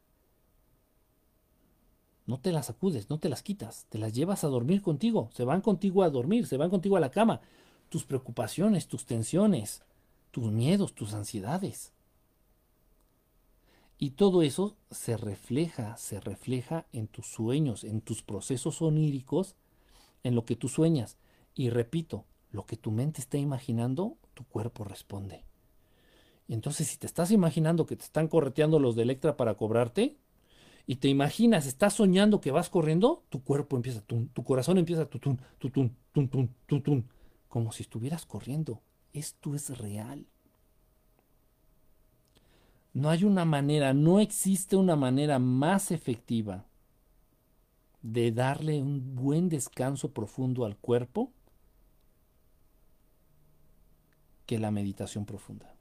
No 2.27 2.39
te 2.39 2.51
las 2.51 2.67
sacudes, 2.67 3.09
no 3.09 3.19
te 3.19 3.29
las 3.29 3.41
quitas, 3.41 3.87
te 3.89 3.97
las 3.97 4.13
llevas 4.13 4.43
a 4.43 4.49
dormir 4.49 4.83
contigo, 4.83 5.31
se 5.33 5.45
van 5.45 5.61
contigo 5.61 6.03
a 6.03 6.11
dormir, 6.11 6.45
se 6.45 6.57
van 6.57 6.69
contigo 6.69 6.97
a 6.97 6.99
la 6.99 7.09
cama 7.09 7.41
tus 7.91 8.05
preocupaciones, 8.05 8.87
tus 8.87 9.05
tensiones, 9.05 9.83
tus 10.31 10.49
miedos, 10.49 10.95
tus 10.95 11.13
ansiedades. 11.13 11.91
Y 14.03 14.11
todo 14.11 14.41
eso 14.41 14.77
se 14.89 15.15
refleja, 15.15 15.95
se 15.95 16.19
refleja 16.19 16.87
en 16.91 17.05
tus 17.07 17.27
sueños, 17.27 17.83
en 17.83 18.01
tus 18.01 18.23
procesos 18.23 18.81
oníricos, 18.81 19.55
en 20.23 20.33
lo 20.33 20.43
que 20.43 20.55
tú 20.55 20.69
sueñas. 20.69 21.17
Y 21.53 21.69
repito, 21.69 22.25
lo 22.49 22.65
que 22.65 22.77
tu 22.77 22.89
mente 22.89 23.21
está 23.21 23.37
imaginando, 23.37 24.17
tu 24.33 24.43
cuerpo 24.43 24.85
responde. 24.85 25.43
Entonces 26.47 26.87
si 26.87 26.97
te 26.97 27.05
estás 27.05 27.29
imaginando 27.29 27.85
que 27.85 27.95
te 27.95 28.03
están 28.03 28.27
correteando 28.27 28.79
los 28.79 28.95
de 28.95 29.03
Electra 29.03 29.37
para 29.37 29.53
cobrarte, 29.53 30.17
y 30.87 30.95
te 30.95 31.07
imaginas, 31.07 31.67
estás 31.67 31.93
soñando 31.93 32.41
que 32.41 32.49
vas 32.49 32.71
corriendo, 32.71 33.23
tu 33.29 33.43
cuerpo 33.43 33.75
empieza, 33.75 34.01
tu, 34.01 34.25
tu 34.33 34.43
corazón 34.43 34.79
empieza 34.79 35.05
tutun, 35.05 35.39
tutun, 35.59 35.95
tutun, 36.11 36.55
tutun 36.65 37.07
como 37.47 37.71
si 37.71 37.83
estuvieras 37.83 38.25
corriendo. 38.25 38.81
Esto 39.13 39.53
es 39.53 39.77
real. 39.77 40.25
No 42.93 43.09
hay 43.09 43.23
una 43.23 43.45
manera, 43.45 43.93
no 43.93 44.19
existe 44.19 44.75
una 44.75 44.95
manera 44.95 45.39
más 45.39 45.91
efectiva 45.91 46.65
de 48.01 48.31
darle 48.31 48.81
un 48.81 49.15
buen 49.15 49.47
descanso 49.47 50.11
profundo 50.11 50.65
al 50.65 50.75
cuerpo 50.77 51.31
que 54.45 54.59
la 54.59 54.71
meditación 54.71 55.25
profunda. 55.25 55.73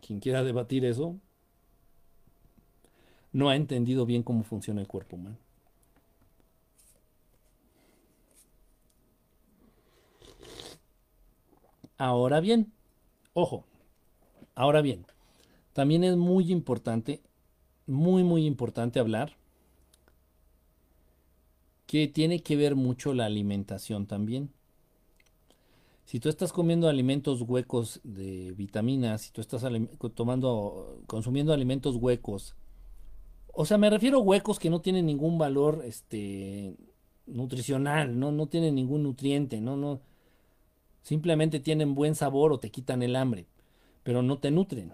Quien 0.00 0.18
quiera 0.18 0.42
debatir 0.42 0.84
eso 0.84 1.16
no 3.32 3.48
ha 3.48 3.56
entendido 3.56 4.04
bien 4.04 4.24
cómo 4.24 4.42
funciona 4.42 4.80
el 4.80 4.88
cuerpo 4.88 5.16
humano. 5.16 5.36
Ahora 11.98 12.40
bien, 12.40 12.72
ojo, 13.32 13.64
ahora 14.54 14.82
bien, 14.82 15.06
también 15.72 16.04
es 16.04 16.16
muy 16.16 16.50
importante, 16.52 17.22
muy, 17.86 18.22
muy 18.22 18.46
importante 18.46 19.00
hablar 19.00 19.36
que 21.86 22.08
tiene 22.08 22.42
que 22.42 22.56
ver 22.56 22.74
mucho 22.74 23.12
la 23.12 23.26
alimentación 23.26 24.06
también. 24.06 24.50
Si 26.04 26.20
tú 26.20 26.28
estás 26.28 26.52
comiendo 26.52 26.88
alimentos 26.88 27.42
huecos 27.42 28.00
de 28.02 28.52
vitaminas, 28.52 29.22
si 29.22 29.30
tú 29.30 29.40
estás 29.40 29.64
tomando, 30.14 31.02
consumiendo 31.06 31.52
alimentos 31.52 31.96
huecos, 31.96 32.54
o 33.52 33.66
sea, 33.66 33.78
me 33.78 33.90
refiero 33.90 34.18
a 34.18 34.22
huecos 34.22 34.58
que 34.58 34.70
no 34.70 34.80
tienen 34.80 35.06
ningún 35.06 35.38
valor 35.38 35.82
este, 35.84 36.74
nutricional, 37.26 38.18
no, 38.18 38.32
no 38.32 38.46
tienen 38.46 38.74
ningún 38.74 39.02
nutriente, 39.02 39.60
no, 39.60 39.76
no, 39.76 40.00
Simplemente 41.02 41.58
tienen 41.58 41.94
buen 41.94 42.14
sabor 42.14 42.52
o 42.52 42.60
te 42.60 42.70
quitan 42.70 43.02
el 43.02 43.16
hambre, 43.16 43.46
pero 44.02 44.22
no 44.22 44.38
te 44.38 44.50
nutren. 44.50 44.92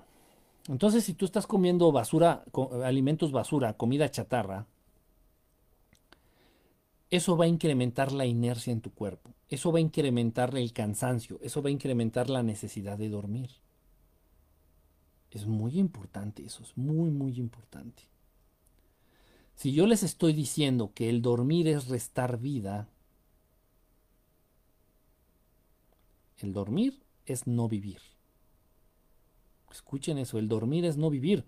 Entonces, 0.68 1.04
si 1.04 1.14
tú 1.14 1.24
estás 1.24 1.46
comiendo 1.46 1.90
basura, 1.92 2.44
alimentos 2.84 3.32
basura, 3.32 3.74
comida 3.74 4.10
chatarra, 4.10 4.66
eso 7.10 7.36
va 7.36 7.46
a 7.46 7.48
incrementar 7.48 8.12
la 8.12 8.26
inercia 8.26 8.72
en 8.72 8.82
tu 8.82 8.92
cuerpo, 8.92 9.30
eso 9.48 9.72
va 9.72 9.78
a 9.78 9.82
incrementar 9.82 10.54
el 10.56 10.72
cansancio, 10.72 11.38
eso 11.42 11.62
va 11.62 11.68
a 11.68 11.72
incrementar 11.72 12.28
la 12.28 12.42
necesidad 12.42 12.98
de 12.98 13.08
dormir. 13.08 13.50
Es 15.30 15.46
muy 15.46 15.78
importante 15.78 16.44
eso, 16.44 16.62
es 16.62 16.76
muy, 16.76 17.10
muy 17.10 17.38
importante. 17.38 18.02
Si 19.54 19.72
yo 19.72 19.86
les 19.86 20.02
estoy 20.02 20.34
diciendo 20.34 20.92
que 20.94 21.08
el 21.08 21.22
dormir 21.22 21.66
es 21.66 21.88
restar 21.88 22.38
vida, 22.38 22.88
El 26.40 26.52
dormir 26.52 27.02
es 27.26 27.46
no 27.46 27.68
vivir. 27.68 28.00
Escuchen 29.78 30.18
eso, 30.18 30.38
el 30.38 30.48
dormir 30.48 30.84
es 30.84 30.96
no 30.96 31.08
vivir. 31.08 31.44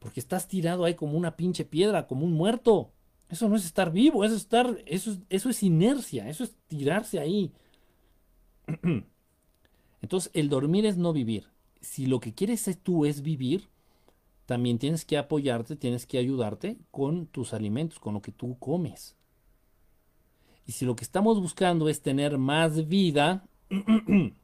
Porque 0.00 0.20
estás 0.20 0.48
tirado 0.48 0.84
ahí 0.84 0.94
como 0.94 1.16
una 1.16 1.36
pinche 1.36 1.64
piedra, 1.64 2.06
como 2.06 2.24
un 2.24 2.32
muerto. 2.32 2.90
Eso 3.28 3.48
no 3.48 3.56
es 3.56 3.64
estar 3.64 3.92
vivo, 3.92 4.24
eso 4.24 4.34
es 4.34 4.42
estar, 4.42 4.82
eso 4.86 5.12
es, 5.12 5.18
eso 5.28 5.48
es 5.48 5.62
inercia, 5.62 6.28
eso 6.28 6.42
es 6.44 6.56
tirarse 6.66 7.20
ahí. 7.20 7.52
Entonces, 10.02 10.30
el 10.34 10.48
dormir 10.48 10.86
es 10.86 10.96
no 10.96 11.12
vivir. 11.12 11.46
Si 11.80 12.06
lo 12.06 12.18
que 12.18 12.34
quieres 12.34 12.68
tú 12.82 13.06
es 13.06 13.22
vivir, 13.22 13.68
también 14.46 14.78
tienes 14.78 15.04
que 15.04 15.18
apoyarte, 15.18 15.76
tienes 15.76 16.04
que 16.04 16.18
ayudarte 16.18 16.78
con 16.90 17.26
tus 17.26 17.54
alimentos, 17.54 18.00
con 18.00 18.14
lo 18.14 18.22
que 18.22 18.32
tú 18.32 18.58
comes. 18.58 19.14
Y 20.66 20.72
si 20.72 20.84
lo 20.84 20.96
que 20.96 21.04
estamos 21.04 21.40
buscando 21.40 21.88
es 21.88 22.02
tener 22.02 22.38
más 22.38 22.88
vida, 22.88 23.46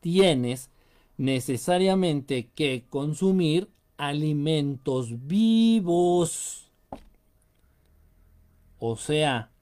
tienes 0.00 0.70
necesariamente 1.16 2.50
que 2.54 2.84
consumir 2.88 3.70
alimentos 3.96 5.26
vivos. 5.26 6.70
O 8.78 8.96
sea, 8.96 9.52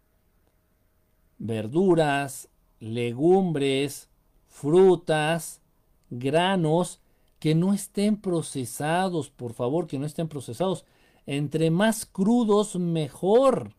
verduras, 1.39 2.49
legumbres, 2.79 4.09
frutas, 4.49 5.61
granos 6.09 7.01
que 7.39 7.55
no 7.55 7.73
estén 7.73 8.17
procesados, 8.17 9.31
por 9.31 9.55
favor, 9.55 9.87
que 9.87 9.99
no 9.99 10.07
estén 10.07 10.29
procesados. 10.29 10.85
Entre 11.27 11.71
más 11.71 12.07
crudos, 12.07 12.77
mejor. 12.77 13.75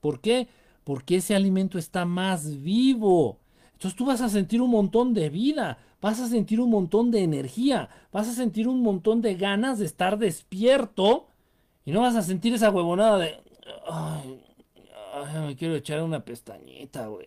¿Por 0.00 0.20
qué? 0.20 0.48
Porque 0.84 1.16
ese 1.16 1.34
alimento 1.34 1.78
está 1.78 2.04
más 2.04 2.62
vivo. 2.62 3.38
Entonces 3.72 3.96
tú 3.96 4.06
vas 4.06 4.20
a 4.20 4.28
sentir 4.28 4.60
un 4.60 4.70
montón 4.70 5.14
de 5.14 5.30
vida, 5.30 5.78
vas 6.00 6.20
a 6.20 6.28
sentir 6.28 6.60
un 6.60 6.70
montón 6.70 7.10
de 7.10 7.22
energía, 7.22 7.88
vas 8.12 8.28
a 8.28 8.32
sentir 8.32 8.68
un 8.68 8.82
montón 8.82 9.20
de 9.20 9.34
ganas 9.34 9.78
de 9.78 9.86
estar 9.86 10.18
despierto 10.18 11.28
y 11.84 11.92
no 11.92 12.00
vas 12.02 12.16
a 12.16 12.22
sentir 12.22 12.54
esa 12.54 12.70
huevonada 12.70 13.18
de... 13.18 13.42
Ay, 13.88 14.40
me 15.46 15.56
quiero 15.56 15.74
echar 15.74 16.02
una 16.02 16.24
pestañita, 16.24 17.06
güey. 17.08 17.26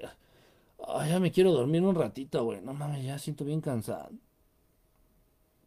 Ay, 0.88 1.10
ya 1.10 1.20
me 1.20 1.32
quiero 1.32 1.52
dormir 1.52 1.84
un 1.84 1.96
ratito, 1.96 2.44
güey. 2.44 2.62
No 2.62 2.74
mames, 2.74 3.04
ya 3.04 3.20
siento 3.20 3.46
bien 3.46 3.62
cansado. 3.62 4.12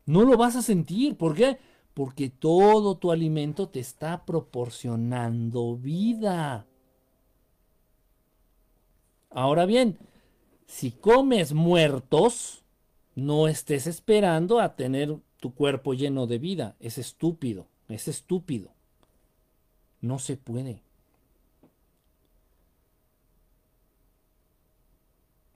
No 0.07 0.23
lo 0.23 0.37
vas 0.37 0.57
a 0.57 0.63
sentir. 0.63 1.17
¿Por 1.17 1.35
qué? 1.35 1.59
Porque 1.93 2.29
todo 2.29 2.97
tu 2.97 3.13
alimento 3.13 3.69
te 3.69 3.81
está 3.81 4.25
proporcionando 4.25 5.77
vida. 5.77 6.67
Ahora 9.31 9.67
bien, 9.67 9.99
si 10.67 10.91
comes 10.91 11.53
muertos, 11.53 12.64
no 13.15 13.49
estés 13.49 13.87
esperando 13.87 14.61
a 14.61 14.77
tener 14.77 15.17
tu 15.39 15.55
cuerpo 15.55 15.95
lleno 15.95 16.27
de 16.27 16.39
vida. 16.39 16.77
Es 16.81 16.99
estúpido, 16.99 17.67
es 17.89 18.09
estúpido. 18.09 18.71
No 20.01 20.19
se 20.19 20.37
puede. 20.37 20.83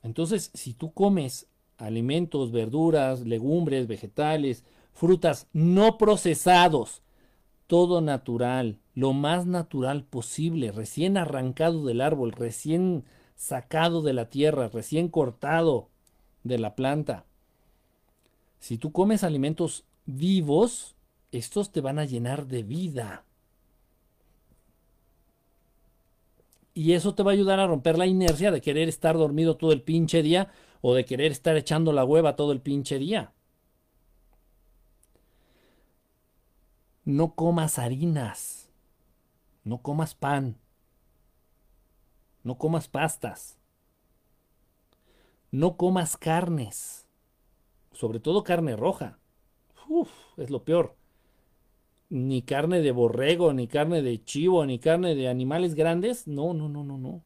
Entonces, 0.03 0.51
si 0.55 0.73
tú 0.73 0.93
comes 0.93 1.47
alimentos, 1.77 2.53
verduras, 2.53 3.21
legumbres, 3.21 3.87
vegetales, 3.87 4.65
frutas 4.93 5.49
no 5.53 5.99
procesados, 5.99 7.03
todo 7.67 8.01
natural, 8.01 8.79
lo 8.95 9.13
más 9.13 9.47
natural 9.47 10.05
posible, 10.05 10.73
recién 10.73 11.17
arrancado 11.17 11.85
del 11.85 12.01
árbol, 12.01 12.33
recién 12.33 13.05
sacado 13.37 14.03
de 14.03 14.15
la 14.15 14.31
tierra, 14.31 14.69
recién 14.69 15.09
cortado 15.09 15.89
de 16.43 16.59
la 16.59 16.75
planta. 16.75 17.27
Si 18.61 18.79
tú 18.79 18.93
comes 18.93 19.25
alimentos 19.25 19.85
vivos, 20.07 20.97
estos 21.33 21.71
te 21.71 21.81
van 21.81 21.99
a 21.99 22.05
llenar 22.05 22.47
de 22.47 22.63
vida. 22.63 23.25
Y 26.75 26.93
eso 26.93 27.15
te 27.15 27.23
va 27.23 27.33
a 27.33 27.35
ayudar 27.35 27.59
a 27.59 27.67
romper 27.67 27.99
la 27.99 28.07
inercia 28.07 28.53
de 28.53 28.61
querer 28.61 28.89
estar 28.89 29.17
dormido 29.17 29.57
todo 29.57 29.73
el 29.73 29.83
pinche 29.83 30.23
día 30.23 30.53
o 30.81 30.95
de 30.95 31.05
querer 31.05 31.33
estar 31.33 31.57
echando 31.57 31.93
la 31.93 32.05
hueva 32.05 32.37
todo 32.37 32.53
el 32.53 32.61
pinche 32.61 32.99
día. 32.99 33.33
No 37.05 37.35
comas 37.35 37.79
harinas. 37.79 38.71
No 39.65 39.83
comas 39.83 40.15
pan. 40.15 40.57
No 42.45 42.59
comas 42.59 42.87
pastas. 42.87 43.59
No 45.51 45.77
comas 45.77 46.17
carnes. 46.17 47.08
Sobre 47.93 48.21
todo 48.21 48.45
carne 48.45 48.77
roja. 48.77 49.19
Uf, 49.89 50.11
es 50.37 50.51
lo 50.51 50.65
peor 50.65 50.99
ni 52.11 52.43
carne 52.43 52.81
de 52.81 52.93
borrego, 52.93 53.53
ni 53.53 53.67
carne 53.67 54.03
de 54.03 54.23
chivo, 54.25 54.65
ni 54.65 54.79
carne 54.79 55.15
de 55.15 55.29
animales 55.29 55.75
grandes. 55.75 56.27
No, 56.27 56.55
no, 56.55 56.69
no, 56.69 56.85
no, 56.85 56.99
no. 56.99 57.25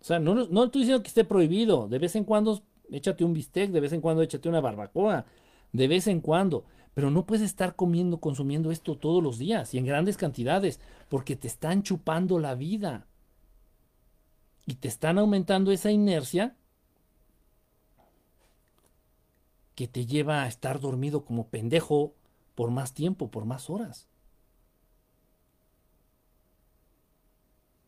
O 0.00 0.04
sea, 0.04 0.18
no, 0.18 0.34
no 0.34 0.64
estoy 0.64 0.82
diciendo 0.82 1.02
que 1.02 1.08
esté 1.08 1.24
prohibido. 1.24 1.88
De 1.88 1.98
vez 1.98 2.14
en 2.16 2.24
cuando 2.24 2.62
échate 2.90 3.24
un 3.24 3.32
bistec, 3.32 3.70
de 3.70 3.80
vez 3.80 3.92
en 3.92 4.00
cuando 4.00 4.22
échate 4.22 4.48
una 4.48 4.60
barbacoa, 4.60 5.26
de 5.72 5.88
vez 5.88 6.06
en 6.06 6.20
cuando. 6.20 6.64
Pero 6.94 7.10
no 7.10 7.26
puedes 7.26 7.44
estar 7.44 7.76
comiendo, 7.76 8.20
consumiendo 8.20 8.70
esto 8.70 8.96
todos 8.96 9.22
los 9.22 9.38
días 9.38 9.74
y 9.74 9.78
en 9.78 9.86
grandes 9.86 10.16
cantidades, 10.16 10.80
porque 11.08 11.36
te 11.36 11.46
están 11.46 11.82
chupando 11.82 12.38
la 12.38 12.54
vida. 12.54 13.06
Y 14.66 14.74
te 14.74 14.88
están 14.88 15.18
aumentando 15.18 15.72
esa 15.72 15.90
inercia 15.90 16.56
que 19.76 19.86
te 19.86 20.06
lleva 20.06 20.42
a 20.42 20.48
estar 20.48 20.80
dormido 20.80 21.24
como 21.24 21.48
pendejo 21.48 22.14
por 22.56 22.70
más 22.72 22.94
tiempo, 22.94 23.30
por 23.30 23.44
más 23.44 23.70
horas. 23.70 24.08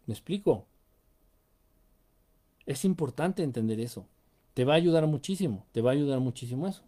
¿Me 0.07 0.14
explico? 0.14 0.66
Es 2.66 2.84
importante 2.84 3.43
entender 3.43 3.80
eso. 3.80 4.07
Te 4.55 4.64
va 4.64 4.74
a 4.74 4.76
ayudar 4.76 5.07
muchísimo, 5.07 5.66
te 5.72 5.80
va 5.80 5.91
a 5.91 5.95
ayudar 5.95 6.20
muchísimo 6.20 6.66
eso. 6.66 6.82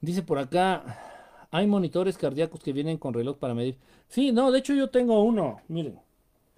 Dice 0.00 0.22
por 0.22 0.38
acá, 0.38 1.48
hay 1.50 1.66
monitores 1.66 2.16
cardíacos 2.16 2.60
que 2.60 2.72
vienen 2.72 2.98
con 2.98 3.14
reloj 3.14 3.38
para 3.38 3.54
medir. 3.54 3.78
Sí, 4.08 4.30
no, 4.30 4.52
de 4.52 4.60
hecho 4.60 4.74
yo 4.74 4.90
tengo 4.90 5.22
uno, 5.22 5.60
miren, 5.68 5.98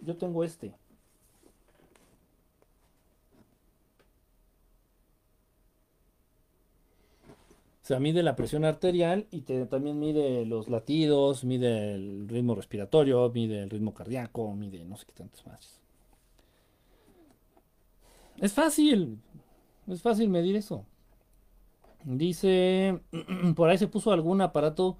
yo 0.00 0.16
tengo 0.16 0.44
este. 0.44 0.74
O 7.86 7.88
sea, 7.88 8.00
mide 8.00 8.24
la 8.24 8.34
presión 8.34 8.64
arterial 8.64 9.28
y 9.30 9.42
también 9.42 10.00
mide 10.00 10.44
los 10.44 10.68
latidos, 10.68 11.44
mide 11.44 11.94
el 11.94 12.28
ritmo 12.28 12.56
respiratorio, 12.56 13.30
mide 13.32 13.62
el 13.62 13.70
ritmo 13.70 13.94
cardíaco, 13.94 14.52
mide 14.54 14.84
no 14.84 14.96
sé 14.96 15.06
qué 15.06 15.12
tantas 15.12 15.46
más. 15.46 15.80
Es 18.38 18.52
fácil, 18.52 19.20
es 19.86 20.02
fácil 20.02 20.28
medir 20.28 20.56
eso. 20.56 20.84
Dice, 22.02 22.98
por 23.54 23.68
ahí 23.68 23.78
se 23.78 23.86
puso 23.86 24.10
algún 24.10 24.40
aparato 24.40 24.96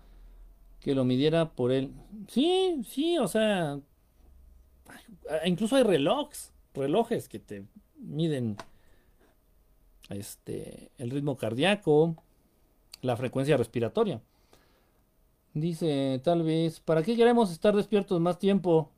que 0.79 0.95
lo 0.95 1.05
midiera 1.05 1.57
por 1.57 1.73
él. 1.73 1.93
Sí, 2.29 2.85
sí, 2.89 3.19
o 3.19 3.27
sea, 3.27 3.81
incluso 5.45 5.75
hay 5.75 5.83
relojes, 5.83 6.53
relojes 6.73 7.29
que 7.29 7.41
te 7.41 7.65
miden 7.97 8.57
este 10.09 10.93
el 10.99 11.11
ritmo 11.11 11.37
cardíaco, 11.37 12.23
la 13.07 13.17
frecuencia 13.17 13.57
respiratoria. 13.57 14.21
Dice, 15.55 16.21
tal 16.23 16.43
vez, 16.43 16.81
¿para 16.81 17.03
qué 17.03 17.17
queremos 17.17 17.51
estar 17.51 17.75
despiertos 17.75 18.21
más 18.21 18.39
tiempo? 18.39 18.91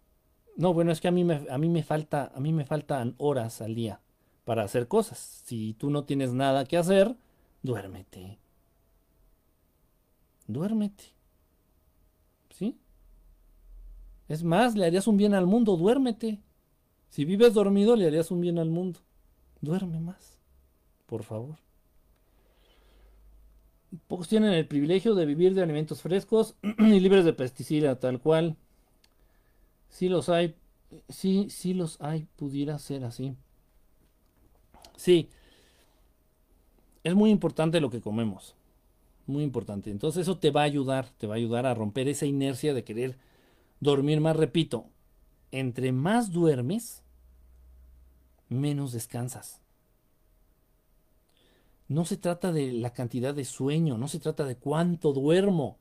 No, 0.57 0.75
bueno, 0.75 0.91
es 0.91 1.01
que 1.01 1.07
a 1.07 1.13
mí 1.13 1.23
me, 1.23 1.47
a 1.49 1.59
mí 1.59 1.69
me 1.69 1.85
falta, 1.85 2.33
a 2.35 2.41
mí 2.41 2.53
me 2.53 2.65
faltan 2.65 3.15
horas 3.19 3.61
al 3.61 3.77
día 3.77 4.01
para 4.45 4.65
hacer 4.65 4.89
cosas. 4.89 5.43
Si 5.45 5.75
tú 5.75 5.91
no 5.91 6.05
tienes 6.05 6.33
nada 6.33 6.65
que 6.65 6.77
hacer, 6.77 7.15
duérmete. 7.63 8.39
Duérmete. 10.49 11.05
¿Sí? 12.51 12.77
Es 14.27 14.43
más, 14.43 14.75
le 14.75 14.87
harías 14.87 15.07
un 15.07 15.17
bien 15.17 15.35
al 15.35 15.47
mundo, 15.47 15.77
duérmete. 15.77 16.41
Si 17.09 17.25
vives 17.25 17.55
dormido, 17.55 17.95
le 17.95 18.07
harías 18.07 18.31
un 18.31 18.41
bien 18.41 18.59
al 18.59 18.71
mundo. 18.71 19.01
Duerme 19.61 20.01
más, 20.01 20.39
por 21.07 21.23
favor. 21.23 21.68
Pocos 24.07 24.29
tienen 24.29 24.53
el 24.53 24.67
privilegio 24.67 25.15
de 25.15 25.27
vivir 25.27 25.55
de 25.55 25.63
alimentos 25.63 26.03
frescos 26.03 26.55
y 26.79 27.01
libres 27.01 27.25
de 27.25 27.33
pesticidas, 27.33 27.99
tal 27.99 28.21
cual. 28.21 28.57
Si 29.89 30.09
los 30.09 30.29
hay, 30.29 30.55
sí, 31.09 31.49
sí 31.51 31.75
los 31.75 32.01
hay, 32.01 32.27
pudiera 32.37 32.79
ser 32.79 33.05
así. 33.05 33.35
Sí, 34.97 35.29
es 37.05 37.15
muy 37.15 37.31
importante 37.31 37.81
lo 37.81 37.91
que 37.91 38.01
comemos, 38.01 38.55
muy 39.27 39.43
importante. 39.43 39.91
Entonces 39.91 40.23
eso 40.23 40.39
te 40.39 40.51
va 40.51 40.63
a 40.63 40.65
ayudar, 40.65 41.09
te 41.19 41.27
va 41.27 41.35
a 41.35 41.37
ayudar 41.39 41.67
a 41.67 41.75
romper 41.75 42.09
esa 42.09 42.27
inercia 42.27 42.75
de 42.75 42.85
querer 42.85 43.17
dormir 43.81 44.21
más. 44.21 44.37
Repito, 44.37 44.87
entre 45.51 45.93
más 45.93 46.33
duermes, 46.33 47.03
menos 48.49 48.93
descansas. 48.93 49.63
No 51.89 52.05
se 52.05 52.19
trata 52.19 52.53
de 52.53 52.73
la 52.73 52.93
cantidad 52.93 53.35
de 53.35 53.45
sueño, 53.45 53.97
no 53.97 54.09
se 54.09 54.21
trata 54.21 54.45
de 54.45 54.57
cuánto 54.57 55.13
duermo, 55.15 55.79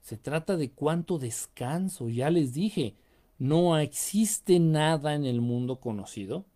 se 0.00 0.16
trata 0.16 0.56
de 0.56 0.70
cuánto 0.70 1.18
descanso. 1.18 2.08
Ya 2.08 2.30
les 2.30 2.54
dije, 2.54 2.96
no 3.38 3.76
existe 3.78 4.58
nada 4.58 5.14
en 5.14 5.26
el 5.26 5.40
mundo 5.40 5.80
conocido 5.80 6.46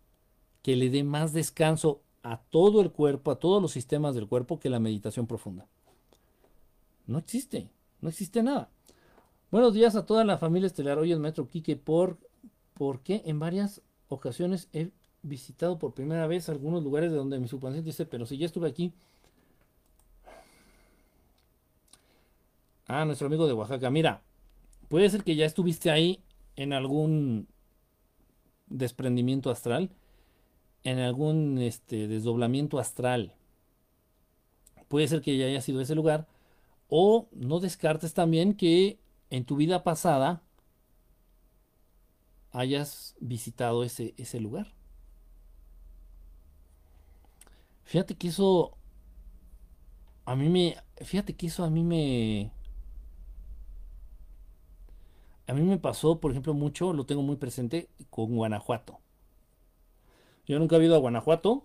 que 0.63 0.75
le 0.75 0.89
dé 0.89 1.03
más 1.03 1.33
descanso 1.33 2.01
a 2.23 2.41
todo 2.41 2.81
el 2.81 2.91
cuerpo, 2.91 3.31
a 3.31 3.39
todos 3.39 3.61
los 3.61 3.71
sistemas 3.71 4.15
del 4.15 4.27
cuerpo 4.27 4.59
que 4.59 4.69
la 4.69 4.79
meditación 4.79 5.27
profunda. 5.27 5.67
No 7.05 7.19
existe, 7.19 7.69
no 8.01 8.09
existe 8.09 8.43
nada. 8.43 8.69
Buenos 9.49 9.73
días 9.73 9.95
a 9.95 10.05
toda 10.05 10.25
la 10.25 10.37
familia 10.37 10.67
estelar. 10.67 10.97
Hoy 10.97 11.11
el 11.11 11.19
maestro 11.19 11.47
Quique 11.47 11.77
por 11.77 12.17
porque 12.73 13.21
en 13.25 13.39
varias 13.39 13.81
ocasiones 14.09 14.67
he 14.73 14.91
visitado 15.27 15.77
por 15.79 15.93
primera 15.93 16.27
vez 16.27 16.49
algunos 16.49 16.83
lugares 16.83 17.11
de 17.11 17.17
donde 17.17 17.39
mi 17.39 17.47
subconsciente 17.47 17.89
dice, 17.89 18.05
pero 18.05 18.25
si 18.25 18.37
ya 18.37 18.45
estuve 18.45 18.69
aquí. 18.69 18.93
Ah, 22.87 23.05
nuestro 23.05 23.27
amigo 23.27 23.47
de 23.47 23.53
Oaxaca. 23.53 23.89
Mira, 23.89 24.21
puede 24.87 25.09
ser 25.09 25.23
que 25.23 25.35
ya 25.35 25.45
estuviste 25.45 25.91
ahí 25.91 26.23
en 26.55 26.73
algún 26.73 27.47
desprendimiento 28.67 29.49
astral, 29.49 29.91
en 30.83 30.99
algún 30.99 31.57
este, 31.59 32.07
desdoblamiento 32.07 32.79
astral. 32.79 33.35
Puede 34.87 35.07
ser 35.07 35.21
que 35.21 35.37
ya 35.37 35.45
haya 35.45 35.61
sido 35.61 35.81
ese 35.81 35.95
lugar. 35.95 36.27
O 36.89 37.27
no 37.33 37.59
descartes 37.59 38.13
también 38.13 38.53
que 38.53 38.97
en 39.29 39.43
tu 39.43 39.57
vida 39.57 39.83
pasada 39.83 40.41
hayas 42.51 43.15
visitado 43.19 43.83
ese, 43.83 44.13
ese 44.17 44.39
lugar. 44.39 44.76
Fíjate 47.87 48.15
que 48.15 48.27
eso 48.27 48.77
a 50.25 50.35
mí 50.35 50.49
me 50.49 50.75
fíjate 50.97 51.37
que 51.37 51.47
eso 51.47 51.63
a 51.63 51.69
mí 51.69 51.83
me 51.83 52.51
a 55.47 55.53
mí 55.53 55.61
me 55.61 55.77
pasó, 55.77 56.19
por 56.19 56.31
ejemplo, 56.31 56.53
mucho, 56.53 56.91
lo 56.91 57.05
tengo 57.05 57.21
muy 57.21 57.37
presente 57.37 57.89
con 58.09 58.35
Guanajuato. 58.35 58.99
Yo 60.45 60.59
nunca 60.59 60.75
he 60.75 60.83
ido 60.83 60.95
a 60.95 60.99
Guanajuato. 60.99 61.63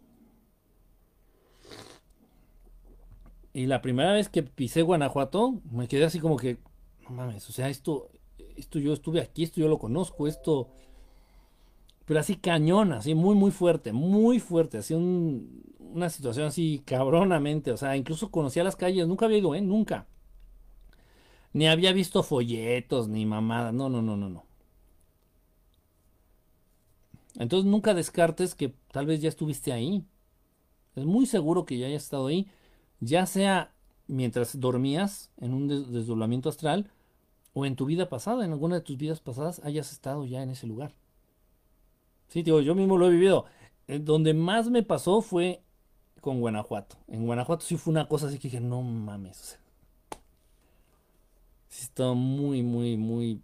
Y 3.52 3.66
la 3.66 3.82
primera 3.82 4.12
vez 4.12 4.28
que 4.28 4.44
pisé 4.44 4.82
Guanajuato, 4.82 5.60
me 5.72 5.88
quedé 5.88 6.04
así 6.04 6.20
como 6.20 6.36
que, 6.36 6.58
no 7.02 7.10
mames, 7.10 7.50
o 7.50 7.52
sea, 7.52 7.68
esto, 7.68 8.10
esto 8.56 8.78
yo 8.78 8.92
estuve 8.92 9.20
aquí, 9.20 9.42
esto 9.42 9.60
yo 9.60 9.66
lo 9.66 9.80
conozco, 9.80 10.28
esto, 10.28 10.68
pero 12.04 12.20
así 12.20 12.36
cañón, 12.36 12.92
así 12.92 13.14
muy, 13.14 13.34
muy 13.34 13.50
fuerte, 13.50 13.92
muy 13.92 14.40
fuerte, 14.40 14.78
así 14.78 14.94
una 14.94 16.10
situación 16.10 16.46
así 16.46 16.82
cabronamente, 16.84 17.72
o 17.72 17.76
sea, 17.76 17.96
incluso 17.96 18.30
conocía 18.30 18.64
las 18.64 18.76
calles, 18.76 19.06
nunca 19.06 19.26
había 19.26 19.38
ido, 19.38 19.54
¿eh? 19.54 19.60
Nunca. 19.60 20.06
Ni 21.52 21.68
había 21.68 21.92
visto 21.92 22.22
folletos, 22.22 23.08
ni 23.08 23.26
mamada, 23.26 23.72
no, 23.72 23.88
no, 23.88 24.02
no, 24.02 24.16
no, 24.16 24.28
no. 24.28 24.44
Entonces 27.36 27.70
nunca 27.70 27.94
descartes 27.94 28.54
que 28.54 28.74
tal 28.90 29.06
vez 29.06 29.20
ya 29.20 29.28
estuviste 29.28 29.72
ahí. 29.72 30.04
Es 30.96 31.04
muy 31.04 31.26
seguro 31.26 31.64
que 31.64 31.78
ya 31.78 31.86
hayas 31.86 32.04
estado 32.04 32.26
ahí, 32.26 32.48
ya 33.00 33.26
sea 33.26 33.72
mientras 34.06 34.60
dormías 34.60 35.30
en 35.38 35.54
un 35.54 35.68
desdoblamiento 35.68 36.48
astral 36.48 36.90
o 37.54 37.66
en 37.66 37.76
tu 37.76 37.86
vida 37.86 38.08
pasada, 38.08 38.44
en 38.44 38.52
alguna 38.52 38.76
de 38.76 38.80
tus 38.82 38.96
vidas 38.98 39.20
pasadas 39.20 39.60
hayas 39.64 39.92
estado 39.92 40.24
ya 40.26 40.42
en 40.42 40.50
ese 40.50 40.66
lugar. 40.66 40.94
Sí, 42.32 42.42
digo, 42.42 42.62
yo 42.62 42.74
mismo 42.74 42.96
lo 42.96 43.08
he 43.08 43.10
vivido. 43.10 43.44
Eh, 43.88 43.98
donde 43.98 44.32
más 44.32 44.70
me 44.70 44.82
pasó 44.82 45.20
fue 45.20 45.62
con 46.22 46.40
Guanajuato. 46.40 46.96
En 47.08 47.26
Guanajuato 47.26 47.66
sí 47.66 47.76
fue 47.76 47.92
una 47.92 48.08
cosa 48.08 48.28
así 48.28 48.38
que 48.38 48.48
dije, 48.48 48.60
no 48.60 48.80
mames. 48.82 49.58
sí 51.68 51.84
estaba 51.84 52.14
muy, 52.14 52.62
muy, 52.62 52.96
muy 52.96 53.42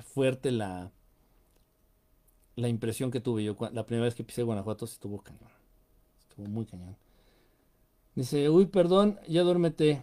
fuerte 0.00 0.50
la, 0.50 0.90
la 2.56 2.68
impresión 2.68 3.12
que 3.12 3.20
tuve 3.20 3.44
yo. 3.44 3.56
La 3.72 3.86
primera 3.86 4.06
vez 4.06 4.16
que 4.16 4.24
pisé 4.24 4.42
Guanajuato 4.42 4.86
sí 4.88 4.94
estuvo 4.94 5.22
cañón. 5.22 5.50
Estuvo 6.28 6.46
muy 6.48 6.66
cañón. 6.66 6.96
Dice, 8.16 8.50
uy, 8.50 8.66
perdón, 8.66 9.20
ya 9.28 9.42
duérmete. 9.42 10.02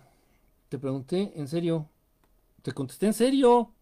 Te 0.69 0.79
pregunté, 0.79 1.33
¿en 1.35 1.47
serio? 1.49 1.89
Te 2.61 2.73
contesté, 2.73 3.07
¿en 3.07 3.13
serio? 3.13 3.73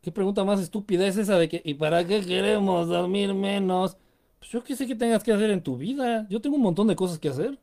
¿Qué 0.00 0.12
pregunta 0.12 0.44
más 0.44 0.60
estúpida 0.60 1.06
es 1.06 1.16
esa 1.16 1.38
de 1.38 1.48
que, 1.48 1.60
¿y 1.64 1.74
para 1.74 2.06
qué 2.06 2.24
queremos 2.24 2.88
dormir 2.88 3.34
menos? 3.34 3.96
Pues 4.38 4.50
yo 4.50 4.62
qué 4.62 4.76
sé 4.76 4.86
que 4.86 4.94
tengas 4.94 5.24
que 5.24 5.32
hacer 5.32 5.50
en 5.50 5.62
tu 5.62 5.76
vida. 5.76 6.26
Yo 6.30 6.40
tengo 6.40 6.56
un 6.56 6.62
montón 6.62 6.86
de 6.86 6.96
cosas 6.96 7.18
que 7.18 7.28
hacer. 7.28 7.58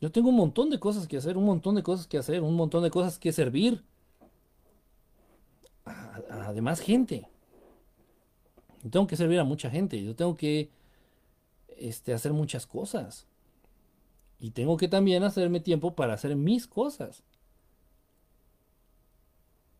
Yo 0.00 0.10
tengo 0.10 0.28
un 0.30 0.36
montón 0.36 0.70
de 0.70 0.78
cosas 0.78 1.06
que 1.06 1.16
hacer, 1.16 1.36
un 1.36 1.44
montón 1.44 1.74
de 1.74 1.82
cosas 1.82 2.06
que 2.06 2.18
hacer, 2.18 2.42
un 2.42 2.56
montón 2.56 2.82
de 2.82 2.90
cosas 2.90 3.18
que 3.18 3.32
servir. 3.32 3.84
Además, 6.30 6.80
gente. 6.80 7.28
Tengo 8.90 9.06
que 9.06 9.16
servir 9.16 9.38
a 9.40 9.44
mucha 9.44 9.70
gente. 9.70 10.02
Yo 10.02 10.14
tengo 10.16 10.36
que 10.36 10.70
este, 11.76 12.12
hacer 12.12 12.32
muchas 12.32 12.66
cosas. 12.66 13.26
Y 14.38 14.52
tengo 14.52 14.76
que 14.76 14.88
también 14.88 15.22
hacerme 15.22 15.60
tiempo 15.60 15.94
para 15.94 16.14
hacer 16.14 16.34
mis 16.36 16.66
cosas. 16.66 17.22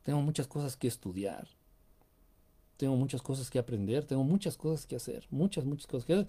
Tengo 0.03 0.21
muchas 0.21 0.47
cosas 0.47 0.77
que 0.77 0.89
estudiar. 0.89 1.49
Tengo 2.77 2.97
muchas 2.97 3.23
cosas 3.23 3.51
que 3.51 3.59
aprender. 3.59 4.05
Tengo 4.05 4.25
muchas 4.25 4.57
cosas 4.57 4.87
que 4.87 4.97
hacer. 4.97 5.27
Muchas, 5.31 5.65
muchas 5.65 5.87
cosas 5.87 6.07
que 6.07 6.13
hacer. 6.15 6.27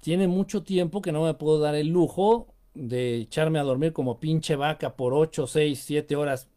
Tiene 0.00 0.28
mucho 0.28 0.62
tiempo 0.62 1.02
que 1.02 1.12
no 1.12 1.24
me 1.24 1.34
puedo 1.34 1.58
dar 1.58 1.74
el 1.74 1.88
lujo 1.88 2.48
de 2.74 3.16
echarme 3.16 3.58
a 3.58 3.62
dormir 3.62 3.92
como 3.92 4.20
pinche 4.20 4.56
vaca 4.56 4.96
por 4.96 5.14
8, 5.14 5.46
6, 5.46 5.80
7 5.82 6.16
horas. 6.16 6.48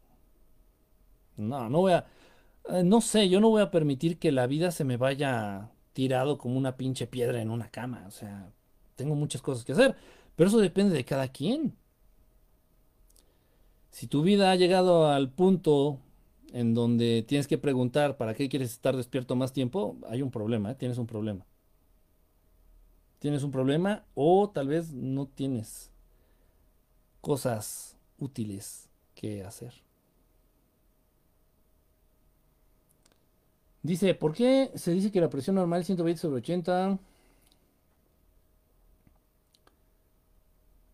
No, 1.36 1.68
no 1.68 1.78
voy 1.80 1.92
a... 1.92 2.06
Eh, 2.68 2.82
no 2.84 3.00
sé, 3.00 3.28
yo 3.28 3.40
no 3.40 3.48
voy 3.48 3.62
a 3.62 3.70
permitir 3.70 4.18
que 4.18 4.32
la 4.32 4.46
vida 4.46 4.70
se 4.70 4.84
me 4.84 4.96
vaya 4.96 5.70
tirado 5.92 6.38
como 6.38 6.58
una 6.58 6.76
pinche 6.76 7.06
piedra 7.06 7.40
en 7.40 7.50
una 7.50 7.70
cama. 7.70 8.04
O 8.06 8.10
sea, 8.10 8.52
tengo 8.96 9.14
muchas 9.14 9.42
cosas 9.42 9.64
que 9.64 9.72
hacer. 9.72 9.96
Pero 10.36 10.48
eso 10.48 10.58
depende 10.58 10.94
de 10.94 11.04
cada 11.04 11.28
quien. 11.28 11.74
Si 13.98 14.06
tu 14.06 14.22
vida 14.22 14.52
ha 14.52 14.54
llegado 14.54 15.08
al 15.08 15.28
punto 15.28 15.98
en 16.52 16.72
donde 16.72 17.24
tienes 17.26 17.48
que 17.48 17.58
preguntar 17.58 18.16
para 18.16 18.32
qué 18.32 18.48
quieres 18.48 18.70
estar 18.70 18.96
despierto 18.96 19.34
más 19.34 19.52
tiempo, 19.52 19.96
hay 20.08 20.22
un 20.22 20.30
problema, 20.30 20.70
¿eh? 20.70 20.74
tienes 20.76 20.98
un 20.98 21.08
problema. 21.08 21.44
Tienes 23.18 23.42
un 23.42 23.50
problema 23.50 24.04
o 24.14 24.50
tal 24.50 24.68
vez 24.68 24.92
no 24.92 25.26
tienes 25.26 25.90
cosas 27.20 27.96
útiles 28.20 28.88
que 29.16 29.42
hacer. 29.42 29.74
Dice, 33.82 34.14
¿por 34.14 34.32
qué 34.32 34.70
se 34.76 34.92
dice 34.92 35.10
que 35.10 35.20
la 35.20 35.28
presión 35.28 35.56
normal 35.56 35.80
es 35.80 35.86
120 35.86 36.20
sobre 36.20 36.36
80? 36.36 37.00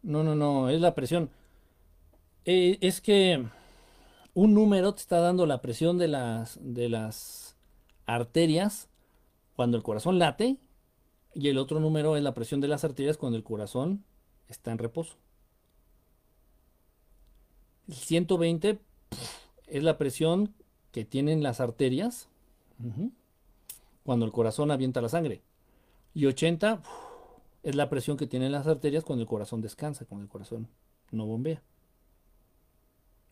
No, 0.05 0.25
no, 0.25 0.35
no, 0.35 0.71
es 0.71 0.81
la 0.81 0.95
presión. 0.95 1.29
Eh, 2.47 2.79
es 2.81 3.01
que 3.01 3.45
un 4.35 4.55
número 4.55 4.95
te 4.95 5.01
está 5.01 5.21
dando 5.21 5.47
la 5.47 5.63
presión 5.63 5.97
de 5.97 6.09
las, 6.09 6.59
de 6.61 6.89
las 6.89 7.57
arterias 8.07 8.89
cuando 9.57 9.77
el 9.77 9.83
corazón 9.83 10.19
late 10.19 10.59
y 11.35 11.49
el 11.49 11.59
otro 11.59 11.81
número 11.81 12.17
es 12.17 12.23
la 12.23 12.35
presión 12.35 12.61
de 12.61 12.69
las 12.69 12.85
arterias 12.85 13.17
cuando 13.17 13.39
el 13.39 13.45
corazón 13.45 14.05
está 14.49 14.73
en 14.73 14.79
reposo. 14.79 15.17
El 17.89 17.95
120 17.95 18.79
es 19.67 19.83
la 19.83 19.99
presión 19.99 20.55
que 20.93 21.05
tienen 21.05 21.43
las 21.43 21.61
arterias 21.61 22.29
cuando 24.05 24.27
el 24.27 24.33
corazón 24.33 24.71
avienta 24.71 25.01
la 25.01 25.09
sangre. 25.09 25.43
Y 26.13 26.27
80 26.27 26.83
es 27.63 27.75
la 27.75 27.89
presión 27.89 28.17
que 28.17 28.27
tienen 28.27 28.53
las 28.53 28.67
arterias 28.67 29.05
cuando 29.05 29.23
el 29.23 29.29
corazón 29.29 29.61
descansa, 29.61 30.05
cuando 30.05 30.25
el 30.25 30.31
corazón 30.31 30.69
no 31.11 31.27
bombea. 31.27 31.63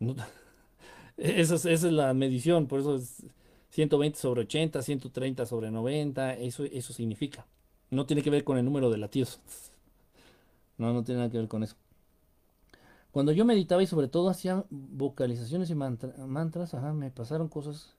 esa, 1.17 1.71
es, 1.71 1.83
la 1.85 2.15
medición, 2.15 2.67
por 2.67 2.81
eso 2.81 2.97
es 2.97 3.25
120 3.71 4.19
sobre 4.19 4.43
80, 4.43 4.83
130 4.83 5.47
sobre 5.47 5.71
90, 5.71 6.35
eso, 6.35 6.65
eso 6.65 6.93
significa. 6.93 7.47
No 7.91 8.07
tiene 8.07 8.23
que 8.23 8.31
ver 8.31 8.45
con 8.45 8.59
el 8.59 8.65
número 8.65 8.91
de 8.91 8.99
latidos. 8.99 9.41
No, 10.79 10.93
no 10.93 11.05
tiene 11.05 11.19
nada 11.21 11.31
que 11.31 11.39
ver 11.39 11.49
con 11.49 11.63
eso. 11.63 11.77
Cuando 13.13 13.31
yo 13.31 13.45
meditaba 13.45 13.83
y 13.83 13.87
sobre 13.87 14.09
todo 14.09 14.31
hacía 14.31 14.65
vocalizaciones 14.71 15.71
y 15.71 15.75
mantras, 15.75 16.75
ajá, 16.75 16.93
me 16.95 17.11
pasaron 17.11 17.49
cosas. 17.49 17.95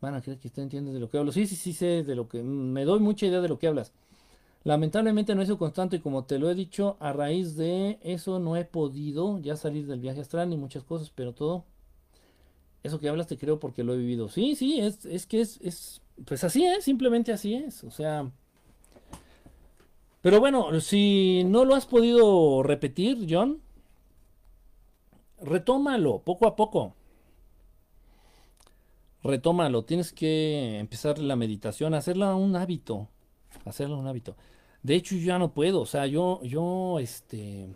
Van 0.00 0.14
a 0.14 0.20
creer 0.20 0.38
que 0.38 0.48
usted 0.48 0.64
entiende 0.64 0.92
de 0.92 0.98
lo 0.98 1.08
que 1.08 1.16
hablo. 1.16 1.30
Sí, 1.30 1.46
sí, 1.46 1.54
sí 1.54 1.72
sé 1.72 2.02
de 2.02 2.14
lo 2.16 2.28
que... 2.28 2.42
Me 2.42 2.84
doy 2.84 2.98
mucha 2.98 3.26
idea 3.26 3.40
de 3.40 3.48
lo 3.48 3.58
que 3.58 3.68
hablas. 3.68 3.92
Lamentablemente 4.64 5.34
no 5.34 5.42
es 5.42 5.52
constante 5.52 5.96
y 5.96 6.00
como 6.00 6.24
te 6.24 6.38
lo 6.38 6.50
he 6.50 6.54
dicho, 6.54 6.96
a 6.98 7.12
raíz 7.12 7.54
de 7.54 7.98
eso 8.02 8.40
no 8.40 8.56
he 8.56 8.64
podido 8.64 9.38
ya 9.40 9.56
salir 9.56 9.86
del 9.86 10.00
viaje 10.00 10.22
astral 10.22 10.48
ni 10.48 10.56
muchas 10.56 10.82
cosas, 10.84 11.10
pero 11.10 11.34
todo 11.34 11.64
eso 12.82 12.98
que 12.98 13.08
hablas 13.08 13.26
te 13.26 13.36
creo 13.36 13.60
porque 13.60 13.84
lo 13.84 13.92
he 13.92 13.98
vivido. 13.98 14.28
Sí, 14.30 14.56
sí, 14.56 14.80
es, 14.80 15.04
es 15.04 15.26
que 15.26 15.42
es, 15.42 15.60
es, 15.60 16.00
pues 16.24 16.44
así 16.44 16.64
es, 16.64 16.84
simplemente 16.84 17.30
así 17.30 17.54
es. 17.54 17.84
O 17.84 17.90
sea, 17.90 18.30
pero 20.22 20.40
bueno, 20.40 20.80
si 20.80 21.44
no 21.44 21.66
lo 21.66 21.74
has 21.74 21.84
podido 21.84 22.62
repetir, 22.62 23.26
John, 23.28 23.60
retómalo 25.42 26.20
poco 26.20 26.46
a 26.46 26.56
poco. 26.56 26.94
Retómalo, 29.22 29.84
tienes 29.84 30.12
que 30.12 30.78
empezar 30.78 31.18
la 31.18 31.36
meditación, 31.36 31.92
hacerla 31.92 32.34
un 32.34 32.56
hábito, 32.56 33.08
hacerla 33.66 33.96
un 33.96 34.06
hábito. 34.06 34.34
De 34.84 34.94
hecho, 34.94 35.16
yo 35.16 35.26
ya 35.26 35.38
no 35.38 35.52
puedo. 35.52 35.80
O 35.80 35.86
sea, 35.86 36.06
yo, 36.06 36.40
yo, 36.44 36.98
este. 37.00 37.68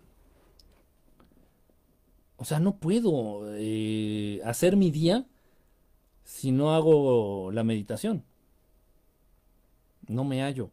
O 2.36 2.44
sea, 2.44 2.60
no 2.60 2.76
puedo 2.76 3.42
eh, 3.56 4.40
hacer 4.44 4.76
mi 4.76 4.92
día 4.92 5.26
si 6.28 6.52
no 6.52 6.74
hago 6.74 7.50
la 7.52 7.64
meditación? 7.64 8.22
No 10.06 10.24
me 10.24 10.42
hallo. 10.42 10.70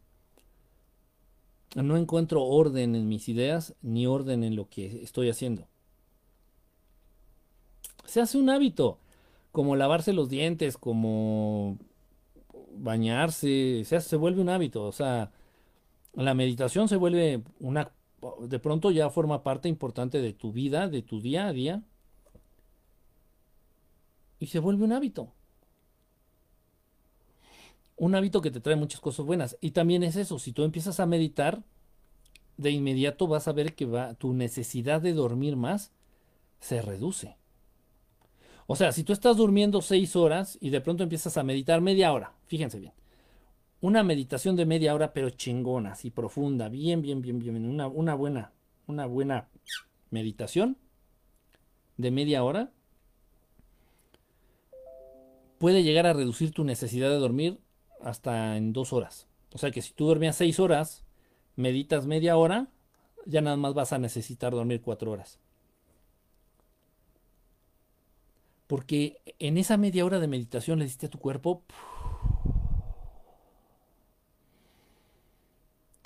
No 1.74 1.96
encuentro 1.96 2.44
orden 2.44 2.94
en 2.94 3.08
mis 3.08 3.28
ideas 3.28 3.74
ni 3.80 4.06
orden 4.06 4.44
en 4.44 4.56
lo 4.56 4.68
que 4.68 5.02
estoy 5.02 5.30
haciendo. 5.30 5.66
Se 8.04 8.20
hace 8.20 8.36
un 8.38 8.50
hábito, 8.50 8.98
como 9.50 9.76
lavarse 9.76 10.12
los 10.12 10.28
dientes, 10.28 10.76
como 10.76 11.78
bañarse, 12.76 13.82
se, 13.86 14.00
se 14.02 14.16
vuelve 14.16 14.42
un 14.42 14.50
hábito. 14.50 14.84
O 14.84 14.92
sea, 14.92 15.32
la 16.24 16.34
meditación 16.34 16.88
se 16.88 16.96
vuelve 16.96 17.42
una, 17.60 17.92
de 18.40 18.58
pronto 18.58 18.90
ya 18.90 19.10
forma 19.10 19.42
parte 19.42 19.68
importante 19.68 20.20
de 20.20 20.32
tu 20.32 20.52
vida, 20.52 20.88
de 20.88 21.02
tu 21.02 21.20
día 21.20 21.46
a 21.46 21.52
día, 21.52 21.82
y 24.38 24.46
se 24.46 24.58
vuelve 24.58 24.84
un 24.84 24.92
hábito. 24.92 25.32
Un 27.96 28.14
hábito 28.14 28.40
que 28.40 28.50
te 28.50 28.60
trae 28.60 28.76
muchas 28.76 29.00
cosas 29.00 29.24
buenas. 29.24 29.56
Y 29.60 29.70
también 29.70 30.02
es 30.02 30.16
eso, 30.16 30.38
si 30.38 30.52
tú 30.52 30.64
empiezas 30.64 31.00
a 31.00 31.06
meditar, 31.06 31.62
de 32.56 32.70
inmediato 32.70 33.26
vas 33.26 33.48
a 33.48 33.52
ver 33.52 33.74
que 33.74 33.86
va, 33.86 34.14
tu 34.14 34.32
necesidad 34.32 35.00
de 35.00 35.12
dormir 35.12 35.56
más 35.56 35.92
se 36.60 36.80
reduce. 36.82 37.36
O 38.66 38.76
sea, 38.76 38.92
si 38.92 39.04
tú 39.04 39.12
estás 39.12 39.36
durmiendo 39.36 39.80
seis 39.82 40.16
horas 40.16 40.58
y 40.60 40.70
de 40.70 40.80
pronto 40.80 41.02
empiezas 41.02 41.36
a 41.36 41.42
meditar 41.42 41.80
media 41.80 42.12
hora, 42.12 42.32
fíjense 42.46 42.80
bien, 42.80 42.92
una 43.86 44.02
meditación 44.02 44.56
de 44.56 44.66
media 44.66 44.96
hora, 44.96 45.12
pero 45.12 45.30
chingona, 45.30 45.92
así 45.92 46.10
profunda, 46.10 46.68
bien, 46.68 47.02
bien, 47.02 47.22
bien, 47.22 47.38
bien, 47.38 47.64
una, 47.64 47.86
buena, 47.86 48.50
una 48.88 49.06
buena 49.06 49.48
meditación 50.10 50.76
de 51.96 52.10
media 52.10 52.42
hora, 52.42 52.72
puede 55.58 55.84
llegar 55.84 56.04
a 56.08 56.14
reducir 56.14 56.50
tu 56.50 56.64
necesidad 56.64 57.10
de 57.10 57.18
dormir 57.18 57.60
hasta 58.02 58.56
en 58.56 58.72
dos 58.72 58.92
horas. 58.92 59.28
O 59.52 59.58
sea 59.58 59.70
que 59.70 59.82
si 59.82 59.92
tú 59.92 60.08
dormías 60.08 60.34
seis 60.34 60.58
horas, 60.58 61.04
meditas 61.54 62.06
media 62.06 62.36
hora, 62.36 62.66
ya 63.24 63.40
nada 63.40 63.56
más 63.56 63.72
vas 63.72 63.92
a 63.92 63.98
necesitar 63.98 64.52
dormir 64.52 64.82
cuatro 64.82 65.12
horas. 65.12 65.38
Porque 68.66 69.20
en 69.38 69.58
esa 69.58 69.76
media 69.76 70.04
hora 70.04 70.18
de 70.18 70.26
meditación 70.26 70.80
le 70.80 70.86
diste 70.86 71.06
a 71.06 71.10
tu 71.10 71.20
cuerpo 71.20 71.62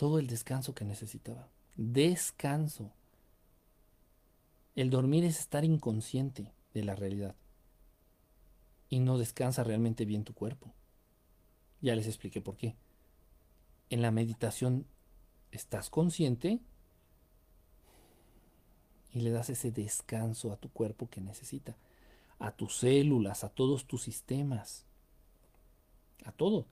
todo 0.00 0.18
el 0.18 0.28
descanso 0.28 0.74
que 0.74 0.86
necesitaba. 0.86 1.46
Descanso. 1.76 2.90
El 4.74 4.88
dormir 4.88 5.24
es 5.24 5.38
estar 5.38 5.62
inconsciente 5.62 6.54
de 6.72 6.84
la 6.84 6.94
realidad. 6.94 7.36
Y 8.88 9.00
no 9.00 9.18
descansa 9.18 9.62
realmente 9.62 10.06
bien 10.06 10.24
tu 10.24 10.32
cuerpo. 10.32 10.72
Ya 11.82 11.94
les 11.96 12.06
expliqué 12.06 12.40
por 12.40 12.56
qué. 12.56 12.76
En 13.90 14.00
la 14.00 14.10
meditación 14.10 14.86
estás 15.52 15.90
consciente 15.90 16.60
y 19.12 19.20
le 19.20 19.28
das 19.28 19.50
ese 19.50 19.70
descanso 19.70 20.50
a 20.50 20.56
tu 20.56 20.70
cuerpo 20.70 21.10
que 21.10 21.20
necesita, 21.20 21.76
a 22.38 22.52
tus 22.52 22.78
células, 22.78 23.44
a 23.44 23.50
todos 23.50 23.84
tus 23.84 24.00
sistemas, 24.00 24.86
a 26.24 26.32
todo, 26.32 26.64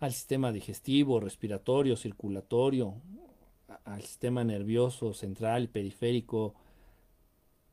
al 0.00 0.12
sistema 0.12 0.52
digestivo, 0.52 1.20
respiratorio, 1.20 1.96
circulatorio, 1.96 2.94
al 3.84 4.02
sistema 4.02 4.44
nervioso 4.44 5.12
central, 5.12 5.68
periférico, 5.68 6.54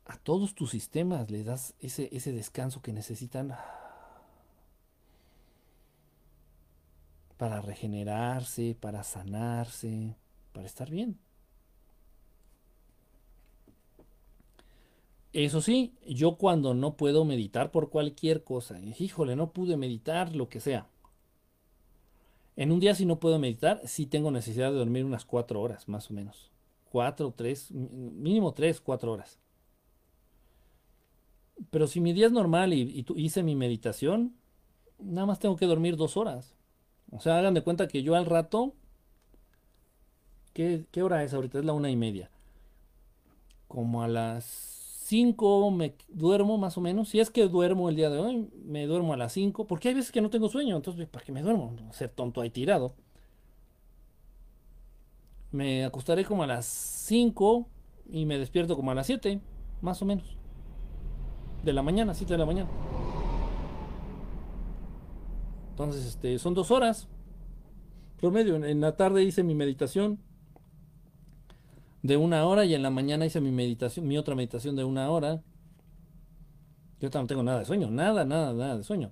a 0.06 0.18
todos 0.18 0.54
tus 0.56 0.72
sistemas 0.72 1.30
le 1.32 1.44
das 1.44 1.74
ese, 1.80 2.10
ese 2.12 2.32
descanso 2.32 2.82
que 2.82 2.94
necesitan 2.94 3.56
para 7.38 7.62
regenerarse, 7.62 8.76
para 8.80 9.04
sanarse, 9.04 10.16
para 10.54 10.66
estar 10.66 10.90
bien. 10.90 11.20
Eso 15.34 15.60
sí, 15.60 15.94
yo 16.08 16.38
cuando 16.38 16.74
no 16.74 16.96
puedo 16.96 17.26
meditar 17.26 17.70
por 17.72 17.90
cualquier 17.90 18.44
cosa, 18.44 18.80
híjole, 18.80 19.36
no 19.36 19.52
pude 19.52 19.76
meditar, 19.76 20.34
lo 20.34 20.48
que 20.48 20.62
sea. 20.62 20.88
En 22.56 22.72
un 22.72 22.80
día 22.80 22.95
si 22.95 23.06
no 23.06 23.19
puedo 23.19 23.40
meditar, 23.40 23.82
sí 23.86 24.06
tengo 24.06 24.32
necesidad 24.32 24.72
de 24.72 24.77
dormir 24.77 25.06
unas 25.06 25.26
cuatro 25.26 25.61
horas, 25.61 25.88
más 25.88 26.10
o 26.10 26.14
menos. 26.14 26.52
Cuatro, 26.90 27.34
tres, 27.36 27.72
mínimo 27.72 28.53
tres, 28.53 28.80
cuatro 28.80 29.11
horas. 29.11 29.40
Pero 31.72 31.88
si 31.88 31.99
mi 31.99 32.14
día 32.14 32.27
es 32.27 32.32
normal 32.32 32.73
y, 32.73 33.06
hice 33.15 33.44
mi 33.44 33.56
meditación, 33.56 34.36
nada 34.99 35.27
más 35.27 35.40
tengo 35.40 35.56
que 35.57 35.65
dormir 35.65 35.98
dos 35.98 36.15
horas. 36.18 36.56
O 37.11 37.19
sea, 37.19 37.38
hagan 37.38 37.53
de 37.53 37.61
cuenta 37.61 37.88
que 37.88 38.03
yo 38.03 38.15
al 38.15 38.26
rato 38.26 38.73
¿Qué, 40.56 41.03
hora 41.03 41.22
es 41.22 41.34
ahorita? 41.34 41.60
Es 41.60 41.65
la 41.65 41.73
una 41.73 41.90
y 41.90 41.98
media. 41.98 42.30
Como 43.68 44.03
a 44.03 44.07
las 44.07 44.75
5 45.06 45.69
me 45.69 45.94
duermo 46.10 46.57
más 46.57 46.80
o 46.80 46.82
menos. 46.82 47.10
Si 47.10 47.19
es 47.19 47.30
que 47.30 47.48
duermo 47.48 47.90
el 47.90 47.95
día 47.95 48.10
de 48.10 48.18
hoy, 48.18 48.49
me 48.65 48.88
duermo 48.88 49.14
a 49.14 49.18
las 49.18 49.34
5. 49.34 49.68
Porque 49.68 49.90
hay 49.90 49.94
veces 49.94 50.11
que 50.11 50.19
no 50.19 50.32
tengo 50.32 50.49
sueño. 50.49 50.76
Entonces, 50.76 51.07
¿para 51.07 51.23
qué 51.23 51.32
me 51.32 51.44
duermo? 51.44 51.76
Ser 51.91 52.10
tonto 52.10 52.41
ahí 52.41 52.49
tirado. 52.49 52.95
Me 55.52 55.86
acostaré 55.86 56.26
como 56.26 56.41
a 56.41 56.48
las 56.48 56.65
5 56.65 57.68
y 58.10 58.26
me 58.26 58.40
despierto 58.40 58.76
como 58.76 58.90
a 58.90 58.95
las 58.95 59.06
7, 59.06 59.40
más 59.82 60.02
o 60.02 60.06
menos. 60.06 60.38
De 61.64 61.72
la 61.72 61.84
mañana, 61.84 62.15
7 62.15 62.34
de 62.34 62.40
la 62.40 62.45
mañana. 62.48 62.69
Entonces, 65.69 66.03
este, 66.03 66.40
son 66.40 66.56
dos 66.56 66.72
horas. 66.72 67.07
Promedio, 68.18 68.56
en 68.56 68.82
la 68.82 68.98
tarde 68.98 69.23
hice 69.23 69.44
mi 69.44 69.53
meditación 69.53 70.18
de 72.06 72.18
una 72.18 72.45
hora 72.45 72.65
y 72.65 72.76
en 72.76 72.84
la 72.84 72.91
mañana 72.91 73.26
hice 73.26 73.41
mi 73.41 73.52
meditación, 73.52 74.07
mi 74.07 74.15
otra 74.19 74.36
meditación 74.36 74.76
de 74.76 74.84
una 74.84 75.10
hora. 75.10 75.41
Yo 76.99 77.10
no 77.11 77.26
tengo 77.26 77.41
nada 77.41 77.60
de 77.60 77.65
sueño, 77.65 77.90
nada, 77.90 78.26
nada, 78.26 78.53
nada 78.53 78.77
de 78.77 78.84
sueño. 78.84 79.11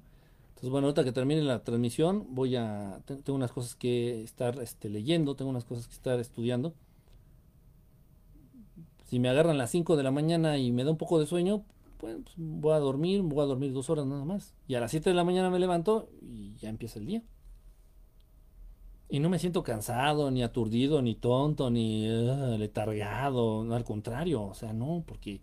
Entonces, 0.49 0.69
bueno, 0.69 0.87
ahorita 0.87 1.03
que 1.03 1.11
termine 1.11 1.41
la 1.41 1.63
transmisión, 1.63 2.27
voy 2.29 2.55
a. 2.55 3.01
Tengo 3.05 3.33
unas 3.33 3.51
cosas 3.51 3.75
que 3.75 4.21
estar 4.21 4.59
este, 4.61 4.89
leyendo, 4.89 5.35
tengo 5.35 5.49
unas 5.49 5.65
cosas 5.65 5.87
que 5.87 5.93
estar 5.93 6.19
estudiando. 6.19 6.75
Si 9.05 9.17
me 9.17 9.29
agarran 9.29 9.57
las 9.57 9.71
5 9.71 9.97
de 9.97 10.03
la 10.03 10.11
mañana 10.11 10.59
y 10.59 10.71
me 10.71 10.83
da 10.83 10.91
un 10.91 10.97
poco 10.97 11.19
de 11.19 11.25
sueño, 11.25 11.65
pues 11.97 12.17
voy 12.37 12.73
a 12.73 12.79
dormir, 12.79 13.23
voy 13.23 13.43
a 13.43 13.47
dormir 13.47 13.73
dos 13.73 13.89
horas 13.89 14.05
nada 14.05 14.23
más. 14.23 14.53
Y 14.67 14.75
a 14.75 14.79
las 14.79 14.91
7 14.91 15.09
de 15.09 15.15
la 15.15 15.23
mañana 15.23 15.49
me 15.49 15.57
levanto 15.57 16.09
y 16.21 16.55
ya 16.57 16.69
empieza 16.69 16.99
el 16.99 17.07
día. 17.07 17.23
Y 19.13 19.19
no 19.19 19.29
me 19.29 19.37
siento 19.37 19.61
cansado, 19.61 20.31
ni 20.31 20.41
aturdido, 20.41 20.99
ni 21.03 21.13
tonto, 21.13 21.69
ni 21.69 22.09
uh, 22.09 22.57
letargado, 22.57 23.63
no, 23.63 23.75
al 23.75 23.83
contrario, 23.83 24.41
o 24.41 24.55
sea, 24.55 24.73
no, 24.73 25.03
porque 25.05 25.39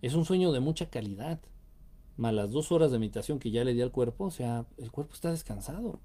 es 0.00 0.14
un 0.14 0.24
sueño 0.24 0.52
de 0.52 0.60
mucha 0.60 0.88
calidad. 0.88 1.38
Más 2.16 2.32
las 2.32 2.50
dos 2.50 2.72
horas 2.72 2.90
de 2.92 2.98
meditación 2.98 3.38
que 3.38 3.50
ya 3.50 3.62
le 3.62 3.74
di 3.74 3.82
al 3.82 3.90
cuerpo, 3.90 4.24
o 4.24 4.30
sea, 4.30 4.64
el 4.78 4.90
cuerpo 4.90 5.12
está 5.12 5.30
descansado. 5.32 6.00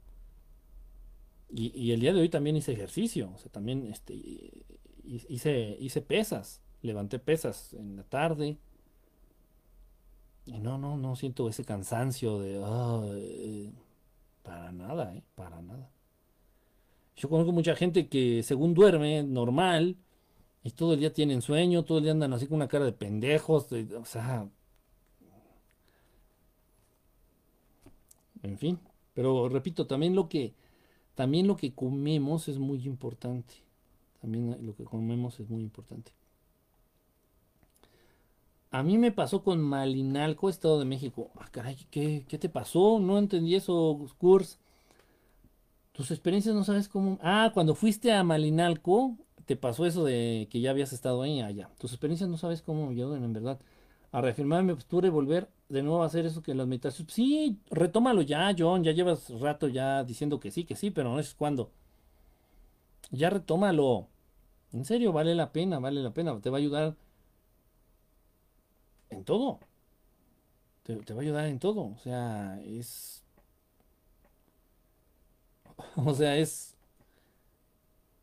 Y, 1.49 1.91
el 1.93 2.01
día 2.01 2.11
de 2.11 2.19
hoy 2.19 2.27
también 2.27 2.57
hice 2.57 2.73
ejercicio, 2.73 3.31
o 3.33 3.37
sea, 3.37 3.49
también 3.49 3.87
este, 3.87 4.13
hice, 5.05 5.77
hice 5.79 6.01
pesas, 6.01 6.61
levanté 6.81 7.17
pesas 7.19 7.73
en 7.75 7.95
la 7.95 8.03
tarde. 8.03 8.57
Y 10.45 10.59
no, 10.59 10.77
no, 10.77 10.97
no 10.97 11.15
siento 11.15 11.47
ese 11.47 11.63
cansancio 11.63 12.39
de... 12.39 12.59
Uh, 12.59 13.71
para 14.43 14.73
nada, 14.73 15.15
¿eh? 15.15 15.23
Para 15.35 15.61
nada. 15.61 15.94
Yo 17.15 17.29
conozco 17.29 17.51
mucha 17.51 17.75
gente 17.75 18.07
que 18.09 18.43
según 18.43 18.73
duerme 18.73 19.23
normal 19.23 19.97
y 20.63 20.71
todo 20.71 20.93
el 20.93 20.99
día 20.99 21.13
tienen 21.13 21.41
sueño, 21.41 21.83
todo 21.85 21.99
el 21.99 22.03
día 22.05 22.13
andan 22.13 22.33
así 22.33 22.47
con 22.47 22.57
una 22.57 22.67
cara 22.67 22.85
de 22.85 22.91
pendejos, 22.93 23.67
o 23.71 24.05
sea, 24.05 24.49
en 28.43 28.57
fin. 28.57 28.79
Pero 29.13 29.49
repito, 29.49 29.87
también 29.87 30.15
lo 30.15 30.27
que 30.29 30.53
también 31.15 31.47
lo 31.47 31.55
que 31.55 31.73
comemos 31.73 32.47
es 32.49 32.59
muy 32.59 32.85
importante. 32.85 33.55
También 34.21 34.57
lo 34.65 34.75
que 34.75 34.83
comemos 34.83 35.39
es 35.39 35.49
muy 35.49 35.61
importante. 35.63 36.11
A 38.71 38.83
mí 38.83 38.97
me 38.97 39.11
pasó 39.13 39.41
con 39.41 39.61
Malinalco, 39.61 40.49
Estado 40.49 40.79
de 40.79 40.85
México. 40.85 41.31
Ah, 41.37 41.47
caray, 41.49 41.77
¿qué, 41.89 42.25
¿qué, 42.27 42.37
te 42.37 42.49
pasó? 42.49 42.99
No 42.99 43.17
entendí 43.17 43.55
eso, 43.55 44.05
Kurs. 44.17 44.59
Tus 45.95 46.11
experiencias 46.11 46.53
no 46.53 46.65
sabes 46.65 46.89
cómo. 46.89 47.17
Ah, 47.21 47.51
cuando 47.53 47.73
fuiste 47.73 48.11
a 48.11 48.21
Malinalco, 48.21 49.15
te 49.45 49.55
pasó 49.55 49.85
eso 49.85 50.03
de 50.03 50.47
que 50.51 50.59
ya 50.59 50.71
habías 50.71 50.91
estado 50.91 51.21
ahí 51.21 51.39
allá. 51.39 51.69
Tus 51.77 51.93
experiencias 51.93 52.29
no 52.29 52.37
sabes 52.37 52.61
cómo 52.61 52.87
me 52.87 52.91
ayudan 52.93 53.23
en 53.23 53.31
verdad 53.31 53.59
a 54.11 54.19
reafirmar 54.21 54.63
mi 54.63 54.73
postura 54.73 55.07
y 55.07 55.09
volver 55.09 55.49
de 55.69 55.83
nuevo 55.83 56.03
a 56.03 56.07
hacer 56.07 56.25
eso 56.25 56.43
que 56.43 56.53
las 56.53 56.67
meditaciones. 56.67 57.13
Sí, 57.13 57.59
retómalo 57.69 58.21
ya, 58.23 58.53
John. 58.57 58.83
Ya 58.83 58.91
llevas 58.91 59.29
rato 59.39 59.69
ya 59.69 60.03
diciendo 60.03 60.39
que 60.39 60.51
sí, 60.51 60.65
que 60.65 60.75
sí, 60.75 60.91
pero 60.91 61.11
no 61.13 61.19
es 61.19 61.33
cuándo. 61.33 61.71
Ya 63.11 63.29
retómalo. 63.29 64.09
En 64.73 64.85
serio, 64.85 65.13
vale 65.13 65.33
la 65.35 65.53
pena, 65.53 65.79
vale 65.79 66.01
la 66.03 66.13
pena. 66.13 66.39
Te 66.41 66.49
va 66.49 66.57
a 66.57 66.59
ayudar 66.59 66.95
en 69.09 69.23
todo. 69.23 69.59
Te, 70.83 70.95
te 70.97 71.13
va 71.13 71.21
a 71.21 71.23
ayudar 71.23 71.45
en 71.47 71.59
todo. 71.59 71.81
O 71.83 71.97
sea, 72.03 72.61
es 72.65 73.24
O 76.05 76.13
sea, 76.13 76.37
es 76.37 76.75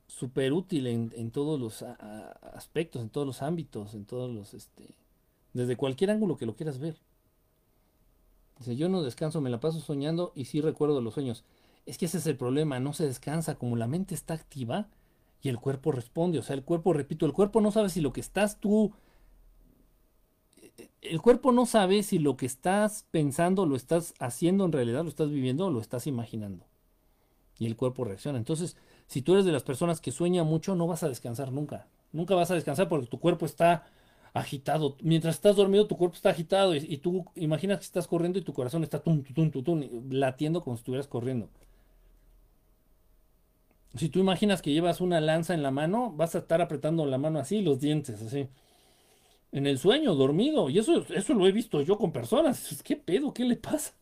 súper 0.07 0.53
útil 0.53 0.87
en, 0.87 1.31
todos 1.31 1.59
los 1.59 1.83
aspectos, 1.83 3.03
en 3.03 3.09
todos 3.09 3.27
los 3.27 3.43
ámbitos, 3.43 3.95
en 3.95 4.05
todos 4.05 4.31
los, 4.31 4.55
este, 4.55 4.91
desde 5.55 5.77
cualquier 5.77 6.11
ángulo 6.11 6.37
que 6.37 6.47
lo 6.47 6.55
quieras 6.55 6.79
ver. 6.79 6.97
Dice, 8.59 8.77
yo 8.77 8.89
no 8.89 9.03
descanso, 9.03 9.41
me 9.41 9.51
la 9.51 9.59
paso 9.59 9.81
soñando 9.81 10.33
y 10.35 10.45
sí 10.45 10.61
recuerdo 10.61 11.01
los 11.01 11.15
sueños. 11.15 11.45
Es 11.87 11.99
que 11.99 12.07
ese 12.07 12.19
es 12.19 12.27
el 12.27 12.37
problema, 12.37 12.79
no 12.79 12.93
se 12.93 13.07
descansa, 13.07 13.57
como 13.57 13.77
la 13.77 13.89
mente 13.89 14.15
está 14.15 14.35
activa 14.35 14.87
y 15.41 15.49
el 15.49 15.59
cuerpo 15.59 15.91
responde, 15.91 16.39
o 16.39 16.43
sea, 16.43 16.55
el 16.55 16.63
cuerpo, 16.63 16.93
repito, 16.93 17.27
el 17.27 17.33
cuerpo 17.33 17.61
no 17.61 17.73
sabe 17.73 17.89
si 17.89 18.01
lo 18.01 18.13
que 18.13 18.21
estás 18.21 18.61
tú, 18.61 18.93
el 21.01 21.21
cuerpo 21.21 21.51
no 21.51 21.67
sabe 21.67 22.03
si 22.05 22.19
lo 22.19 22.37
que 22.37 22.47
estás 22.47 23.07
pensando 23.11 23.67
lo 23.67 23.75
estás 23.75 24.15
haciendo 24.21 24.65
en 24.65 24.73
realidad, 24.73 25.03
lo 25.03 25.09
estás 25.09 25.31
viviendo 25.31 25.67
o 25.67 25.71
lo 25.71 25.81
estás 25.81 26.07
imaginando. 26.07 26.65
Y 27.63 27.67
el 27.67 27.77
cuerpo 27.77 28.03
reacciona. 28.03 28.39
Entonces, 28.39 28.77
si 29.07 29.23
tú 29.23 29.35
eres 29.35 29.45
de 29.45 29.53
las 29.53 29.63
personas 29.63 30.01
que 30.01 30.11
sueña 30.11 30.43
mucho, 30.43 30.75
no 30.75 30.89
vas 30.89 31.05
a 31.05 31.09
descansar 31.09 31.53
nunca. 31.53 31.87
Nunca 32.11 32.35
vas 32.35 32.51
a 32.51 32.57
descansar 32.57 32.89
porque 32.89 33.07
tu 33.07 33.21
cuerpo 33.21 33.47
está 33.47 33.85
agitado. 34.35 34.97
Mientras 35.01 35.37
estás 35.37 35.55
dormido, 35.55 35.87
tu 35.87 35.97
cuerpo 35.97 36.17
está 36.17 36.31
agitado 36.31 36.75
y, 36.75 36.97
tú 36.97 37.25
imaginas 37.37 37.79
que 37.79 37.85
estás 37.85 38.09
corriendo 38.09 38.41
y 38.41 38.43
tu 38.43 38.53
corazón 38.53 38.83
está 38.83 39.01
tum, 39.01 39.23
latiendo 40.11 40.65
como 40.65 40.75
si 40.75 40.81
estuvieras 40.81 41.07
corriendo. 41.07 41.51
Si 43.95 44.09
tú 44.09 44.19
imaginas 44.19 44.61
que 44.61 44.73
llevas 44.73 45.01
una 45.01 45.21
lanza 45.21 45.55
en 45.55 45.63
la 45.63 45.71
mano, 45.71 46.13
vas 46.17 46.35
a 46.35 46.39
estar 46.39 46.61
apretando 46.61 47.07
la 47.07 47.19
mano 47.19 47.39
así, 47.39 47.63
los 47.63 47.79
dientes, 47.79 48.21
así. 48.23 48.49
En 49.53 49.69
el 49.69 49.79
sueño, 49.79 50.17
dormido. 50.17 50.69
Y 50.69 50.81
eso, 50.81 51.07
eso 51.15 51.35
lo 51.35 51.47
he 51.47 51.53
visto 51.53 51.81
yo 51.81 51.97
con 51.97 52.11
personas. 52.11 52.83
¿Qué 52.83 52.97
pedo? 52.97 53.33
¿Qué 53.33 53.45
le 53.45 53.55
pasa? 53.55 53.93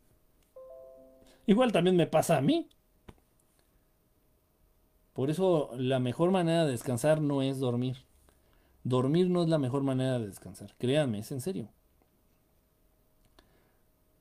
Igual 1.46 1.72
también 1.72 1.96
me 1.96 2.06
pasa 2.06 2.38
a 2.38 2.40
mí. 2.40 2.70
Por 5.12 5.30
eso 5.30 5.70
la 5.76 5.98
mejor 5.98 6.30
manera 6.30 6.64
de 6.64 6.72
descansar 6.72 7.20
no 7.20 7.42
es 7.42 7.58
dormir. 7.58 7.98
Dormir 8.84 9.28
no 9.28 9.42
es 9.42 9.48
la 9.48 9.58
mejor 9.58 9.82
manera 9.82 10.18
de 10.18 10.26
descansar. 10.26 10.74
Créanme, 10.78 11.18
es 11.18 11.32
en 11.32 11.40
serio. 11.40 11.68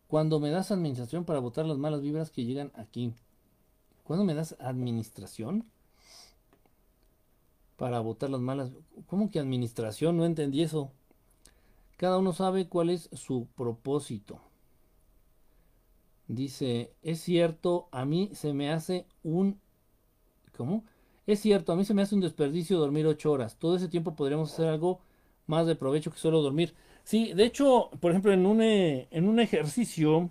Cuando 0.08 0.40
me 0.40 0.50
das 0.50 0.72
administración 0.72 1.24
para 1.24 1.40
botar 1.40 1.66
las 1.66 1.78
malas 1.78 2.02
vibras 2.02 2.32
que 2.32 2.44
llegan 2.44 2.72
aquí. 2.76 3.14
¿Cuándo 4.04 4.26
me 4.26 4.34
das 4.34 4.56
administración? 4.60 5.66
Para 7.78 8.00
botar 8.00 8.30
las 8.30 8.42
malas. 8.42 8.72
¿Cómo 9.06 9.30
que 9.30 9.40
administración? 9.40 10.18
No 10.18 10.26
entendí 10.26 10.64
eso. 10.64 10.92
Cada 11.96 12.18
uno 12.18 12.34
sabe 12.34 12.68
cuál 12.68 12.90
es 12.90 13.10
su 13.14 13.48
propósito. 13.56 14.42
Dice, 16.28 16.94
es 17.02 17.22
cierto, 17.22 17.88
a 17.92 18.06
mí 18.06 18.32
se 18.34 18.54
me 18.54 18.72
hace 18.72 19.06
un... 19.22 19.60
Es 21.28 21.40
cierto, 21.42 21.72
a 21.72 21.76
mí 21.76 21.86
se 21.86 21.94
me 21.94 22.02
hace 22.02 22.16
un 22.16 22.22
desperdicio 22.22 22.78
dormir 22.80 23.06
ocho 23.06 23.32
horas. 23.32 23.56
Todo 23.58 23.76
ese 23.76 23.88
tiempo 23.88 24.16
podríamos 24.16 24.52
hacer 24.54 24.68
algo 24.68 25.00
más 25.48 25.68
de 25.68 25.76
provecho 25.76 26.12
que 26.12 26.20
solo 26.20 26.42
dormir. 26.42 26.74
Sí, 27.04 27.34
de 27.34 27.46
hecho, 27.46 27.90
por 28.00 28.12
ejemplo, 28.12 28.34
en 28.34 28.46
un, 28.46 28.62
eh, 28.62 29.08
en 29.12 29.28
un 29.28 29.40
ejercicio, 29.40 30.30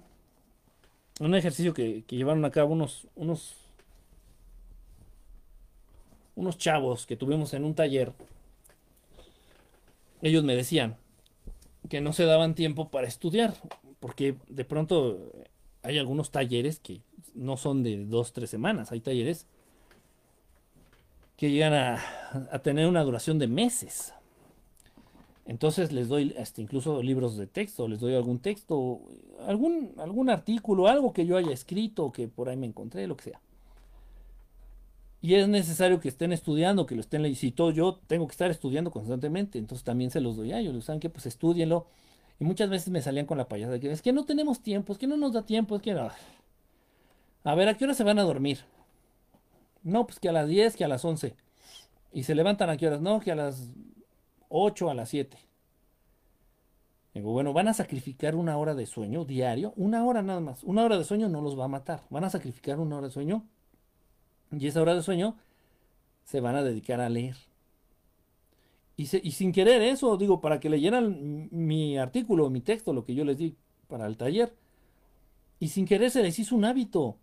un 1.21 1.35
ejercicio 1.35 1.75
que, 1.75 2.05
que 2.07 2.17
llevaron 2.17 2.45
a 2.45 2.51
cabo 2.51 2.73
unos, 2.73 3.09
unos, 3.17 3.57
unos 6.37 6.59
chavos 6.59 7.07
que 7.07 7.17
tuvimos 7.17 7.55
en 7.55 7.65
un 7.65 7.75
taller, 7.75 8.13
ellos 10.23 10.45
me 10.45 10.55
decían 10.57 10.97
que 11.89 12.01
no 12.01 12.13
se 12.13 12.25
daban 12.25 12.55
tiempo 12.55 12.91
para 12.91 13.07
estudiar, 13.07 13.55
porque 14.01 14.37
de 14.49 14.65
pronto 14.65 15.19
hay 15.83 15.99
algunos 15.99 16.31
talleres 16.31 16.81
que 16.81 17.01
no 17.35 17.57
son 17.57 17.83
de 17.83 18.05
dos, 18.05 18.33
tres 18.33 18.51
semanas, 18.51 18.93
hay 18.93 19.01
talleres 19.01 19.47
que 21.39 21.53
llegan 21.53 21.73
a, 21.73 22.59
tener 22.63 22.89
una 22.89 23.03
duración 23.05 23.39
de 23.39 23.47
meses. 23.47 24.13
Entonces 25.47 25.93
les 25.93 26.09
doy 26.09 26.35
hasta 26.37 26.61
incluso 26.61 27.01
libros 27.01 27.37
de 27.37 27.47
texto, 27.47 27.87
les 27.87 28.01
doy 28.01 28.15
algún 28.17 28.41
texto, 28.41 29.01
algún, 29.47 29.95
algún 29.99 30.31
artículo, 30.31 30.89
algo 30.89 31.13
que 31.13 31.25
yo 31.25 31.37
haya 31.37 31.53
escrito, 31.53 32.11
que 32.11 32.27
por 32.27 32.49
ahí 32.49 32.57
me 32.57 32.67
encontré, 32.67 33.07
lo 33.07 33.17
que 33.17 33.31
sea. 33.31 33.41
Y 35.23 35.35
es 35.35 35.49
necesario 35.49 36.01
que 36.01 36.09
estén 36.09 36.33
estudiando, 36.33 36.87
que 36.87 36.97
lo 36.97 37.01
estén 37.01 37.23
leyendo. 37.23 37.41
Si 37.41 37.53
todo 37.53 37.71
yo 37.71 38.01
tengo 38.09 38.27
que 38.27 38.33
estar 38.33 38.51
estudiando 38.51 38.91
constantemente, 38.91 39.59
entonces 39.59 39.85
también 39.85 40.11
se 40.11 40.21
los 40.21 40.37
doy 40.37 40.53
a 40.53 40.59
ellos. 40.59 40.75
Les 40.75 40.85
saben 40.85 41.01
que 41.01 41.09
pues 41.09 41.27
estudienlo. 41.27 41.87
Y 42.41 42.45
muchas 42.45 42.69
veces 42.69 42.89
me 42.89 43.01
salían 43.01 43.27
con 43.27 43.39
la 43.39 43.49
payasa 43.49 43.73
de 43.73 43.81
que 43.81 43.93
es 43.93 44.03
que 44.03 44.13
no 44.13 44.25
tenemos 44.25 44.61
tiempo, 44.61 44.93
es 44.93 44.99
que 44.99 45.07
no 45.07 45.17
nos 45.17 45.33
da 45.33 45.43
tiempo, 45.47 45.77
es 45.77 45.83
que 45.83 45.95
no. 45.95 46.11
A 47.45 47.55
ver, 47.55 47.69
¿a 47.69 47.75
qué 47.75 47.85
hora 47.85 47.95
se 47.95 48.05
van 48.05 48.19
a 48.19 48.23
dormir? 48.23 48.59
No, 49.89 50.07
pues 50.07 50.21
que 50.21 50.29
a 50.29 50.33
las 50.33 50.47
10, 50.47 50.77
que 50.77 50.85
a 50.85 50.89
las 50.89 51.05
11. 51.05 51.35
Y 52.13 52.25
se 52.25 52.35
levantan 52.35 52.69
a 52.71 52.77
qué 52.77 52.87
horas? 52.87 53.01
No, 53.01 53.21
que 53.21 53.33
a 53.33 53.35
las 53.35 53.71
8, 54.49 54.91
a 54.91 54.95
las 54.95 55.09
7. 55.09 55.39
Digo, 57.15 57.33
bueno, 57.33 57.53
van 57.53 57.69
a 57.69 57.75
sacrificar 57.75 58.35
una 58.35 58.57
hora 58.59 58.75
de 58.75 58.87
sueño 58.87 59.25
diario, 59.25 59.73
una 59.77 60.05
hora 60.05 60.23
nada 60.23 60.41
más. 60.41 60.63
Una 60.63 60.85
hora 60.85 60.99
de 60.99 61.05
sueño 61.05 61.29
no 61.29 61.41
los 61.41 61.59
va 61.59 61.65
a 61.65 61.69
matar. 61.69 62.03
Van 62.11 62.25
a 62.25 62.31
sacrificar 62.31 62.79
una 62.79 62.99
hora 62.99 63.07
de 63.09 63.13
sueño. 63.13 63.45
Y 64.53 64.67
esa 64.67 64.83
hora 64.83 64.95
de 64.95 65.03
sueño 65.03 65.37
se 66.25 66.41
van 66.41 66.55
a 66.57 66.63
dedicar 66.63 67.01
a 67.01 67.09
leer. 67.09 67.37
Y, 68.97 69.05
y 69.05 69.33
sin 69.33 69.53
querer 69.53 69.81
eso, 69.83 70.17
digo, 70.19 70.41
para 70.41 70.61
que 70.61 70.69
leyeran 70.69 71.49
mi 71.51 71.97
artículo, 71.97 72.51
mi 72.51 72.61
texto, 72.61 72.93
lo 72.93 73.05
que 73.05 73.15
yo 73.15 73.25
les 73.25 73.39
di 73.39 73.57
para 73.89 74.07
el 74.07 74.17
taller. 74.17 74.55
Y 75.61 75.69
sin 75.69 75.87
querer 75.87 76.11
se 76.11 76.23
les 76.23 76.39
hizo 76.39 76.55
un 76.55 76.67
hábito. 76.67 77.17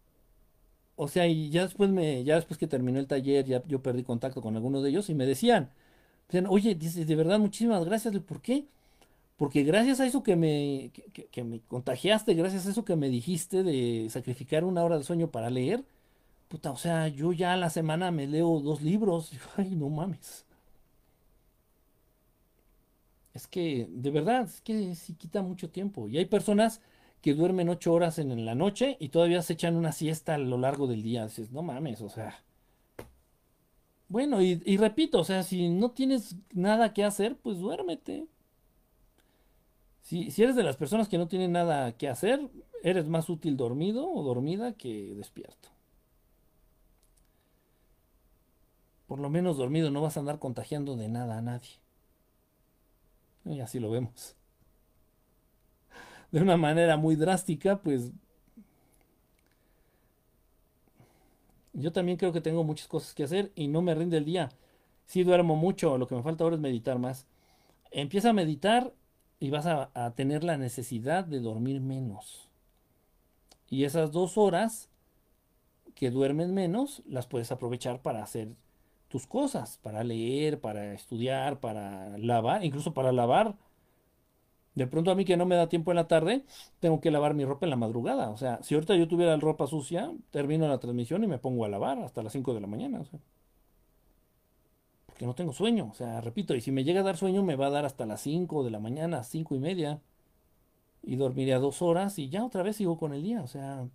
O 0.96 1.08
sea, 1.08 1.28
y 1.28 1.50
ya 1.50 1.64
después 1.64 1.90
me, 1.90 2.24
ya 2.24 2.36
después 2.36 2.58
que 2.58 2.68
terminó 2.68 3.00
el 3.00 3.08
taller, 3.08 3.46
ya 3.46 3.64
yo 3.68 3.82
perdí 3.82 4.04
contacto 4.04 4.42
con 4.42 4.56
algunos 4.56 4.84
de 4.84 4.90
ellos 4.90 5.10
y 5.10 5.16
me 5.16 5.26
decían, 5.26 5.72
decían 6.28 6.48
oye, 6.48 6.76
de 6.76 7.16
verdad, 7.16 7.40
muchísimas 7.40 7.86
gracias. 7.86 8.18
¿Por 8.22 8.42
qué? 8.42 8.66
Porque 9.38 9.64
gracias 9.64 10.00
a 10.00 10.06
eso 10.08 10.24
que 10.24 10.36
me, 10.38 10.92
que, 11.32 11.44
me 11.44 11.62
contagiaste, 11.62 12.34
gracias 12.36 12.68
a 12.68 12.72
eso 12.72 12.86
que 12.86 12.96
me 12.96 13.10
dijiste 13.10 13.64
de 13.64 14.08
sacrificar 14.10 14.64
una 14.66 14.84
hora 14.84 14.98
de 14.98 15.04
sueño 15.04 15.32
para 15.32 15.50
leer, 15.50 15.86
puta, 16.50 16.72
o 16.72 16.78
sea, 16.78 17.08
yo 17.10 17.34
ya 17.34 17.54
a 17.54 17.58
la 17.58 17.70
semana 17.72 18.12
me 18.12 18.28
leo 18.28 18.60
dos 18.62 18.82
libros. 18.82 19.32
Ay, 19.58 19.76
no 19.76 19.90
mames. 19.90 20.46
Es 23.34 23.48
que, 23.48 23.88
de 23.90 24.12
verdad, 24.12 24.46
es 24.46 24.62
que 24.62 24.96
sí 24.96 25.14
quita 25.14 25.42
mucho 25.42 25.70
tiempo. 25.70 26.08
Y 26.08 26.18
hay 26.18 26.26
personas 26.26 26.82
que 27.26 27.34
duermen 27.34 27.70
ocho 27.70 27.92
horas 27.92 28.20
en, 28.20 28.46
la 28.46 28.54
noche 28.54 28.98
y 29.00 29.10
todavía 29.10 29.42
se 29.42 29.54
echan 29.54 29.76
una 29.76 29.92
siesta 29.92 30.36
a 30.36 30.38
lo 30.38 30.60
largo 30.60 30.86
del 30.86 31.02
día. 31.02 31.24
Dices, 31.24 31.52
no 31.52 31.64
mames, 31.64 32.00
o 32.02 32.08
sea. 32.08 32.44
Bueno, 34.10 34.44
y, 34.44 34.78
repito, 34.78 35.22
o 35.22 35.24
sea, 35.24 35.42
si 35.42 35.70
no 35.70 35.90
tienes 35.90 36.36
nada 36.54 36.94
que 36.94 37.04
hacer, 37.04 37.36
pues 37.36 37.58
duérmete. 37.58 38.28
Si, 40.04 40.30
si 40.30 40.44
eres 40.44 40.56
de 40.56 40.62
las 40.62 40.78
personas 40.78 41.10
que 41.10 41.18
no 41.18 41.28
tienen 41.28 41.52
nada 41.52 41.98
que 41.98 42.10
hacer, 42.10 42.48
eres 42.84 43.08
más 43.08 43.28
útil 43.28 43.58
dormido 43.58 44.08
o 44.08 44.22
dormida 44.22 44.74
que 44.74 45.16
despierto. 45.16 45.70
Por 49.08 49.20
lo 49.20 49.32
menos 49.32 49.58
dormido 49.58 49.90
no 49.90 50.02
vas 50.02 50.16
a 50.16 50.20
andar 50.20 50.38
contagiando 50.38 50.96
de 50.96 51.10
nada 51.10 51.40
a 51.40 51.42
nadie. 51.42 51.72
Y 53.46 53.62
así 53.62 53.80
lo 53.80 53.90
vemos 53.90 54.36
de 56.36 56.42
una 56.42 56.58
manera 56.58 56.98
muy 56.98 57.16
drástica, 57.16 57.78
pues 57.78 58.12
yo 61.72 61.94
también 61.94 62.18
creo 62.18 62.34
que 62.34 62.42
tengo 62.42 62.66
muchas 62.66 62.90
cosas 62.90 63.14
que 63.14 63.24
hacer 63.24 63.54
y 63.56 63.70
no 63.70 63.82
me 63.82 63.96
rinde 63.96 64.18
el 64.18 64.26
día. 64.26 64.50
Si 65.06 65.24
duermo 65.24 65.56
mucho, 65.56 65.98
lo 65.98 66.08
que 66.08 66.16
me 66.16 66.24
falta 66.24 66.44
ahora 66.44 66.58
es 66.58 66.62
meditar 66.62 67.00
más. 67.00 67.26
Empieza 67.90 68.32
a 68.32 68.34
meditar 68.34 68.92
y 69.40 69.50
vas 69.50 69.66
a, 69.66 69.92
a 69.94 70.12
tener 70.12 70.44
la 70.44 70.58
necesidad 70.58 71.24
de 71.24 71.40
dormir 71.40 71.80
menos. 71.80 72.50
Y 73.70 73.86
esas 73.86 74.12
dos 74.12 74.38
horas 74.38 74.90
que 75.94 76.12
duermes 76.12 76.50
menos, 76.50 77.02
las 77.08 77.28
puedes 77.28 77.50
aprovechar 77.54 78.02
para 78.02 78.22
hacer 78.22 78.50
tus 79.08 79.26
cosas, 79.26 79.80
para 79.82 80.04
leer, 80.04 80.60
para 80.60 80.94
estudiar, 80.94 81.62
para 81.62 82.18
lavar, 82.18 82.66
incluso 82.66 82.94
para 82.94 83.14
lavar 83.14 83.56
de 84.76 84.88
pronto 84.88 85.12
a 85.12 85.16
mí 85.16 85.26
que 85.26 85.38
no 85.38 85.46
me 85.46 85.56
da 85.56 85.70
tiempo 85.70 85.92
en 85.92 85.96
la 85.96 86.08
tarde, 86.08 86.44
tengo 86.80 87.00
que 87.02 87.12
lavar 87.12 87.34
mi 87.34 87.46
ropa 87.46 87.66
en 87.66 87.70
la 87.72 87.78
madrugada. 87.78 88.30
O 88.30 88.38
sea, 88.38 88.62
si 88.62 88.76
ahorita 88.76 88.96
yo 88.96 89.08
tuviera 89.08 89.36
ropa 89.38 89.68
sucia, 89.68 90.12
termino 90.32 90.68
la 90.68 90.80
transmisión 90.80 91.24
y 91.24 91.28
me 91.28 91.38
pongo 91.40 91.66
a 91.66 91.70
lavar 91.70 92.00
hasta 92.00 92.22
las 92.24 92.34
5 92.34 92.54
de 92.54 92.62
la 92.62 92.68
mañana. 92.68 93.00
O 93.02 93.06
sea, 93.06 93.20
porque 95.06 95.26
no 95.26 95.34
tengo 95.36 95.54
sueño. 95.54 95.90
O 95.92 95.94
sea, 95.96 96.20
repito, 96.22 96.56
y 96.56 96.62
si 96.62 96.72
me 96.72 96.84
llega 96.84 97.00
a 97.02 97.04
dar 97.04 97.18
sueño, 97.18 97.44
me 97.44 97.56
va 97.56 97.68
a 97.68 97.70
dar 97.70 97.86
hasta 97.86 98.06
las 98.06 98.22
5 98.22 98.64
de 98.64 98.72
la 98.72 98.80
mañana, 98.80 99.24
5 99.24 99.56
y 99.56 99.60
media. 99.60 100.02
Y 101.04 101.16
dormiré 101.18 101.54
a 101.54 101.60
dos 101.60 101.82
horas 101.82 102.20
y 102.20 102.30
ya 102.30 102.44
otra 102.44 102.64
vez 102.64 102.78
sigo 102.78 102.98
con 102.98 103.14
el 103.14 103.24
día. 103.24 103.42
O 103.44 103.48
sea, 103.48 103.88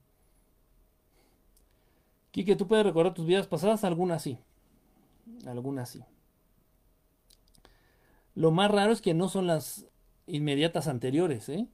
Quique, 2.31 2.57
¿tú 2.57 2.66
puedes 2.66 2.86
recordar 2.86 3.12
tus 3.12 3.27
vidas 3.27 3.47
pasadas? 3.47 3.85
Algunas 3.85 4.23
sí. 4.23 4.39
Algunas 5.47 5.90
sí. 5.90 6.05
Lo 8.35 8.51
más 8.52 8.70
raro 8.70 8.93
es 8.93 9.02
que 9.02 9.15
no 9.15 9.28
son 9.28 9.47
las 9.47 9.90
inmediatas 10.31 10.89
anteriores, 10.89 11.48
¿eh? 11.48 11.69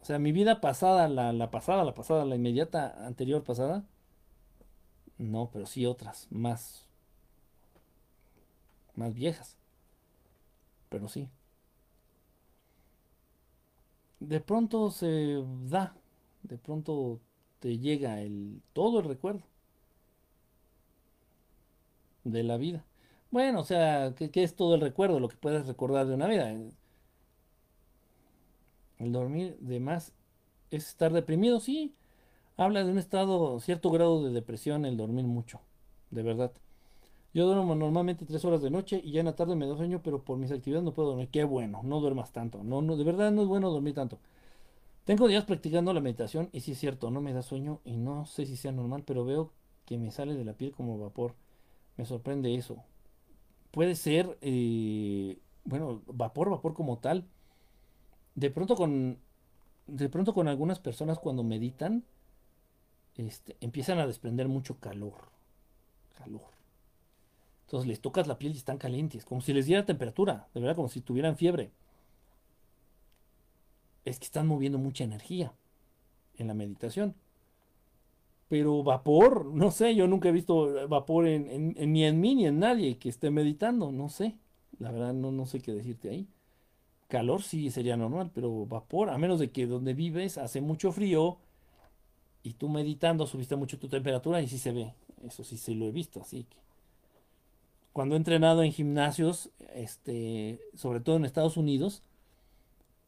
O 0.00 0.04
sea, 0.04 0.18
mi 0.18 0.32
vida 0.32 0.60
pasada, 0.60 1.08
la, 1.08 1.50
pasada, 1.50 1.84
la 1.84 1.94
pasada, 1.94 2.24
la 2.24 2.36
inmediata 2.36 3.06
anterior 3.06 3.44
pasada, 3.44 3.84
No, 5.18 5.50
pero 5.52 5.66
sí 5.66 5.86
otras, 5.86 6.26
más, 6.30 6.86
más 8.94 9.14
viejas. 9.14 9.56
Pero 10.88 11.08
sí. 11.08 11.28
De 14.20 14.40
pronto 14.40 14.90
se 14.90 15.42
da, 15.64 15.94
de 16.42 16.58
pronto 16.58 17.20
te 17.60 17.78
llega 17.78 18.20
el 18.20 18.62
todo 18.72 19.00
el 19.00 19.06
recuerdo 19.06 19.42
de 22.24 22.42
la 22.42 22.56
vida. 22.56 22.84
Bueno, 23.30 23.60
o 23.60 23.64
sea, 23.64 24.14
¿qué, 24.16 24.30
es 24.42 24.56
todo 24.56 24.74
el 24.74 24.80
recuerdo? 24.80 25.20
Lo 25.20 25.28
que 25.28 25.36
puedes 25.36 25.66
recordar 25.66 26.06
de 26.06 26.14
una 26.14 26.26
vida. 26.26 26.52
El 28.98 29.12
dormir 29.12 29.56
de 29.60 29.80
más 29.80 30.12
es 30.70 30.88
estar 30.88 31.12
deprimido, 31.12 31.60
sí. 31.60 31.94
Habla 32.56 32.84
de 32.84 32.90
un 32.90 32.98
estado, 32.98 33.60
cierto 33.60 33.90
grado 33.90 34.22
de 34.24 34.32
depresión 34.32 34.84
el 34.84 34.96
dormir 34.96 35.26
mucho, 35.26 35.60
de 36.10 36.22
verdad. 36.22 36.52
Yo 37.34 37.46
duermo 37.46 37.74
normalmente 37.74 38.24
tres 38.26 38.44
horas 38.44 38.62
de 38.62 38.70
noche 38.70 39.00
y 39.04 39.12
ya 39.12 39.20
en 39.20 39.26
la 39.26 39.36
tarde 39.36 39.54
me 39.54 39.66
da 39.66 39.76
sueño, 39.76 40.00
pero 40.02 40.22
por 40.24 40.38
mis 40.38 40.50
actividades 40.50 40.84
no 40.84 40.92
puedo 40.94 41.10
dormir. 41.10 41.28
Qué 41.30 41.44
bueno, 41.44 41.82
no 41.84 42.00
duermas 42.00 42.32
tanto. 42.32 42.64
No, 42.64 42.82
no, 42.82 42.96
de 42.96 43.04
verdad 43.04 43.30
no 43.30 43.42
es 43.42 43.48
bueno 43.48 43.70
dormir 43.70 43.94
tanto. 43.94 44.18
Tengo 45.04 45.28
días 45.28 45.44
practicando 45.44 45.92
la 45.94 46.00
meditación 46.00 46.50
y 46.52 46.60
sí 46.60 46.72
es 46.72 46.78
cierto, 46.78 47.10
no 47.10 47.20
me 47.20 47.32
da 47.32 47.42
sueño 47.42 47.80
y 47.84 47.96
no 47.96 48.26
sé 48.26 48.46
si 48.46 48.56
sea 48.56 48.72
normal, 48.72 49.04
pero 49.06 49.24
veo 49.24 49.52
que 49.86 49.98
me 49.98 50.10
sale 50.10 50.34
de 50.34 50.44
la 50.44 50.54
piel 50.54 50.72
como 50.72 50.98
vapor. 50.98 51.34
Me 51.96 52.04
sorprende 52.06 52.54
eso. 52.54 52.76
Puede 53.70 53.94
ser, 53.94 54.38
eh, 54.42 55.38
bueno, 55.64 56.02
vapor, 56.06 56.50
vapor 56.50 56.74
como 56.74 56.98
tal. 56.98 57.24
De 58.38 58.50
pronto 58.50 58.76
con, 58.76 59.18
de 59.88 60.08
pronto 60.08 60.32
con 60.32 60.46
algunas 60.46 60.78
personas 60.78 61.18
cuando 61.18 61.42
meditan, 61.42 62.04
este, 63.16 63.56
empiezan 63.60 63.98
a 63.98 64.06
desprender 64.06 64.46
mucho 64.46 64.78
calor. 64.78 65.32
Calor. 66.14 66.52
Entonces 67.66 67.88
les 67.88 68.00
tocas 68.00 68.28
la 68.28 68.38
piel 68.38 68.54
y 68.54 68.58
están 68.58 68.78
calientes, 68.78 69.24
como 69.24 69.40
si 69.40 69.52
les 69.52 69.66
diera 69.66 69.84
temperatura, 69.84 70.46
de 70.54 70.60
verdad, 70.60 70.76
como 70.76 70.88
si 70.88 71.00
tuvieran 71.00 71.36
fiebre. 71.36 71.72
Es 74.04 74.20
que 74.20 74.26
están 74.26 74.46
moviendo 74.46 74.78
mucha 74.78 75.02
energía 75.02 75.52
en 76.36 76.46
la 76.46 76.54
meditación. 76.54 77.16
Pero 78.46 78.84
vapor, 78.84 79.46
no 79.46 79.72
sé, 79.72 79.96
yo 79.96 80.06
nunca 80.06 80.28
he 80.28 80.32
visto 80.32 80.88
vapor 80.88 81.26
en, 81.26 81.74
ni 81.92 82.04
en 82.04 82.20
mí 82.20 82.36
ni 82.36 82.46
en 82.46 82.60
nadie 82.60 82.98
que 82.98 83.08
esté 83.08 83.32
meditando, 83.32 83.90
no 83.90 84.08
sé. 84.08 84.36
La 84.78 84.92
verdad 84.92 85.12
no, 85.12 85.32
no 85.32 85.44
sé 85.44 85.58
qué 85.58 85.72
decirte 85.72 86.08
ahí. 86.08 86.28
Calor 87.08 87.42
sí 87.42 87.70
sería 87.70 87.96
normal, 87.96 88.30
pero 88.34 88.66
vapor, 88.66 89.10
a 89.10 89.18
menos 89.18 89.40
de 89.40 89.50
que 89.50 89.66
donde 89.66 89.94
vives 89.94 90.38
hace 90.38 90.60
mucho 90.60 90.92
frío 90.92 91.38
y 92.42 92.54
tú 92.54 92.68
meditando 92.68 93.26
subiste 93.26 93.56
mucho 93.56 93.78
tu 93.78 93.88
temperatura 93.88 94.40
y 94.42 94.48
sí 94.48 94.58
se 94.58 94.72
ve. 94.72 94.94
Eso 95.24 95.42
sí 95.42 95.56
se 95.56 95.74
lo 95.74 95.86
he 95.86 95.90
visto, 95.90 96.20
así 96.20 96.44
que 96.44 96.56
cuando 97.98 98.14
he 98.14 98.18
entrenado 98.18 98.62
en 98.62 98.70
gimnasios, 98.70 99.50
este, 99.74 100.60
sobre 100.76 101.00
todo 101.00 101.16
en 101.16 101.24
Estados 101.24 101.56
Unidos, 101.56 102.04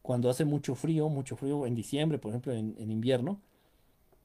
cuando 0.02 0.28
hace 0.28 0.44
mucho 0.44 0.74
frío, 0.74 1.09
mucho 1.09 1.36
frío 1.36 1.64
en 1.64 1.77
diciembre, 1.77 2.18
por 2.18 2.31
ejemplo, 2.31 2.52
en, 2.52 2.90
invierno, 2.90 3.40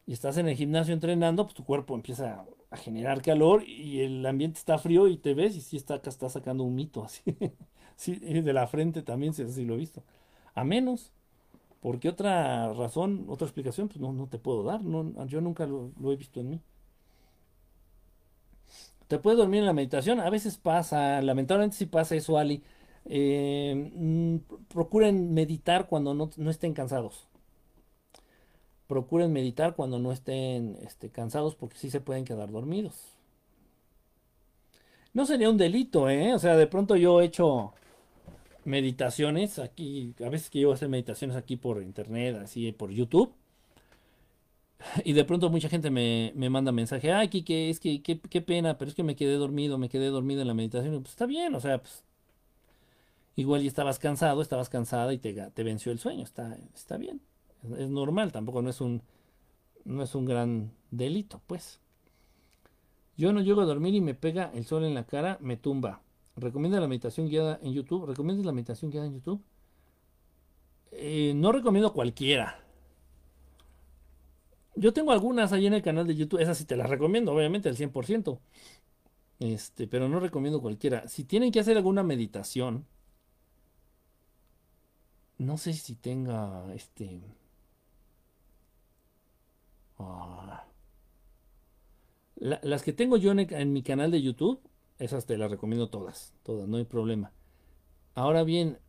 y 0.07 0.13
estás 0.13 0.37
en 0.37 0.47
el 0.47 0.55
gimnasio 0.55 0.95
entrenando, 0.95 1.43
pues 1.43 1.53
tu 1.53 1.63
cuerpo 1.63 1.93
empieza 1.93 2.45
a 2.71 2.77
generar 2.77 3.21
calor 3.21 3.63
y 3.63 3.99
el 3.99 4.25
ambiente 4.25 4.57
está 4.57 4.79
frío 4.79 5.07
y 5.07 5.17
te 5.17 5.35
ves 5.35 5.55
y 5.55 5.61
sí 5.61 5.77
está, 5.77 6.01
está 6.03 6.29
sacando 6.29 6.63
un 6.63 6.73
mito 6.73 7.03
así. 7.03 7.21
sí, 7.95 8.15
de 8.15 8.53
la 8.53 8.67
frente 8.67 9.01
también, 9.03 9.33
sí, 9.33 9.65
lo 9.65 9.75
he 9.75 9.77
visto. 9.77 10.03
A 10.55 10.63
menos, 10.63 11.11
porque 11.81 12.09
otra 12.09 12.73
razón, 12.73 13.25
otra 13.29 13.47
explicación, 13.47 13.87
pues 13.89 13.99
no, 13.99 14.13
no 14.13 14.27
te 14.27 14.39
puedo 14.39 14.63
dar. 14.63 14.83
No, 14.83 15.25
yo 15.27 15.41
nunca 15.41 15.65
lo 15.67 16.11
he 16.11 16.15
visto 16.15 16.39
en 16.39 16.49
mí. 16.51 16.61
¿Te 19.07 19.19
puedes 19.19 19.37
dormir 19.37 19.59
en 19.59 19.67
la 19.67 19.73
meditación? 19.73 20.19
A 20.19 20.29
veces 20.29 20.57
pasa, 20.57 21.21
lamentablemente 21.21 21.77
sí 21.77 21.85
pasa 21.85 22.15
eso, 22.15 22.37
Ali. 22.37 22.63
Eh, 23.05 23.91
mm, 23.95 24.37
procuren 24.67 25.33
meditar 25.33 25.87
cuando 25.87 26.13
no, 26.15 26.29
estén 26.49 26.73
cansados. 26.73 27.27
Procuren 28.87 29.31
meditar 29.33 29.75
cuando 29.75 29.99
no 29.99 30.11
estén 30.11 30.77
este, 30.81 31.09
cansados 31.09 31.55
porque 31.55 31.77
sí 31.77 31.89
se 31.89 32.01
pueden 32.01 32.25
quedar 32.25 32.51
dormidos. 32.51 33.15
No 35.13 35.25
sería 35.25 35.49
un 35.49 35.57
delito, 35.57 36.09
¿eh? 36.09 36.33
O 36.33 36.39
sea, 36.39 36.55
de 36.57 36.67
pronto 36.67 36.95
yo 36.95 37.21
he 37.21 37.25
hecho 37.25 37.73
meditaciones 38.65 39.59
aquí, 39.59 40.13
a 40.25 40.29
veces 40.29 40.49
que 40.49 40.59
yo 40.59 40.71
hacer 40.73 40.89
meditaciones 40.89 41.37
aquí 41.37 41.55
por 41.55 41.81
internet, 41.81 42.37
así 42.43 42.71
por 42.71 42.91
YouTube 42.91 43.33
y 45.03 45.13
de 45.13 45.25
pronto 45.25 45.49
mucha 45.49 45.69
gente 45.69 45.89
me, 45.89 46.31
manda 46.49 46.71
mensaje, 46.71 47.11
ay, 47.11 47.29
Kike, 47.29 47.69
es 47.69 47.79
que 47.79 48.01
qué, 48.01 48.41
pena, 48.41 48.77
pero 48.77 48.89
es 48.89 48.95
que 48.95 49.03
me 49.03 49.15
quedé 49.15 49.35
dormido, 49.35 49.77
me 49.77 49.89
quedé 49.89 50.07
dormido 50.07 50.41
en 50.41 50.47
la 50.47 50.53
meditación. 50.53 51.01
pues 51.01 51.11
está 51.11 51.25
bien, 51.25 51.55
o 51.55 51.59
sea, 51.59 51.79
pues 51.79 52.03
igual 53.35 53.61
ya 53.61 53.67
estabas 53.67 53.99
cansado, 53.99 54.41
estabas 54.41 54.69
cansada 54.69 55.13
y 55.13 55.17
te, 55.17 55.33
te 55.33 55.63
venció 55.63 55.91
el 55.91 55.99
sueño, 55.99 56.23
está, 56.23 56.57
está 56.73 56.97
bien. 56.97 57.21
Es, 57.77 57.89
normal, 57.89 58.31
tampoco 58.31 58.61
no 58.61 58.69
es 58.69 58.81
un 58.81 59.01
no 59.85 60.01
es 60.03 60.15
un 60.15 60.25
gran 60.25 60.71
delito, 60.91 61.41
pues. 61.47 61.79
Yo 63.17 63.31
no 63.31 63.41
llego 63.41 63.61
a 63.61 63.65
dormir 63.65 63.93
y 63.95 64.01
me 64.01 64.15
pega 64.15 64.51
el 64.53 64.65
sol 64.65 64.83
en 64.83 64.93
la 64.93 65.05
cara, 65.05 65.37
me 65.41 65.57
tumba. 65.57 66.01
¿Recomienda 66.35 66.79
la 66.79 66.87
meditación 66.87 67.29
guiada 67.29 67.59
en 67.61 67.73
YouTube? 67.73 68.05
¿Recomiendas 68.05 68.45
la 68.45 68.51
meditación 68.51 68.91
guiada 68.91 69.07
en 69.07 69.13
YouTube? 69.13 69.41
Eh, 70.91 71.33
no 71.35 71.51
recomiendo 71.51 71.93
cualquiera. 71.93 72.59
Yo 74.75 74.91
tengo 74.93 75.11
algunas 75.11 75.53
ahí 75.53 75.67
en 75.67 75.73
el 75.73 75.81
canal 75.81 76.05
de 76.05 76.15
YouTube, 76.15 76.41
esas 76.41 76.57
sí 76.57 76.65
te 76.65 76.75
las 76.75 76.89
recomiendo, 76.89 77.33
obviamente, 77.33 77.69
al 77.69 77.77
100%. 77.77 78.39
Este, 79.39 79.87
pero 79.87 80.09
no 80.09 80.19
recomiendo 80.19 80.61
cualquiera. 80.61 81.07
Si 81.07 81.23
tienen 81.23 81.51
que 81.51 81.59
hacer 81.59 81.77
alguna 81.77 82.03
meditación, 82.03 82.85
no 85.37 85.57
sé 85.57 85.73
si 85.73 85.95
tenga 85.95 86.73
este. 86.73 87.21
Ah, 89.97 90.65
las 92.35 92.83
que 92.83 92.93
tengo 92.93 93.17
yo 93.17 93.31
en, 93.31 93.39
en, 93.39 93.73
mi 93.73 93.81
canal 93.81 94.11
de 94.11 94.21
YouTube, 94.21 94.59
esas 94.99 95.25
te 95.25 95.37
las 95.37 95.51
recomiendo 95.51 95.89
todas, 95.89 96.33
todas, 96.43 96.67
no 96.67 96.77
hay 96.77 96.85
problema. 96.85 97.31
Ahora 98.13 98.43
bien, 98.43 98.79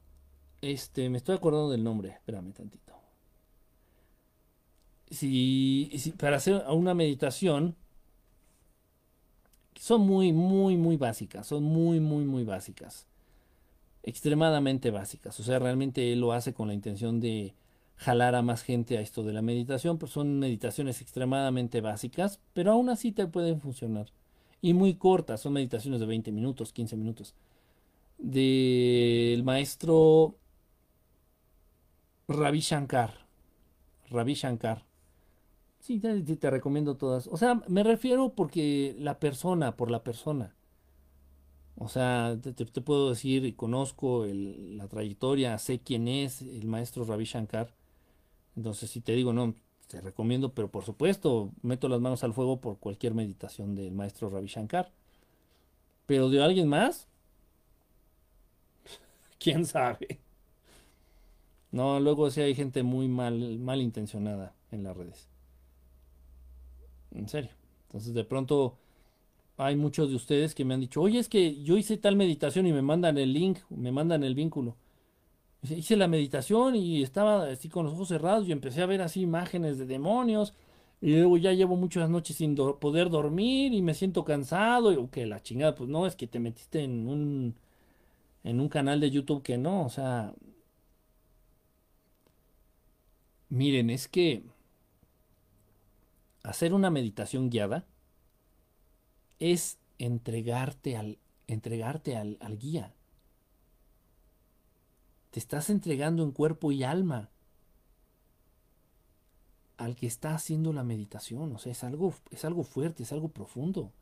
este, 0.61 1.11
me 1.11 1.19
estoy 1.19 1.37
acordando 1.37 1.71
del 1.71 1.85
nombre, 1.85 2.11
espérame 2.11 2.53
tantito 2.53 2.87
si, 5.11 6.15
para 6.19 6.37
hacer 6.37 6.65
una 6.69 6.95
meditación 6.95 7.77
son 9.75 10.03
muy, 10.03 10.33
muy, 10.33 10.77
muy 10.77 10.97
básicas, 10.97 11.47
son 11.47 11.63
muy, 11.63 12.01
muy, 12.01 12.25
muy 12.25 12.45
básicas, 12.45 13.07
extremadamente 14.03 14.91
básicas. 14.91 15.39
O 15.39 15.43
sea, 15.43 15.59
realmente 15.59 16.13
él 16.13 16.21
lo 16.21 16.33
hace 16.33 16.55
con 16.55 16.69
la 16.69 16.75
intención 16.75 17.21
de 17.21 17.55
jalar 17.97 18.35
a 18.35 18.43
más 18.43 18.63
gente 18.63 18.99
a 18.99 19.01
esto 19.01 19.23
de 19.23 19.33
la 19.33 19.43
meditación, 19.43 19.99
pues 19.99 20.13
son 20.13 20.39
meditaciones 20.39 21.01
extremadamente 21.03 21.81
básicas, 21.81 22.41
pero 22.53 22.73
aún 22.73 22.89
así 22.89 23.13
te 23.13 23.27
pueden 23.27 23.61
funcionar. 23.61 24.07
Y 24.67 24.75
muy 24.75 24.95
cortas, 24.95 25.43
son 25.43 25.53
meditaciones 25.53 26.01
de 26.01 26.07
20 26.07 26.33
minutos, 26.33 26.73
15 26.73 26.97
minutos. 26.97 27.37
Del 28.19 29.45
maestro 29.45 30.35
Ravi 32.27 32.59
Shankar. 32.59 33.29
Ravi 34.11 34.35
Shankar. 34.35 34.85
Sí, 35.79 36.01
te, 36.01 36.51
recomiendo 36.51 36.97
todas. 36.97 37.29
O 37.29 37.37
sea, 37.37 37.63
me 37.69 37.85
refiero 37.85 38.31
porque 38.35 38.97
la 38.99 39.21
persona, 39.21 39.77
por 39.77 39.89
la 39.89 40.03
persona. 40.03 40.57
O 41.77 41.89
sea, 41.89 42.37
te, 42.43 42.81
puedo 42.81 43.11
decir, 43.11 43.45
y 43.45 43.53
conozco 43.53 44.27
la 44.27 44.89
trayectoria, 44.89 45.59
sé 45.59 45.79
quién 45.79 46.09
es 46.09 46.43
el 46.43 46.67
maestro 46.67 47.05
Ravi 47.05 47.25
Shankar. 47.25 47.73
Entonces, 48.57 48.91
si 48.91 49.01
te 49.01 49.13
digo, 49.13 49.33
no, 49.33 49.55
te 49.89 50.01
recomiendo, 50.01 50.53
pero 50.53 50.69
por 50.71 50.85
supuesto, 50.85 51.51
meto 51.63 51.89
las 51.89 52.01
manos 52.01 52.25
al 52.25 52.35
fuego 52.35 52.61
por 52.61 52.79
cualquier 52.79 53.15
meditación 53.15 53.75
del 53.75 53.93
maestro 53.93 54.31
Ravi 54.31 54.49
Shankar. 54.49 54.91
Pero 56.07 56.29
de 56.31 56.43
alguien 56.43 56.69
más, 56.69 57.09
quién 59.39 59.65
sabe. 59.67 60.21
No, 61.71 62.01
luego 62.01 62.31
sí 62.31 62.41
hay 62.41 62.55
gente 62.55 62.83
muy 62.83 63.09
mal, 63.09 63.59
mal 63.59 63.81
intencionada 63.81 64.55
en 64.71 64.83
las 64.83 64.97
redes. 64.97 65.29
En 67.13 67.29
serio. 67.29 67.51
Entonces 67.87 68.15
de 68.15 68.25
pronto 68.25 68.77
hay 69.57 69.77
muchos 69.77 70.11
de 70.11 70.17
ustedes 70.17 70.55
que 70.55 70.65
me 70.65 70.75
han 70.75 70.81
dicho, 70.81 71.01
oye, 71.01 71.19
es 71.19 71.29
que 71.29 71.63
yo 71.63 71.77
hice 71.77 71.97
tal 71.97 72.17
meditación 72.17 72.67
y 72.67 72.73
me 72.73 72.83
mandan 72.83 73.19
el 73.19 73.33
link, 73.33 73.59
me 73.71 73.93
mandan 73.93 74.25
el 74.25 74.35
vínculo. 74.35 74.77
Hice 75.71 75.97
la 75.97 76.09
meditación 76.09 76.77
y 76.77 77.03
estaba 77.03 77.45
así 77.49 77.69
con 77.69 77.85
los 77.87 77.95
ojos 77.95 78.09
cerrados 78.09 78.49
y 78.49 78.53
empecé 78.53 78.83
a 78.83 78.87
ver 78.87 79.03
así 79.03 79.23
imágenes 79.23 79.79
de 79.79 79.87
demonios. 79.87 80.55
Y 81.01 81.13
luego 81.13 81.37
ya 81.39 81.53
llevo 81.53 81.77
muchas 81.77 82.09
noches 82.11 82.37
sin 82.37 82.55
poder 82.57 83.11
dormir 83.11 83.73
y 83.75 83.83
me 83.83 83.95
siento 83.95 84.25
cansado. 84.25 84.93
Y 84.93 85.09
que 85.09 85.27
la 85.27 85.43
chingada, 85.43 85.75
pues 85.75 85.89
no, 85.91 86.07
es 86.07 86.17
que 86.17 86.27
te 86.27 86.41
metiste 86.41 86.83
en 86.83 87.09
un, 87.09 87.57
en 88.45 88.61
un 88.61 88.69
canal 88.69 89.01
de 89.01 89.11
YouTube 89.11 89.43
que 89.43 89.59
no, 89.59 89.85
o 89.87 89.91
sea. 89.91 90.35
Miren, 93.49 93.91
es 93.91 94.09
que 94.09 94.43
hacer 96.43 96.73
una 96.75 96.91
meditación 96.91 97.51
guiada 97.51 97.87
es 99.39 99.79
entregarte 99.99 100.97
al, 100.97 101.19
entregarte 101.47 102.17
al, 102.17 102.39
al 102.41 102.59
guía. 102.59 102.96
Te 105.37 105.41
estás 105.41 105.69
entregando 105.69 106.23
en 106.23 106.31
cuerpo 106.33 106.73
y 106.73 106.83
alma 106.83 107.29
al 109.77 109.95
que 109.95 110.07
está 110.07 110.35
haciendo 110.35 110.73
la 110.73 110.83
meditación. 110.83 111.55
O 111.55 111.59
sea, 111.59 111.73
es 111.73 111.85
algo, 111.85 112.15
es 112.31 112.47
algo 112.47 112.65
fuerte, 112.65 113.03
es 113.03 113.13
algo 113.13 113.29
profundo. 113.29 113.93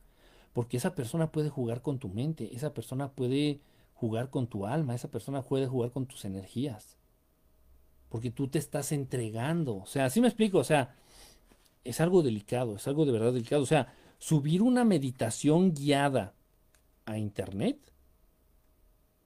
Porque 0.52 0.76
esa 0.76 0.94
persona 0.94 1.32
puede 1.32 1.48
jugar 1.48 1.82
con 1.82 1.98
tu 1.98 2.08
mente, 2.08 2.54
esa 2.54 2.72
persona 2.72 3.10
puede 3.10 3.58
jugar 3.94 4.30
con 4.30 4.46
tu 4.46 4.64
alma, 4.64 4.94
esa 4.94 5.10
persona 5.10 5.42
puede 5.42 5.66
jugar 5.66 5.90
con 5.90 6.06
tus 6.06 6.24
energías. 6.24 6.98
Porque 8.10 8.30
tú 8.30 8.46
te 8.46 8.60
estás 8.60 8.92
entregando. 8.92 9.78
O 9.78 9.86
sea, 9.86 10.04
así 10.04 10.20
me 10.20 10.28
explico, 10.28 10.58
o 10.58 10.64
sea, 10.64 10.94
es 11.82 12.00
algo 12.00 12.22
delicado, 12.22 12.76
es 12.76 12.86
algo 12.86 13.04
de 13.06 13.10
verdad 13.10 13.32
delicado. 13.32 13.64
O 13.64 13.66
sea, 13.66 13.92
subir 14.18 14.62
una 14.62 14.84
meditación 14.84 15.74
guiada 15.74 16.32
a 17.06 17.18
internet 17.18 17.92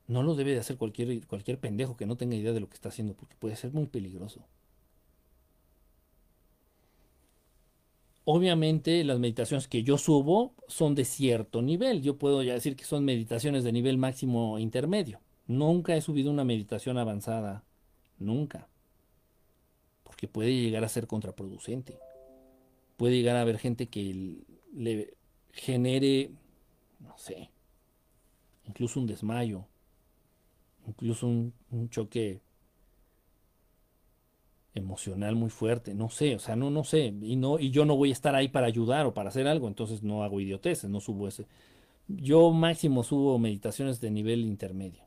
no 0.08 0.22
lo 0.22 0.34
debe 0.34 0.52
de 0.52 0.58
hacer 0.58 0.76
cualquier, 0.78 1.24
cualquier 1.26 1.60
pendejo 1.60 1.96
que 1.96 2.06
no 2.06 2.16
tenga 2.16 2.34
idea 2.34 2.52
de 2.52 2.60
lo 2.60 2.68
que 2.68 2.74
está 2.74 2.88
haciendo, 2.88 3.14
porque 3.14 3.36
puede 3.38 3.56
ser 3.56 3.72
muy 3.72 3.86
peligroso. 3.86 4.44
Obviamente 8.24 9.04
las 9.04 9.18
meditaciones 9.18 9.68
que 9.68 9.82
yo 9.82 9.96
subo 9.96 10.54
son 10.66 10.94
de 10.94 11.04
cierto 11.04 11.62
nivel. 11.62 12.02
Yo 12.02 12.18
puedo 12.18 12.42
ya 12.42 12.54
decir 12.54 12.76
que 12.76 12.84
son 12.84 13.04
meditaciones 13.04 13.64
de 13.64 13.72
nivel 13.72 13.96
máximo 13.96 14.58
intermedio. 14.58 15.20
Nunca 15.46 15.96
he 15.96 16.02
subido 16.02 16.30
una 16.30 16.44
meditación 16.44 16.98
avanzada. 16.98 17.64
Nunca. 18.18 18.68
Porque 20.04 20.28
puede 20.28 20.52
llegar 20.52 20.84
a 20.84 20.90
ser 20.90 21.06
contraproducente. 21.06 21.98
Puede 22.98 23.16
llegar 23.16 23.36
a 23.36 23.42
haber 23.42 23.58
gente 23.58 23.86
que 23.86 24.44
le 24.74 25.14
genere, 25.52 26.30
no 27.00 27.16
sé, 27.16 27.50
incluso 28.66 29.00
un 29.00 29.06
desmayo, 29.06 29.67
incluso 30.88 31.26
un, 31.26 31.52
choque 31.90 32.40
emocional 34.74 35.34
muy 35.34 35.50
fuerte, 35.50 35.94
no 35.94 36.08
sé, 36.08 36.36
o 36.36 36.38
sea, 36.38 36.56
no, 36.56 36.70
no 36.70 36.84
sé, 36.84 37.14
y 37.20 37.36
no, 37.36 37.58
y 37.58 37.70
yo 37.70 37.84
no 37.84 37.96
voy 37.96 38.10
a 38.10 38.12
estar 38.12 38.34
ahí 38.34 38.48
para 38.48 38.66
ayudar 38.66 39.06
o 39.06 39.14
para 39.14 39.28
hacer 39.28 39.46
algo, 39.48 39.68
entonces 39.68 40.02
no 40.02 40.22
hago 40.22 40.40
idioteces, 40.40 40.88
no 40.88 41.00
subo 41.00 41.28
ese. 41.28 41.46
Yo 42.06 42.50
máximo 42.52 43.02
subo 43.02 43.38
meditaciones 43.38 44.00
de 44.00 44.10
nivel 44.10 44.40
intermedio. 44.40 45.04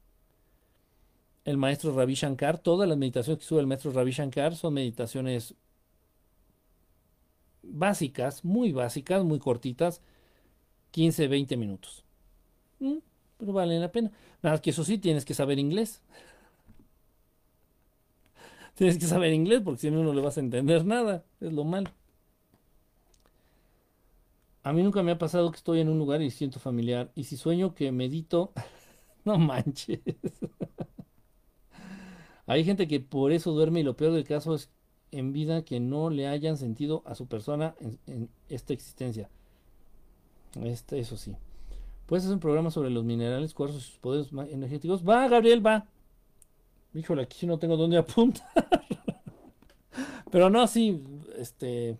El 1.45 1.57
maestro 1.57 1.93
Ravi 1.95 2.13
Shankar, 2.13 2.59
todas 2.59 2.87
las 2.87 2.97
meditaciones 2.97 3.39
que 3.39 3.45
sube 3.45 3.61
el 3.61 3.67
maestro 3.67 3.91
Ravi 3.91 4.11
Shankar 4.11 4.55
son 4.55 4.75
meditaciones 4.75 5.55
básicas, 7.63 8.43
muy 8.43 8.71
básicas, 8.71 9.23
muy 9.23 9.39
cortitas, 9.39 10.01
15, 10.91 11.27
20 11.27 11.57
minutos. 11.57 12.03
Mm, 12.79 12.97
pero 13.41 13.53
vale 13.53 13.79
la 13.79 13.91
pena. 13.91 14.11
Nada 14.43 14.61
que 14.61 14.69
eso 14.69 14.83
sí, 14.83 14.99
tienes 14.99 15.25
que 15.25 15.33
saber 15.33 15.59
inglés. 15.59 16.01
Tienes 18.75 18.97
que 18.97 19.05
saber 19.05 19.33
inglés 19.33 19.61
porque 19.63 19.81
si 19.81 19.91
no, 19.91 20.03
no 20.03 20.13
le 20.13 20.21
vas 20.21 20.37
a 20.37 20.39
entender 20.39 20.85
nada. 20.85 21.23
Es 21.39 21.51
lo 21.51 21.63
malo. 21.63 21.89
A 24.63 24.73
mí 24.73 24.83
nunca 24.83 25.03
me 25.03 25.11
ha 25.11 25.17
pasado 25.17 25.51
que 25.51 25.57
estoy 25.57 25.79
en 25.79 25.89
un 25.89 25.97
lugar 25.97 26.21
y 26.21 26.29
siento 26.29 26.59
familiar. 26.59 27.11
Y 27.15 27.25
si 27.25 27.35
sueño 27.35 27.73
que 27.73 27.91
medito, 27.91 28.53
no 29.25 29.37
manches. 29.37 29.99
Hay 32.45 32.63
gente 32.63 32.87
que 32.87 32.99
por 32.99 33.31
eso 33.31 33.51
duerme 33.51 33.79
y 33.79 33.83
lo 33.83 33.95
peor 33.95 34.13
del 34.13 34.23
caso 34.23 34.53
es 34.53 34.69
en 35.11 35.33
vida 35.33 35.63
que 35.63 35.79
no 35.79 36.09
le 36.09 36.27
hayan 36.27 36.57
sentido 36.57 37.03
a 37.05 37.15
su 37.15 37.27
persona 37.27 37.75
en, 38.07 38.29
esta 38.49 38.73
existencia. 38.73 39.29
Este, 40.63 40.99
eso 40.99 41.17
sí. 41.17 41.35
Puedes 42.11 42.25
hacer 42.25 42.33
un 42.33 42.41
programa 42.41 42.69
sobre 42.71 42.89
los 42.89 43.05
minerales, 43.05 43.53
cuarzos 43.53 43.83
y 43.83 43.85
sus 43.85 43.97
poderes 43.99 44.33
energéticos. 44.51 45.07
Va, 45.07 45.29
Gabriel, 45.29 45.65
va. 45.65 45.87
Híjole, 46.93 47.21
aquí 47.21 47.47
no 47.47 47.57
tengo 47.57 47.77
dónde 47.77 47.97
apuntar. 47.97 48.45
Pero 50.29 50.49
no, 50.49 50.67
sí, 50.67 51.01
este. 51.37 51.97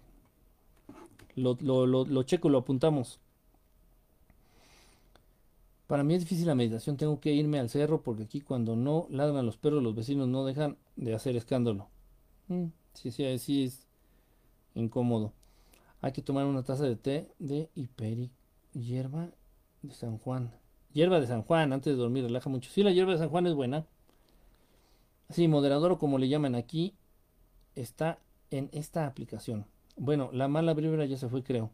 Lo, 1.36 1.58
lo, 1.62 1.86
lo, 1.86 2.24
checo, 2.24 2.50
lo 2.50 2.58
apuntamos. 2.58 3.22
Para 5.88 6.04
mí 6.04 6.14
es 6.16 6.20
difícil 6.20 6.46
la 6.46 6.56
meditación, 6.56 6.98
tengo 6.98 7.22
que 7.22 7.32
irme 7.32 7.62
al 7.62 7.70
cerro 7.70 8.02
porque 8.02 8.24
aquí 8.24 8.42
cuando 8.42 8.76
no 8.76 9.08
ladran 9.10 9.46
los 9.46 9.56
perros 9.56 9.82
los 9.82 9.96
vecinos 9.96 10.28
no 10.28 10.44
dejan 10.44 10.76
de 10.98 11.16
hacer 11.16 11.38
escándalo. 11.38 11.88
Mm, 12.50 12.66
sí, 12.96 13.12
sí, 13.12 13.40
sí 13.40 13.64
es 13.64 13.88
incómodo. 14.76 15.32
Hay 16.02 16.12
que 16.12 16.22
tomar 16.22 16.48
una 16.48 16.64
taza 16.64 16.84
de 16.84 16.98
té 16.98 17.32
de 17.40 17.70
hiperi 17.76 18.30
hierba 18.74 19.30
de 19.82 19.94
San 19.94 20.18
Juan. 20.18 20.52
Hierba 20.94 21.20
de 21.20 21.28
San 21.28 21.44
Juan, 21.44 21.74
antes 21.74 21.94
de 21.94 21.98
dormir, 21.98 22.24
relaja 22.24 22.50
mucho. 22.50 22.70
Sí, 22.72 22.84
la 22.84 22.92
hierba 22.92 23.14
de 23.14 23.20
San 23.20 23.30
Juan 23.30 23.48
es 23.48 23.54
buena. 23.54 23.86
Sí, 25.30 25.48
moderador 25.48 25.94
o 25.94 26.00
como 26.00 26.18
le 26.18 26.28
llaman 26.28 26.56
aquí, 26.56 26.96
está 27.76 28.20
en 28.50 28.70
esta 28.74 29.08
aplicación. 29.08 29.66
Bueno, 29.96 30.30
la 30.34 30.48
mala 30.48 30.74
vibra 30.74 31.06
ya 31.06 31.18
se 31.18 31.30
fue, 31.30 31.44
creo. 31.44 31.72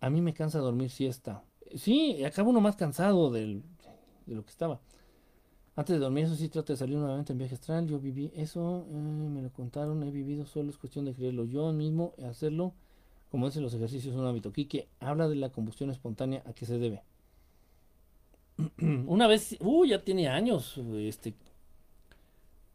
A 0.00 0.10
mí 0.10 0.20
me 0.20 0.34
cansa 0.34 0.58
dormir 0.58 0.90
siesta. 0.90 1.44
Sí, 1.74 2.22
acabo 2.24 2.50
uno 2.50 2.60
más 2.60 2.76
cansado 2.76 3.30
de 3.30 3.62
lo 4.26 4.44
que 4.44 4.50
estaba. 4.50 4.80
Antes 5.74 5.94
de 5.94 6.00
dormir, 6.00 6.24
eso 6.24 6.34
sí, 6.34 6.50
trato 6.50 6.74
de 6.74 6.76
salir 6.76 6.98
nuevamente 6.98 7.32
en 7.32 7.38
viaje 7.38 7.54
astral. 7.54 7.86
Yo 7.86 7.98
viví 7.98 8.30
eso, 8.34 8.86
eh, 8.90 8.94
me 8.94 9.40
lo 9.40 9.50
contaron, 9.50 10.02
he 10.02 10.10
vivido 10.10 10.44
solo, 10.44 10.68
es 10.68 10.76
cuestión 10.76 11.06
de 11.06 11.14
creerlo 11.14 11.46
yo 11.46 11.72
mismo, 11.72 12.12
hacerlo. 12.28 12.74
Como 13.32 13.46
dicen 13.46 13.62
los 13.62 13.72
ejercicios, 13.72 14.14
un 14.14 14.26
hábito. 14.26 14.52
que 14.52 14.88
habla 15.00 15.26
de 15.26 15.36
la 15.36 15.48
combustión 15.48 15.88
espontánea, 15.88 16.42
¿a 16.44 16.52
qué 16.52 16.66
se 16.66 16.78
debe? 16.78 17.02
Una 18.78 19.26
vez, 19.26 19.56
uh, 19.60 19.86
ya 19.86 20.04
tiene 20.04 20.28
años, 20.28 20.76
este, 20.76 21.34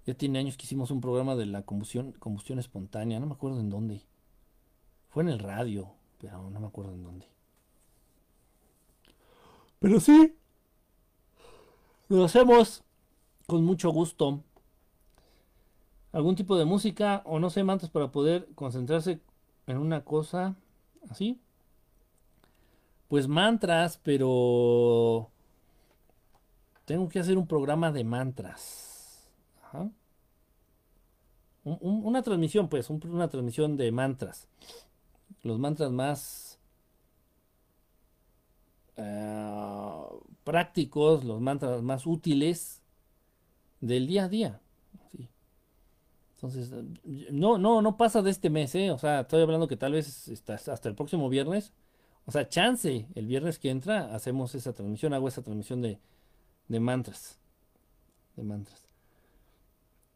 ya 0.07 0.15
tiene 0.15 0.39
años 0.39 0.57
que 0.57 0.65
hicimos 0.65 0.89
un 0.89 0.99
programa 0.99 1.35
de 1.35 1.45
la 1.45 1.61
combustión, 1.61 2.11
combustión 2.13 2.57
espontánea, 2.57 3.19
no 3.19 3.27
me 3.27 3.33
acuerdo 3.33 3.59
en 3.59 3.69
dónde. 3.69 4.01
Fue 5.09 5.21
en 5.21 5.29
el 5.29 5.37
radio, 5.37 5.91
pero 6.17 6.49
no 6.49 6.59
me 6.59 6.65
acuerdo 6.65 6.95
en 6.95 7.03
dónde. 7.03 7.27
Pero 9.77 9.99
sí, 9.99 10.33
lo 12.09 12.25
hacemos 12.25 12.83
con 13.45 13.63
mucho 13.63 13.91
gusto. 13.91 14.41
Algún 16.11 16.35
tipo 16.35 16.57
de 16.57 16.65
música 16.65 17.21
o 17.25 17.37
no 17.37 17.51
sé, 17.51 17.63
mantas 17.63 17.91
para 17.91 18.11
poder 18.11 18.47
concentrarse 18.55 19.21
en 19.67 19.77
una 19.77 20.03
cosa 20.03 20.55
así. 21.09 21.39
Pues 23.07 23.27
mantras, 23.27 23.99
pero 24.03 25.29
tengo 26.85 27.07
que 27.07 27.19
hacer 27.19 27.37
un 27.37 27.47
programa 27.47 27.91
de 27.91 28.03
mantras 28.03 28.87
una 31.81 32.21
transmisión, 32.21 32.69
pues, 32.69 32.89
una 32.89 33.27
transmisión 33.27 33.77
de 33.77 33.91
mantras. 33.91 34.47
Los 35.43 35.59
mantras 35.59 35.91
más 35.91 36.59
eh, 38.95 40.05
prácticos, 40.43 41.23
los 41.23 41.41
mantras 41.41 41.81
más 41.81 42.05
útiles 42.05 42.81
del 43.81 44.07
día 44.07 44.25
a 44.25 44.29
día. 44.29 44.61
Entonces, 46.37 46.71
no, 47.31 47.57
no, 47.57 47.81
no 47.81 47.97
pasa 47.97 48.21
de 48.21 48.29
este 48.29 48.51
mes, 48.51 48.75
¿eh? 48.75 48.91
O 48.91 48.99
sea, 48.99 49.21
estoy 49.21 49.41
hablando 49.41 49.67
que 49.67 49.75
tal 49.75 49.93
vez 49.93 50.29
hasta 50.49 50.87
el 50.87 50.93
próximo 50.93 51.29
viernes. 51.29 51.73
O 52.25 52.31
sea, 52.31 52.47
chance, 52.47 53.07
el 53.15 53.25
viernes 53.25 53.57
que 53.57 53.71
entra, 53.71 54.13
hacemos 54.13 54.53
esa 54.53 54.73
transmisión, 54.73 55.13
hago 55.13 55.27
esa 55.27 55.41
transmisión 55.41 55.81
de, 55.81 55.99
de 56.67 56.79
mantras. 56.79 57.39
De 58.35 58.43
mantras. 58.43 58.87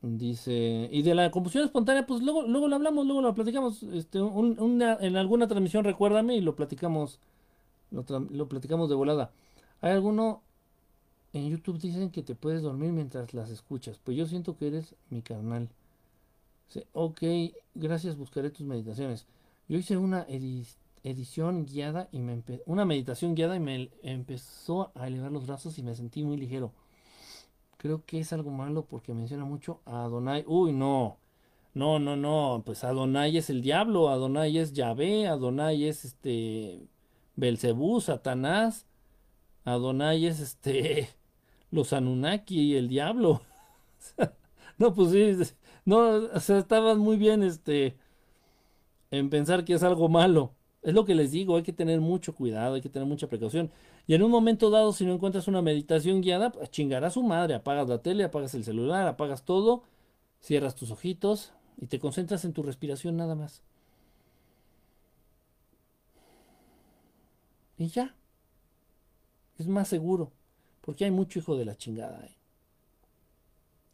Dice, 0.03 0.89
y 0.91 1.02
de 1.02 1.15
la 1.15 1.31
combustión 1.31 1.64
espontánea, 1.64 2.06
pues 2.06 2.22
luego, 2.22 2.43
luego 2.43 2.68
lo 2.68 2.76
hablamos, 2.76 3.06
luego 3.06 3.22
lo 3.22 3.34
platicamos. 3.34 3.81
Este, 3.84 4.19
en 4.19 5.15
alguna 5.15 5.48
transmisión, 5.48 5.84
recuérdame, 5.84 6.35
y 6.35 6.41
lo 6.41 6.56
platicamos, 6.56 7.19
lo, 7.89 8.48
platicamos 8.48 8.89
de 8.89 8.95
volada. 8.95 9.31
Hay 9.81 9.91
alguno 9.91 10.43
en 11.34 11.49
YouTube 11.49 11.80
dicen 11.80 12.11
que 12.11 12.22
te 12.22 12.35
puedes 12.35 12.61
dormir 12.61 12.91
mientras 12.91 13.34
las 13.34 13.49
escuchas. 13.49 13.99
Pues 14.03 14.18
yo 14.18 14.27
siento 14.27 14.56
que 14.56 14.68
eres 14.68 14.95
mi 15.10 15.23
carnal. 15.23 15.69
Ok, 16.93 17.22
gracias, 17.76 18.18
buscaré 18.18 18.49
tus 18.49 18.65
meditaciones. 18.65 19.26
Yo 19.68 19.77
hice 19.77 19.98
una 19.98 20.26
edición 21.03 21.65
guiada 21.65 22.10
y 22.11 22.19
me 22.19 22.43
una 22.65 22.85
meditación 22.85 23.35
guiada 23.35 23.56
y 23.56 23.60
me 23.60 23.89
empezó 24.03 24.91
a 24.95 25.07
elevar 25.07 25.31
los 25.31 25.48
brazos 25.48 25.77
y 25.77 25.84
me 25.84 25.95
sentí 25.95 26.23
muy 26.23 26.38
ligero. 26.38 26.73
Creo 27.77 28.06
que 28.06 28.19
es 28.19 28.31
algo 28.31 28.52
malo 28.52 28.85
porque 28.85 29.14
menciona 29.14 29.43
mucho 29.43 29.81
a 29.85 30.03
Adonai. 30.03 30.43
Uy, 30.45 30.72
no. 30.72 31.18
No, 31.73 31.99
no, 31.99 32.15
no. 32.15 32.61
Pues 32.65 32.84
Adonai 32.84 33.38
es 33.38 33.49
el 33.49 33.61
diablo. 33.61 34.10
Adonai 34.10 34.57
es 34.57 34.73
Yahvé. 34.73 35.27
Adonai 35.27 35.85
es 35.85 36.06
este. 36.06 36.88
Belcebú, 37.35 37.99
Satanás. 38.02 38.85
Adonai 39.65 40.27
es 40.27 40.39
este. 40.39 41.10
Los 41.72 41.93
Anunnaki 41.93 42.73
y 42.73 42.76
el 42.76 42.88
diablo. 42.88 43.41
no, 44.77 44.93
pues 44.93 45.11
sí. 45.11 45.56
No, 45.92 45.98
o 46.34 46.40
sea, 46.40 46.60
estabas 46.60 46.98
muy 46.98 47.18
bien 47.18 47.44
este. 47.44 47.98
En 49.12 49.30
pensar 49.30 49.66
que 49.66 49.74
es 49.74 49.84
algo 49.84 50.08
malo. 50.08 50.56
Es 50.84 50.94
lo 50.94 51.04
que 51.04 51.16
les 51.16 51.32
digo, 51.32 51.58
hay 51.58 51.64
que 51.64 51.74
tener 51.74 52.00
mucho 52.00 52.34
cuidado, 52.34 52.76
hay 52.76 52.82
que 52.82 52.88
tener 52.90 53.08
mucha 53.08 53.28
precaución. 53.28 53.70
Y 54.08 54.14
en 54.14 54.24
un 54.24 54.32
momento 54.32 54.70
dado, 54.70 54.94
si 54.94 55.06
no 55.06 55.14
encuentras 55.14 55.50
una 55.50 55.62
meditación 55.62 56.22
guiada, 56.22 56.52
pues 56.52 56.72
chingará 56.72 57.10
su 57.10 57.24
madre, 57.24 57.56
apagas 57.56 57.90
la 57.90 58.02
tele, 58.02 58.24
apagas 58.24 58.54
el 58.56 58.64
celular, 58.64 59.06
apagas 59.06 59.44
todo, 59.44 59.84
cierras 60.40 60.76
tus 60.76 60.92
ojitos 60.92 61.52
y 61.78 61.88
te 61.88 62.00
concentras 62.00 62.46
en 62.46 62.54
tu 62.54 62.64
respiración 62.64 63.18
nada 63.18 63.36
más. 63.36 63.62
Y 67.78 67.88
ya. 67.90 68.16
Es 69.58 69.68
más 69.68 69.90
seguro, 69.90 70.32
porque 70.82 71.04
hay 71.06 71.12
mucho 71.12 71.40
hijo 71.40 71.58
de 71.58 71.66
la 71.66 71.76
chingada. 71.76 72.26
¿eh? 72.26 72.38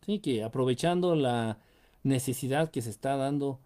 Sí, 0.06 0.20
que 0.20 0.44
aprovechando 0.44 1.16
la 1.16 1.58
necesidad 2.08 2.72
que 2.72 2.82
se 2.82 2.90
está 2.90 3.16
dando 3.16 3.60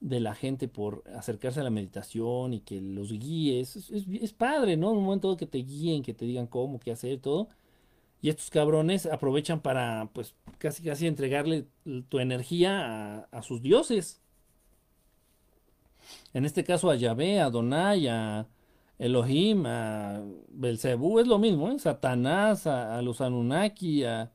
de 0.00 0.20
la 0.20 0.34
gente 0.34 0.68
por 0.68 1.04
acercarse 1.16 1.60
a 1.60 1.64
la 1.64 1.70
meditación 1.70 2.52
y 2.54 2.60
que 2.60 2.80
los 2.80 3.12
guíes. 3.12 3.76
Es, 3.90 4.32
padre, 4.32 4.76
¿no? 4.76 4.90
En 4.90 4.98
un 4.98 5.04
momento 5.04 5.36
que 5.36 5.46
te 5.46 5.58
guíen, 5.58 6.02
que 6.02 6.14
te 6.14 6.24
digan 6.26 6.46
cómo, 6.46 6.80
qué 6.80 6.92
hacer, 6.92 7.20
todo. 7.20 7.48
Y 8.20 8.30
estos 8.30 8.50
cabrones 8.50 9.06
aprovechan 9.06 9.60
para, 9.60 10.10
pues, 10.12 10.34
casi 10.58 10.82
casi 10.82 11.06
entregarle 11.06 11.66
tu 12.08 12.18
energía 12.18 13.26
a, 13.30 13.42
sus 13.42 13.62
dioses. 13.62 14.20
En 16.32 16.44
este 16.44 16.64
caso 16.64 16.90
a 16.90 16.96
Yahvé, 16.96 17.40
a 17.40 17.50
Donai, 17.50 18.08
a 18.08 18.46
Elohim, 18.98 19.64
a 19.66 20.22
Belzebú, 20.48 21.18
es 21.18 21.26
lo 21.26 21.38
mismo, 21.38 21.70
¿eh? 21.70 21.78
Satanás, 21.78 22.66
a 22.66 23.00
los 23.02 23.20
Anunnaki, 23.20 24.04
a, 24.04 24.32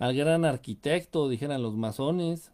al 0.00 0.16
gran 0.16 0.46
arquitecto, 0.46 1.28
dijeran 1.28 1.62
los 1.62 1.76
masones. 1.76 2.50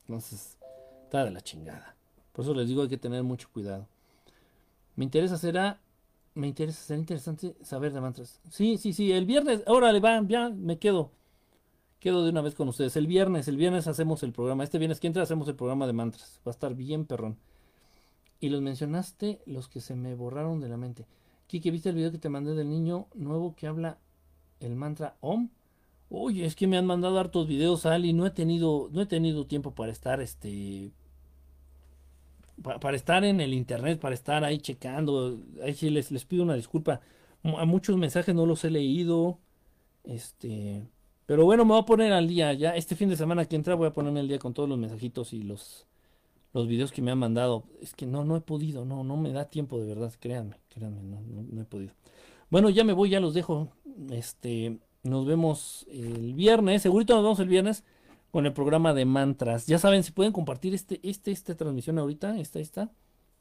Entonces, 0.00 0.56
está 1.04 1.24
de 1.24 1.30
la 1.30 1.42
chingada. 1.42 1.94
Por 2.32 2.44
eso 2.44 2.54
les 2.54 2.66
digo, 2.66 2.82
hay 2.82 2.88
que 2.88 2.96
tener 2.96 3.22
mucho 3.22 3.48
cuidado. 3.52 3.86
Me 4.96 5.04
interesa, 5.04 5.36
será, 5.36 5.78
me 6.34 6.46
interesa, 6.48 6.82
será 6.82 6.98
interesante 6.98 7.54
saber 7.62 7.92
de 7.92 8.00
mantras. 8.00 8.40
Sí, 8.50 8.78
sí, 8.78 8.94
sí, 8.94 9.12
el 9.12 9.26
viernes, 9.26 9.62
órale, 9.66 10.00
va, 10.00 10.22
ya 10.26 10.48
me 10.48 10.78
quedo. 10.78 11.12
Quedo 12.00 12.24
de 12.24 12.30
una 12.30 12.40
vez 12.40 12.54
con 12.54 12.68
ustedes. 12.68 12.96
El 12.96 13.06
viernes, 13.06 13.46
el 13.46 13.58
viernes 13.58 13.86
hacemos 13.86 14.22
el 14.22 14.32
programa. 14.32 14.64
Este 14.64 14.78
viernes 14.78 14.98
que 14.98 15.08
entra 15.08 15.22
hacemos 15.22 15.46
el 15.48 15.56
programa 15.56 15.86
de 15.86 15.92
mantras. 15.92 16.40
Va 16.46 16.50
a 16.50 16.54
estar 16.54 16.74
bien 16.74 17.04
perrón. 17.04 17.36
Y 18.40 18.48
los 18.48 18.62
mencionaste, 18.62 19.42
los 19.44 19.68
que 19.68 19.82
se 19.82 19.94
me 19.94 20.14
borraron 20.14 20.58
de 20.60 20.68
la 20.70 20.78
mente. 20.78 21.06
Kike, 21.48 21.70
¿viste 21.70 21.90
el 21.90 21.96
video 21.96 22.12
que 22.12 22.18
te 22.18 22.30
mandé 22.30 22.54
del 22.54 22.70
niño 22.70 23.08
nuevo 23.14 23.54
que 23.54 23.66
habla 23.66 23.98
el 24.60 24.74
mantra 24.74 25.16
OM? 25.20 25.50
Oye, 26.08 26.46
es 26.46 26.54
que 26.54 26.66
me 26.66 26.76
han 26.78 26.86
mandado 26.86 27.18
hartos 27.18 27.48
videos, 27.48 27.84
Ali, 27.86 28.12
no 28.12 28.26
he 28.26 28.30
tenido, 28.30 28.88
no 28.92 29.02
he 29.02 29.06
tenido 29.06 29.46
tiempo 29.46 29.74
para 29.74 29.90
estar, 29.92 30.20
este, 30.20 30.92
para, 32.62 32.96
estar 32.96 33.24
en 33.24 33.40
el 33.40 33.54
internet, 33.54 34.00
para 34.00 34.14
estar 34.14 34.44
ahí 34.44 34.58
checando. 34.58 35.38
Ahí 35.62 35.74
sí 35.74 35.90
les, 35.90 36.10
les 36.10 36.24
pido 36.24 36.44
una 36.44 36.54
disculpa. 36.54 37.00
A 37.42 37.64
muchos 37.64 37.96
mensajes 37.96 38.34
no 38.34 38.46
los 38.46 38.64
he 38.64 38.70
leído. 38.70 39.38
Este, 40.04 40.86
pero 41.26 41.44
bueno, 41.44 41.64
me 41.64 41.72
voy 41.72 41.82
a 41.82 41.86
poner 41.86 42.12
al 42.12 42.28
día. 42.28 42.52
Ya 42.54 42.76
este 42.76 42.96
fin 42.96 43.08
de 43.08 43.16
semana 43.16 43.44
que 43.46 43.56
entra 43.56 43.74
voy 43.74 43.88
a 43.88 43.92
ponerme 43.92 44.20
al 44.20 44.28
día 44.28 44.38
con 44.38 44.54
todos 44.54 44.68
los 44.68 44.78
mensajitos 44.78 45.32
y 45.32 45.42
los, 45.42 45.86
los 46.52 46.68
videos 46.68 46.92
que 46.92 47.02
me 47.02 47.10
han 47.10 47.18
mandado. 47.18 47.64
Es 47.82 47.94
que 47.94 48.06
no, 48.06 48.24
no 48.24 48.36
he 48.36 48.40
podido, 48.40 48.84
no, 48.84 49.04
no 49.04 49.16
me 49.16 49.32
da 49.32 49.46
tiempo 49.46 49.78
de 49.80 49.86
verdad, 49.86 50.12
créanme, 50.20 50.56
créanme, 50.68 51.02
no, 51.02 51.20
no, 51.20 51.42
no 51.42 51.62
he 51.62 51.64
podido. 51.64 51.94
Bueno, 52.50 52.70
ya 52.70 52.84
me 52.84 52.92
voy, 52.92 53.10
ya 53.10 53.20
los 53.20 53.34
dejo. 53.34 53.68
Este, 54.10 54.78
nos 55.06 55.26
vemos 55.26 55.86
el 55.90 56.34
viernes, 56.34 56.82
segurito 56.82 57.14
nos 57.14 57.22
vemos 57.22 57.40
el 57.40 57.48
viernes 57.48 57.84
con 58.30 58.46
el 58.46 58.52
programa 58.52 58.92
de 58.92 59.04
mantras. 59.04 59.66
Ya 59.66 59.78
saben, 59.78 60.02
si 60.02 60.12
pueden 60.12 60.32
compartir 60.32 60.74
este, 60.74 61.00
este, 61.02 61.30
esta 61.30 61.54
transmisión 61.54 61.98
ahorita, 61.98 62.38
esta, 62.38 62.58
esta, 62.58 62.90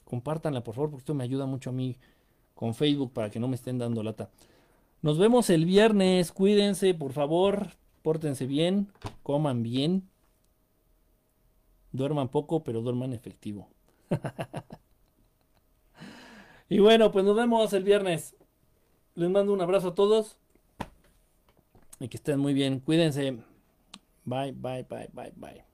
compártanla 0.03 0.63
por 0.63 0.75
favor, 0.75 0.91
porque 0.91 1.01
esto 1.01 1.13
me 1.13 1.23
ayuda 1.23 1.45
mucho 1.45 1.71
a 1.71 1.73
mí 1.73 1.97
con 2.53 2.73
Facebook 2.73 3.11
para 3.11 3.29
que 3.29 3.39
no 3.39 3.47
me 3.47 3.55
estén 3.55 3.77
dando 3.77 4.03
lata. 4.03 4.29
Nos 5.01 5.17
vemos 5.17 5.49
el 5.49 5.65
viernes, 5.65 6.31
cuídense, 6.31 6.93
por 6.93 7.11
favor, 7.11 7.71
pórtense 8.01 8.45
bien, 8.45 8.91
coman 9.23 9.63
bien, 9.63 10.07
duerman 11.91 12.29
poco, 12.29 12.63
pero 12.63 12.81
duerman 12.81 13.13
efectivo. 13.13 13.67
y 16.69 16.79
bueno, 16.79 17.11
pues 17.11 17.25
nos 17.25 17.35
vemos 17.35 17.73
el 17.73 17.83
viernes. 17.83 18.35
Les 19.15 19.29
mando 19.29 19.53
un 19.53 19.61
abrazo 19.61 19.89
a 19.89 19.95
todos 19.95 20.37
y 21.99 22.07
que 22.07 22.17
estén 22.17 22.39
muy 22.39 22.53
bien. 22.53 22.79
Cuídense. 22.79 23.37
Bye, 24.25 24.53
bye, 24.53 24.83
bye, 24.89 25.09
bye, 25.13 25.33
bye. 25.35 25.64